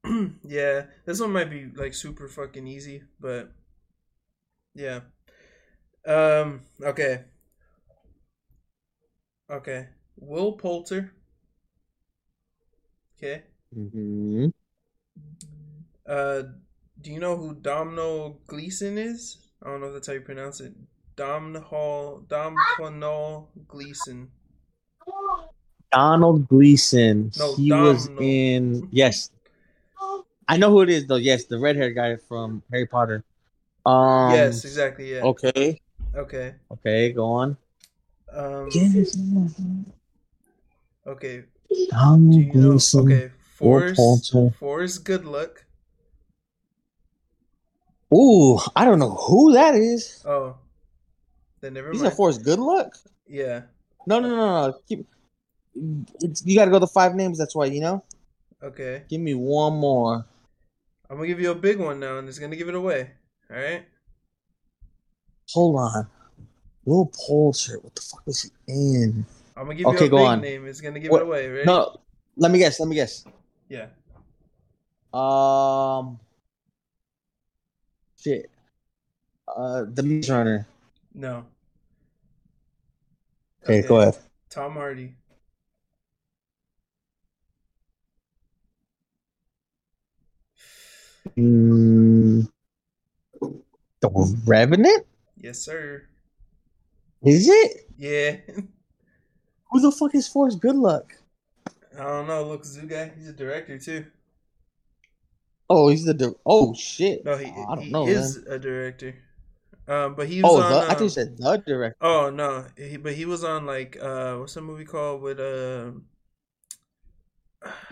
yeah, 0.44 0.86
this 1.04 1.20
one 1.20 1.32
might 1.32 1.50
be 1.50 1.66
like 1.74 1.94
super 1.94 2.28
fucking 2.28 2.66
easy, 2.66 3.02
but 3.20 3.52
yeah. 4.74 5.00
Um. 6.06 6.60
Okay. 6.82 7.24
Okay. 9.50 9.88
Will 10.16 10.52
Poulter. 10.52 11.12
Okay. 13.16 13.42
Mm-hmm. 13.76 14.48
Uh, 16.08 16.42
do 17.00 17.10
you 17.10 17.18
know 17.18 17.36
who 17.36 17.54
Domino 17.54 18.38
Gleeson 18.46 18.98
is? 18.98 19.45
I 19.62 19.70
don't 19.70 19.80
know 19.80 19.88
if 19.88 19.94
that's 19.94 20.06
how 20.06 20.12
you 20.12 20.20
pronounce 20.20 20.60
it. 20.60 20.72
Domhnall 21.16 22.24
Domhnall 22.28 23.50
Gleeson. 23.66 24.30
Donald 25.90 26.48
Gleeson. 26.48 27.32
No, 27.38 27.54
he 27.54 27.72
was 27.72 28.06
Domhnall. 28.06 28.24
in. 28.24 28.88
Yes, 28.92 29.30
I 30.48 30.56
know 30.58 30.70
who 30.70 30.82
it 30.82 30.90
is 30.90 31.06
though. 31.06 31.16
Yes, 31.16 31.44
the 31.44 31.58
red 31.58 31.76
haired 31.76 31.94
guy 31.94 32.16
from 32.16 32.62
Harry 32.70 32.86
Potter. 32.86 33.24
Um. 33.84 34.32
yes, 34.32 34.64
exactly. 34.64 35.14
Yeah. 35.14 35.22
Okay. 35.22 35.80
Okay. 36.14 36.54
Okay. 36.70 37.12
Go 37.12 37.24
on. 37.24 37.56
Um. 38.32 38.68
Okay. 41.06 41.44
Do 41.68 41.86
Donald 41.90 42.34
you 42.34 42.52
know? 42.52 42.70
Gleeson. 42.72 43.12
Okay. 43.12 43.30
Forrest. 43.54 44.34
Forrest 44.58 45.04
Goodluck. 45.04 45.65
Ooh, 48.14 48.58
I 48.76 48.84
don't 48.84 48.98
know 48.98 49.10
who 49.14 49.52
that 49.54 49.74
is. 49.74 50.22
Oh. 50.26 50.56
Then 51.60 51.74
never 51.74 51.90
He's 51.92 52.02
mind. 52.02 52.12
a 52.12 52.16
Forrest 52.16 52.42
Goodluck. 52.44 52.90
yeah. 53.26 53.62
No, 54.06 54.20
no, 54.20 54.28
no, 54.28 54.36
no. 54.68 54.78
Keep, 54.88 55.06
it's, 56.20 56.44
you 56.46 56.54
got 56.56 56.66
to 56.66 56.70
go 56.70 56.78
to 56.78 56.86
five 56.86 57.14
names. 57.16 57.38
That's 57.38 57.54
why 57.56 57.64
you 57.66 57.80
know. 57.80 58.04
Okay. 58.62 59.02
Give 59.08 59.20
me 59.20 59.34
one 59.34 59.74
more. 59.74 60.24
I'm 61.10 61.16
gonna 61.16 61.26
give 61.28 61.40
you 61.40 61.50
a 61.50 61.54
big 61.54 61.78
one 61.78 62.00
now, 62.00 62.18
and 62.18 62.28
it's 62.28 62.38
gonna 62.38 62.56
give 62.56 62.68
it 62.68 62.74
away. 62.74 63.10
All 63.50 63.56
right. 63.56 63.84
Hold 65.52 65.76
on. 65.80 66.06
Will 66.84 67.06
Poulter. 67.06 67.78
What 67.80 67.94
the 67.94 68.00
fuck 68.00 68.26
was 68.26 68.42
he 68.42 68.50
in? 68.72 69.24
I'm 69.56 69.64
gonna 69.66 69.74
give 69.76 69.86
Okay, 69.86 70.00
you 70.00 70.06
a 70.06 70.08
go 70.08 70.16
big 70.18 70.26
on. 70.26 70.40
name. 70.40 70.66
It's 70.66 70.80
gonna 70.80 70.98
give 71.00 71.10
What- 71.10 71.22
it 71.22 71.26
away. 71.26 71.48
Ready? 71.48 71.64
No, 71.66 71.96
let 72.36 72.50
me 72.50 72.58
guess. 72.58 72.78
Let 72.80 72.88
me 72.88 72.94
guess. 72.96 73.24
Yeah. 73.68 73.86
Um, 75.12 76.18
shit. 78.26 78.50
Uh, 79.46 79.84
the 79.88 80.02
Maze 80.02 80.28
Runner. 80.28 80.66
No. 81.14 81.44
Okay, 83.62 83.86
go 83.86 84.00
ahead. 84.00 84.16
Tom 84.50 84.72
Hardy. 84.72 85.14
Mm, 91.36 92.48
the 94.00 94.36
Revenant. 94.46 95.06
Yes, 95.36 95.58
sir. 95.58 96.02
Is 97.22 97.48
it? 97.48 97.88
Yeah. 97.98 98.36
Who 99.70 99.80
the 99.80 99.92
fuck 99.92 100.14
is 100.14 100.26
Forrest 100.28 100.60
Goodluck? 100.60 101.10
I 101.98 102.02
don't 102.02 102.26
know. 102.26 102.44
Look, 102.44 102.64
Zoo 102.64 102.86
guy. 102.86 103.12
He's 103.16 103.28
a 103.28 103.32
director 103.32 103.78
too. 103.78 104.06
Oh, 105.68 105.88
he's 105.88 106.04
the. 106.04 106.14
Di- 106.14 106.34
oh 106.44 106.74
shit. 106.74 107.24
No, 107.24 107.36
he, 107.36 107.46
I 107.46 107.74
don't 107.74 107.84
he 107.84 107.90
know. 107.90 108.06
is 108.06 108.36
man. 108.36 108.54
a 108.54 108.58
director. 108.58 109.14
Um, 109.88 110.14
but 110.14 110.26
he 110.28 110.42
was 110.42 110.52
Oh, 110.52 110.60
on. 110.60 110.70
the, 110.70 110.76
I 110.78 110.88
thought 110.88 110.96
um, 110.98 111.02
you 111.04 111.08
said 111.08 111.36
the 111.36 111.62
director. 111.66 111.96
Oh 112.00 112.30
no, 112.30 112.66
he, 112.76 112.96
but 112.96 113.14
he 113.14 113.24
was 113.24 113.44
on 113.44 113.66
like 113.66 113.96
uh, 114.00 114.36
what's 114.36 114.54
the 114.54 114.60
movie 114.60 114.84
called 114.84 115.22
with 115.22 115.38
uh, 115.38 115.92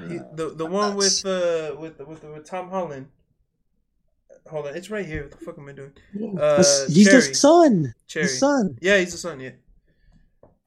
he, 0.08 0.18
the 0.34 0.54
the 0.56 0.66
one 0.66 0.96
with 0.96 1.24
uh 1.24 1.74
with 1.78 1.98
with 2.00 2.24
with 2.24 2.44
Tom 2.44 2.68
Holland. 2.70 3.06
Hold 4.50 4.66
on, 4.66 4.76
it's 4.76 4.90
right 4.90 5.06
here. 5.06 5.22
What 5.22 5.30
the 5.30 5.44
fuck 5.44 5.58
am 5.58 5.68
I 5.68 5.72
doing? 5.72 5.92
Uh, 6.38 6.86
he's 6.88 7.06
Cherry. 7.06 7.28
the 7.28 7.34
son. 7.34 7.94
Cherry. 8.06 8.26
The 8.26 8.32
son. 8.32 8.78
Yeah, 8.80 8.98
he's 8.98 9.12
the 9.12 9.18
son. 9.18 9.40
Yeah. 9.40 9.50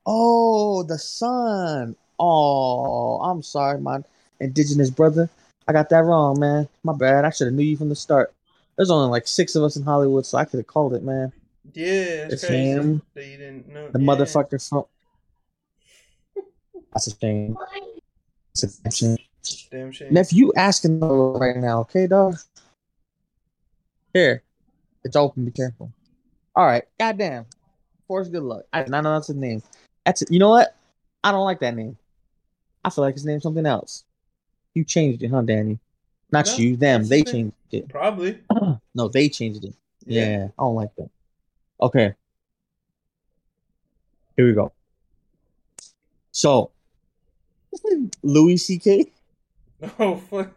Oh, 0.05 0.84
the 0.84 0.97
son. 0.97 1.95
Oh, 2.20 3.20
I'm 3.22 3.43
sorry, 3.43 3.80
my 3.80 4.03
indigenous 4.39 4.89
brother. 4.89 5.30
I 5.68 5.74
got 5.74 5.89
that 5.89 6.03
wrong, 6.03 6.39
man. 6.39 6.70
My 6.84 6.93
bad. 6.93 7.26
I 7.26 7.30
should 7.30 7.47
have 7.47 7.53
knew 7.53 7.63
you 7.63 7.78
from 7.78 7.89
the 7.89 7.95
start. 7.95 8.34
There's 8.78 8.91
only 8.91 9.09
like 9.09 9.28
six 9.28 9.55
of 9.55 9.63
us 9.63 9.76
in 9.76 9.84
Hollywood, 9.84 10.26
so 10.26 10.38
I 10.38 10.45
could 10.45 10.57
have 10.57 10.68
called 10.68 10.93
it, 10.93 11.03
man. 11.03 11.34
Yeah, 11.74 12.28
it's, 12.30 12.45
crazy 12.45 12.70
him. 12.72 13.01
that 13.13 13.26
you 13.26 13.38
didn't 13.38 13.68
know. 13.68 13.89
The 13.89 13.99
yeah. 13.99 14.05
motherfucker 14.05 14.70
from. 14.70 14.86
That's 16.93 17.07
a 17.07 17.18
shame. 17.20 17.57
It's 18.51 18.63
a 18.63 18.82
damn 18.82 18.91
shame. 18.91 19.18
Damn 19.72 19.91
shame. 19.91 20.13
Nephew, 20.13 20.38
you 20.47 20.53
asking 20.55 20.99
right 20.99 21.57
now, 21.57 21.82
okay, 21.82 22.07
dog? 22.07 22.38
Here, 24.13 24.43
it's 25.03 25.15
open. 25.15 25.45
Be 25.45 25.51
careful. 25.51 25.91
All 26.55 26.65
right, 26.65 26.84
goddamn. 26.99 27.45
Forrest, 28.07 28.32
good 28.32 28.43
luck. 28.43 28.63
I 28.72 28.84
did 28.84 28.89
not 28.89 29.03
know 29.03 29.13
that's 29.13 29.28
his 29.28 29.36
name. 29.36 29.61
That's 30.05 30.22
it. 30.22 30.32
You 30.32 30.39
know 30.39 30.49
what? 30.49 30.76
I 31.24 31.32
don't 31.32 31.45
like 31.45 31.59
that 31.59 31.76
name. 31.76 31.97
I 32.86 32.89
feel 32.89 33.03
like 33.03 33.15
his 33.15 33.26
name's 33.26 33.43
something 33.43 33.65
else. 33.65 34.05
You 34.78 34.84
changed 34.84 35.23
it, 35.23 35.30
huh, 35.30 35.41
Danny? 35.41 35.80
Not 36.32 36.45
No, 36.45 36.55
you, 36.57 36.78
them. 36.78 37.07
They 37.07 37.23
changed 37.34 37.55
it. 37.71 37.89
Probably. 37.89 38.38
no, 38.93 39.07
they 39.07 39.28
changed 39.28 39.65
it. 39.65 39.73
Yeah, 40.05 40.49
I 40.55 40.61
don't 40.63 40.75
like 40.75 40.95
that. 40.97 41.09
Okay. 41.82 42.13
Here 44.36 44.45
we 44.45 44.53
go. 44.53 44.71
So, 46.32 46.69
Louis 48.21 48.57
C.K. 48.57 49.11
Oh 49.97 50.17
fuck. 50.17 50.51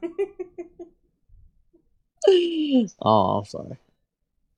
oh, 3.01 3.39
I'm 3.39 3.45
sorry. 3.47 3.79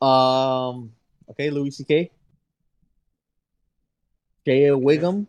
Um. 0.03 0.93
Okay, 1.31 1.51
Louis 1.51 1.71
C.K. 1.71 2.11
Shea 4.45 4.73
Whigham. 4.73 5.29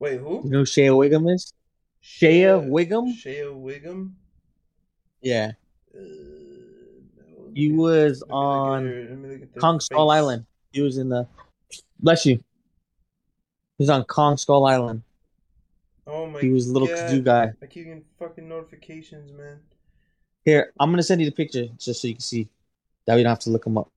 Wait, 0.00 0.18
who? 0.18 0.40
You 0.42 0.50
know 0.50 0.58
who 0.58 0.66
Shea 0.66 0.90
Whigham 0.90 1.28
is? 1.28 1.52
Shea 2.00 2.54
Whigham. 2.56 3.12
Shea 3.12 3.44
Whigham. 3.46 4.16
Yeah, 5.22 5.52
Uh, 5.94 5.98
no, 5.98 7.50
he 7.54 7.70
was 7.72 8.22
on 8.30 8.86
her- 8.86 9.06
let 9.10 9.18
me 9.18 9.28
look 9.28 9.42
at 9.42 9.52
the 9.52 9.60
Kong 9.60 9.80
Skull. 9.80 10.10
Island. 10.10 10.46
He 10.72 10.80
was 10.80 10.96
in 10.96 11.08
the. 11.10 11.28
Bless 11.98 12.24
you. 12.24 12.42
He's 13.76 13.90
on 13.90 14.04
Kong 14.04 14.36
Skull 14.38 14.64
Island. 14.64 15.02
Oh 16.06 16.26
my 16.26 16.40
He 16.40 16.48
was 16.50 16.68
a 16.68 16.72
little 16.72 16.88
God. 16.88 16.96
kazoo 16.96 17.22
guy. 17.24 17.52
I 17.62 17.66
keep 17.66 17.84
getting 17.84 18.04
fucking 18.18 18.48
notifications, 18.48 19.30
man. 19.32 19.60
Here, 20.44 20.72
I'm 20.80 20.90
gonna 20.90 21.02
send 21.02 21.20
you 21.20 21.28
the 21.28 21.36
picture 21.36 21.66
just 21.76 22.00
so 22.00 22.08
you 22.08 22.14
can 22.14 22.20
see. 22.22 22.48
That 23.06 23.16
we 23.16 23.22
don't 23.22 23.30
have 23.30 23.38
to 23.40 23.50
look 23.50 23.66
him 23.66 23.76
up. 23.78 23.90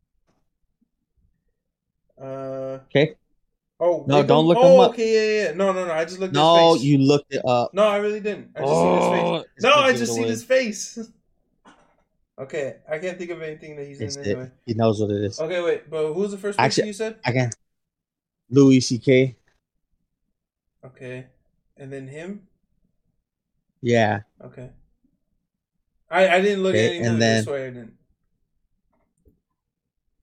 Uh 2.20 2.80
Okay? 2.90 3.16
Oh 3.86 4.06
No, 4.08 4.16
Whigham? 4.16 4.28
don't 4.28 4.46
look 4.46 4.58
oh, 4.62 4.76
him 4.76 4.80
up. 4.80 4.92
Okay, 4.92 5.14
yeah, 5.14 5.44
yeah. 5.50 5.54
No, 5.56 5.74
no, 5.74 5.86
no. 5.86 5.92
I 5.92 6.06
just 6.06 6.18
looked 6.20 6.34
No, 6.34 6.72
his 6.74 6.82
face. 6.82 6.86
you 6.88 6.98
looked 7.00 7.34
it 7.34 7.42
up. 7.46 7.74
No, 7.74 7.84
I 7.84 7.98
really 7.98 8.22
didn't. 8.22 8.52
I 8.56 8.62
just 8.62 8.72
seen 8.72 8.94
his 8.96 9.04
Oh, 9.04 9.40
face. 9.42 9.48
No, 9.62 9.74
I 9.74 9.94
just 9.94 10.14
seen 10.16 10.28
his 10.28 10.44
face. 10.44 11.00
okay, 12.40 12.78
I 12.90 12.98
can't 13.00 13.18
think 13.18 13.32
of 13.32 13.42
anything 13.42 13.76
that 13.76 13.86
he's 13.86 14.00
It's 14.00 14.16
in 14.16 14.22
it. 14.24 14.28
anyway. 14.28 14.52
He 14.66 14.74
knows 14.74 15.02
what 15.02 15.12
it 15.12 15.22
is. 15.22 15.38
Okay, 15.40 15.62
wait, 15.62 15.90
but 15.90 16.08
who 16.14 16.14
was 16.22 16.32
the 16.32 16.38
first 16.38 16.58
person 16.58 16.66
Actually- 16.66 16.88
you 16.88 16.94
said? 16.94 17.18
I 17.26 17.32
can. 17.34 17.50
Louis 18.50 18.80
C.K. 18.80 19.36
Okay, 20.86 21.28
and 21.76 21.92
then 21.92 22.08
him. 22.08 22.48
Yeah. 23.82 24.22
Okay. 24.42 24.70
I 26.10 26.28
I 26.38 26.42
didn't 26.42 26.64
look 26.64 26.76
Okay, 26.76 26.86
at 26.86 26.90
any 26.90 26.98
and 27.00 27.06
movies. 27.08 27.20
then- 27.20 27.40
I 27.40 27.44
swear 27.44 27.68
I 27.68 27.70
didn't. 27.72 27.94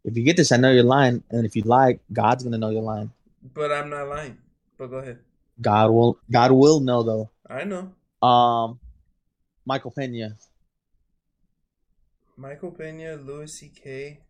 If 0.04 0.16
you 0.16 0.22
get 0.24 0.36
this, 0.38 0.50
I 0.50 0.56
know 0.56 0.70
you're 0.72 0.82
lying, 0.82 1.22
and 1.30 1.44
if 1.44 1.54
you 1.56 1.62
lie, 1.62 1.98
God's 2.10 2.42
gonna 2.44 2.56
know 2.56 2.70
you're 2.70 2.80
lying. 2.80 3.12
But 3.42 3.72
I'm 3.72 3.90
not 3.90 4.08
lying. 4.08 4.38
But 4.76 4.88
go 4.88 4.96
ahead. 4.96 5.18
God 5.60 5.90
will. 5.90 6.18
God 6.30 6.52
will 6.52 6.80
know 6.80 7.02
though. 7.02 7.30
I 7.48 7.64
know. 7.64 7.92
Um, 8.26 8.78
Michael 9.64 9.90
Pena. 9.90 10.36
Michael 12.36 12.70
Pena, 12.70 13.16
Louis 13.16 13.52
C.K. 13.52 14.20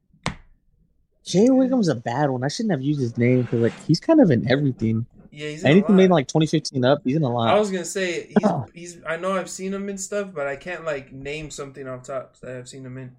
Jay 1.24 1.46
Whigham's 1.46 1.88
a 1.88 1.94
bad 1.94 2.30
one. 2.30 2.42
I 2.42 2.48
shouldn't 2.48 2.72
have 2.72 2.82
used 2.82 3.00
his 3.00 3.16
name 3.16 3.42
because 3.42 3.60
like 3.60 3.84
he's 3.84 4.00
kind 4.00 4.20
of 4.20 4.30
in 4.30 4.50
everything. 4.50 5.06
Yeah, 5.30 5.48
he's 5.48 5.64
Anything 5.64 5.94
made 5.94 6.06
in 6.06 6.10
like 6.10 6.26
2015 6.26 6.84
up, 6.84 7.02
he's 7.04 7.16
in 7.16 7.22
a 7.22 7.32
lot. 7.32 7.54
I 7.54 7.58
was 7.58 7.70
gonna 7.70 7.84
say 7.84 8.26
he's 8.26 8.50
he's. 8.74 9.04
I 9.06 9.16
know 9.16 9.36
I've 9.36 9.50
seen 9.50 9.72
him 9.72 9.88
in 9.88 9.96
stuff, 9.96 10.30
but 10.34 10.48
I 10.48 10.56
can't 10.56 10.84
like 10.84 11.12
name 11.12 11.50
something 11.50 11.86
off 11.86 12.02
top 12.02 12.38
that 12.40 12.56
I've 12.56 12.68
seen 12.68 12.84
him 12.84 12.98
in. 12.98 13.16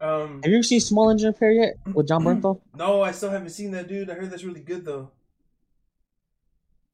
Um, 0.00 0.40
Have 0.42 0.50
you 0.50 0.56
ever 0.58 0.62
seen 0.62 0.80
Small 0.80 1.10
Engine 1.10 1.28
Repair 1.28 1.52
yet 1.52 1.74
mm-hmm, 1.80 1.92
with 1.92 2.08
Jon 2.08 2.24
Bernthal? 2.24 2.56
Mm-hmm. 2.56 2.78
no, 2.78 3.02
I 3.02 3.12
still 3.12 3.30
haven't 3.30 3.50
seen 3.50 3.70
that 3.72 3.86
dude. 3.88 4.08
I 4.10 4.14
heard 4.14 4.30
that's 4.30 4.44
really 4.44 4.60
good 4.60 4.84
though. 4.84 5.10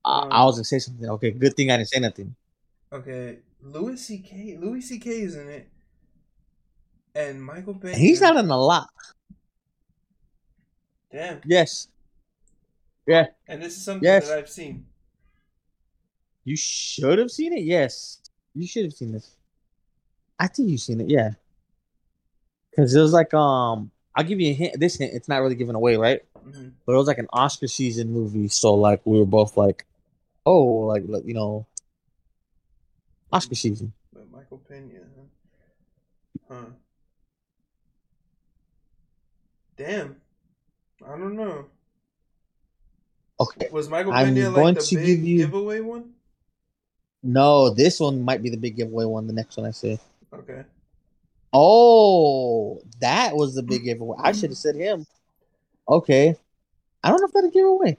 I, 0.05 0.23
um, 0.23 0.33
I 0.33 0.45
was 0.45 0.57
gonna 0.57 0.65
say 0.65 0.79
something. 0.81 1.09
Okay, 1.11 1.31
good 1.31 1.55
thing 1.57 1.71
I 1.71 1.77
didn't 1.77 1.89
say 1.89 2.01
nothing. 2.01 2.35
Okay, 2.93 3.39
Louis 3.63 3.97
C.K. 3.97 4.57
Louis 4.61 4.81
C.K. 4.81 5.11
is 5.11 5.37
in 5.37 5.49
it, 5.49 5.69
and 7.15 7.43
Michael. 7.43 7.79
And 7.83 7.95
he's 7.95 8.21
not 8.21 8.37
in 8.37 8.49
a 8.49 8.59
lot. 8.59 8.89
Damn, 11.13 11.41
Yes. 11.45 11.89
Yeah. 13.07 13.27
and 13.47 13.63
this 13.63 13.77
is 13.77 13.85
something 13.85 14.05
Yes. 14.05 14.29
that 14.29 14.39
I've 14.39 14.49
seen. 14.49 14.85
You 16.45 16.57
should 16.57 17.19
have 17.21 17.31
seen 17.31 17.53
it. 17.53 17.63
Yes, 17.63 18.19
you 18.55 18.67
should 18.67 18.85
have 18.85 18.93
seen 18.95 19.13
this. 19.13 19.37
I 20.39 20.49
think 20.49 20.69
you've 20.71 20.81
seen 20.81 21.01
it. 21.01 21.09
Yeah, 21.09 21.31
because 22.77 22.95
it 22.95 23.01
was 23.01 23.13
like 23.13 23.33
um, 23.35 23.91
I'll 24.15 24.25
give 24.25 24.41
you 24.41 24.51
a 24.51 24.55
hint. 24.55 24.79
This 24.79 24.97
hint, 24.97 25.15
it's 25.15 25.29
not 25.29 25.39
really 25.43 25.55
given 25.55 25.75
away, 25.75 25.97
right? 25.97 26.23
hmm 26.45 26.69
But 26.85 26.93
it 26.93 26.97
was 26.97 27.07
like 27.09 27.19
an 27.19 27.29
Oscar 27.33 27.67
season 27.67 28.13
movie, 28.13 28.49
so 28.49 28.75
like 28.75 29.01
we 29.05 29.19
were 29.19 29.27
both 29.27 29.57
like, 29.57 29.85
oh, 30.45 30.63
like 30.87 31.05
like, 31.07 31.25
you 31.25 31.35
know, 31.35 31.67
Oscar 33.33 33.55
season. 33.55 33.93
But 34.13 34.31
Michael 34.31 34.59
Pena. 34.69 35.01
Huh? 36.49 36.55
Huh. 36.55 36.65
Damn. 39.77 40.17
I 41.07 41.11
don't 41.19 41.37
know. 41.37 41.67
Okay, 43.39 43.69
Was 43.71 43.89
Michael 43.91 44.13
I'm 44.13 44.35
Pena 44.35 44.51
going 44.51 44.75
like 44.75 44.85
the 44.85 44.97
big 44.97 45.23
you- 45.25 45.39
giveaway 45.39 45.81
one? 45.81 46.13
no, 47.23 47.69
this 47.71 48.01
one 48.01 48.23
might 48.23 48.43
be 48.43 48.49
the 48.49 48.57
big 48.57 48.77
giveaway 48.77 49.05
one. 49.05 49.27
The 49.27 49.33
next 49.35 49.57
one 49.59 49.67
I 49.67 49.73
say. 49.73 49.99
Okay. 50.33 50.63
Oh, 51.53 52.81
that 53.01 53.35
was 53.37 53.55
the 53.55 53.63
big 53.63 53.85
giveaway. 53.85 54.17
I 54.23 54.33
should 54.33 54.51
have 54.51 54.59
said 54.59 54.75
him. 54.77 55.07
Okay, 55.89 56.35
I 57.03 57.09
don't 57.11 57.21
know 57.21 57.27
if 57.27 57.33
that's 57.33 57.47
a 57.47 57.51
giveaway. 57.51 57.97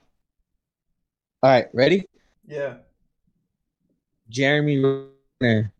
All 1.41 1.49
right, 1.49 1.67
ready? 1.73 2.07
Yeah. 2.47 2.75
Jeremy 4.29 5.07
Renner. 5.41 5.71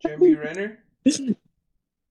Jeremy 0.00 0.34
Renner. 0.34 0.78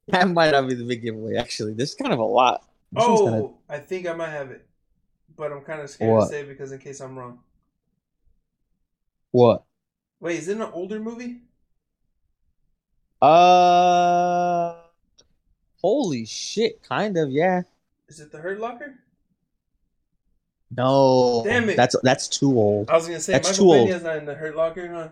That 0.08 0.28
might 0.28 0.52
not 0.52 0.68
be 0.68 0.74
the 0.74 0.84
big 0.84 1.04
giveaway. 1.04 1.36
Actually, 1.38 1.74
this 1.74 1.89
is 1.91 1.95
kind 1.95 2.12
of 2.12 2.20
a 2.20 2.24
lot. 2.24 2.66
This 2.91 3.04
Oh, 3.06 3.24
kinda- 3.24 3.49
I 3.70 3.78
think 3.80 4.08
I 4.08 4.14
might 4.14 4.32
have 4.32 4.52
it, 4.52 4.68
but 5.38 5.54
I'm 5.54 5.62
kind 5.62 5.80
of 5.80 5.89
scared 5.89 6.12
What? 6.12 6.24
to 6.26 6.28
say 6.30 6.43
because 6.43 6.74
in 6.74 6.80
case 6.80 6.99
I'm 6.99 7.18
wrong. 7.18 7.39
what? 9.32 9.64
Wait, 10.20 10.38
is 10.39 10.49
it 10.49 10.58
an 10.58 10.64
older 10.74 10.99
movie? 10.99 11.38
Uh, 13.22 14.80
holy 15.82 16.25
shit! 16.25 16.82
Kind 16.84 17.17
of, 17.17 17.29
yeah. 17.29 17.63
Is 18.07 18.19
it 18.19 18.32
The 18.32 18.39
Hurt 18.39 18.59
Locker? 18.59 18.95
No, 20.75 21.43
Damn 21.45 21.69
it. 21.69 21.75
That's 21.75 21.95
that's 22.01 22.27
too 22.27 22.57
old. 22.57 22.89
I 22.89 22.95
was 22.95 23.05
gonna 23.07 23.19
say 23.19 23.34
That's 23.34 23.49
Michael 23.59 23.88
too 23.88 23.93
old. 23.93 24.03
Not 24.03 24.17
in 24.17 24.25
The 24.25 24.36
Hurt 24.36 24.55
Locker, 24.55 24.88
huh? 24.88 25.09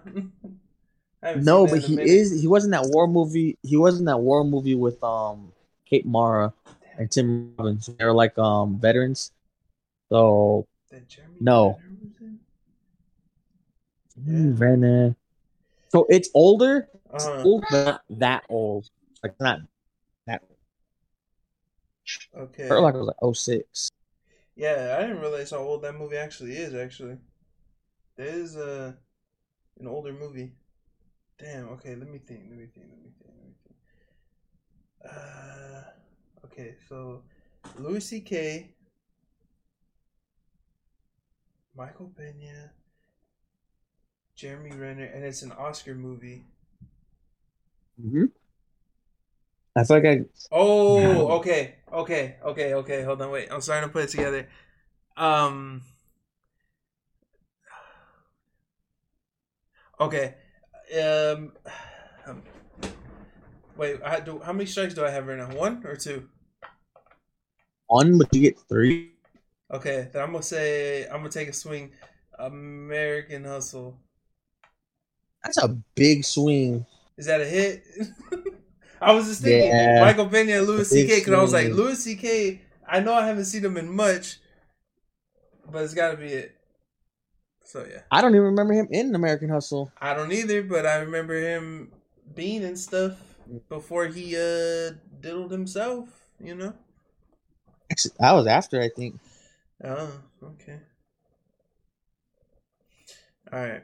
No, 1.35 1.67
but 1.67 1.79
he 1.79 1.97
minute. 1.97 2.07
is. 2.09 2.41
He 2.41 2.47
was 2.47 2.63
in 2.63 2.71
that 2.71 2.85
war 2.85 3.05
movie. 3.05 3.57
He 3.61 3.75
was 3.75 3.99
in 3.99 4.05
that 4.05 4.19
war 4.19 4.43
movie 4.45 4.75
with 4.75 5.03
um 5.03 5.51
Kate 5.85 6.05
Mara 6.05 6.53
and 6.97 7.11
Tim 7.11 7.53
Robbins. 7.57 7.89
They're 7.99 8.13
like 8.13 8.37
um 8.37 8.79
veterans. 8.79 9.31
So 10.09 10.65
No. 11.41 11.77
Renner 11.77 11.97
was 14.17 14.27
in? 14.27 14.55
Renner. 14.57 15.15
So 15.89 16.05
it's 16.09 16.29
older, 16.33 16.87
Uh-huh. 17.11 17.43
old, 17.43 17.63
but 17.69 17.85
not 17.85 18.01
that 18.11 18.43
old. 18.49 18.89
Like 19.21 19.33
not. 19.41 19.59
Okay. 22.37 22.67
Hurt 22.67 22.81
was 22.81 23.07
like 23.07 23.35
06. 23.35 23.89
Yeah, 24.55 24.95
I 24.97 25.01
didn't 25.01 25.21
realize 25.21 25.51
how 25.51 25.59
old 25.59 25.83
that 25.83 25.95
movie 25.95 26.17
actually 26.17 26.53
is. 26.53 26.73
Actually, 26.73 27.17
that 28.17 28.27
is 28.27 28.57
uh, 28.57 28.93
an 29.79 29.87
older 29.87 30.13
movie. 30.13 30.51
Damn. 31.37 31.69
Okay, 31.69 31.95
let 31.95 32.09
me 32.09 32.19
think. 32.19 32.41
Let 32.49 32.57
me 32.57 32.65
think. 32.65 32.87
Let 32.89 33.01
me 33.01 33.11
think. 33.17 33.33
Let 33.37 33.45
me 33.45 33.53
think. 33.63 33.75
Uh, 35.05 36.45
okay, 36.45 36.75
so 36.89 37.23
Louis 37.77 38.03
C.K., 38.03 38.75
Michael 41.75 42.11
Pena, 42.17 42.71
Jeremy 44.35 44.71
Renner, 44.71 45.05
and 45.05 45.23
it's 45.23 45.41
an 45.41 45.53
Oscar 45.53 45.95
movie. 45.95 46.43
Mm-hmm. 48.01 48.25
I 49.75 49.83
feel 49.83 49.97
like 49.97 50.05
I 50.05 50.25
Oh, 50.51 50.99
No. 50.99 51.31
okay, 51.39 51.75
okay, 51.91 52.35
okay, 52.43 52.73
okay. 52.73 53.03
Hold 53.03 53.21
on, 53.21 53.31
wait. 53.31 53.49
I'm 53.51 53.61
starting 53.61 53.87
to 53.89 53.93
put 53.93 54.03
it 54.03 54.09
together. 54.09 54.47
Um. 55.15 55.81
Okay. 59.99 60.35
Um. 61.01 61.51
um, 62.25 62.41
Wait. 63.77 64.01
I 64.03 64.19
do. 64.19 64.39
How 64.39 64.53
many 64.53 64.65
strikes 64.65 64.93
do 64.93 65.05
I 65.05 65.09
have 65.11 65.27
right 65.27 65.37
now? 65.37 65.55
One 65.55 65.85
or 65.85 65.95
two? 65.95 66.27
one, 67.87 68.17
but 68.17 68.33
you 68.33 68.41
get 68.41 68.59
three. 68.69 69.13
Okay. 69.71 70.09
Then 70.11 70.21
I'm 70.21 70.31
gonna 70.31 70.43
say 70.43 71.05
I'm 71.05 71.17
gonna 71.17 71.29
take 71.29 71.49
a 71.49 71.53
swing. 71.53 71.91
American 72.37 73.43
Hustle. 73.43 73.99
That's 75.43 75.57
a 75.57 75.69
big 75.95 76.23
swing. 76.23 76.85
Is 77.17 77.25
that 77.25 77.41
a 77.41 77.45
hit? 77.45 77.83
I 79.01 79.13
was 79.13 79.27
just 79.27 79.41
thinking 79.41 79.69
Yeah. 79.69 80.01
Michael 80.01 80.27
Pena 80.27 80.57
and 80.57 80.67
Louis 80.67 80.89
C.K. 80.89 81.19
because 81.19 81.33
I 81.33 81.41
was 81.41 81.53
like 81.53 81.67
swing. 81.67 81.77
Louis 81.77 82.03
C.K. 82.03 82.61
I 82.87 82.99
know 82.99 83.13
I 83.13 83.27
haven't 83.27 83.45
seen 83.45 83.63
him 83.63 83.77
in 83.77 83.89
much, 83.89 84.37
but 85.69 85.83
it's 85.83 85.93
got 85.93 86.11
to 86.11 86.17
be 86.17 86.27
it. 86.27 86.55
So 87.63 87.85
yeah, 87.87 88.01
I 88.11 88.21
don't 88.21 88.31
even 88.31 88.45
remember 88.45 88.73
him 88.73 88.87
in 88.89 89.13
American 89.13 89.49
Hustle. 89.49 89.91
I 90.01 90.15
don't 90.15 90.31
either, 90.31 90.63
but 90.63 90.87
I 90.87 90.97
remember 90.97 91.39
him 91.39 91.91
being 92.33 92.63
and 92.63 92.77
stuff 92.79 93.13
before 93.69 94.07
he 94.07 94.35
uh 94.35 94.93
diddled 95.21 95.51
himself. 95.51 96.09
You 96.39 96.55
know. 96.55 96.73
Actually, 97.91 98.15
that 98.19 98.31
was 98.31 98.47
after 98.47 98.81
I 98.81 98.89
think. 98.89 99.19
Oh, 99.83 100.11
okay. 100.43 100.79
All 103.51 103.59
right. 103.59 103.83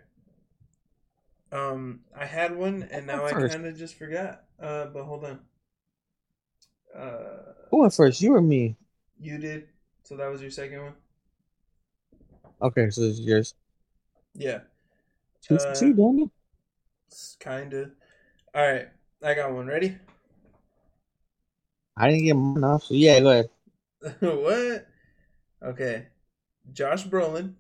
Um, 1.52 2.02
I 2.18 2.26
had 2.26 2.56
one 2.56 2.88
and 2.92 3.06
now 3.06 3.26
I 3.26 3.32
kind 3.32 3.66
of 3.66 3.78
just 3.78 3.96
forgot. 3.96 4.45
Uh, 4.62 4.86
but 4.88 5.04
hold 5.04 5.26
on. 5.26 5.40
Uh, 6.96 7.54
Who 7.72 7.82
went 7.82 7.94
first? 7.94 8.22
You 8.22 8.34
or 8.36 8.42
me? 8.42 8.76
you 9.20 9.38
did. 9.38 9.68
So 10.04 10.16
that 10.18 10.28
was 10.28 10.42
your 10.42 10.52
second 10.52 10.82
one. 10.84 10.94
Okay, 12.62 12.90
so 12.90 13.02
this 13.02 13.20
is 13.20 13.26
yours. 13.26 13.56
Yeah. 14.36 14.60
Two 15.42 15.58
Uh, 15.58 15.74
two, 15.74 15.94
Daniel. 15.94 16.32
Kinda. 17.40 17.92
All 18.56 18.62
right, 18.62 18.90
I 19.24 19.34
got 19.36 19.54
one. 19.54 19.68
Ready? 19.68 19.98
I 21.98 22.10
didn't 22.10 22.24
get 22.26 22.36
mine 22.36 22.64
off, 22.64 22.84
so 22.84 22.94
yeah, 22.94 23.20
go 23.20 23.30
ahead. 23.32 23.50
what? 24.20 24.88
Okay. 25.64 26.08
Josh 26.74 27.06
Brolin. 27.06 27.56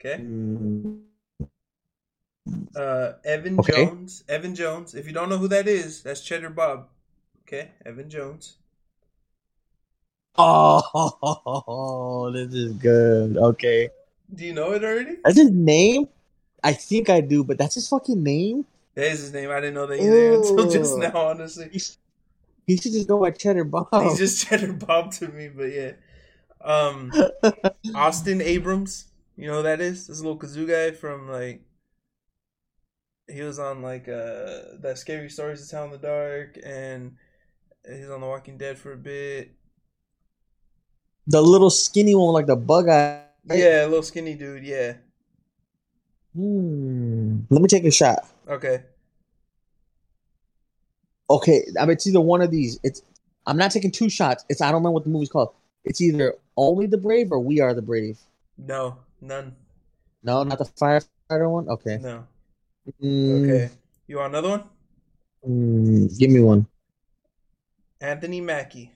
Okay. 0.00 0.22
Mm, 0.22 1.09
Uh, 2.76 3.12
Evan 3.24 3.58
Okay. 3.58 3.84
Jones. 3.86 4.24
Evan 4.28 4.54
Jones. 4.54 4.94
If 4.94 5.06
you 5.06 5.12
don't 5.12 5.28
know 5.28 5.38
who 5.38 5.48
that 5.48 5.66
is, 5.68 6.02
that's 6.02 6.20
Cheddar 6.20 6.50
Bob. 6.50 6.88
Okay, 7.46 7.72
Evan 7.84 8.08
Jones. 8.08 8.56
Oh, 10.36 12.30
this 12.34 12.54
is 12.54 12.72
good. 12.74 13.36
Okay, 13.36 13.90
Do 14.34 14.44
you 14.44 14.52
know 14.54 14.72
it 14.72 14.84
already? 14.84 15.16
that's 15.24 15.36
his 15.36 15.50
name. 15.50 16.08
I 16.62 16.72
think 16.72 17.10
I 17.10 17.20
do, 17.20 17.42
but 17.42 17.58
that's 17.58 17.74
his 17.74 17.88
fucking 17.88 18.22
name. 18.22 18.64
That 18.94 19.06
is 19.12 19.20
his 19.20 19.32
name. 19.32 19.50
I 19.50 19.60
didn't 19.60 19.74
know 19.74 19.86
that 19.86 20.00
either 20.00 20.32
until 20.34 20.70
just 20.70 20.96
now. 20.98 21.16
Honestly, 21.28 21.68
he 22.66 22.76
should 22.76 22.92
just 22.92 23.08
go 23.08 23.18
by 23.20 23.30
Cheddar 23.32 23.64
Bob. 23.64 23.88
he's 24.02 24.18
just 24.18 24.46
Cheddar 24.46 24.72
Bob 24.74 25.12
to 25.14 25.28
me. 25.28 25.48
But 25.48 25.72
yeah, 25.72 25.92
um, 26.62 27.12
Austin 27.94 28.40
Abrams. 28.40 29.06
You 29.36 29.48
know 29.48 29.56
who 29.58 29.62
that 29.64 29.80
is? 29.80 30.06
This 30.06 30.20
little 30.20 30.38
kazoo 30.38 30.68
guy 30.68 30.92
from 30.96 31.28
like. 31.28 31.62
He 33.30 33.42
was 33.42 33.58
on 33.58 33.82
like 33.82 34.08
uh 34.08 34.76
that 34.80 34.96
scary 34.98 35.28
stories 35.30 35.62
to 35.62 35.68
tell 35.70 35.84
in 35.84 35.90
the 35.90 35.98
dark, 35.98 36.58
and 36.64 37.16
he's 37.88 38.10
on 38.10 38.20
The 38.20 38.26
Walking 38.26 38.58
Dead 38.58 38.78
for 38.78 38.92
a 38.92 38.96
bit. 38.96 39.52
the 41.26 41.40
little 41.40 41.70
skinny 41.70 42.14
one, 42.14 42.32
like 42.32 42.46
the 42.46 42.56
bug 42.56 42.88
eye. 42.88 43.22
Yeah, 43.46 43.86
little 43.86 44.02
skinny 44.02 44.34
dude. 44.34 44.64
Yeah. 44.64 44.94
Hmm. 46.34 47.40
Let 47.50 47.62
me 47.62 47.68
take 47.68 47.84
a 47.84 47.90
shot. 47.90 48.18
Okay. 48.48 48.82
Okay, 51.28 51.64
I 51.78 51.82
mean, 51.84 51.92
it's 51.92 52.06
either 52.06 52.20
one 52.20 52.42
of 52.42 52.50
these. 52.50 52.80
It's 52.82 53.02
I'm 53.46 53.56
not 53.56 53.70
taking 53.70 53.92
two 53.92 54.08
shots. 54.10 54.44
It's 54.48 54.60
I 54.60 54.66
don't 54.66 54.80
remember 54.82 54.94
what 54.94 55.04
the 55.04 55.10
movie's 55.10 55.28
called. 55.30 55.54
It's 55.84 56.00
either 56.00 56.34
Only 56.56 56.86
the 56.86 56.98
Brave 56.98 57.30
or 57.32 57.38
We 57.40 57.60
Are 57.60 57.72
the 57.72 57.82
Brave. 57.82 58.18
No, 58.58 58.98
none. 59.20 59.54
No, 60.22 60.42
not 60.42 60.58
the 60.58 60.64
firefighter 60.64 61.50
one. 61.50 61.68
Okay. 61.68 61.98
No. 61.98 62.26
Mm, 63.02 63.44
Okay. 63.44 63.70
You 64.06 64.16
want 64.18 64.32
another 64.34 64.48
one? 64.48 64.64
mm, 65.46 66.18
give 66.18 66.30
me 66.30 66.40
one. 66.40 66.66
Anthony 68.00 68.40
Mackie. 68.40 68.92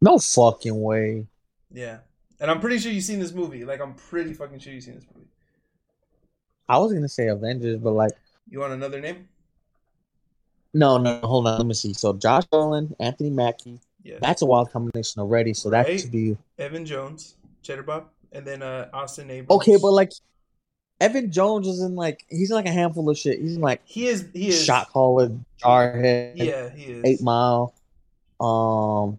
No 0.00 0.18
fucking 0.18 0.80
way. 0.80 1.26
Yeah. 1.72 1.98
And 2.38 2.50
I'm 2.50 2.60
pretty 2.60 2.78
sure 2.78 2.92
you've 2.92 3.04
seen 3.04 3.18
this 3.18 3.32
movie. 3.32 3.64
Like, 3.64 3.80
I'm 3.80 3.94
pretty 3.94 4.34
fucking 4.34 4.58
sure 4.58 4.72
you've 4.72 4.84
seen 4.84 4.94
this 4.96 5.06
movie. 5.14 5.26
I 6.68 6.78
was 6.78 6.92
gonna 6.92 7.08
say 7.08 7.28
Avengers, 7.28 7.78
but 7.78 7.92
like, 7.92 8.12
You 8.50 8.60
want 8.60 8.72
another 8.72 9.00
name? 9.00 9.28
no, 10.74 10.98
no. 10.98 11.18
Hold 11.20 11.46
on, 11.46 11.58
let 11.58 11.66
me 11.66 11.74
see. 11.74 11.94
So 11.94 12.12
Josh 12.12 12.44
Brolin, 12.46 12.94
Anthony 13.00 13.30
Mackie. 13.30 13.80
Yeah. 14.02 14.18
That's 14.20 14.42
a 14.42 14.46
wild 14.46 14.70
combination 14.70 15.20
already. 15.20 15.54
So 15.54 15.70
that 15.70 15.86
Right. 15.86 15.98
should 16.00 16.10
be 16.12 16.36
Evan 16.58 16.84
Jones, 16.84 17.36
Cheddar 17.62 17.82
Bob, 17.84 18.08
and 18.36 18.46
then 18.46 18.62
uh, 18.62 18.88
Austin 18.92 19.30
Abrams. 19.30 19.50
okay. 19.62 19.76
But 19.80 19.92
like, 19.92 20.12
Evan 21.00 21.30
Jones 21.30 21.66
is 21.66 21.80
in 21.82 21.94
like 21.96 22.24
he's 22.28 22.50
in 22.50 22.56
like 22.56 22.66
a 22.66 22.72
handful 22.72 23.08
of 23.10 23.18
shit. 23.18 23.40
He's 23.40 23.56
in 23.56 23.60
like 23.62 23.80
he 23.84 24.06
is. 24.06 24.28
He 24.32 24.48
is. 24.48 24.64
Shot 24.64 24.88
Caller, 24.90 25.30
Jarhead, 25.62 26.32
Yeah, 26.36 26.68
he 26.70 26.84
is. 26.92 27.04
Eight 27.04 27.22
Mile. 27.22 27.74
Um, 28.40 29.18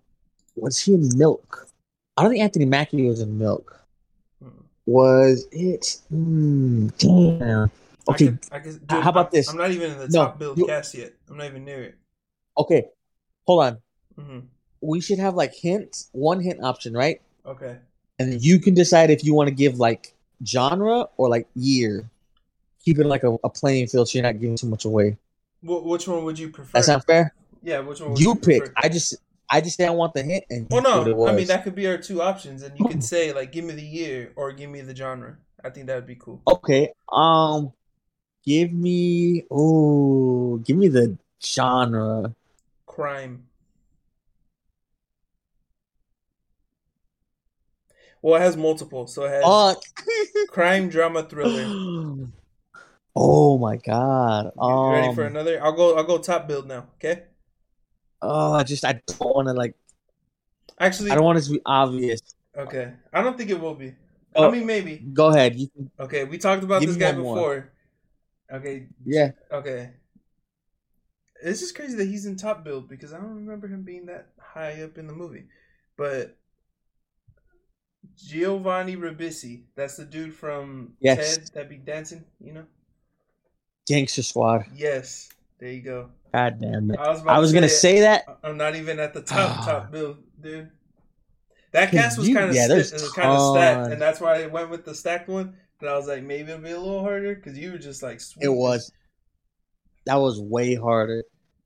was 0.56 0.80
he 0.80 0.94
in 0.94 1.10
Milk? 1.18 1.68
I 2.16 2.24
don't 2.24 2.32
think 2.32 2.44
Anthony 2.44 2.66
Mackie 2.66 3.08
was 3.08 3.22
in 3.22 3.38
Milk. 3.38 3.80
Mm. 4.44 4.52
Was 4.86 5.48
it? 5.52 6.00
Mm, 6.14 6.92
damn. 6.98 7.72
Okay, 8.10 8.28
I 8.28 8.30
could, 8.30 8.40
I 8.54 8.60
could, 8.60 8.88
dude, 8.88 9.04
how 9.04 9.10
about 9.10 9.32
this? 9.32 9.50
I'm 9.50 9.58
not 9.58 9.70
even 9.72 9.92
in 9.92 9.98
the 10.00 10.08
No, 10.08 10.26
top 10.26 10.40
billed 10.40 10.58
you- 10.58 10.66
cast 10.66 10.96
yet. 10.96 11.14
I'm 11.30 11.38
not 11.38 11.46
even 11.48 11.66
near 11.66 11.84
it. 11.84 11.96
okay. 12.58 12.86
Hold 13.46 13.64
on. 13.66 13.78
hmm 14.18 14.40
We 14.82 15.00
should 15.02 15.20
have 15.20 15.36
like 15.36 15.54
hints, 15.54 16.10
one 16.12 16.40
hint 16.42 16.64
option, 16.64 16.94
right? 16.94 17.22
Okay. 17.46 17.78
And 18.20 18.42
you 18.44 18.60
can 18.60 18.74
decide 18.74 19.10
if 19.10 19.24
you 19.24 19.34
want 19.34 19.48
to 19.50 19.54
give 19.56 19.80
like 19.80 20.14
genre 20.46 21.08
or 21.18 21.30
like 21.30 21.48
year. 21.56 22.10
Keep 22.84 23.00
it 23.00 23.06
like 23.06 23.24
a, 23.24 23.38
a 23.44 23.50
playing 23.50 23.88
field 23.88 24.08
so 24.10 24.18
you're 24.18 24.24
not 24.24 24.40
giving 24.40 24.56
too 24.56 24.68
much 24.68 24.86
away. 24.86 25.18
Wh- 25.62 25.86
which 25.86 26.08
one 26.08 26.24
would 26.24 26.40
you 26.40 26.50
prefer? 26.50 26.72
That's 26.74 26.88
not 26.88 27.06
fair. 27.06 27.34
yeah, 27.62 27.80
which 27.80 28.00
one 28.00 28.12
would 28.12 28.20
You 28.20 28.30
you, 28.30 28.36
pick. 28.36 28.64
prefer? 28.66 28.74
I 28.78 28.90
just 28.90 29.16
I 29.50 29.62
just 29.62 29.78
say 29.78 29.86
I 29.86 29.90
want 29.92 30.14
the 30.14 30.24
hint 30.24 30.46
and 30.50 30.68
Well, 30.70 30.82
you 30.82 30.90
what 31.00 31.08
it 31.08 31.18
no, 31.18 31.28
I 31.28 31.36
mean 31.36 31.48
that 31.48 31.64
could 31.64 31.76
be 31.76 31.88
our 31.88 31.98
two 31.98 32.22
options, 32.22 32.64
and 32.64 32.78
you 32.80 32.86
could 32.88 33.04
say 33.04 33.34
like, 33.34 33.52
"Give 33.52 33.64
me 33.66 33.74
the 33.74 33.84
year" 33.86 34.32
or 34.36 34.52
"Give 34.52 34.70
me 34.70 34.82
the 34.82 34.96
genre." 34.96 35.38
I 35.64 35.70
think 35.70 35.88
that 35.88 35.96
would 35.96 36.08
be 36.08 36.16
cool. 36.16 36.42
Okay. 36.48 36.90
Um 37.12 37.72
give 38.46 38.72
me 38.72 39.44
oh 39.52 40.58
give 40.64 40.78
me 40.78 40.88
the 40.88 41.18
genre. 41.44 42.34
Crime. 42.86 43.44
Well, 48.22 48.36
it 48.36 48.44
has 48.44 48.58
multiple, 48.58 49.08
so 49.08 49.24
it 49.26 49.30
has 49.30 49.44
Fuck. 49.44 49.84
crime, 50.50 50.90
drama, 50.90 51.24
thriller. 51.24 51.66
oh 53.16 53.58
my 53.58 53.78
god. 53.78 54.52
You 54.56 54.62
Um, 54.62 54.92
ready 54.92 55.16
for 55.16 55.24
another? 55.26 55.64
I'll 55.64 55.74
go. 55.74 55.96
I'll 55.98 56.04
go 56.04 56.18
top 56.18 56.48
billed 56.48 56.68
now. 56.68 56.88
Okay. 56.96 57.24
Oh, 58.22 58.54
I 58.54 58.64
just 58.64 58.84
I 58.84 59.02
don't 59.06 59.20
want 59.36 59.48
to 59.48 59.54
like 59.54 59.76
Actually, 60.80 61.12
I 61.12 61.16
don't 61.16 61.24
want 61.24 61.38
it 61.40 61.44
to 61.44 61.52
be 61.52 61.62
obvious. 61.66 62.22
okay. 62.56 62.94
I 63.14 63.22
don't 63.22 63.38
think 63.38 63.50
it 63.50 63.60
will 63.60 63.76
be. 63.76 63.94
Oh. 64.36 64.48
I 64.48 64.52
mean, 64.52 64.66
maybe. 64.66 64.98
Go 64.98 65.28
ahead. 65.30 65.56
You 65.56 65.68
can, 65.70 65.90
Okay, 66.00 66.24
we 66.24 66.38
talked 66.38 66.64
about 66.64 66.82
this 66.82 66.96
guy 66.96 67.12
one 67.14 67.22
more. 67.22 67.36
before. 67.36 67.74
Okay, 68.52 68.88
yeah. 69.06 69.32
okay. 69.52 69.92
It's 71.44 71.60
just 71.60 71.76
crazy 71.76 71.96
that 71.98 72.06
he's 72.08 72.26
in 72.26 72.36
top 72.36 72.64
billed 72.64 72.88
because 72.90 73.14
I 73.14 73.18
don't 73.18 73.36
remember 73.36 73.68
him 73.68 73.84
being 73.84 74.06
that 74.08 74.30
high 74.40 74.82
up 74.84 74.98
in 74.98 75.08
the 75.08 75.14
movie. 75.14 75.46
But 75.98 76.38
Giovanni 78.16 78.96
Ribisi, 78.96 79.64
that's 79.76 79.98
the 79.98 80.06
dude 80.06 80.34
from 80.34 80.94
Yes. 81.00 81.38
Ted 81.38 81.50
that 81.54 81.70
be 81.70 81.78
dancing, 81.78 82.24
you 82.40 82.54
know? 82.54 82.66
Gangster 83.88 84.24
Squad. 84.24 84.66
Yes. 84.76 85.30
There 85.60 85.72
you 85.72 85.82
go. 85.82 86.10
God 86.34 86.60
damn 86.60 86.92
it. 86.92 87.00
I 87.00 87.10
was 87.10 87.26
I 87.26 87.40
was 87.40 87.52
to 87.52 87.56
gonna 87.56 87.70
say 87.70 88.02
that. 88.02 88.26
I'm 88.44 88.58
not 88.58 88.76
even 88.76 89.00
at 89.00 89.14
the 89.14 89.22
top 89.22 89.60
Ah. 89.60 89.66
top 89.66 89.92
billed, 89.92 90.18
dude. 90.40 90.70
That 91.72 91.92
cast 91.92 92.18
was 92.18 92.28
kind 92.28 92.50
of 92.50 92.56
yeah, 92.56 92.68
there's 92.68 92.92
kind 93.12 93.30
of 93.30 93.56
stacked, 93.56 93.92
and 93.92 94.02
that's 94.02 94.20
why 94.20 94.44
I 94.44 94.48
went 94.48 94.70
with 94.70 94.86
the 94.86 94.94
stacked 94.96 95.28
one. 95.30 95.56
But 95.80 95.90
I 95.90 95.96
was 95.98 96.08
like, 96.08 96.24
maybe 96.24 96.52
it'll 96.52 96.64
be 96.64 96.72
a 96.72 96.80
little 96.80 97.02
harder 97.02 97.36
because 97.36 97.58
you 97.58 97.72
were 97.72 97.78
just 97.78 98.02
like, 98.02 98.20
It 98.42 98.50
was. 98.50 98.92
That 100.06 100.16
was 100.16 100.40
way 100.40 100.74
harder. 100.76 101.24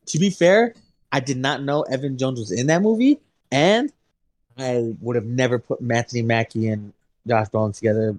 To 0.08 0.20
be 0.20 0.30
fair, 0.30 0.74
I 1.12 1.20
did 1.20 1.38
not 1.38 1.64
know 1.64 1.84
Evan 1.84 2.18
Jones 2.18 2.40
was 2.40 2.52
in 2.52 2.68
that 2.68 2.82
movie, 2.82 3.20
and 3.52 3.92
I 4.58 4.94
would 5.02 5.16
have 5.16 5.26
never 5.26 5.60
put 5.60 5.80
Anthony 5.82 6.22
Mackie 6.22 6.68
and 6.68 6.94
Josh 7.28 7.48
Brolin 7.50 7.76
together. 7.76 8.18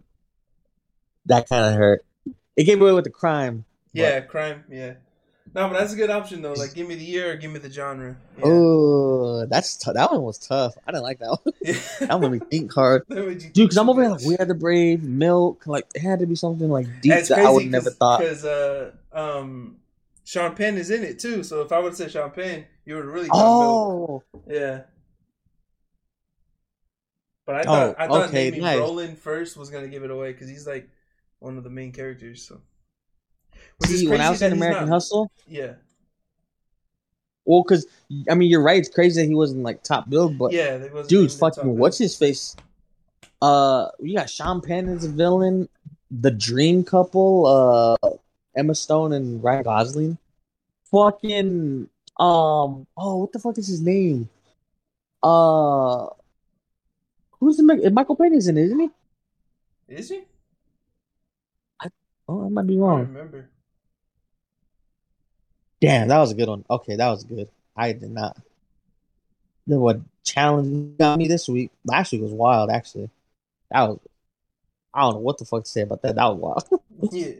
That 1.27 1.49
kind 1.49 1.65
of 1.67 1.75
hurt. 1.75 2.05
It 2.57 2.65
gave 2.65 2.81
away 2.81 2.93
with 2.93 3.05
the 3.05 3.11
crime. 3.11 3.65
but- 3.95 4.01
Yeah, 4.01 4.21
crime. 4.21 4.65
Yeah. 4.71 4.95
No, 5.55 5.69
but 5.69 5.75
that's 5.79 5.93
a 5.93 5.97
good 5.97 6.09
option 6.09 6.41
though. 6.41 6.55
Like, 6.55 6.73
give 6.73 6.89
me 6.89 6.95
the 6.95 7.05
year 7.05 7.33
or 7.33 7.37
give 7.37 7.51
me 7.51 7.59
the 7.59 7.71
genre. 7.71 8.17
Yeah. 8.39 8.45
Oh, 8.47 9.45
that's 9.47 9.77
t- 9.77 9.93
that 9.93 10.11
one 10.11 10.23
was 10.23 10.39
tough. 10.39 10.75
I 10.87 10.93
didn't 10.93 11.03
like 11.03 11.19
that 11.19 11.29
one. 11.45 11.55
that 12.09 12.21
one 12.21 12.31
made 12.33 12.41
me 12.41 12.47
think 12.51 12.73
hard, 12.73 13.05
That 13.09 13.27
made 13.27 13.43
you 13.43 13.51
dude. 13.51 13.55
Because 13.69 13.77
I'm 13.77 13.91
over 13.91 14.01
here 14.01 14.11
like 14.13 14.25
We 14.25 14.37
had 14.39 14.49
the 14.49 14.55
Brave, 14.55 15.03
Milk. 15.03 15.67
Like 15.67 15.85
it 15.95 16.01
had 16.01 16.21
to 16.21 16.27
be 16.27 16.37
something 16.37 16.71
like 16.71 16.87
deep 17.03 17.13
That's 17.13 17.29
that 17.29 17.41
I 17.41 17.51
would 17.51 17.67
never 17.67 17.91
thought. 17.91 18.21
because 18.21 18.45
uh, 18.47 18.93
um, 19.13 19.77
Sean 20.25 20.55
Penn 20.55 20.79
is 20.79 20.91
in 20.91 21.03
it 21.05 21.19
too. 21.19 21.43
So 21.45 21.61
if 21.61 21.71
I 21.71 21.79
would 21.81 21.89
have 21.89 21.97
said 21.97 22.11
Sean 22.13 22.31
Penn, 22.31 22.65
you 22.87 22.95
would 22.95 23.05
really. 23.05 23.29
Oh, 23.31 24.23
Yeah. 24.49 24.83
But 27.53 27.61
I 27.61 27.65
thought 27.65 27.89
Oh, 27.89 27.95
I 28.03 28.07
thought 28.07 28.29
okay, 28.29 28.45
naming 28.45 28.61
nice. 28.63 28.79
Roland 28.79 29.19
first 29.19 29.59
was 29.59 29.69
gonna 29.69 29.89
give 29.89 30.05
it 30.05 30.11
away 30.11 30.33
because 30.33 30.49
he's 30.49 30.67
like 30.67 30.89
one 31.39 31.59
of 31.59 31.65
the 31.65 31.69
main 31.71 31.93
characters. 31.93 32.43
So. 32.47 32.63
Which 33.77 33.91
see, 33.91 34.09
when 34.09 34.23
I 34.23 34.31
was 34.31 34.41
in 34.41 34.55
American 34.55 34.89
not- 34.89 34.95
Hustle, 34.95 35.31
Yeah, 35.47 35.75
well, 37.45 37.63
because 37.63 37.87
I 38.31 38.35
mean, 38.37 38.51
you're 38.51 38.63
right. 38.63 38.79
It's 38.79 38.89
crazy 38.89 39.21
that 39.21 39.29
he 39.29 39.35
wasn't 39.35 39.65
like 39.65 39.83
top 39.83 40.09
billed, 40.09 40.39
but 40.39 40.53
yeah, 40.53 40.79
they 40.79 40.89
dude, 41.09 41.31
fucking 41.31 41.77
what's 41.77 41.99
his 41.99 42.17
face? 42.17 42.57
Uh, 43.43 43.89
you 44.01 44.17
got 44.17 44.31
Sean 44.31 44.63
Penn 44.63 44.89
as 44.89 45.05
a 45.05 45.11
villain, 45.11 45.69
the 46.11 46.31
Dream 46.31 46.85
Couple, 46.85 47.99
uh, 48.03 48.11
Emma 48.57 48.75
Stone 48.75 49.13
and 49.13 49.45
Ryan 49.45 49.65
Gosling. 49.65 50.19
Fucking 50.91 51.91
um, 52.19 52.87
oh, 52.97 53.17
what 53.19 53.33
the 53.33 53.39
fuck 53.39 53.59
is 53.59 53.67
his 53.67 53.83
name? 53.83 54.31
Uh, 55.23 56.07
who's 57.43 57.57
the 57.57 57.65
Mi- 57.65 57.89
Michael 57.91 58.15
Pena 58.15 58.37
is 58.37 58.47
in, 58.47 58.57
it, 58.57 58.67
isn't 58.67 58.79
he? 58.79 58.91
Is 59.89 60.11
he? 60.11 60.23
Oh, 62.29 62.47
I 62.47 62.49
might 62.49 62.69
be 62.69 62.75
I 62.75 62.77
don't 62.77 62.89
wrong. 62.89 63.01
remember. 63.01 63.51
Damn, 65.81 66.07
that 66.07 66.21
was 66.21 66.31
a 66.31 66.37
good 66.37 66.49
one. 66.49 66.65
Okay, 66.71 66.95
that 66.95 67.11
was 67.11 67.25
good. 67.25 67.49
I 67.77 67.93
did 67.93 68.13
not. 68.13 68.37
Then 69.67 69.81
what 69.81 70.01
challenge 70.23 70.97
got 70.99 71.19
me 71.19 71.27
this 71.27 71.49
week? 71.49 71.73
Last 71.85 72.13
week 72.13 72.23
was 72.23 72.31
wild, 72.31 72.71
actually. 72.71 73.11
That 73.73 73.89
was. 73.89 73.99
I 74.95 75.01
don't 75.01 75.15
know 75.15 75.19
what 75.19 75.39
the 75.39 75.45
fuck 75.45 75.65
to 75.65 75.71
say 75.71 75.81
about 75.81 76.03
that. 76.03 76.15
That 76.15 76.37
was 76.37 76.69
wild. 76.71 76.83
yeah. 77.13 77.33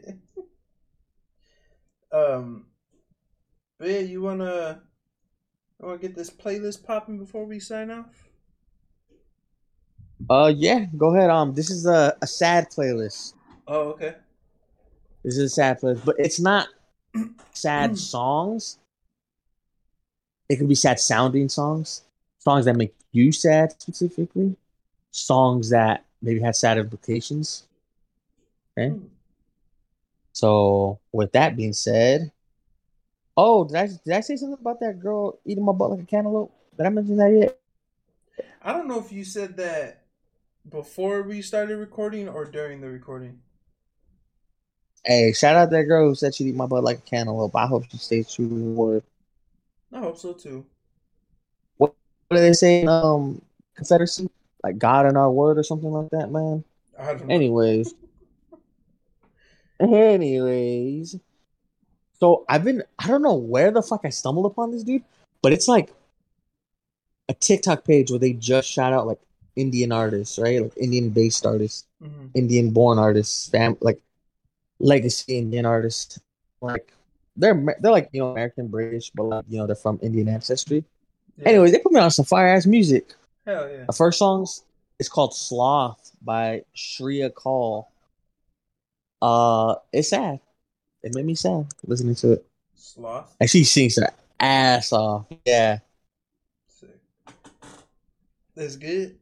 Um. 2.11 2.65
But 3.79 3.87
yeah, 3.89 3.99
you 3.99 4.21
wanna, 4.21 4.81
you 5.79 5.87
wanna 5.87 5.97
get 5.97 6.13
this 6.13 6.29
playlist 6.29 6.85
popping 6.85 7.19
before 7.19 7.45
we 7.45 7.61
sign 7.61 7.89
off? 7.89 8.32
Uh, 10.29 10.53
yeah, 10.55 10.85
go 10.97 11.15
ahead. 11.15 11.29
Um, 11.29 11.53
this 11.53 11.69
is 11.69 11.85
a, 11.85 12.15
a 12.21 12.27
sad 12.27 12.69
playlist. 12.69 13.33
Oh, 13.67 13.89
okay. 13.89 14.15
This 15.23 15.37
is 15.37 15.43
a 15.43 15.49
sad 15.49 15.79
playlist, 15.79 16.05
but 16.05 16.15
it's 16.17 16.39
not 16.39 16.67
sad 17.53 17.97
songs. 17.97 18.79
It 20.49 20.57
could 20.57 20.69
be 20.69 20.75
sad 20.75 20.99
sounding 20.99 21.49
songs, 21.49 22.03
songs 22.39 22.65
that 22.65 22.75
make 22.75 22.93
you 23.11 23.31
sad 23.31 23.73
specifically, 23.79 24.55
songs 25.11 25.69
that 25.69 26.05
maybe 26.21 26.41
have 26.41 26.55
sad 26.55 26.77
implications. 26.77 27.63
Okay. 28.77 28.95
So, 30.33 30.99
with 31.11 31.31
that 31.33 31.55
being 31.55 31.73
said, 31.73 32.31
oh, 33.37 33.65
did 33.65 33.75
I 33.75 33.87
did 33.87 34.13
I 34.13 34.19
say 34.21 34.35
something 34.35 34.59
about 34.59 34.79
that 34.79 34.99
girl 34.99 35.39
eating 35.45 35.63
my 35.63 35.71
butt 35.73 35.91
like 35.91 36.01
a 36.01 36.05
cantaloupe? 36.05 36.51
Did 36.77 36.85
I 36.85 36.89
mention 36.89 37.17
that 37.17 37.31
yet? 37.31 37.59
I 38.61 38.73
don't 38.73 38.87
know 38.87 38.99
if 38.99 39.11
you 39.11 39.23
said 39.23 39.57
that 39.57 40.02
before 40.69 41.23
we 41.23 41.41
started 41.41 41.77
recording 41.77 42.27
or 42.27 42.45
during 42.45 42.81
the 42.81 42.89
recording. 42.89 43.39
Hey, 45.05 45.33
shout 45.33 45.55
out 45.55 45.69
that 45.71 45.83
girl 45.83 46.07
who 46.07 46.15
said 46.15 46.33
she'd 46.33 46.47
eat 46.47 46.55
my 46.55 46.65
butt 46.65 46.83
like 46.83 46.99
a 46.99 47.01
cantaloupe. 47.01 47.55
I 47.55 47.67
hope 47.67 47.83
she 47.91 47.97
stays 47.97 48.33
true 48.33 48.47
to 48.47 48.55
her 48.55 48.71
word. 48.71 49.03
I 49.91 49.99
hope 49.99 50.17
so 50.17 50.33
too. 50.33 50.65
What 51.77 51.93
what 52.27 52.37
do 52.37 52.41
they 52.43 52.53
saying? 52.53 52.87
um 52.87 53.41
Confederacy? 53.75 54.29
Like 54.63 54.77
God 54.77 55.05
in 55.05 55.17
our 55.17 55.31
word 55.31 55.57
or 55.57 55.63
something 55.63 55.91
like 55.91 56.09
that, 56.11 56.31
man. 56.31 56.63
I 56.97 57.07
don't 57.07 57.27
know. 57.27 57.35
Anyways. 57.35 57.93
Anyways. 59.79 61.17
So 62.19 62.45
I've 62.47 62.63
been 62.63 62.83
I 62.97 63.07
don't 63.07 63.21
know 63.21 63.35
where 63.35 63.71
the 63.71 63.81
fuck 63.81 64.01
I 64.05 64.09
stumbled 64.09 64.45
upon 64.45 64.71
this 64.71 64.83
dude, 64.83 65.03
but 65.41 65.51
it's 65.51 65.67
like 65.67 65.93
a 67.27 67.33
TikTok 67.33 67.83
page 67.83 68.09
where 68.09 68.19
they 68.19 68.31
just 68.33 68.69
shout 68.69 68.93
out 68.93 69.05
like 69.05 69.19
Indian 69.55 69.91
artists, 69.91 70.39
right? 70.39 70.61
Like 70.61 70.73
Indian 70.77 71.09
based 71.09 71.45
artists, 71.45 71.85
Mhm. 72.01 72.31
Indian 72.33 72.69
born 72.71 72.97
artists, 72.99 73.49
fam 73.49 73.77
like 73.81 74.01
legacy 74.79 75.37
Indian 75.37 75.65
artists. 75.65 76.19
Like 76.61 76.91
they're 77.37 77.53
they're 77.79 77.91
like, 77.91 78.09
you 78.11 78.21
know, 78.21 78.31
American 78.31 78.67
British, 78.67 79.09
but 79.11 79.23
like, 79.23 79.45
you 79.47 79.57
know, 79.57 79.65
they're 79.67 79.75
from 79.75 79.99
Indian 80.01 80.27
ancestry. 80.29 80.83
Yeah. 81.37 81.49
Anyways, 81.49 81.71
they 81.71 81.79
put 81.79 81.91
me 81.91 81.99
on 81.99 82.11
some 82.11 82.25
fire 82.25 82.47
ass 82.47 82.65
music. 82.65 83.13
hell 83.45 83.69
yeah. 83.69 83.85
The 83.85 83.93
first 83.93 84.17
song's 84.19 84.63
it's 84.99 85.09
called 85.09 85.35
Sloth 85.35 86.11
by 86.21 86.63
Shreya 86.75 87.33
Call. 87.33 87.89
Uh 89.21 89.75
it's 89.91 90.09
sad. 90.09 90.39
It 91.03 91.13
made 91.15 91.25
me 91.25 91.35
sad 91.35 91.67
listening 91.85 92.15
to 92.15 92.33
it. 92.33 92.45
Sloth. 92.75 93.35
And 93.39 93.49
she 93.49 93.63
sings 93.63 93.97
her 93.97 94.07
ass 94.39 94.91
off. 94.93 95.25
Yeah. 95.45 95.79
Sick. 96.67 96.99
That's 98.55 98.75
good. 98.77 99.17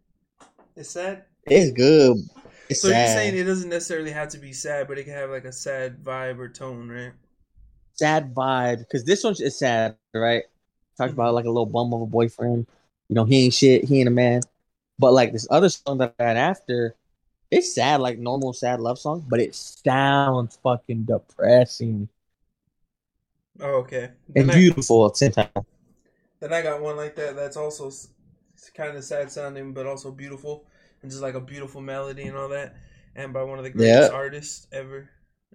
It's 0.76 0.90
sad. 0.92 1.26
It's 1.46 1.72
good. 1.72 2.18
It's 2.70 2.82
So 2.82 2.90
sad. 2.90 2.98
you're 3.00 3.16
saying 3.16 3.38
it 3.38 3.44
doesn't 3.44 3.70
necessarily 3.70 4.12
have 4.12 4.30
to 4.30 4.38
be 4.38 4.54
sad, 4.54 4.88
but 4.88 4.98
it 4.98 5.04
can 5.04 5.14
have 5.14 5.30
like 5.30 5.46
a 5.46 5.52
sad 5.52 6.04
vibe 6.04 6.40
or 6.40 6.50
tone, 6.50 6.90
right? 6.90 7.14
sad 8.02 8.34
vibe. 8.34 8.80
Because 8.80 9.04
this 9.04 9.24
one 9.24 9.36
is 9.40 9.60
sad, 9.60 9.96
right? 10.14 10.44
Talk 10.98 11.10
mm-hmm. 11.10 11.14
about 11.20 11.34
like 11.34 11.46
a 11.46 11.50
little 11.50 11.66
bum 11.66 11.94
of 11.94 12.02
a 12.02 12.06
boyfriend. 12.06 12.66
You 13.10 13.16
know, 13.16 13.26
he 13.26 13.46
ain't 13.46 13.54
shit, 13.54 13.86
he 13.86 14.00
ain't 14.00 14.08
a 14.08 14.12
man. 14.12 14.42
But 14.98 15.14
like 15.14 15.34
this 15.34 15.48
other 15.52 15.70
song 15.70 16.00
that 16.00 16.16
I 16.20 16.24
had 16.24 16.38
after, 16.38 16.96
it's 17.52 17.76
sad, 17.76 18.02
like 18.02 18.18
normal 18.18 18.54
sad 18.54 18.80
love 18.80 18.98
song, 18.98 19.26
but 19.30 19.40
it 19.40 19.54
sounds 19.54 20.58
fucking 20.64 21.04
depressing 21.04 22.08
Oh, 23.60 23.76
okay. 23.82 24.12
and 24.36 24.50
I, 24.50 24.56
beautiful 24.56 25.06
at 25.06 25.14
the 25.14 25.18
same 25.18 25.32
time. 25.34 25.50
then 26.40 26.54
I 26.54 26.62
got 26.62 26.82
one 26.82 26.96
like 26.96 27.16
that. 27.18 27.36
That's 27.36 27.58
also 27.58 27.92
kind 28.70 28.96
of 28.98 29.04
sad 29.04 29.32
sounding, 29.32 29.74
but 29.74 29.86
also 29.88 30.12
beautiful, 30.12 30.66
and 31.02 31.12
just 31.12 31.22
like 31.24 31.36
a 31.36 31.42
beautiful 31.42 31.82
melody 31.82 32.24
and 32.24 32.38
all 32.38 32.50
that. 32.50 32.76
And 33.16 33.34
by 33.34 33.44
one 33.44 33.58
of 33.58 33.64
the 33.64 33.70
greatest 33.72 34.10
Yeah. 34.12 34.16
artists 34.16 34.68
ever, 34.72 35.10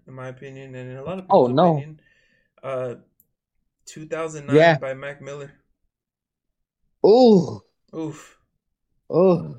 in 0.07 0.15
my 0.15 0.29
opinion, 0.29 0.75
and 0.75 0.91
in 0.91 0.97
a 0.97 1.05
lot 1.05 1.19
of 1.19 1.27
people's 1.27 1.47
Oh, 1.47 1.47
no. 1.49 1.77
opinion. 1.77 2.01
Uh, 2.63 2.97
2009 3.87 4.57
Yeah. 4.57 4.79
by 4.79 4.95
Mac 4.95 5.23
Miller. 5.23 5.53
Ooh, 7.07 7.63
Oof. 7.95 8.39
oh, 9.11 9.57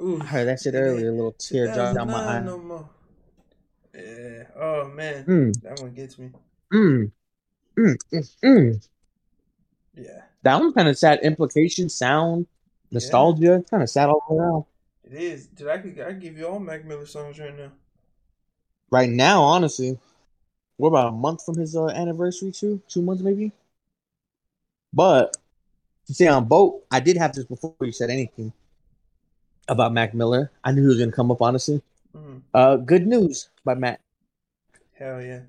Oof. 0.00 0.22
I 0.22 0.24
heard 0.26 0.48
that 0.48 0.60
shit 0.60 0.74
It 0.74 0.78
earlier. 0.78 1.08
A 1.10 1.12
little 1.12 1.32
tear 1.38 1.66
dropped 1.72 1.94
down 1.94 2.10
my 2.10 2.18
2009 2.18 2.28
eye. 2.38 2.40
No 2.44 2.58
more. 2.58 2.88
Yeah. 3.94 4.44
Oh 4.56 4.88
man, 4.88 5.28
Mm, 5.28 5.52
that 5.62 5.78
one 5.78 5.92
gets 5.94 6.18
me. 6.18 6.30
mm, 6.72 7.10
mm, 7.78 7.96
mm, 8.12 8.36
mm. 8.44 8.88
Yeah, 9.94 10.22
That 10.48 10.60
one 10.60 10.72
kind 10.72 10.88
of 10.88 10.96
sad. 10.96 11.20
Implication, 11.22 11.90
sound, 11.90 12.46
nostalgia, 12.90 13.62
kind 13.70 13.82
of 13.82 13.90
sad 13.90 14.08
all 14.08 14.24
around. 14.30 14.64
it 15.04 15.12
is. 15.12 15.46
Dude, 15.46 15.68
I 15.68 15.76
could 15.76 16.00
I 16.00 16.04
could 16.06 16.22
give 16.22 16.38
you 16.38 16.46
all 16.48 16.58
Mac 16.58 16.86
Miller 16.86 17.04
songs 17.04 17.38
right 17.38 17.54
now. 17.54 17.70
Right 18.90 19.10
now, 19.10 19.42
honestly, 19.42 19.98
we're 20.78 20.88
about 20.88 21.08
a 21.08 21.12
month 21.12 21.44
from 21.44 21.58
his 21.58 21.76
uh, 21.76 21.88
anniversary, 21.88 22.50
too. 22.50 22.80
Two 22.88 23.02
months, 23.02 23.22
maybe. 23.22 23.52
But 24.90 25.36
to 26.06 26.14
stay 26.14 26.28
on 26.28 26.46
boat, 26.46 26.82
I 26.90 27.00
did 27.00 27.18
have 27.18 27.34
this 27.34 27.44
before 27.44 27.74
you 27.82 27.92
said 27.92 28.08
anything 28.08 28.54
about 29.68 29.92
Mac 29.92 30.14
Miller. 30.14 30.50
I 30.64 30.72
knew 30.72 30.80
he 30.80 30.88
was 30.88 30.98
gonna 30.98 31.12
come 31.12 31.30
up, 31.30 31.42
honestly. 31.42 31.82
hmm 32.14 32.38
Uh, 32.54 32.76
good 32.76 33.06
news 33.06 33.50
by 33.66 33.74
Mac. 33.74 34.00
Hell 34.94 35.20
yeah. 35.20 35.40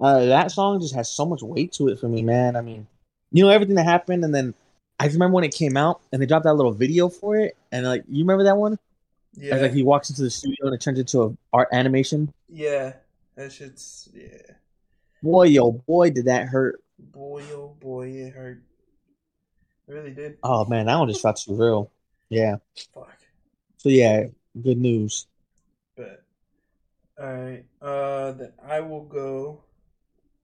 Uh, 0.00 0.24
that 0.24 0.50
song 0.50 0.80
just 0.80 0.94
has 0.94 1.10
so 1.10 1.26
much 1.26 1.42
weight 1.42 1.72
to 1.72 1.88
it 1.88 1.98
for 1.98 2.08
me, 2.08 2.22
man. 2.22 2.56
I 2.56 2.62
mean, 2.62 2.86
you 3.32 3.44
know 3.44 3.50
everything 3.50 3.76
that 3.76 3.84
happened, 3.84 4.24
and 4.24 4.34
then 4.34 4.54
I 4.98 5.04
just 5.04 5.14
remember 5.14 5.34
when 5.34 5.44
it 5.44 5.54
came 5.54 5.76
out, 5.76 6.00
and 6.12 6.20
they 6.20 6.26
dropped 6.26 6.44
that 6.44 6.54
little 6.54 6.72
video 6.72 7.08
for 7.08 7.36
it, 7.36 7.56
and 7.72 7.86
like 7.86 8.04
you 8.08 8.24
remember 8.24 8.44
that 8.44 8.56
one? 8.56 8.78
Yeah. 9.34 9.56
Like 9.56 9.72
he 9.72 9.82
walks 9.82 10.08
into 10.08 10.22
the 10.22 10.30
studio 10.30 10.66
and 10.66 10.74
it 10.74 10.80
turns 10.80 10.98
into 10.98 11.22
a 11.22 11.36
art 11.52 11.68
animation. 11.72 12.32
Yeah, 12.48 12.94
that 13.36 13.52
shit's 13.52 14.08
yeah. 14.14 14.54
Boy, 15.22 15.44
yo, 15.44 15.72
boy, 15.72 16.10
did 16.10 16.26
that 16.26 16.48
hurt. 16.48 16.82
Boy, 16.98 17.42
oh 17.52 17.76
boy, 17.80 18.08
it 18.08 18.32
hurt. 18.32 18.62
It 19.88 19.92
really 19.92 20.12
did. 20.12 20.38
Oh 20.42 20.64
man, 20.64 20.86
that 20.86 20.98
one 20.98 21.08
just 21.08 21.20
felt 21.20 21.36
too 21.36 21.54
real. 21.54 21.90
Yeah. 22.28 22.56
Fuck. 22.94 23.18
So 23.76 23.90
yeah, 23.90 24.24
good 24.62 24.78
news. 24.78 25.26
But 25.96 26.24
all 27.20 27.32
right. 27.32 27.64
Uh, 27.80 28.32
then 28.32 28.52
I 28.66 28.80
will 28.80 29.04
go. 29.04 29.64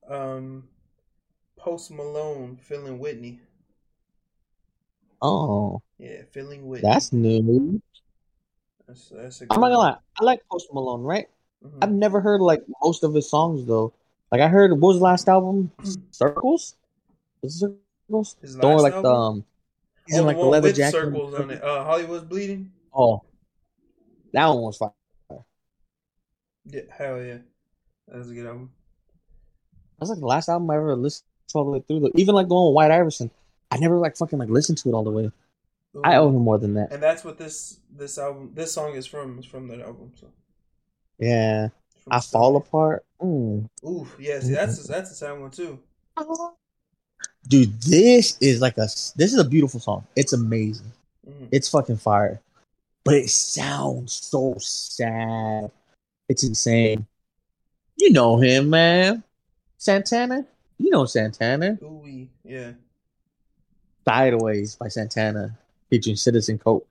Um, 0.07 0.65
Post 1.63 1.91
Malone, 1.91 2.57
feeling 2.57 2.99
Whitney. 2.99 3.39
Oh, 5.21 5.81
Yeah, 5.97 6.23
feeling 6.31 6.67
Whitney. 6.67 6.83
that's 6.83 7.13
new. 7.13 7.81
that's, 8.85 9.09
that's 9.09 9.41
a 9.41 9.45
I'm 9.49 9.61
not 9.61 9.67
gonna 9.67 9.77
lie, 9.77 9.97
I 10.19 10.23
like 10.25 10.41
Post 10.51 10.67
Malone, 10.73 11.03
right? 11.03 11.29
Mhm. 11.63 11.81
I've 11.81 11.91
never 11.91 12.19
heard 12.19 12.41
like 12.41 12.63
most 12.83 13.03
of 13.03 13.13
his 13.13 13.29
songs 13.29 13.65
though. 13.65 13.93
Like 14.31 14.41
I 14.41 14.49
heard 14.49 14.71
what 14.71 14.89
was 14.89 14.97
the 14.97 15.03
last 15.03 15.29
album? 15.29 15.71
Circles? 16.11 16.75
Was 17.41 17.63
it 17.63 17.71
Circles? 18.09 18.35
His 18.41 18.57
last 18.57 18.83
like 18.83 18.93
album? 18.93 19.03
the 19.03 19.15
um 19.15 19.45
he's 20.05 20.17
Oh, 20.17 20.19
in 20.19 20.25
like 20.25 20.39
the 20.39 20.45
leather 20.45 20.73
jacket. 20.73 20.91
circles 20.91 21.33
on 21.33 21.51
it. 21.51 21.63
Uh, 21.63 21.85
Hollywood's 21.85 22.25
bleeding. 22.25 22.71
Oh. 22.93 23.21
That 24.33 24.47
one 24.47 24.61
was 24.63 24.77
fire. 24.77 24.91
Yeah, 26.65 26.81
hell 26.97 27.21
yeah, 27.21 27.39
that 28.07 28.17
was 28.17 28.31
a 28.31 28.33
good 28.33 28.47
album. 28.47 28.71
That's 29.99 30.09
like 30.09 30.19
the 30.19 30.25
last 30.25 30.49
album 30.49 30.69
I 30.69 30.75
ever 30.75 30.95
listened 30.95 31.25
to 31.27 31.32
all 31.55 31.65
the 31.65 31.71
way 31.71 31.83
through. 31.87 32.01
Though. 32.01 32.11
Even 32.15 32.35
like 32.35 32.47
the 32.47 32.55
one 32.55 32.67
with 32.67 32.75
White 32.75 32.91
Iverson. 32.91 33.29
I 33.71 33.77
never 33.77 33.97
like 33.97 34.17
fucking 34.17 34.39
like 34.39 34.49
listened 34.49 34.77
to 34.79 34.89
it 34.89 34.93
all 34.93 35.03
the 35.03 35.11
way. 35.11 35.31
I 36.03 36.15
Ooh. 36.15 36.19
owe 36.19 36.29
him 36.29 36.35
more 36.41 36.57
than 36.57 36.73
that. 36.75 36.91
And 36.91 37.01
that's 37.01 37.23
what 37.23 37.37
this 37.37 37.79
this 37.95 38.17
album, 38.17 38.51
this 38.53 38.71
song 38.71 38.95
is 38.95 39.05
from. 39.05 39.39
Is 39.39 39.45
from 39.45 39.67
that 39.67 39.79
album. 39.81 40.11
So 40.19 40.27
Yeah. 41.19 41.69
I 42.09 42.19
Star. 42.19 42.41
fall 42.41 42.55
apart. 42.57 43.05
Mm. 43.21 43.69
Oof, 43.87 44.15
yeah. 44.19 44.39
See, 44.41 44.53
that's 44.53 44.83
a, 44.83 44.87
that's 44.91 45.11
a 45.11 45.15
sad 45.15 45.39
one 45.39 45.51
too. 45.51 45.79
Dude, 47.47 47.81
this 47.81 48.37
is 48.41 48.61
like 48.61 48.77
a 48.77 48.85
this 49.15 49.33
is 49.33 49.37
a 49.37 49.43
beautiful 49.43 49.79
song. 49.79 50.05
It's 50.15 50.33
amazing. 50.33 50.91
Mhm. 51.27 51.49
It's 51.51 51.69
fucking 51.69 51.97
fire. 51.97 52.41
But 53.05 53.15
it 53.15 53.29
sounds 53.29 54.13
so 54.13 54.55
sad. 54.59 55.71
It's 56.29 56.43
insane. 56.43 57.05
You 57.97 58.11
know 58.11 58.37
him, 58.37 58.69
man. 58.69 59.23
Santana? 59.77 60.45
You 60.77 60.89
know 60.89 61.05
Santana. 61.05 61.77
Ooh 61.81 62.27
yeah. 62.43 62.73
Sideways 64.05 64.75
by 64.75 64.87
Santana. 64.89 65.57
Featuring 65.89 66.15
Citizen 66.15 66.57
Cope. 66.57 66.87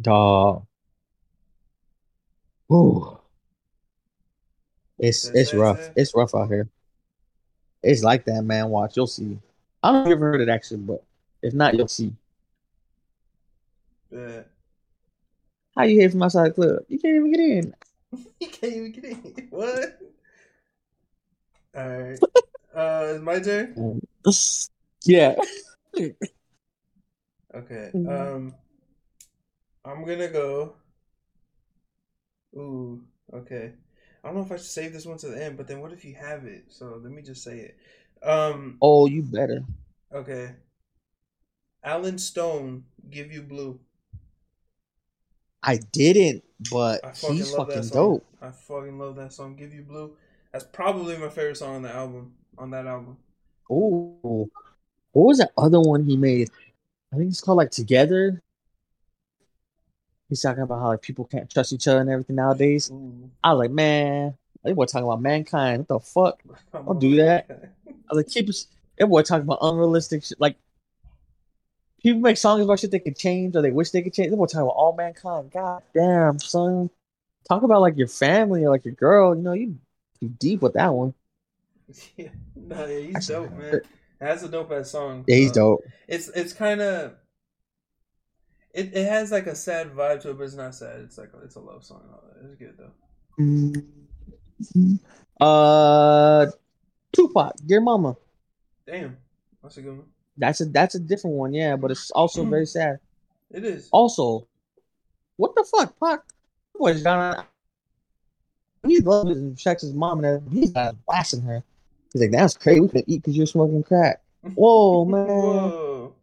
Dog. 0.00 0.66
Ooh. 2.72 3.18
It's 4.98 5.24
That's 5.26 5.38
it's 5.38 5.50
sad, 5.50 5.58
rough. 5.58 5.82
sad. 5.82 5.92
It's 5.96 6.14
rough 6.14 6.34
out 6.34 6.48
here. 6.48 6.68
It's 7.82 8.02
like 8.02 8.24
that, 8.24 8.42
man. 8.42 8.70
Watch, 8.70 8.96
you'll 8.96 9.06
see. 9.06 9.38
I 9.82 9.92
don't 9.92 9.96
know 9.98 10.02
if 10.02 10.08
you've 10.08 10.18
ever 10.18 10.32
heard 10.32 10.40
it 10.40 10.48
actually, 10.48 10.78
but 10.78 11.04
if 11.42 11.54
not, 11.54 11.74
you'll 11.74 11.86
see. 11.86 12.12
But 14.10 14.48
How 15.76 15.84
you 15.84 16.00
hear 16.00 16.10
from 16.10 16.22
outside 16.22 16.48
the 16.48 16.54
club? 16.54 16.78
You 16.88 16.98
can't 16.98 17.16
even 17.16 17.30
get 17.32 17.40
in. 17.40 17.74
you 18.40 18.48
can't 18.48 18.72
even 18.72 18.92
get 18.92 19.04
in. 19.04 19.46
What? 19.50 20.00
All 21.76 21.88
right. 21.88 22.18
Uh, 22.74 23.12
it's 23.14 23.22
my 23.22 23.40
turn. 23.40 24.00
Yeah. 25.04 25.34
Okay. 27.54 27.90
Mhm. 27.94 28.08
Um, 28.34 28.54
I'm 29.84 30.04
gonna 30.04 30.28
go. 30.28 30.74
Ooh. 32.56 33.02
Okay. 33.32 33.72
I 34.22 34.28
don't 34.28 34.36
know 34.36 34.42
if 34.42 34.52
I 34.52 34.56
should 34.56 34.66
save 34.66 34.92
this 34.92 35.06
one 35.06 35.18
to 35.18 35.28
the 35.28 35.42
end, 35.42 35.56
but 35.56 35.68
then 35.68 35.80
what 35.80 35.92
if 35.92 36.04
you 36.04 36.14
have 36.14 36.44
it? 36.44 36.64
So 36.68 37.00
let 37.02 37.12
me 37.12 37.22
just 37.22 37.42
say 37.42 37.58
it. 37.60 37.76
Um. 38.26 38.78
Oh, 38.82 39.06
you 39.06 39.22
better. 39.22 39.62
Okay. 40.12 40.54
Alan 41.84 42.18
Stone, 42.18 42.84
give 43.10 43.30
you 43.32 43.42
blue. 43.42 43.78
I 45.62 45.76
didn't, 45.76 46.42
but 46.70 47.04
I 47.04 47.12
fucking 47.12 47.36
he's 47.36 47.52
love 47.52 47.68
that 47.68 47.74
fucking 47.74 47.88
song. 47.88 47.96
dope. 48.14 48.26
I 48.42 48.50
fucking 48.50 48.98
love 48.98 49.16
that 49.16 49.32
song. 49.32 49.56
Give 49.56 49.72
you 49.72 49.82
blue. 49.82 50.16
That's 50.56 50.64
probably 50.72 51.18
my 51.18 51.28
favorite 51.28 51.58
song 51.58 51.74
on 51.74 51.82
the 51.82 51.94
album. 51.94 52.32
On 52.56 52.70
that 52.70 52.86
album. 52.86 53.18
Ooh. 53.70 54.50
What 55.12 55.26
was 55.26 55.36
that 55.36 55.52
other 55.58 55.78
one 55.78 56.04
he 56.06 56.16
made? 56.16 56.48
I 57.12 57.16
think 57.16 57.28
it's 57.28 57.42
called 57.42 57.58
like 57.58 57.70
Together. 57.70 58.40
He's 60.30 60.40
talking 60.40 60.62
about 60.62 60.80
how 60.80 60.88
like 60.88 61.02
people 61.02 61.26
can't 61.26 61.50
trust 61.50 61.74
each 61.74 61.86
other 61.86 62.00
and 62.00 62.08
everything 62.08 62.36
nowadays. 62.36 62.90
Ooh. 62.90 63.28
I 63.44 63.52
was 63.52 63.58
like, 63.58 63.70
man, 63.70 64.32
they 64.64 64.72
were 64.72 64.86
talking 64.86 65.04
about 65.04 65.20
mankind. 65.20 65.80
What 65.80 65.88
the 65.88 66.00
fuck? 66.00 66.42
Don't 66.72 66.98
do 66.98 67.16
that. 67.16 67.50
I 67.86 68.14
was 68.14 68.24
like, 68.24 68.28
keep 68.28 68.48
us. 68.48 68.66
Everyone 68.96 69.24
talking 69.24 69.42
about 69.42 69.58
unrealistic 69.60 70.24
shit. 70.24 70.40
Like, 70.40 70.56
people 72.02 72.22
make 72.22 72.38
songs 72.38 72.64
about 72.64 72.80
shit 72.80 72.92
they 72.92 72.98
could 72.98 73.18
change 73.18 73.54
or 73.56 73.60
they 73.60 73.72
wish 73.72 73.90
they 73.90 74.00
could 74.00 74.14
change. 74.14 74.30
They 74.30 74.36
were 74.36 74.46
talking 74.46 74.62
about 74.62 74.70
all 74.70 74.96
mankind. 74.96 75.50
God 75.50 75.82
damn, 75.94 76.38
son. 76.38 76.88
Talk 77.46 77.62
about 77.62 77.82
like 77.82 77.98
your 77.98 78.08
family 78.08 78.64
or 78.64 78.70
like 78.70 78.86
your 78.86 78.94
girl. 78.94 79.36
You 79.36 79.42
know, 79.42 79.52
you 79.52 79.76
you 80.20 80.28
deep 80.28 80.60
with 80.62 80.74
that 80.74 80.92
one. 80.92 81.14
yeah. 82.16 82.28
No, 82.54 82.86
yeah, 82.86 82.98
he's 82.98 83.16
Actually, 83.16 83.48
dope, 83.48 83.58
man. 83.58 83.80
That's 84.20 84.42
a 84.42 84.48
dope 84.48 84.72
ass 84.72 84.90
song. 84.90 85.24
Yeah, 85.26 85.36
he's 85.36 85.50
Uh, 85.50 85.54
dope. 85.54 85.84
It's 86.08 86.28
it's 86.30 86.52
kind 86.52 86.80
of 86.80 87.14
it, 88.72 88.94
it 88.94 89.08
has 89.08 89.30
like 89.32 89.46
a 89.46 89.54
sad 89.54 89.92
vibe 89.92 90.20
to 90.22 90.30
it, 90.30 90.38
but 90.38 90.44
it's 90.44 90.54
not 90.54 90.74
sad. 90.74 91.00
It's 91.00 91.18
like 91.18 91.30
it's 91.44 91.56
a 91.56 91.60
love 91.60 91.84
song. 91.84 92.02
and 92.04 92.12
all 92.12 92.22
that. 92.28 92.44
It's 92.44 92.56
good 92.56 92.76
though. 92.76 92.92
Uh, 95.44 96.46
Tupac, 97.12 97.54
Dear 97.64 97.80
Mama. 97.80 98.16
Damn, 98.86 99.16
that's 99.62 99.76
a 99.76 99.82
good 99.82 99.96
one. 99.98 100.06
That's 100.38 100.60
a 100.60 100.66
that's 100.66 100.94
a 100.94 101.00
different 101.00 101.36
one, 101.36 101.54
yeah, 101.54 101.76
but 101.76 101.90
it's 101.90 102.10
also 102.10 102.44
very 102.44 102.66
sad. 102.66 102.98
It 103.50 103.64
is. 103.64 103.88
Also, 103.92 104.46
what 105.36 105.54
the 105.54 105.64
fuck, 105.64 105.98
Pac? 105.98 106.20
Boy's 106.74 107.02
down. 107.02 107.44
He 108.88 109.00
loves 109.00 109.30
it 109.36 109.56
checks 109.58 109.82
his 109.82 109.94
mom 109.94 110.24
and 110.24 110.52
he's 110.52 110.74
not 110.74 110.96
blasting 111.06 111.42
her. 111.42 111.62
He's 112.12 112.22
like, 112.22 112.30
"That's 112.30 112.56
crazy. 112.56 112.80
We 112.80 112.88
could 112.88 113.04
eat 113.06 113.22
because 113.22 113.36
you're 113.36 113.46
smoking 113.46 113.82
crack." 113.82 114.20
Whoa, 114.54 115.04
man. 115.04 115.26
Whoa. 115.26 116.14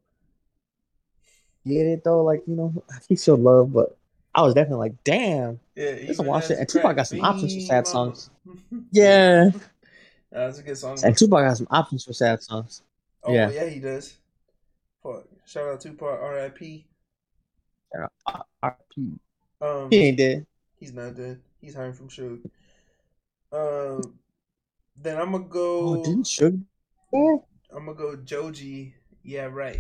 Get 1.66 1.86
it 1.86 2.04
though? 2.04 2.24
Like 2.24 2.44
you 2.48 2.56
know, 2.56 2.74
he 3.08 3.16
showed 3.16 3.40
love, 3.40 3.72
but 3.74 3.98
I 4.36 4.42
was 4.42 4.54
definitely 4.54 4.90
like, 4.90 5.04
"Damn." 5.04 5.60
Yeah, 5.76 5.96
Let's 6.08 6.20
watch 6.20 6.50
it. 6.52 6.60
And 6.60 6.68
Tupac 6.68 6.96
got 6.96 7.08
some 7.08 7.22
options 7.22 7.54
for 7.56 7.62
sad 7.62 7.88
songs. 7.88 8.30
Yeah, 8.92 9.50
that's 10.32 10.60
a 10.60 10.64
good 10.64 10.78
song. 10.78 10.98
and 11.04 11.18
Tupac 11.18 11.46
got 11.46 11.58
some 11.58 11.68
options 11.70 12.04
for 12.04 12.14
sad 12.14 12.42
songs. 12.44 12.82
oh 13.24 13.34
yeah. 13.34 13.50
yeah. 13.50 13.66
he 13.66 13.80
does. 13.80 14.18
Fuck. 15.02 15.26
Shout 15.46 15.68
out 15.68 15.82
Tupac, 15.82 16.20
R.I.P. 16.22 16.86
RP. 18.64 19.20
Um, 19.62 19.90
He 19.92 19.98
ain't 19.98 20.18
dead. 20.18 20.46
he's 20.80 20.94
not 20.94 21.16
dead. 21.16 21.40
He's 21.64 21.76
hiring 21.76 21.94
from 21.94 22.10
Suge. 22.10 22.44
Um, 23.54 24.20
then 24.98 25.18
I'm 25.18 25.32
gonna 25.32 25.46
go. 25.46 25.80
Oh, 25.80 25.96
go. 25.96 26.04
didn't? 26.04 26.66
Yeah. 27.14 27.38
I'm 27.74 27.86
gonna 27.86 27.98
go 27.98 28.18
Joji. 28.18 28.96
Yeah, 29.24 29.46
right. 29.46 29.80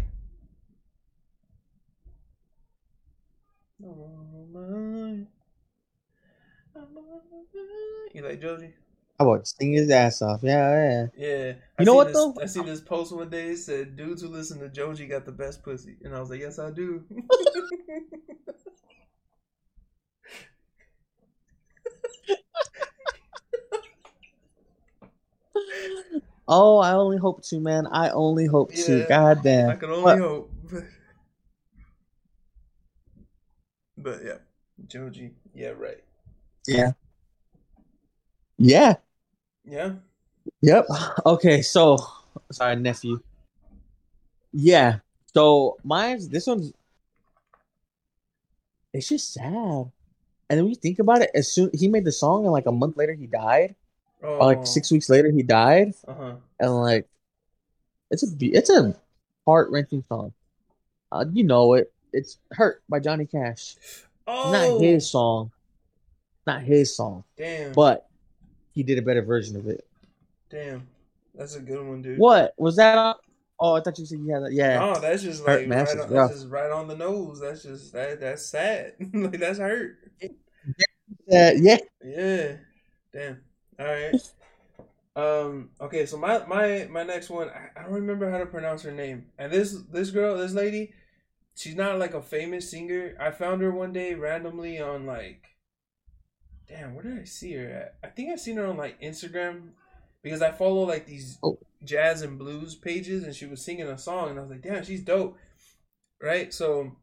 You 8.13 8.21
like 8.21 8.39
Joji? 8.39 8.73
I 9.19 9.23
about 9.23 9.43
to 9.43 9.45
sing 9.45 9.73
his 9.73 9.89
ass 9.89 10.21
off. 10.21 10.39
Yeah, 10.41 10.69
yeah. 10.71 11.07
Yeah. 11.17 11.53
You 11.79 11.85
know 11.85 11.95
what, 11.95 12.07
this, 12.07 12.15
though? 12.15 12.33
I 12.41 12.45
seen 12.45 12.65
this 12.65 12.79
post 12.79 13.11
one 13.11 13.29
day. 13.29 13.49
It 13.49 13.57
said 13.57 13.97
dudes 13.97 14.21
who 14.21 14.29
listen 14.29 14.59
to 14.59 14.69
Joji 14.69 15.07
got 15.07 15.25
the 15.25 15.33
best 15.33 15.63
pussy, 15.63 15.97
and 16.01 16.15
I 16.15 16.21
was 16.21 16.29
like, 16.29 16.39
yes, 16.39 16.59
I 16.59 16.71
do. 16.71 17.03
Oh, 26.47 26.77
I 26.77 26.93
only 26.93 27.17
hope 27.17 27.43
to, 27.45 27.59
man. 27.59 27.87
I 27.87 28.09
only 28.09 28.47
hope 28.47 28.73
to. 28.73 28.97
Yeah. 28.99 29.05
God 29.07 29.47
I 29.47 29.75
can 29.75 29.89
only 29.89 30.03
What? 30.03 30.19
hope. 30.19 30.51
But 33.97 34.21
yeah, 34.25 34.37
Joji. 34.87 35.31
Yeah, 35.53 35.69
right. 35.69 36.03
Yeah. 36.67 36.91
Yeah. 38.57 38.95
Yeah. 39.63 39.93
Yep. 40.61 40.87
Okay, 41.25 41.61
so 41.61 41.97
sorry, 42.51 42.75
nephew. 42.75 43.19
Yeah. 44.51 44.99
So 45.33 45.77
mine's 45.83 46.27
this 46.27 46.47
one's 46.47 46.73
it's 48.93 49.09
just 49.09 49.33
sad. 49.33 49.91
And 50.49 50.57
then 50.57 50.65
when 50.65 50.69
you 50.69 50.75
think 50.75 50.99
about 50.99 51.21
it, 51.21 51.31
as 51.33 51.51
soon 51.51 51.69
he 51.73 51.87
made 51.87 52.05
the 52.05 52.11
song 52.11 52.43
and 52.43 52.51
like 52.51 52.65
a 52.67 52.71
month 52.71 52.97
later 52.97 53.13
he 53.13 53.27
died. 53.27 53.75
Oh, 54.23 54.37
like 54.45 54.65
six 54.65 54.89
weeks 54.91 55.09
later 55.09 55.31
he 55.31 55.43
died. 55.43 55.93
Uh 56.07 56.13
huh. 56.13 56.35
And 56.59 56.75
like 56.81 57.07
it's 58.11 58.23
a 58.23 58.27
it's 58.41 58.69
a 58.69 58.95
heart 59.45 59.69
wrenching 59.71 60.03
song. 60.07 60.33
Uh, 61.11 61.25
you 61.31 61.43
know 61.43 61.73
it. 61.73 61.91
It's 62.13 62.37
Hurt 62.51 62.81
by 62.89 62.99
Johnny 62.99 63.25
Cash. 63.25 63.75
Oh, 64.27 64.51
Not 64.51 64.81
his 64.81 65.09
song. 65.09 65.51
Not 66.47 66.61
his 66.61 66.95
song. 66.95 67.23
Damn. 67.37 67.73
But 67.73 68.07
he 68.71 68.83
did 68.83 68.97
a 68.97 69.01
better 69.01 69.21
version 69.21 69.55
of 69.57 69.67
it. 69.67 69.85
Damn. 70.49 70.87
That's 71.35 71.55
a 71.55 71.59
good 71.59 71.85
one, 71.85 72.01
dude. 72.01 72.19
What? 72.19 72.53
Was 72.57 72.75
that 72.77 72.97
on- 72.97 73.15
Oh, 73.59 73.75
I 73.75 73.81
thought 73.81 73.97
you 73.97 74.05
said 74.05 74.19
you 74.19 74.33
had 74.33 74.43
that. 74.43 74.51
Yeah. 74.51 74.79
No, 74.79 74.99
that's 74.99 75.23
just 75.23 75.45
Hurt 75.45 75.67
like 75.69 75.69
right 75.69 75.87
on, 75.99 76.11
yeah. 76.11 76.27
that's 76.27 76.33
just 76.33 76.49
right 76.49 76.69
on 76.71 76.87
the 76.87 76.95
nose. 76.97 77.39
That's 77.39 77.63
just 77.63 77.93
that 77.93 78.19
that's 78.19 78.45
sad. 78.45 78.93
like 79.13 79.39
that's 79.39 79.59
hurt. 79.59 79.97
Yeah, 81.27 81.51
yeah. 81.55 81.77
Yeah. 82.03 82.55
Damn. 83.13 83.41
All 83.83 83.89
right. 83.91 84.15
Um. 85.15 85.69
Okay. 85.81 86.05
So 86.05 86.17
my 86.17 86.45
my 86.47 86.87
my 86.89 87.03
next 87.03 87.29
one. 87.29 87.49
I, 87.49 87.79
I 87.79 87.83
don't 87.83 87.93
remember 87.93 88.29
how 88.31 88.37
to 88.37 88.45
pronounce 88.45 88.81
her 88.83 88.91
name. 88.91 89.25
And 89.37 89.51
this 89.51 89.73
this 89.91 90.09
girl, 90.09 90.37
this 90.37 90.53
lady, 90.53 90.93
she's 91.55 91.75
not 91.75 91.99
like 91.99 92.13
a 92.13 92.21
famous 92.21 92.71
singer. 92.71 93.15
I 93.19 93.31
found 93.31 93.61
her 93.61 93.71
one 93.71 93.93
day 93.93 94.13
randomly 94.13 94.79
on 94.79 95.05
like. 95.05 95.43
Damn, 96.67 96.95
where 96.95 97.03
did 97.03 97.19
I 97.19 97.25
see 97.25 97.53
her 97.53 97.67
at? 97.69 97.95
I 98.03 98.07
think 98.07 98.31
I've 98.31 98.39
seen 98.39 98.57
her 98.57 98.65
on 98.65 98.77
like 98.77 98.99
Instagram 99.01 99.71
because 100.23 100.41
I 100.41 100.51
follow 100.51 100.83
like 100.83 101.05
these 101.05 101.37
Oh. 101.43 101.59
jazz 101.83 102.21
and 102.21 102.39
blues 102.39 102.73
pages, 102.73 103.23
and 103.23 103.35
she 103.35 103.45
was 103.45 103.63
singing 103.63 103.87
a 103.87 103.97
song, 103.97 104.29
and 104.29 104.39
I 104.39 104.41
was 104.41 104.49
like, 104.51 104.61
damn, 104.61 104.83
she's 104.83 105.01
dope, 105.03 105.37
right? 106.21 106.51
So 106.53 106.95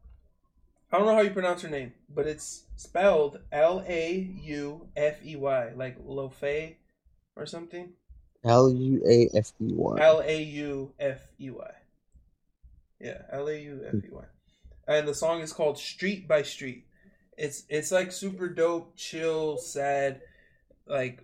I 0.91 0.97
don't 0.97 1.05
know 1.05 1.15
how 1.15 1.21
you 1.21 1.29
pronounce 1.29 1.61
her 1.61 1.69
name, 1.69 1.93
but 2.09 2.27
it's 2.27 2.63
spelled 2.81 3.39
L 3.51 3.83
A 3.87 4.13
U 4.41 4.87
F 4.95 5.23
E 5.23 5.35
Y, 5.35 5.71
like 5.75 6.03
Lofay 6.03 6.75
or 7.35 7.45
something. 7.45 7.93
L 8.43 8.71
U 8.71 9.01
A 9.07 9.29
F 9.37 9.53
E 9.61 9.73
Y. 9.73 9.99
L 10.01 10.21
A 10.25 10.41
U 10.41 10.93
F 10.99 11.19
E 11.39 11.49
Y. 11.51 11.71
Yeah, 12.99 13.21
L 13.31 13.47
A 13.47 13.57
U 13.57 13.81
F 13.87 13.93
E 13.93 14.09
Y. 14.11 14.23
And 14.87 15.07
the 15.07 15.13
song 15.13 15.41
is 15.41 15.53
called 15.53 15.77
Street 15.77 16.27
by 16.27 16.41
Street. 16.41 16.85
It's 17.37 17.63
it's 17.69 17.91
like 17.91 18.11
super 18.11 18.49
dope, 18.49 18.95
chill, 18.95 19.57
sad, 19.57 20.21
like 20.87 21.23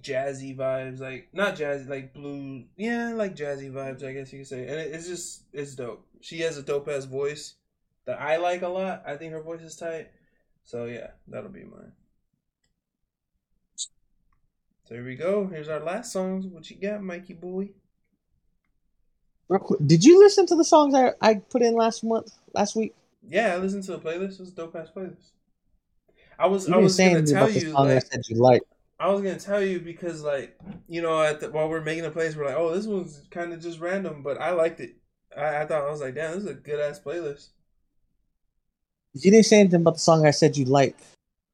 jazzy 0.00 0.56
vibes, 0.56 1.00
like 1.00 1.28
not 1.32 1.56
jazzy, 1.56 1.88
like 1.88 2.12
blue, 2.14 2.64
yeah, 2.76 3.12
like 3.14 3.36
jazzy 3.36 3.72
vibes, 3.72 4.04
I 4.04 4.12
guess 4.12 4.32
you 4.32 4.40
could 4.40 4.48
say. 4.48 4.62
And 4.62 4.78
it, 4.80 4.92
it's 4.92 5.06
just 5.06 5.44
it's 5.52 5.74
dope. 5.74 6.04
She 6.20 6.40
has 6.40 6.58
a 6.58 6.62
dope 6.62 6.88
ass 6.88 7.04
voice 7.04 7.54
that 8.06 8.20
I 8.20 8.36
like 8.36 8.62
a 8.62 8.68
lot. 8.68 9.04
I 9.06 9.16
think 9.16 9.32
her 9.32 9.42
voice 9.42 9.62
is 9.62 9.76
tight. 9.76 10.10
So 10.66 10.86
yeah, 10.86 11.10
that'll 11.28 11.48
be 11.48 11.62
mine. 11.62 11.92
So 14.84 14.94
here 14.94 15.04
we 15.04 15.14
go. 15.14 15.46
Here's 15.46 15.68
our 15.68 15.78
last 15.78 16.12
songs. 16.12 16.44
What 16.44 16.68
you 16.68 16.76
got, 16.76 17.02
Mikey 17.02 17.34
boy? 17.34 17.70
Real 19.48 19.60
quick, 19.60 19.80
Did 19.86 20.04
you 20.04 20.18
listen 20.18 20.44
to 20.46 20.56
the 20.56 20.64
songs 20.64 20.92
I, 20.92 21.12
I 21.20 21.34
put 21.34 21.62
in 21.62 21.74
last 21.74 22.02
month, 22.02 22.32
last 22.52 22.74
week? 22.74 22.96
Yeah, 23.28 23.54
I 23.54 23.58
listened 23.58 23.84
to 23.84 23.92
the 23.92 24.00
playlist. 24.00 24.34
It 24.34 24.40
was 24.40 24.48
a 24.48 24.56
dope 24.56 24.74
ass 24.74 24.88
playlist. 24.94 25.30
I 26.36 26.48
was 26.48 26.68
You 26.68 26.74
I 26.74 26.78
was 26.78 26.96
gonna 26.96 27.24
tell 27.24 27.48
you 27.48 27.76
I 27.76 27.82
like, 27.82 28.28
you 28.28 28.36
like. 28.36 28.62
I 28.98 29.08
was 29.08 29.22
gonna 29.22 29.38
tell 29.38 29.62
you 29.62 29.78
because 29.78 30.22
like 30.22 30.58
you 30.88 31.00
know 31.00 31.22
at 31.22 31.40
the, 31.40 31.50
while 31.50 31.68
we're 31.68 31.80
making 31.80 32.04
a 32.04 32.10
playlist 32.10 32.36
we're 32.36 32.46
like 32.46 32.56
oh 32.56 32.74
this 32.74 32.86
one's 32.86 33.22
kind 33.30 33.52
of 33.52 33.60
just 33.60 33.78
random 33.78 34.22
but 34.24 34.40
I 34.40 34.50
liked 34.50 34.80
it. 34.80 34.96
I, 35.36 35.58
I 35.58 35.66
thought 35.66 35.86
I 35.86 35.90
was 35.90 36.00
like 36.00 36.16
damn 36.16 36.32
this 36.32 36.42
is 36.42 36.50
a 36.50 36.54
good 36.54 36.80
ass 36.80 36.98
playlist. 36.98 37.50
You 39.22 39.30
didn't 39.30 39.46
say 39.46 39.60
anything 39.60 39.80
about 39.80 39.94
the 39.94 40.00
song 40.00 40.26
I 40.26 40.30
said 40.30 40.58
you 40.58 40.66
like. 40.66 40.94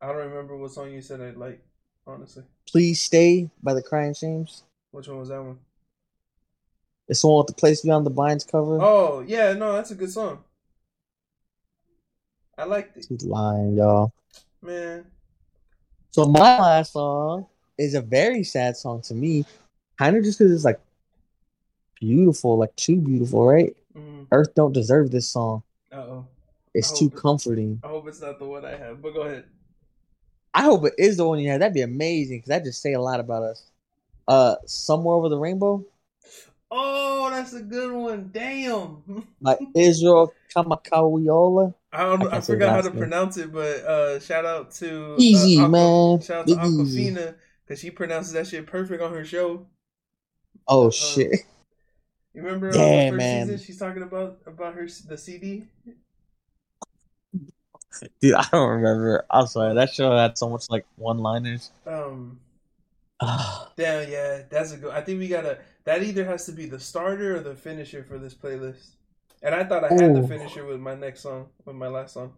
I 0.01 0.09
don't 0.09 0.17
remember 0.17 0.57
what 0.57 0.73
song 0.73 0.91
you 0.91 1.01
said 1.01 1.21
I 1.21 1.31
like 1.31 1.63
honestly. 2.07 2.43
Please 2.69 3.01
Stay 3.01 3.51
by 3.63 3.73
the 3.73 3.83
Crying 3.83 4.15
Shames. 4.15 4.65
Which 4.91 5.07
one 5.07 5.21
was 5.21 5.29
that 5.29 5.41
one? 5.41 5.59
It's 7.07 7.21
the 7.21 7.29
one 7.29 7.39
with 7.39 7.47
the 7.47 7.55
Place 7.55 7.83
Beyond 7.83 8.05
the 8.05 8.11
Blinds 8.11 8.45
cover. 8.45 8.81
Oh 8.83 9.21
yeah 9.21 9.53
no 9.53 9.75
that's 9.75 9.93
a 9.93 9.95
good 9.95 10.11
song. 10.11 10.43
I 12.59 12.65
liked 12.65 12.97
it 12.97 13.07
He's 13.09 13.25
lying, 13.25 13.77
y'all. 13.77 14.13
man. 14.61 15.07
So 16.11 16.25
my 16.27 16.59
last 16.59 16.95
song 16.95 17.47
is 17.79 17.95
a 17.95 18.03
very 18.03 18.43
sad 18.43 18.77
song 18.77 19.03
to 19.03 19.15
me, 19.15 19.45
kind 19.99 20.17
of 20.17 20.25
just 20.25 20.39
because 20.39 20.53
it's 20.53 20.65
like 20.65 20.81
beautiful, 22.01 22.59
like 22.59 22.75
too 22.75 22.97
beautiful, 22.97 23.47
right? 23.47 23.75
Mm, 23.97 24.27
Earth 24.33 24.53
don't 24.57 24.73
deserve 24.73 25.13
this 25.13 25.29
song. 25.29 25.63
uh 25.93 25.97
oh. 25.97 26.27
It's 26.75 26.99
too 26.99 27.11
comforting. 27.11 27.81
I 27.85 27.89
hope 27.89 28.09
it's 28.09 28.21
not 28.21 28.39
the 28.39 28.47
one 28.47 28.65
I 28.65 28.77
have. 28.77 29.03
But 29.03 29.15
go 29.15 29.23
ahead. 29.23 29.45
I 30.55 30.63
hope 30.63 30.85
it 30.87 30.95
is 30.99 31.17
the 31.17 31.27
one 31.27 31.39
you 31.39 31.51
have. 31.51 31.61
That'd 31.61 31.75
be 31.75 31.83
amazing 31.83 32.39
because 32.39 32.49
that 32.49 32.65
just 32.65 32.83
say 32.83 32.93
a 32.93 33.01
lot 33.01 33.21
about 33.21 33.43
us. 33.43 33.71
Uh, 34.29 34.55
somewhere 34.67 35.17
over 35.17 35.29
the 35.29 35.37
rainbow 35.37 35.85
Oh, 36.75 37.29
that's 37.31 37.53
a 37.53 37.61
good 37.61 37.93
one. 37.93 38.31
Damn. 38.33 39.03
by 39.43 39.59
Israel 39.75 40.33
Kamakawiola. 40.55 41.75
I 41.93 42.03
don't. 42.05 42.33
I 42.33 42.37
I, 42.39 42.41
forgot 42.41 42.71
how 42.71 42.81
to 42.81 42.89
name. 42.89 42.99
pronounce 42.99 43.37
it, 43.37 43.53
but 43.53 43.77
uh, 43.85 44.21
shout 44.21 44.47
out 44.47 44.71
to 44.77 45.17
Easy, 45.19 45.59
uh, 45.61 45.69
man. 45.69 46.21
Shout 46.23 46.41
out 46.41 46.47
to 46.49 46.53
easy. 46.67 47.11
Awkwafina 47.11 47.35
because 47.67 47.81
she 47.81 47.91
pronounces 47.91 48.33
that 48.33 48.47
shit 48.47 48.67
perfect 48.67 49.03
on 49.03 49.13
her 49.13 49.25
show. 49.25 49.67
Oh 50.67 50.91
shit! 50.91 51.41
You 52.33 52.43
remember 52.43 52.69
Yeah, 52.69 53.11
the 53.11 53.11
first 53.11 53.19
man. 53.19 53.47
season 53.49 53.67
she's 53.67 53.79
talking 53.79 54.03
about 54.03 54.39
about 54.47 54.75
her 54.75 54.89
the 55.09 55.19
CD. 55.19 55.65
Dude, 58.21 58.35
I 58.35 58.47
don't 58.53 58.69
remember. 58.71 59.25
I'm 59.31 59.47
sorry. 59.47 59.75
That 59.75 59.93
show 59.93 60.17
had 60.17 60.39
so 60.39 60.49
much 60.49 60.71
like 60.71 60.87
one-liners. 60.97 61.71
Um, 61.87 62.41
damn, 63.77 64.11
yeah, 64.11 64.43
that's 64.49 64.73
a 64.73 64.77
good. 64.79 64.93
I 64.93 65.01
think 65.01 65.19
we 65.19 65.29
gotta. 65.29 65.59
That 65.85 66.03
either 66.03 66.25
has 66.25 66.47
to 66.47 66.53
be 66.53 66.67
the 66.67 66.81
starter 66.81 67.37
or 67.37 67.41
the 67.41 67.55
finisher 67.55 68.05
for 68.05 68.19
this 68.19 68.35
playlist. 68.35 68.91
And 69.43 69.55
I 69.55 69.65
thought 69.65 69.85
I 69.85 69.89
had 69.93 70.15
the 70.15 70.21
Ooh. 70.21 70.27
finisher 70.27 70.65
with 70.65 70.81
my 70.81 70.95
next 70.95 71.21
song, 71.21 71.49
with 71.65 71.75
my 71.77 71.89
last 71.89 72.15
song. 72.15 72.35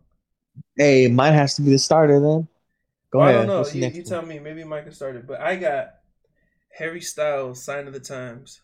hey, 0.76 1.08
mine 1.08 1.34
has 1.34 1.54
to 1.56 1.62
be 1.62 1.70
the 1.70 1.78
starter 1.78 2.20
then. 2.20 2.48
Go 3.10 3.20
Well, 3.20 3.28
ahead. 3.28 3.42
I 3.42 3.46
don't 3.46 3.62
know. 3.64 3.70
You, 3.70 3.88
you 3.88 4.02
tell 4.02 4.22
me. 4.22 4.38
Maybe 4.38 4.64
Micah 4.64 4.92
started, 4.92 5.26
but 5.26 5.40
I 5.40 5.56
got 5.56 5.94
Harry 6.70 7.00
Styles, 7.00 7.62
"Sign 7.62 7.86
of 7.86 7.92
the 7.92 8.00
Times." 8.00 8.60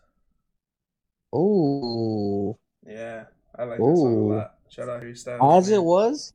Oh. 1.33 2.59
Yeah, 2.87 3.25
I 3.57 3.65
like 3.65 3.79
that 3.79 3.97
song 3.97 4.17
a 4.17 4.35
lot. 4.35 4.55
Shout 4.69 4.89
out 4.89 5.01
Harry 5.01 5.17
Styles. 5.17 5.67
as 5.67 5.71
man. 5.71 5.79
it 5.79 5.83
was. 5.85 6.33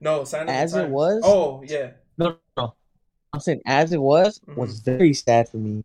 No, 0.00 0.24
"Sign 0.24 0.42
of 0.42 0.48
As 0.48 0.72
the 0.72 0.78
it 0.80 0.82
Times. 0.82 0.92
was? 0.92 1.22
Oh 1.24 1.62
yeah, 1.66 1.90
No, 2.18 2.36
no, 2.56 2.74
I'm 3.32 3.40
saying 3.40 3.60
as 3.66 3.92
it 3.92 4.00
was 4.00 4.38
mm-hmm. 4.40 4.58
was 4.60 4.80
very 4.80 5.12
sad 5.14 5.48
for 5.48 5.58
me. 5.58 5.84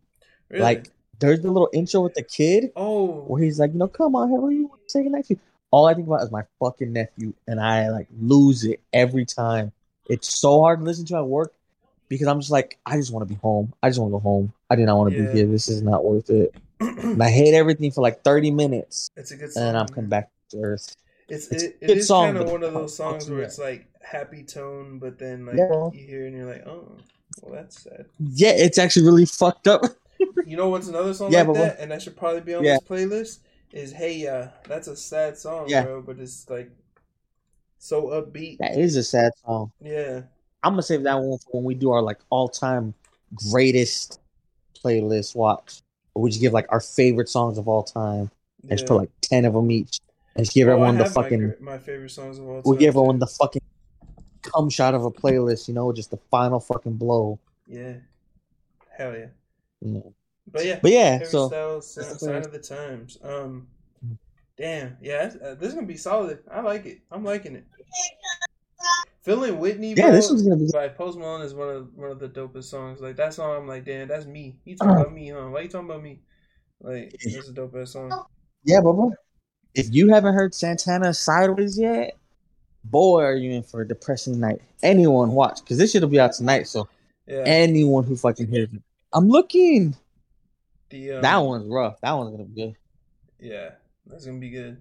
really? 0.50 0.62
Like 0.62 0.90
there's 1.18 1.40
the 1.40 1.50
little 1.50 1.70
intro 1.72 2.02
with 2.02 2.14
the 2.14 2.22
kid 2.22 2.72
oh, 2.76 3.22
where 3.26 3.42
he's 3.42 3.58
like, 3.58 3.72
you 3.72 3.78
know, 3.78 3.88
come 3.88 4.14
on, 4.16 4.30
Harry, 4.30 4.56
you 4.56 4.70
say 4.86 5.02
goodnight 5.02 5.26
to 5.26 5.34
you. 5.34 5.40
All 5.70 5.86
I 5.86 5.94
think 5.94 6.06
about 6.06 6.22
is 6.22 6.30
my 6.30 6.44
fucking 6.60 6.92
nephew, 6.92 7.32
and 7.48 7.60
I 7.60 7.88
like 7.90 8.06
lose 8.20 8.64
it 8.64 8.80
every 8.92 9.24
time. 9.26 9.72
It's 10.08 10.38
so 10.38 10.60
hard 10.60 10.78
to 10.80 10.84
listen 10.84 11.04
to 11.06 11.16
at 11.16 11.26
work 11.26 11.52
because 12.08 12.28
I'm 12.28 12.38
just 12.40 12.52
like, 12.52 12.78
I 12.86 12.96
just 12.96 13.12
want 13.12 13.26
to 13.28 13.34
be 13.34 13.38
home. 13.40 13.72
I 13.82 13.88
just 13.88 13.98
want 13.98 14.10
to 14.10 14.16
go 14.16 14.20
home. 14.20 14.52
I 14.70 14.76
do 14.76 14.84
not 14.86 14.96
want 14.96 15.12
to 15.12 15.18
Yeah. 15.20 15.26
be 15.32 15.38
here. 15.38 15.46
This 15.46 15.68
is 15.68 15.82
not 15.82 16.04
worth 16.04 16.30
it. 16.30 16.54
And 16.80 17.20
I 17.22 17.30
hate 17.30 17.54
everything 17.54 17.90
for 17.90 18.02
like 18.02 18.22
30 18.22 18.50
minutes, 18.52 19.10
it's 19.16 19.30
a 19.32 19.36
good 19.36 19.52
song. 19.52 19.62
and 19.62 19.74
then 19.74 19.80
I'm 19.82 19.88
coming 19.88 20.08
back 20.10 20.30
to 20.50 20.58
earth. 20.62 20.94
It's 21.28 21.48
It's 21.48 21.62
a 21.62 21.66
it, 21.66 21.78
it 21.80 21.86
good 21.88 21.96
is 21.98 22.06
song, 22.06 22.26
kind 22.34 22.36
of 22.38 22.50
one 22.50 22.62
of 22.62 22.72
those 22.74 22.94
songs 22.94 23.28
where 23.30 23.40
it's 23.40 23.58
like 23.58 23.86
happy 24.06 24.42
tone, 24.44 24.98
but 24.98 25.18
then 25.18 25.46
like 25.46 25.56
Yeah. 25.56 25.90
you 25.92 26.06
hear 26.06 26.26
and 26.26 26.36
you're 26.36 26.46
like, 26.46 26.66
oh, 26.66 26.96
well 27.42 27.54
that's 27.54 27.82
sad. 27.82 28.06
Yeah, 28.18 28.50
it's 28.52 28.78
actually 28.78 29.06
really 29.06 29.26
fucked 29.26 29.66
up. 29.68 29.82
You 30.46 30.56
know 30.56 30.68
what's 30.70 30.88
another 30.88 31.12
song 31.12 31.30
Yeah, 31.30 31.40
like 31.40 31.46
but 31.48 31.54
that, 31.54 31.80
and 31.80 31.90
that 31.90 32.00
should 32.00 32.16
probably 32.16 32.40
be 32.40 32.54
on 32.54 32.64
Yeah. 32.64 32.78
this 32.78 32.88
playlist? 32.88 33.38
Is 33.72 33.92
Hey 33.92 34.16
Ya. 34.18 34.48
That's 34.66 34.88
a 34.88 34.96
sad 34.96 35.36
song, 35.36 35.66
Yeah. 35.68 35.82
bro, 35.84 36.00
but 36.00 36.18
it's 36.18 36.48
like 36.48 36.70
so 37.78 38.04
upbeat. 38.08 38.56
That 38.58 38.78
is 38.78 38.96
a 38.96 39.02
sad 39.02 39.32
song. 39.44 39.72
Yeah, 39.80 40.22
I'm 40.62 40.72
gonna 40.72 40.82
save 40.82 41.02
that 41.02 41.16
one 41.20 41.38
for 41.38 41.50
when 41.52 41.64
we 41.64 41.74
do 41.74 41.90
our 41.90 42.00
like 42.00 42.18
all 42.30 42.48
time 42.48 42.94
greatest 43.50 44.20
playlist 44.82 45.34
watch. 45.36 45.80
We 46.14 46.30
just 46.30 46.40
give 46.40 46.52
like 46.54 46.66
our 46.70 46.80
favorite 46.80 47.28
songs 47.28 47.58
of 47.58 47.68
all 47.68 47.82
time 47.82 48.30
and 48.62 48.70
just 48.78 48.86
put 48.86 48.96
like 48.96 49.10
ten 49.20 49.44
of 49.44 49.52
them 49.52 49.70
each, 49.70 50.00
and 50.34 50.44
just 50.46 50.54
give 50.54 50.68
Oh, 50.68 50.72
everyone 50.72 50.96
the 50.96 51.04
my 51.04 51.10
fucking. 51.10 51.40
gr- 51.40 51.52
my, 51.60 51.76
favorite 51.78 52.10
songs 52.10 52.38
of 52.38 52.46
all 52.48 52.62
time. 52.62 52.70
We 52.70 52.78
give 52.78 52.88
everyone 52.88 53.18
the 53.18 53.26
fucking 53.26 53.62
cum 54.52 54.70
shot 54.70 54.94
of 54.94 55.04
a 55.04 55.10
playlist. 55.10 55.68
You 55.68 55.74
know, 55.74 55.92
just 55.92 56.10
the 56.10 56.18
final 56.30 56.60
fucking 56.60 56.94
blow. 56.94 57.38
Yeah, 57.66 57.94
hell 58.96 59.16
yeah. 59.16 59.26
Know. 59.82 60.14
But 60.50 60.64
yeah, 60.64 60.78
But 60.80 60.92
yeah, 60.92 61.18
Harry 61.18 61.24
so 61.26 61.48
Styles, 61.48 62.20
sign, 62.20 62.36
of 62.36 62.52
the 62.52 62.58
times. 62.58 63.18
Um, 63.22 63.66
damn, 64.56 64.96
yeah, 65.00 65.32
uh, 65.44 65.54
this 65.54 65.68
is 65.68 65.74
gonna 65.74 65.86
be 65.86 65.96
solid. 65.96 66.38
I 66.50 66.60
like 66.60 66.86
it. 66.86 67.00
I'm 67.10 67.24
liking 67.24 67.56
it. 67.56 67.66
Feeling 69.22 69.58
Whitney, 69.58 69.94
yeah, 69.94 70.04
bro, 70.04 70.12
this 70.12 70.30
one's 70.30 70.42
gonna 70.42 70.56
be. 70.56 70.70
by 70.72 70.88
Post 70.88 71.18
Malone 71.18 71.42
is 71.42 71.52
one 71.52 71.68
of 71.68 71.92
one 71.96 72.12
of 72.12 72.20
the 72.20 72.28
dopest 72.28 72.64
songs. 72.64 73.00
Like 73.00 73.16
that 73.16 73.34
song, 73.34 73.56
I'm 73.56 73.66
like, 73.66 73.84
damn, 73.84 74.06
that's 74.06 74.24
me. 74.24 74.56
You 74.64 74.76
talking 74.76 74.94
about 74.94 75.12
me, 75.12 75.30
huh? 75.30 75.48
Why 75.48 75.62
you 75.62 75.68
talking 75.68 75.90
about 75.90 76.02
me? 76.02 76.20
Like, 76.80 77.12
that's 77.24 77.48
a 77.48 77.52
dope 77.52 77.74
ass 77.74 77.92
song. 77.92 78.24
Yeah, 78.62 78.80
Bubba. 78.80 79.12
If 79.74 79.92
you 79.92 80.08
haven't 80.08 80.34
heard 80.34 80.54
Santana 80.54 81.12
Sideways 81.12 81.78
yet, 81.78 82.16
boy, 82.90 83.22
are 83.22 83.34
you 83.36 83.52
in 83.52 83.62
for 83.62 83.80
a 83.82 83.88
depressing 83.88 84.38
night. 84.40 84.60
Anyone 84.82 85.32
watch 85.32 85.60
because 85.62 85.78
this 85.78 85.92
shit 85.92 86.02
will 86.02 86.08
be 86.08 86.20
out 86.20 86.32
tonight. 86.32 86.66
So 86.68 86.88
Yeah, 87.26 87.42
anyone 87.46 88.04
who 88.04 88.16
fucking 88.16 88.48
hears 88.48 88.72
it, 88.72 88.82
I'm 89.12 89.28
looking. 89.28 89.96
the 90.90 91.12
um, 91.12 91.22
that 91.22 91.36
one's 91.38 91.66
rough. 91.68 92.00
That 92.00 92.12
one's 92.12 92.30
gonna 92.30 92.44
be 92.44 92.62
good. 92.62 92.76
Yeah, 93.40 93.70
that's 94.06 94.26
gonna 94.26 94.38
be 94.38 94.50
good. 94.50 94.78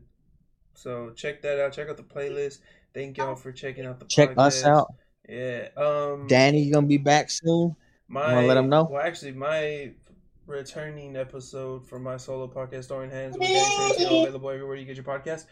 So 0.73 1.11
check 1.15 1.41
that 1.43 1.59
out. 1.59 1.73
Check 1.73 1.89
out 1.89 1.97
the 1.97 2.03
playlist. 2.03 2.59
Thank 2.93 3.17
y'all 3.17 3.35
for 3.35 3.51
checking 3.51 3.85
out 3.85 3.99
the. 3.99 4.05
Check 4.05 4.33
us 4.37 4.63
out. 4.63 4.93
Yeah. 5.27 5.69
Um. 5.77 6.27
Danny 6.27 6.69
gonna 6.69 6.87
be 6.87 6.97
back 6.97 7.29
soon. 7.29 7.75
My, 8.07 8.45
let 8.45 8.55
'em 8.57 8.69
know? 8.69 8.83
Well, 8.91 9.01
actually, 9.01 9.31
my 9.31 9.91
returning 10.45 11.15
episode 11.15 11.87
for 11.87 11.97
my 11.97 12.17
solo 12.17 12.47
podcast, 12.47 12.87
Throwing 12.87 13.09
Hands, 13.09 13.35
with 13.35 13.47
Danny 13.47 14.21
available 14.21 14.49
everywhere 14.51 14.75
you 14.75 14.85
get 14.85 14.95
your 14.95 15.03
podcast, 15.05 15.45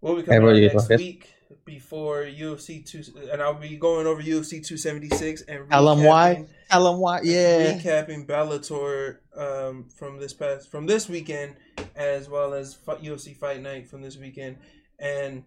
will 0.00 0.16
be 0.16 0.22
coming 0.22 0.36
Everywhere 0.36 0.54
out 0.70 0.74
next 0.74 0.88
podcast. 0.88 0.98
week 0.98 1.32
before 1.64 2.22
UFC 2.24 2.84
two, 2.84 3.02
and 3.30 3.40
I'll 3.40 3.54
be 3.54 3.76
going 3.76 4.06
over 4.06 4.20
UFC 4.22 4.64
two 4.64 4.76
seventy 4.76 5.08
six 5.10 5.42
and 5.42 5.68
Tell 5.70 5.88
'em 5.88 6.04
why. 6.04 6.36
recapping- 6.36 6.48
Tell 6.70 6.92
him 6.94 7.00
why. 7.00 7.20
Yeah. 7.22 7.78
recapping 7.78 8.26
Bellator 8.26 9.18
um, 9.36 9.88
from 9.96 10.18
this 10.18 10.32
past 10.32 10.70
from 10.70 10.86
this 10.86 11.08
weekend, 11.08 11.54
as 11.94 12.28
well 12.28 12.54
as 12.54 12.76
UFC 12.86 13.36
Fight 13.36 13.62
Night 13.62 13.88
from 13.88 14.02
this 14.02 14.16
weekend, 14.16 14.58
and 14.98 15.44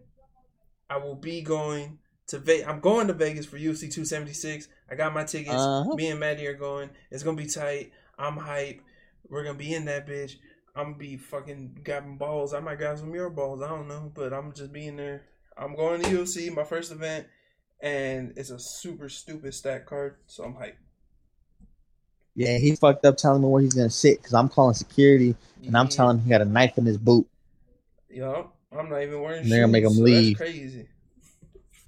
I 0.89 0.97
will 0.97 1.15
be 1.15 1.41
going 1.41 1.99
to 2.27 2.39
Ve- 2.39 2.63
I'm 2.63 2.79
going 2.79 3.07
to 3.07 3.13
Vegas 3.13 3.45
for 3.45 3.57
UFC 3.57 3.81
276. 3.91 4.67
I 4.91 4.95
got 4.95 5.13
my 5.13 5.23
tickets. 5.23 5.55
Uh-huh. 5.55 5.95
Me 5.95 6.09
and 6.09 6.19
Maddie 6.19 6.47
are 6.47 6.53
going. 6.55 6.89
It's 7.11 7.23
gonna 7.23 7.37
be 7.37 7.47
tight. 7.47 7.91
I'm 8.17 8.37
hype. 8.37 8.81
We're 9.27 9.43
gonna 9.43 9.57
be 9.57 9.73
in 9.73 9.85
that 9.85 10.07
bitch. 10.07 10.33
I'm 10.79 10.93
be 10.93 11.17
fucking 11.17 11.81
grabbing 11.83 12.17
balls. 12.17 12.53
I 12.53 12.61
might 12.61 12.77
grab 12.77 12.97
some 12.97 13.09
of 13.09 13.15
your 13.15 13.29
balls. 13.29 13.61
I 13.61 13.67
don't 13.67 13.87
know, 13.87 14.11
but 14.13 14.33
I'm 14.33 14.53
just 14.53 14.71
being 14.71 14.95
there. 14.95 15.25
I'm 15.57 15.75
going 15.75 16.01
to 16.01 16.07
UFC, 16.07 16.53
my 16.55 16.63
first 16.63 16.91
event, 16.91 17.27
and 17.81 18.33
it's 18.37 18.49
a 18.49 18.57
super 18.57 19.09
stupid 19.09 19.53
stack 19.53 19.85
card, 19.85 20.15
so 20.25 20.45
I'm 20.45 20.53
hyped. 20.53 20.77
Yeah, 22.33 22.57
he 22.57 22.75
fucked 22.77 23.03
up 23.05 23.17
telling 23.17 23.41
me 23.41 23.49
where 23.49 23.61
he's 23.61 23.73
gonna 23.73 23.89
sit 23.89 24.19
because 24.19 24.33
I'm 24.33 24.47
calling 24.47 24.73
security 24.73 25.35
and 25.65 25.75
I'm 25.75 25.87
Yeah. 25.87 25.89
telling 25.89 26.17
him 26.19 26.23
he 26.23 26.29
got 26.29 26.41
a 26.41 26.45
knife 26.45 26.77
in 26.77 26.85
his 26.85 26.97
boot. 26.97 27.27
Yo, 28.09 28.51
I'm 28.71 28.89
not 28.89 29.01
even 29.03 29.21
wearing 29.21 29.49
They're 29.49 29.61
gonna 29.61 29.71
make 29.73 29.83
him 29.83 29.89
so 29.91 30.03
leave. 30.03 30.37
Crazy. 30.37 30.87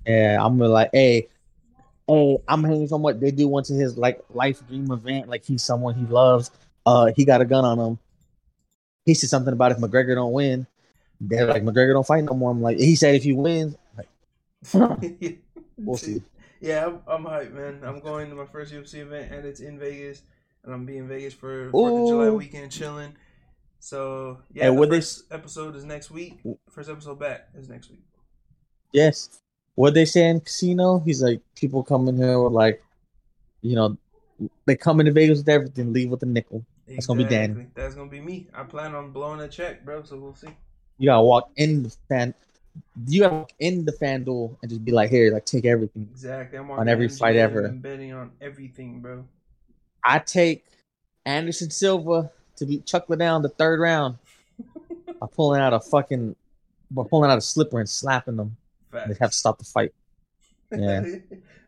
Yeah, 0.06 0.44
I'm 0.44 0.58
gonna 0.58 0.70
like, 0.70 0.90
hey, 0.92 1.30
hey, 2.08 2.38
I'm 2.50 2.64
hanging 2.66 2.88
so 2.90 2.98
much. 2.98 3.20
They 3.22 3.32
do 3.32 3.48
one 3.48 3.64
to 3.64 3.74
his 3.74 3.98
like 3.98 4.20
life 4.34 4.68
dream 4.68 4.92
event, 4.92 5.30
like 5.30 5.46
he's 5.46 5.64
someone 5.64 5.96
he 5.96 6.06
loves. 6.06 6.52
Uh, 6.86 7.14
he 7.16 7.24
got 7.24 7.40
a 7.40 7.46
gun 7.46 7.64
on 7.64 7.80
him. 7.80 8.00
He 9.06 9.14
said 9.14 9.30
something 9.30 9.54
about 9.54 9.72
if 9.72 9.78
McGregor 9.80 10.16
don't 10.16 10.32
win, 10.34 10.68
they're 11.20 11.46
like 11.48 11.64
McGregor 11.64 11.94
don't 11.94 12.06
fight 12.06 12.24
no 12.24 12.34
more. 12.34 12.52
I'm 12.52 12.62
like, 12.62 12.78
he 12.78 12.96
said 12.96 13.16
if 13.16 13.24
he 13.24 13.34
wins, 13.34 13.76
like, 13.98 14.08
we'll 15.78 15.98
see. 15.98 16.22
Yeah, 16.60 16.86
I'm, 16.86 17.00
I'm 17.08 17.24
hyped, 17.26 17.54
man. 17.54 17.82
I'm 17.84 18.00
going 18.00 18.30
to 18.30 18.36
my 18.36 18.46
first 18.46 18.72
UFC 18.74 18.96
event, 18.96 19.32
and 19.32 19.46
it's 19.46 19.60
in 19.62 19.80
Vegas, 19.80 20.22
and 20.64 20.74
I'm 20.74 20.86
being 20.86 21.00
in 21.00 21.08
Vegas 21.08 21.34
for 21.34 21.70
Fourth 21.72 21.94
of 21.94 22.08
July 22.10 22.30
weekend, 22.30 22.72
chilling. 22.72 23.16
So 23.80 24.38
yeah, 24.54 24.68
And 24.68 24.76
the 24.78 24.80
what 24.80 24.90
they- 24.92 25.02
episode 25.36 25.76
is 25.76 25.84
next 25.84 26.12
week. 26.12 26.40
First 26.70 26.90
episode 26.90 27.20
back 27.20 27.48
is 27.58 27.68
next 27.68 27.90
week. 27.90 28.04
Yes. 28.94 29.40
What 29.74 29.96
they 29.96 30.06
say 30.06 30.28
in 30.28 30.40
casino? 30.42 31.00
He's 31.00 31.24
like, 31.24 31.42
people 31.56 31.84
come 31.84 32.08
in 32.08 32.18
here 32.18 32.40
with 32.40 32.54
like, 32.54 32.84
you 33.62 33.76
know, 33.76 33.98
they 34.68 34.76
come 34.76 35.00
into 35.00 35.12
Vegas 35.12 35.40
with 35.40 35.50
everything, 35.50 35.94
leave 35.94 36.10
with 36.10 36.22
a 36.22 36.26
nickel. 36.28 36.64
That's 36.88 37.08
gonna 37.08 37.24
be 37.24 37.30
Danny. 37.30 37.68
That's 37.74 37.96
gonna 37.96 38.10
be 38.10 38.22
me. 38.22 38.48
I 38.54 38.64
plan 38.64 38.96
on 38.96 39.12
blowing 39.12 39.40
a 39.42 39.48
check, 39.48 39.86
bro. 39.86 40.04
So 40.04 40.18
we'll 40.18 40.36
see. 40.36 40.50
You 40.98 41.08
gotta 41.08 41.24
walk 41.24 41.52
in 41.56 41.84
the 41.84 41.96
fan. 42.10 42.34
You 43.08 43.22
gotta 43.22 43.36
walk 43.36 43.54
in 43.60 43.86
the 43.86 43.92
FanDuel 43.94 44.56
and 44.62 44.70
just 44.70 44.84
be 44.84 44.92
like, 44.92 45.10
here, 45.10 45.32
like 45.34 45.46
take 45.46 45.66
everything. 45.66 46.08
Exactly. 46.12 46.58
I'm 46.58 46.72
On 46.72 46.88
every 46.88 47.08
fight 47.10 47.36
ever. 47.36 47.66
I'm 47.66 47.80
betting 47.80 48.14
on 48.14 48.32
everything, 48.42 49.00
bro. 49.02 49.26
I 50.04 50.20
take 50.20 50.66
Anderson 51.26 51.70
Silva 51.70 52.32
to 52.56 52.66
beat 52.66 52.86
Chuck 52.86 53.06
in 53.10 53.18
the 53.18 53.54
third 53.58 53.80
round 53.80 54.18
by 55.20 55.28
pulling 55.34 55.62
out 55.62 55.74
a 55.74 55.80
fucking, 55.80 56.36
by 56.90 57.04
pulling 57.10 57.32
out 57.32 57.38
a 57.38 57.42
slipper 57.42 57.80
and 57.80 57.90
slapping 57.90 58.36
them. 58.36 58.58
Facts. 58.92 59.08
They 59.08 59.16
have 59.20 59.32
to 59.32 59.38
stop 59.38 59.58
the 59.58 59.66
fight. 59.66 59.94
Yeah. 60.74 61.02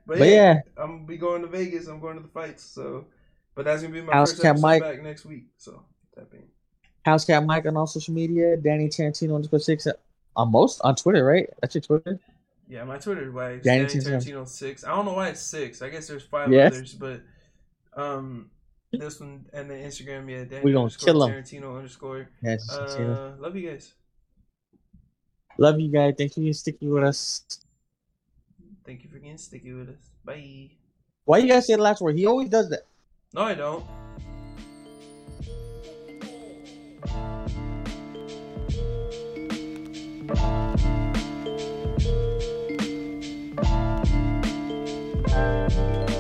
but, 0.06 0.20
But 0.20 0.20
yeah, 0.20 0.26
yeah, 0.26 0.62
I'm 0.78 0.92
gonna 0.92 1.04
be 1.08 1.18
going 1.18 1.42
to 1.42 1.48
Vegas. 1.50 1.88
I'm 1.88 2.00
going 2.00 2.16
to 2.16 2.22
the 2.22 2.30
fights. 2.30 2.64
So, 2.64 3.06
but 3.56 3.66
that's 3.66 3.82
gonna 3.82 3.94
be 3.94 4.02
my 4.02 4.14
House 4.14 4.32
first 4.32 4.42
Cat 4.42 4.60
Mike. 4.60 4.82
back 4.82 5.02
next 5.04 5.26
week. 5.26 5.46
So 5.58 5.84
that 6.16 6.30
being. 6.32 6.44
House 7.06 7.26
Cat 7.26 7.46
Mike 7.46 7.66
on 7.66 7.76
all 7.78 7.88
social 7.88 8.14
media, 8.14 8.56
Danny 8.58 8.88
Tarantino 8.88 9.36
underscore 9.36 9.60
six 9.60 9.88
on 10.36 10.52
most 10.52 10.80
on 10.84 10.96
Twitter, 10.96 11.24
right? 11.26 11.50
That's 11.62 11.76
your 11.76 11.82
Twitter. 11.82 12.20
Yeah, 12.68 12.86
my 12.86 12.98
Twitter 12.98 13.32
why 13.32 13.52
it's 13.52 13.66
Danny 13.66 13.86
Danny 13.86 14.00
Tarantino. 14.00 14.48
Six. 14.48 14.84
I 14.86 14.90
don't 14.96 15.06
know 15.06 15.14
why 15.14 15.30
it's 15.30 15.42
six. 15.42 15.82
I 15.82 15.90
guess 15.90 16.08
there's 16.08 16.24
five 16.24 16.52
Yeah. 16.52 16.68
others, 16.68 16.94
but 16.94 17.22
um, 17.96 18.50
this 18.92 19.20
one 19.20 19.46
and 19.54 19.70
then 19.70 19.84
Instagram, 19.86 20.30
yeah, 20.30 20.46
Danny 20.46 20.64
We 20.64 20.72
gonna 20.72 20.90
kill 20.90 21.24
'em. 21.24 21.32
Tarantino 21.32 21.76
underscore. 21.76 22.30
Yes. 22.42 22.70
Uh, 22.72 23.34
love 23.40 23.56
you 23.56 23.70
guys. 23.70 23.94
Love 25.58 25.80
you 25.80 25.90
guys. 25.92 26.16
Thank 26.18 26.36
you 26.38 26.48
for 26.50 26.54
sticking 26.54 26.90
with 26.90 27.04
us. 27.04 27.44
Thank 28.86 29.04
you 29.04 29.10
for 29.10 29.20
getting 29.20 29.38
sticky 29.38 29.74
with 29.74 29.90
us. 29.90 30.10
Bye. 30.26 30.72
Why 31.26 31.38
you 31.40 31.48
guys 31.48 31.68
say 31.68 31.76
the 31.76 31.82
last 31.82 32.02
word? 32.02 32.16
He 32.18 32.26
always 32.26 32.50
does 32.50 32.70
that. 32.70 32.86
No, 33.36 33.42
I 33.42 33.56
don't. 33.56 33.84
Bye. 45.26 46.13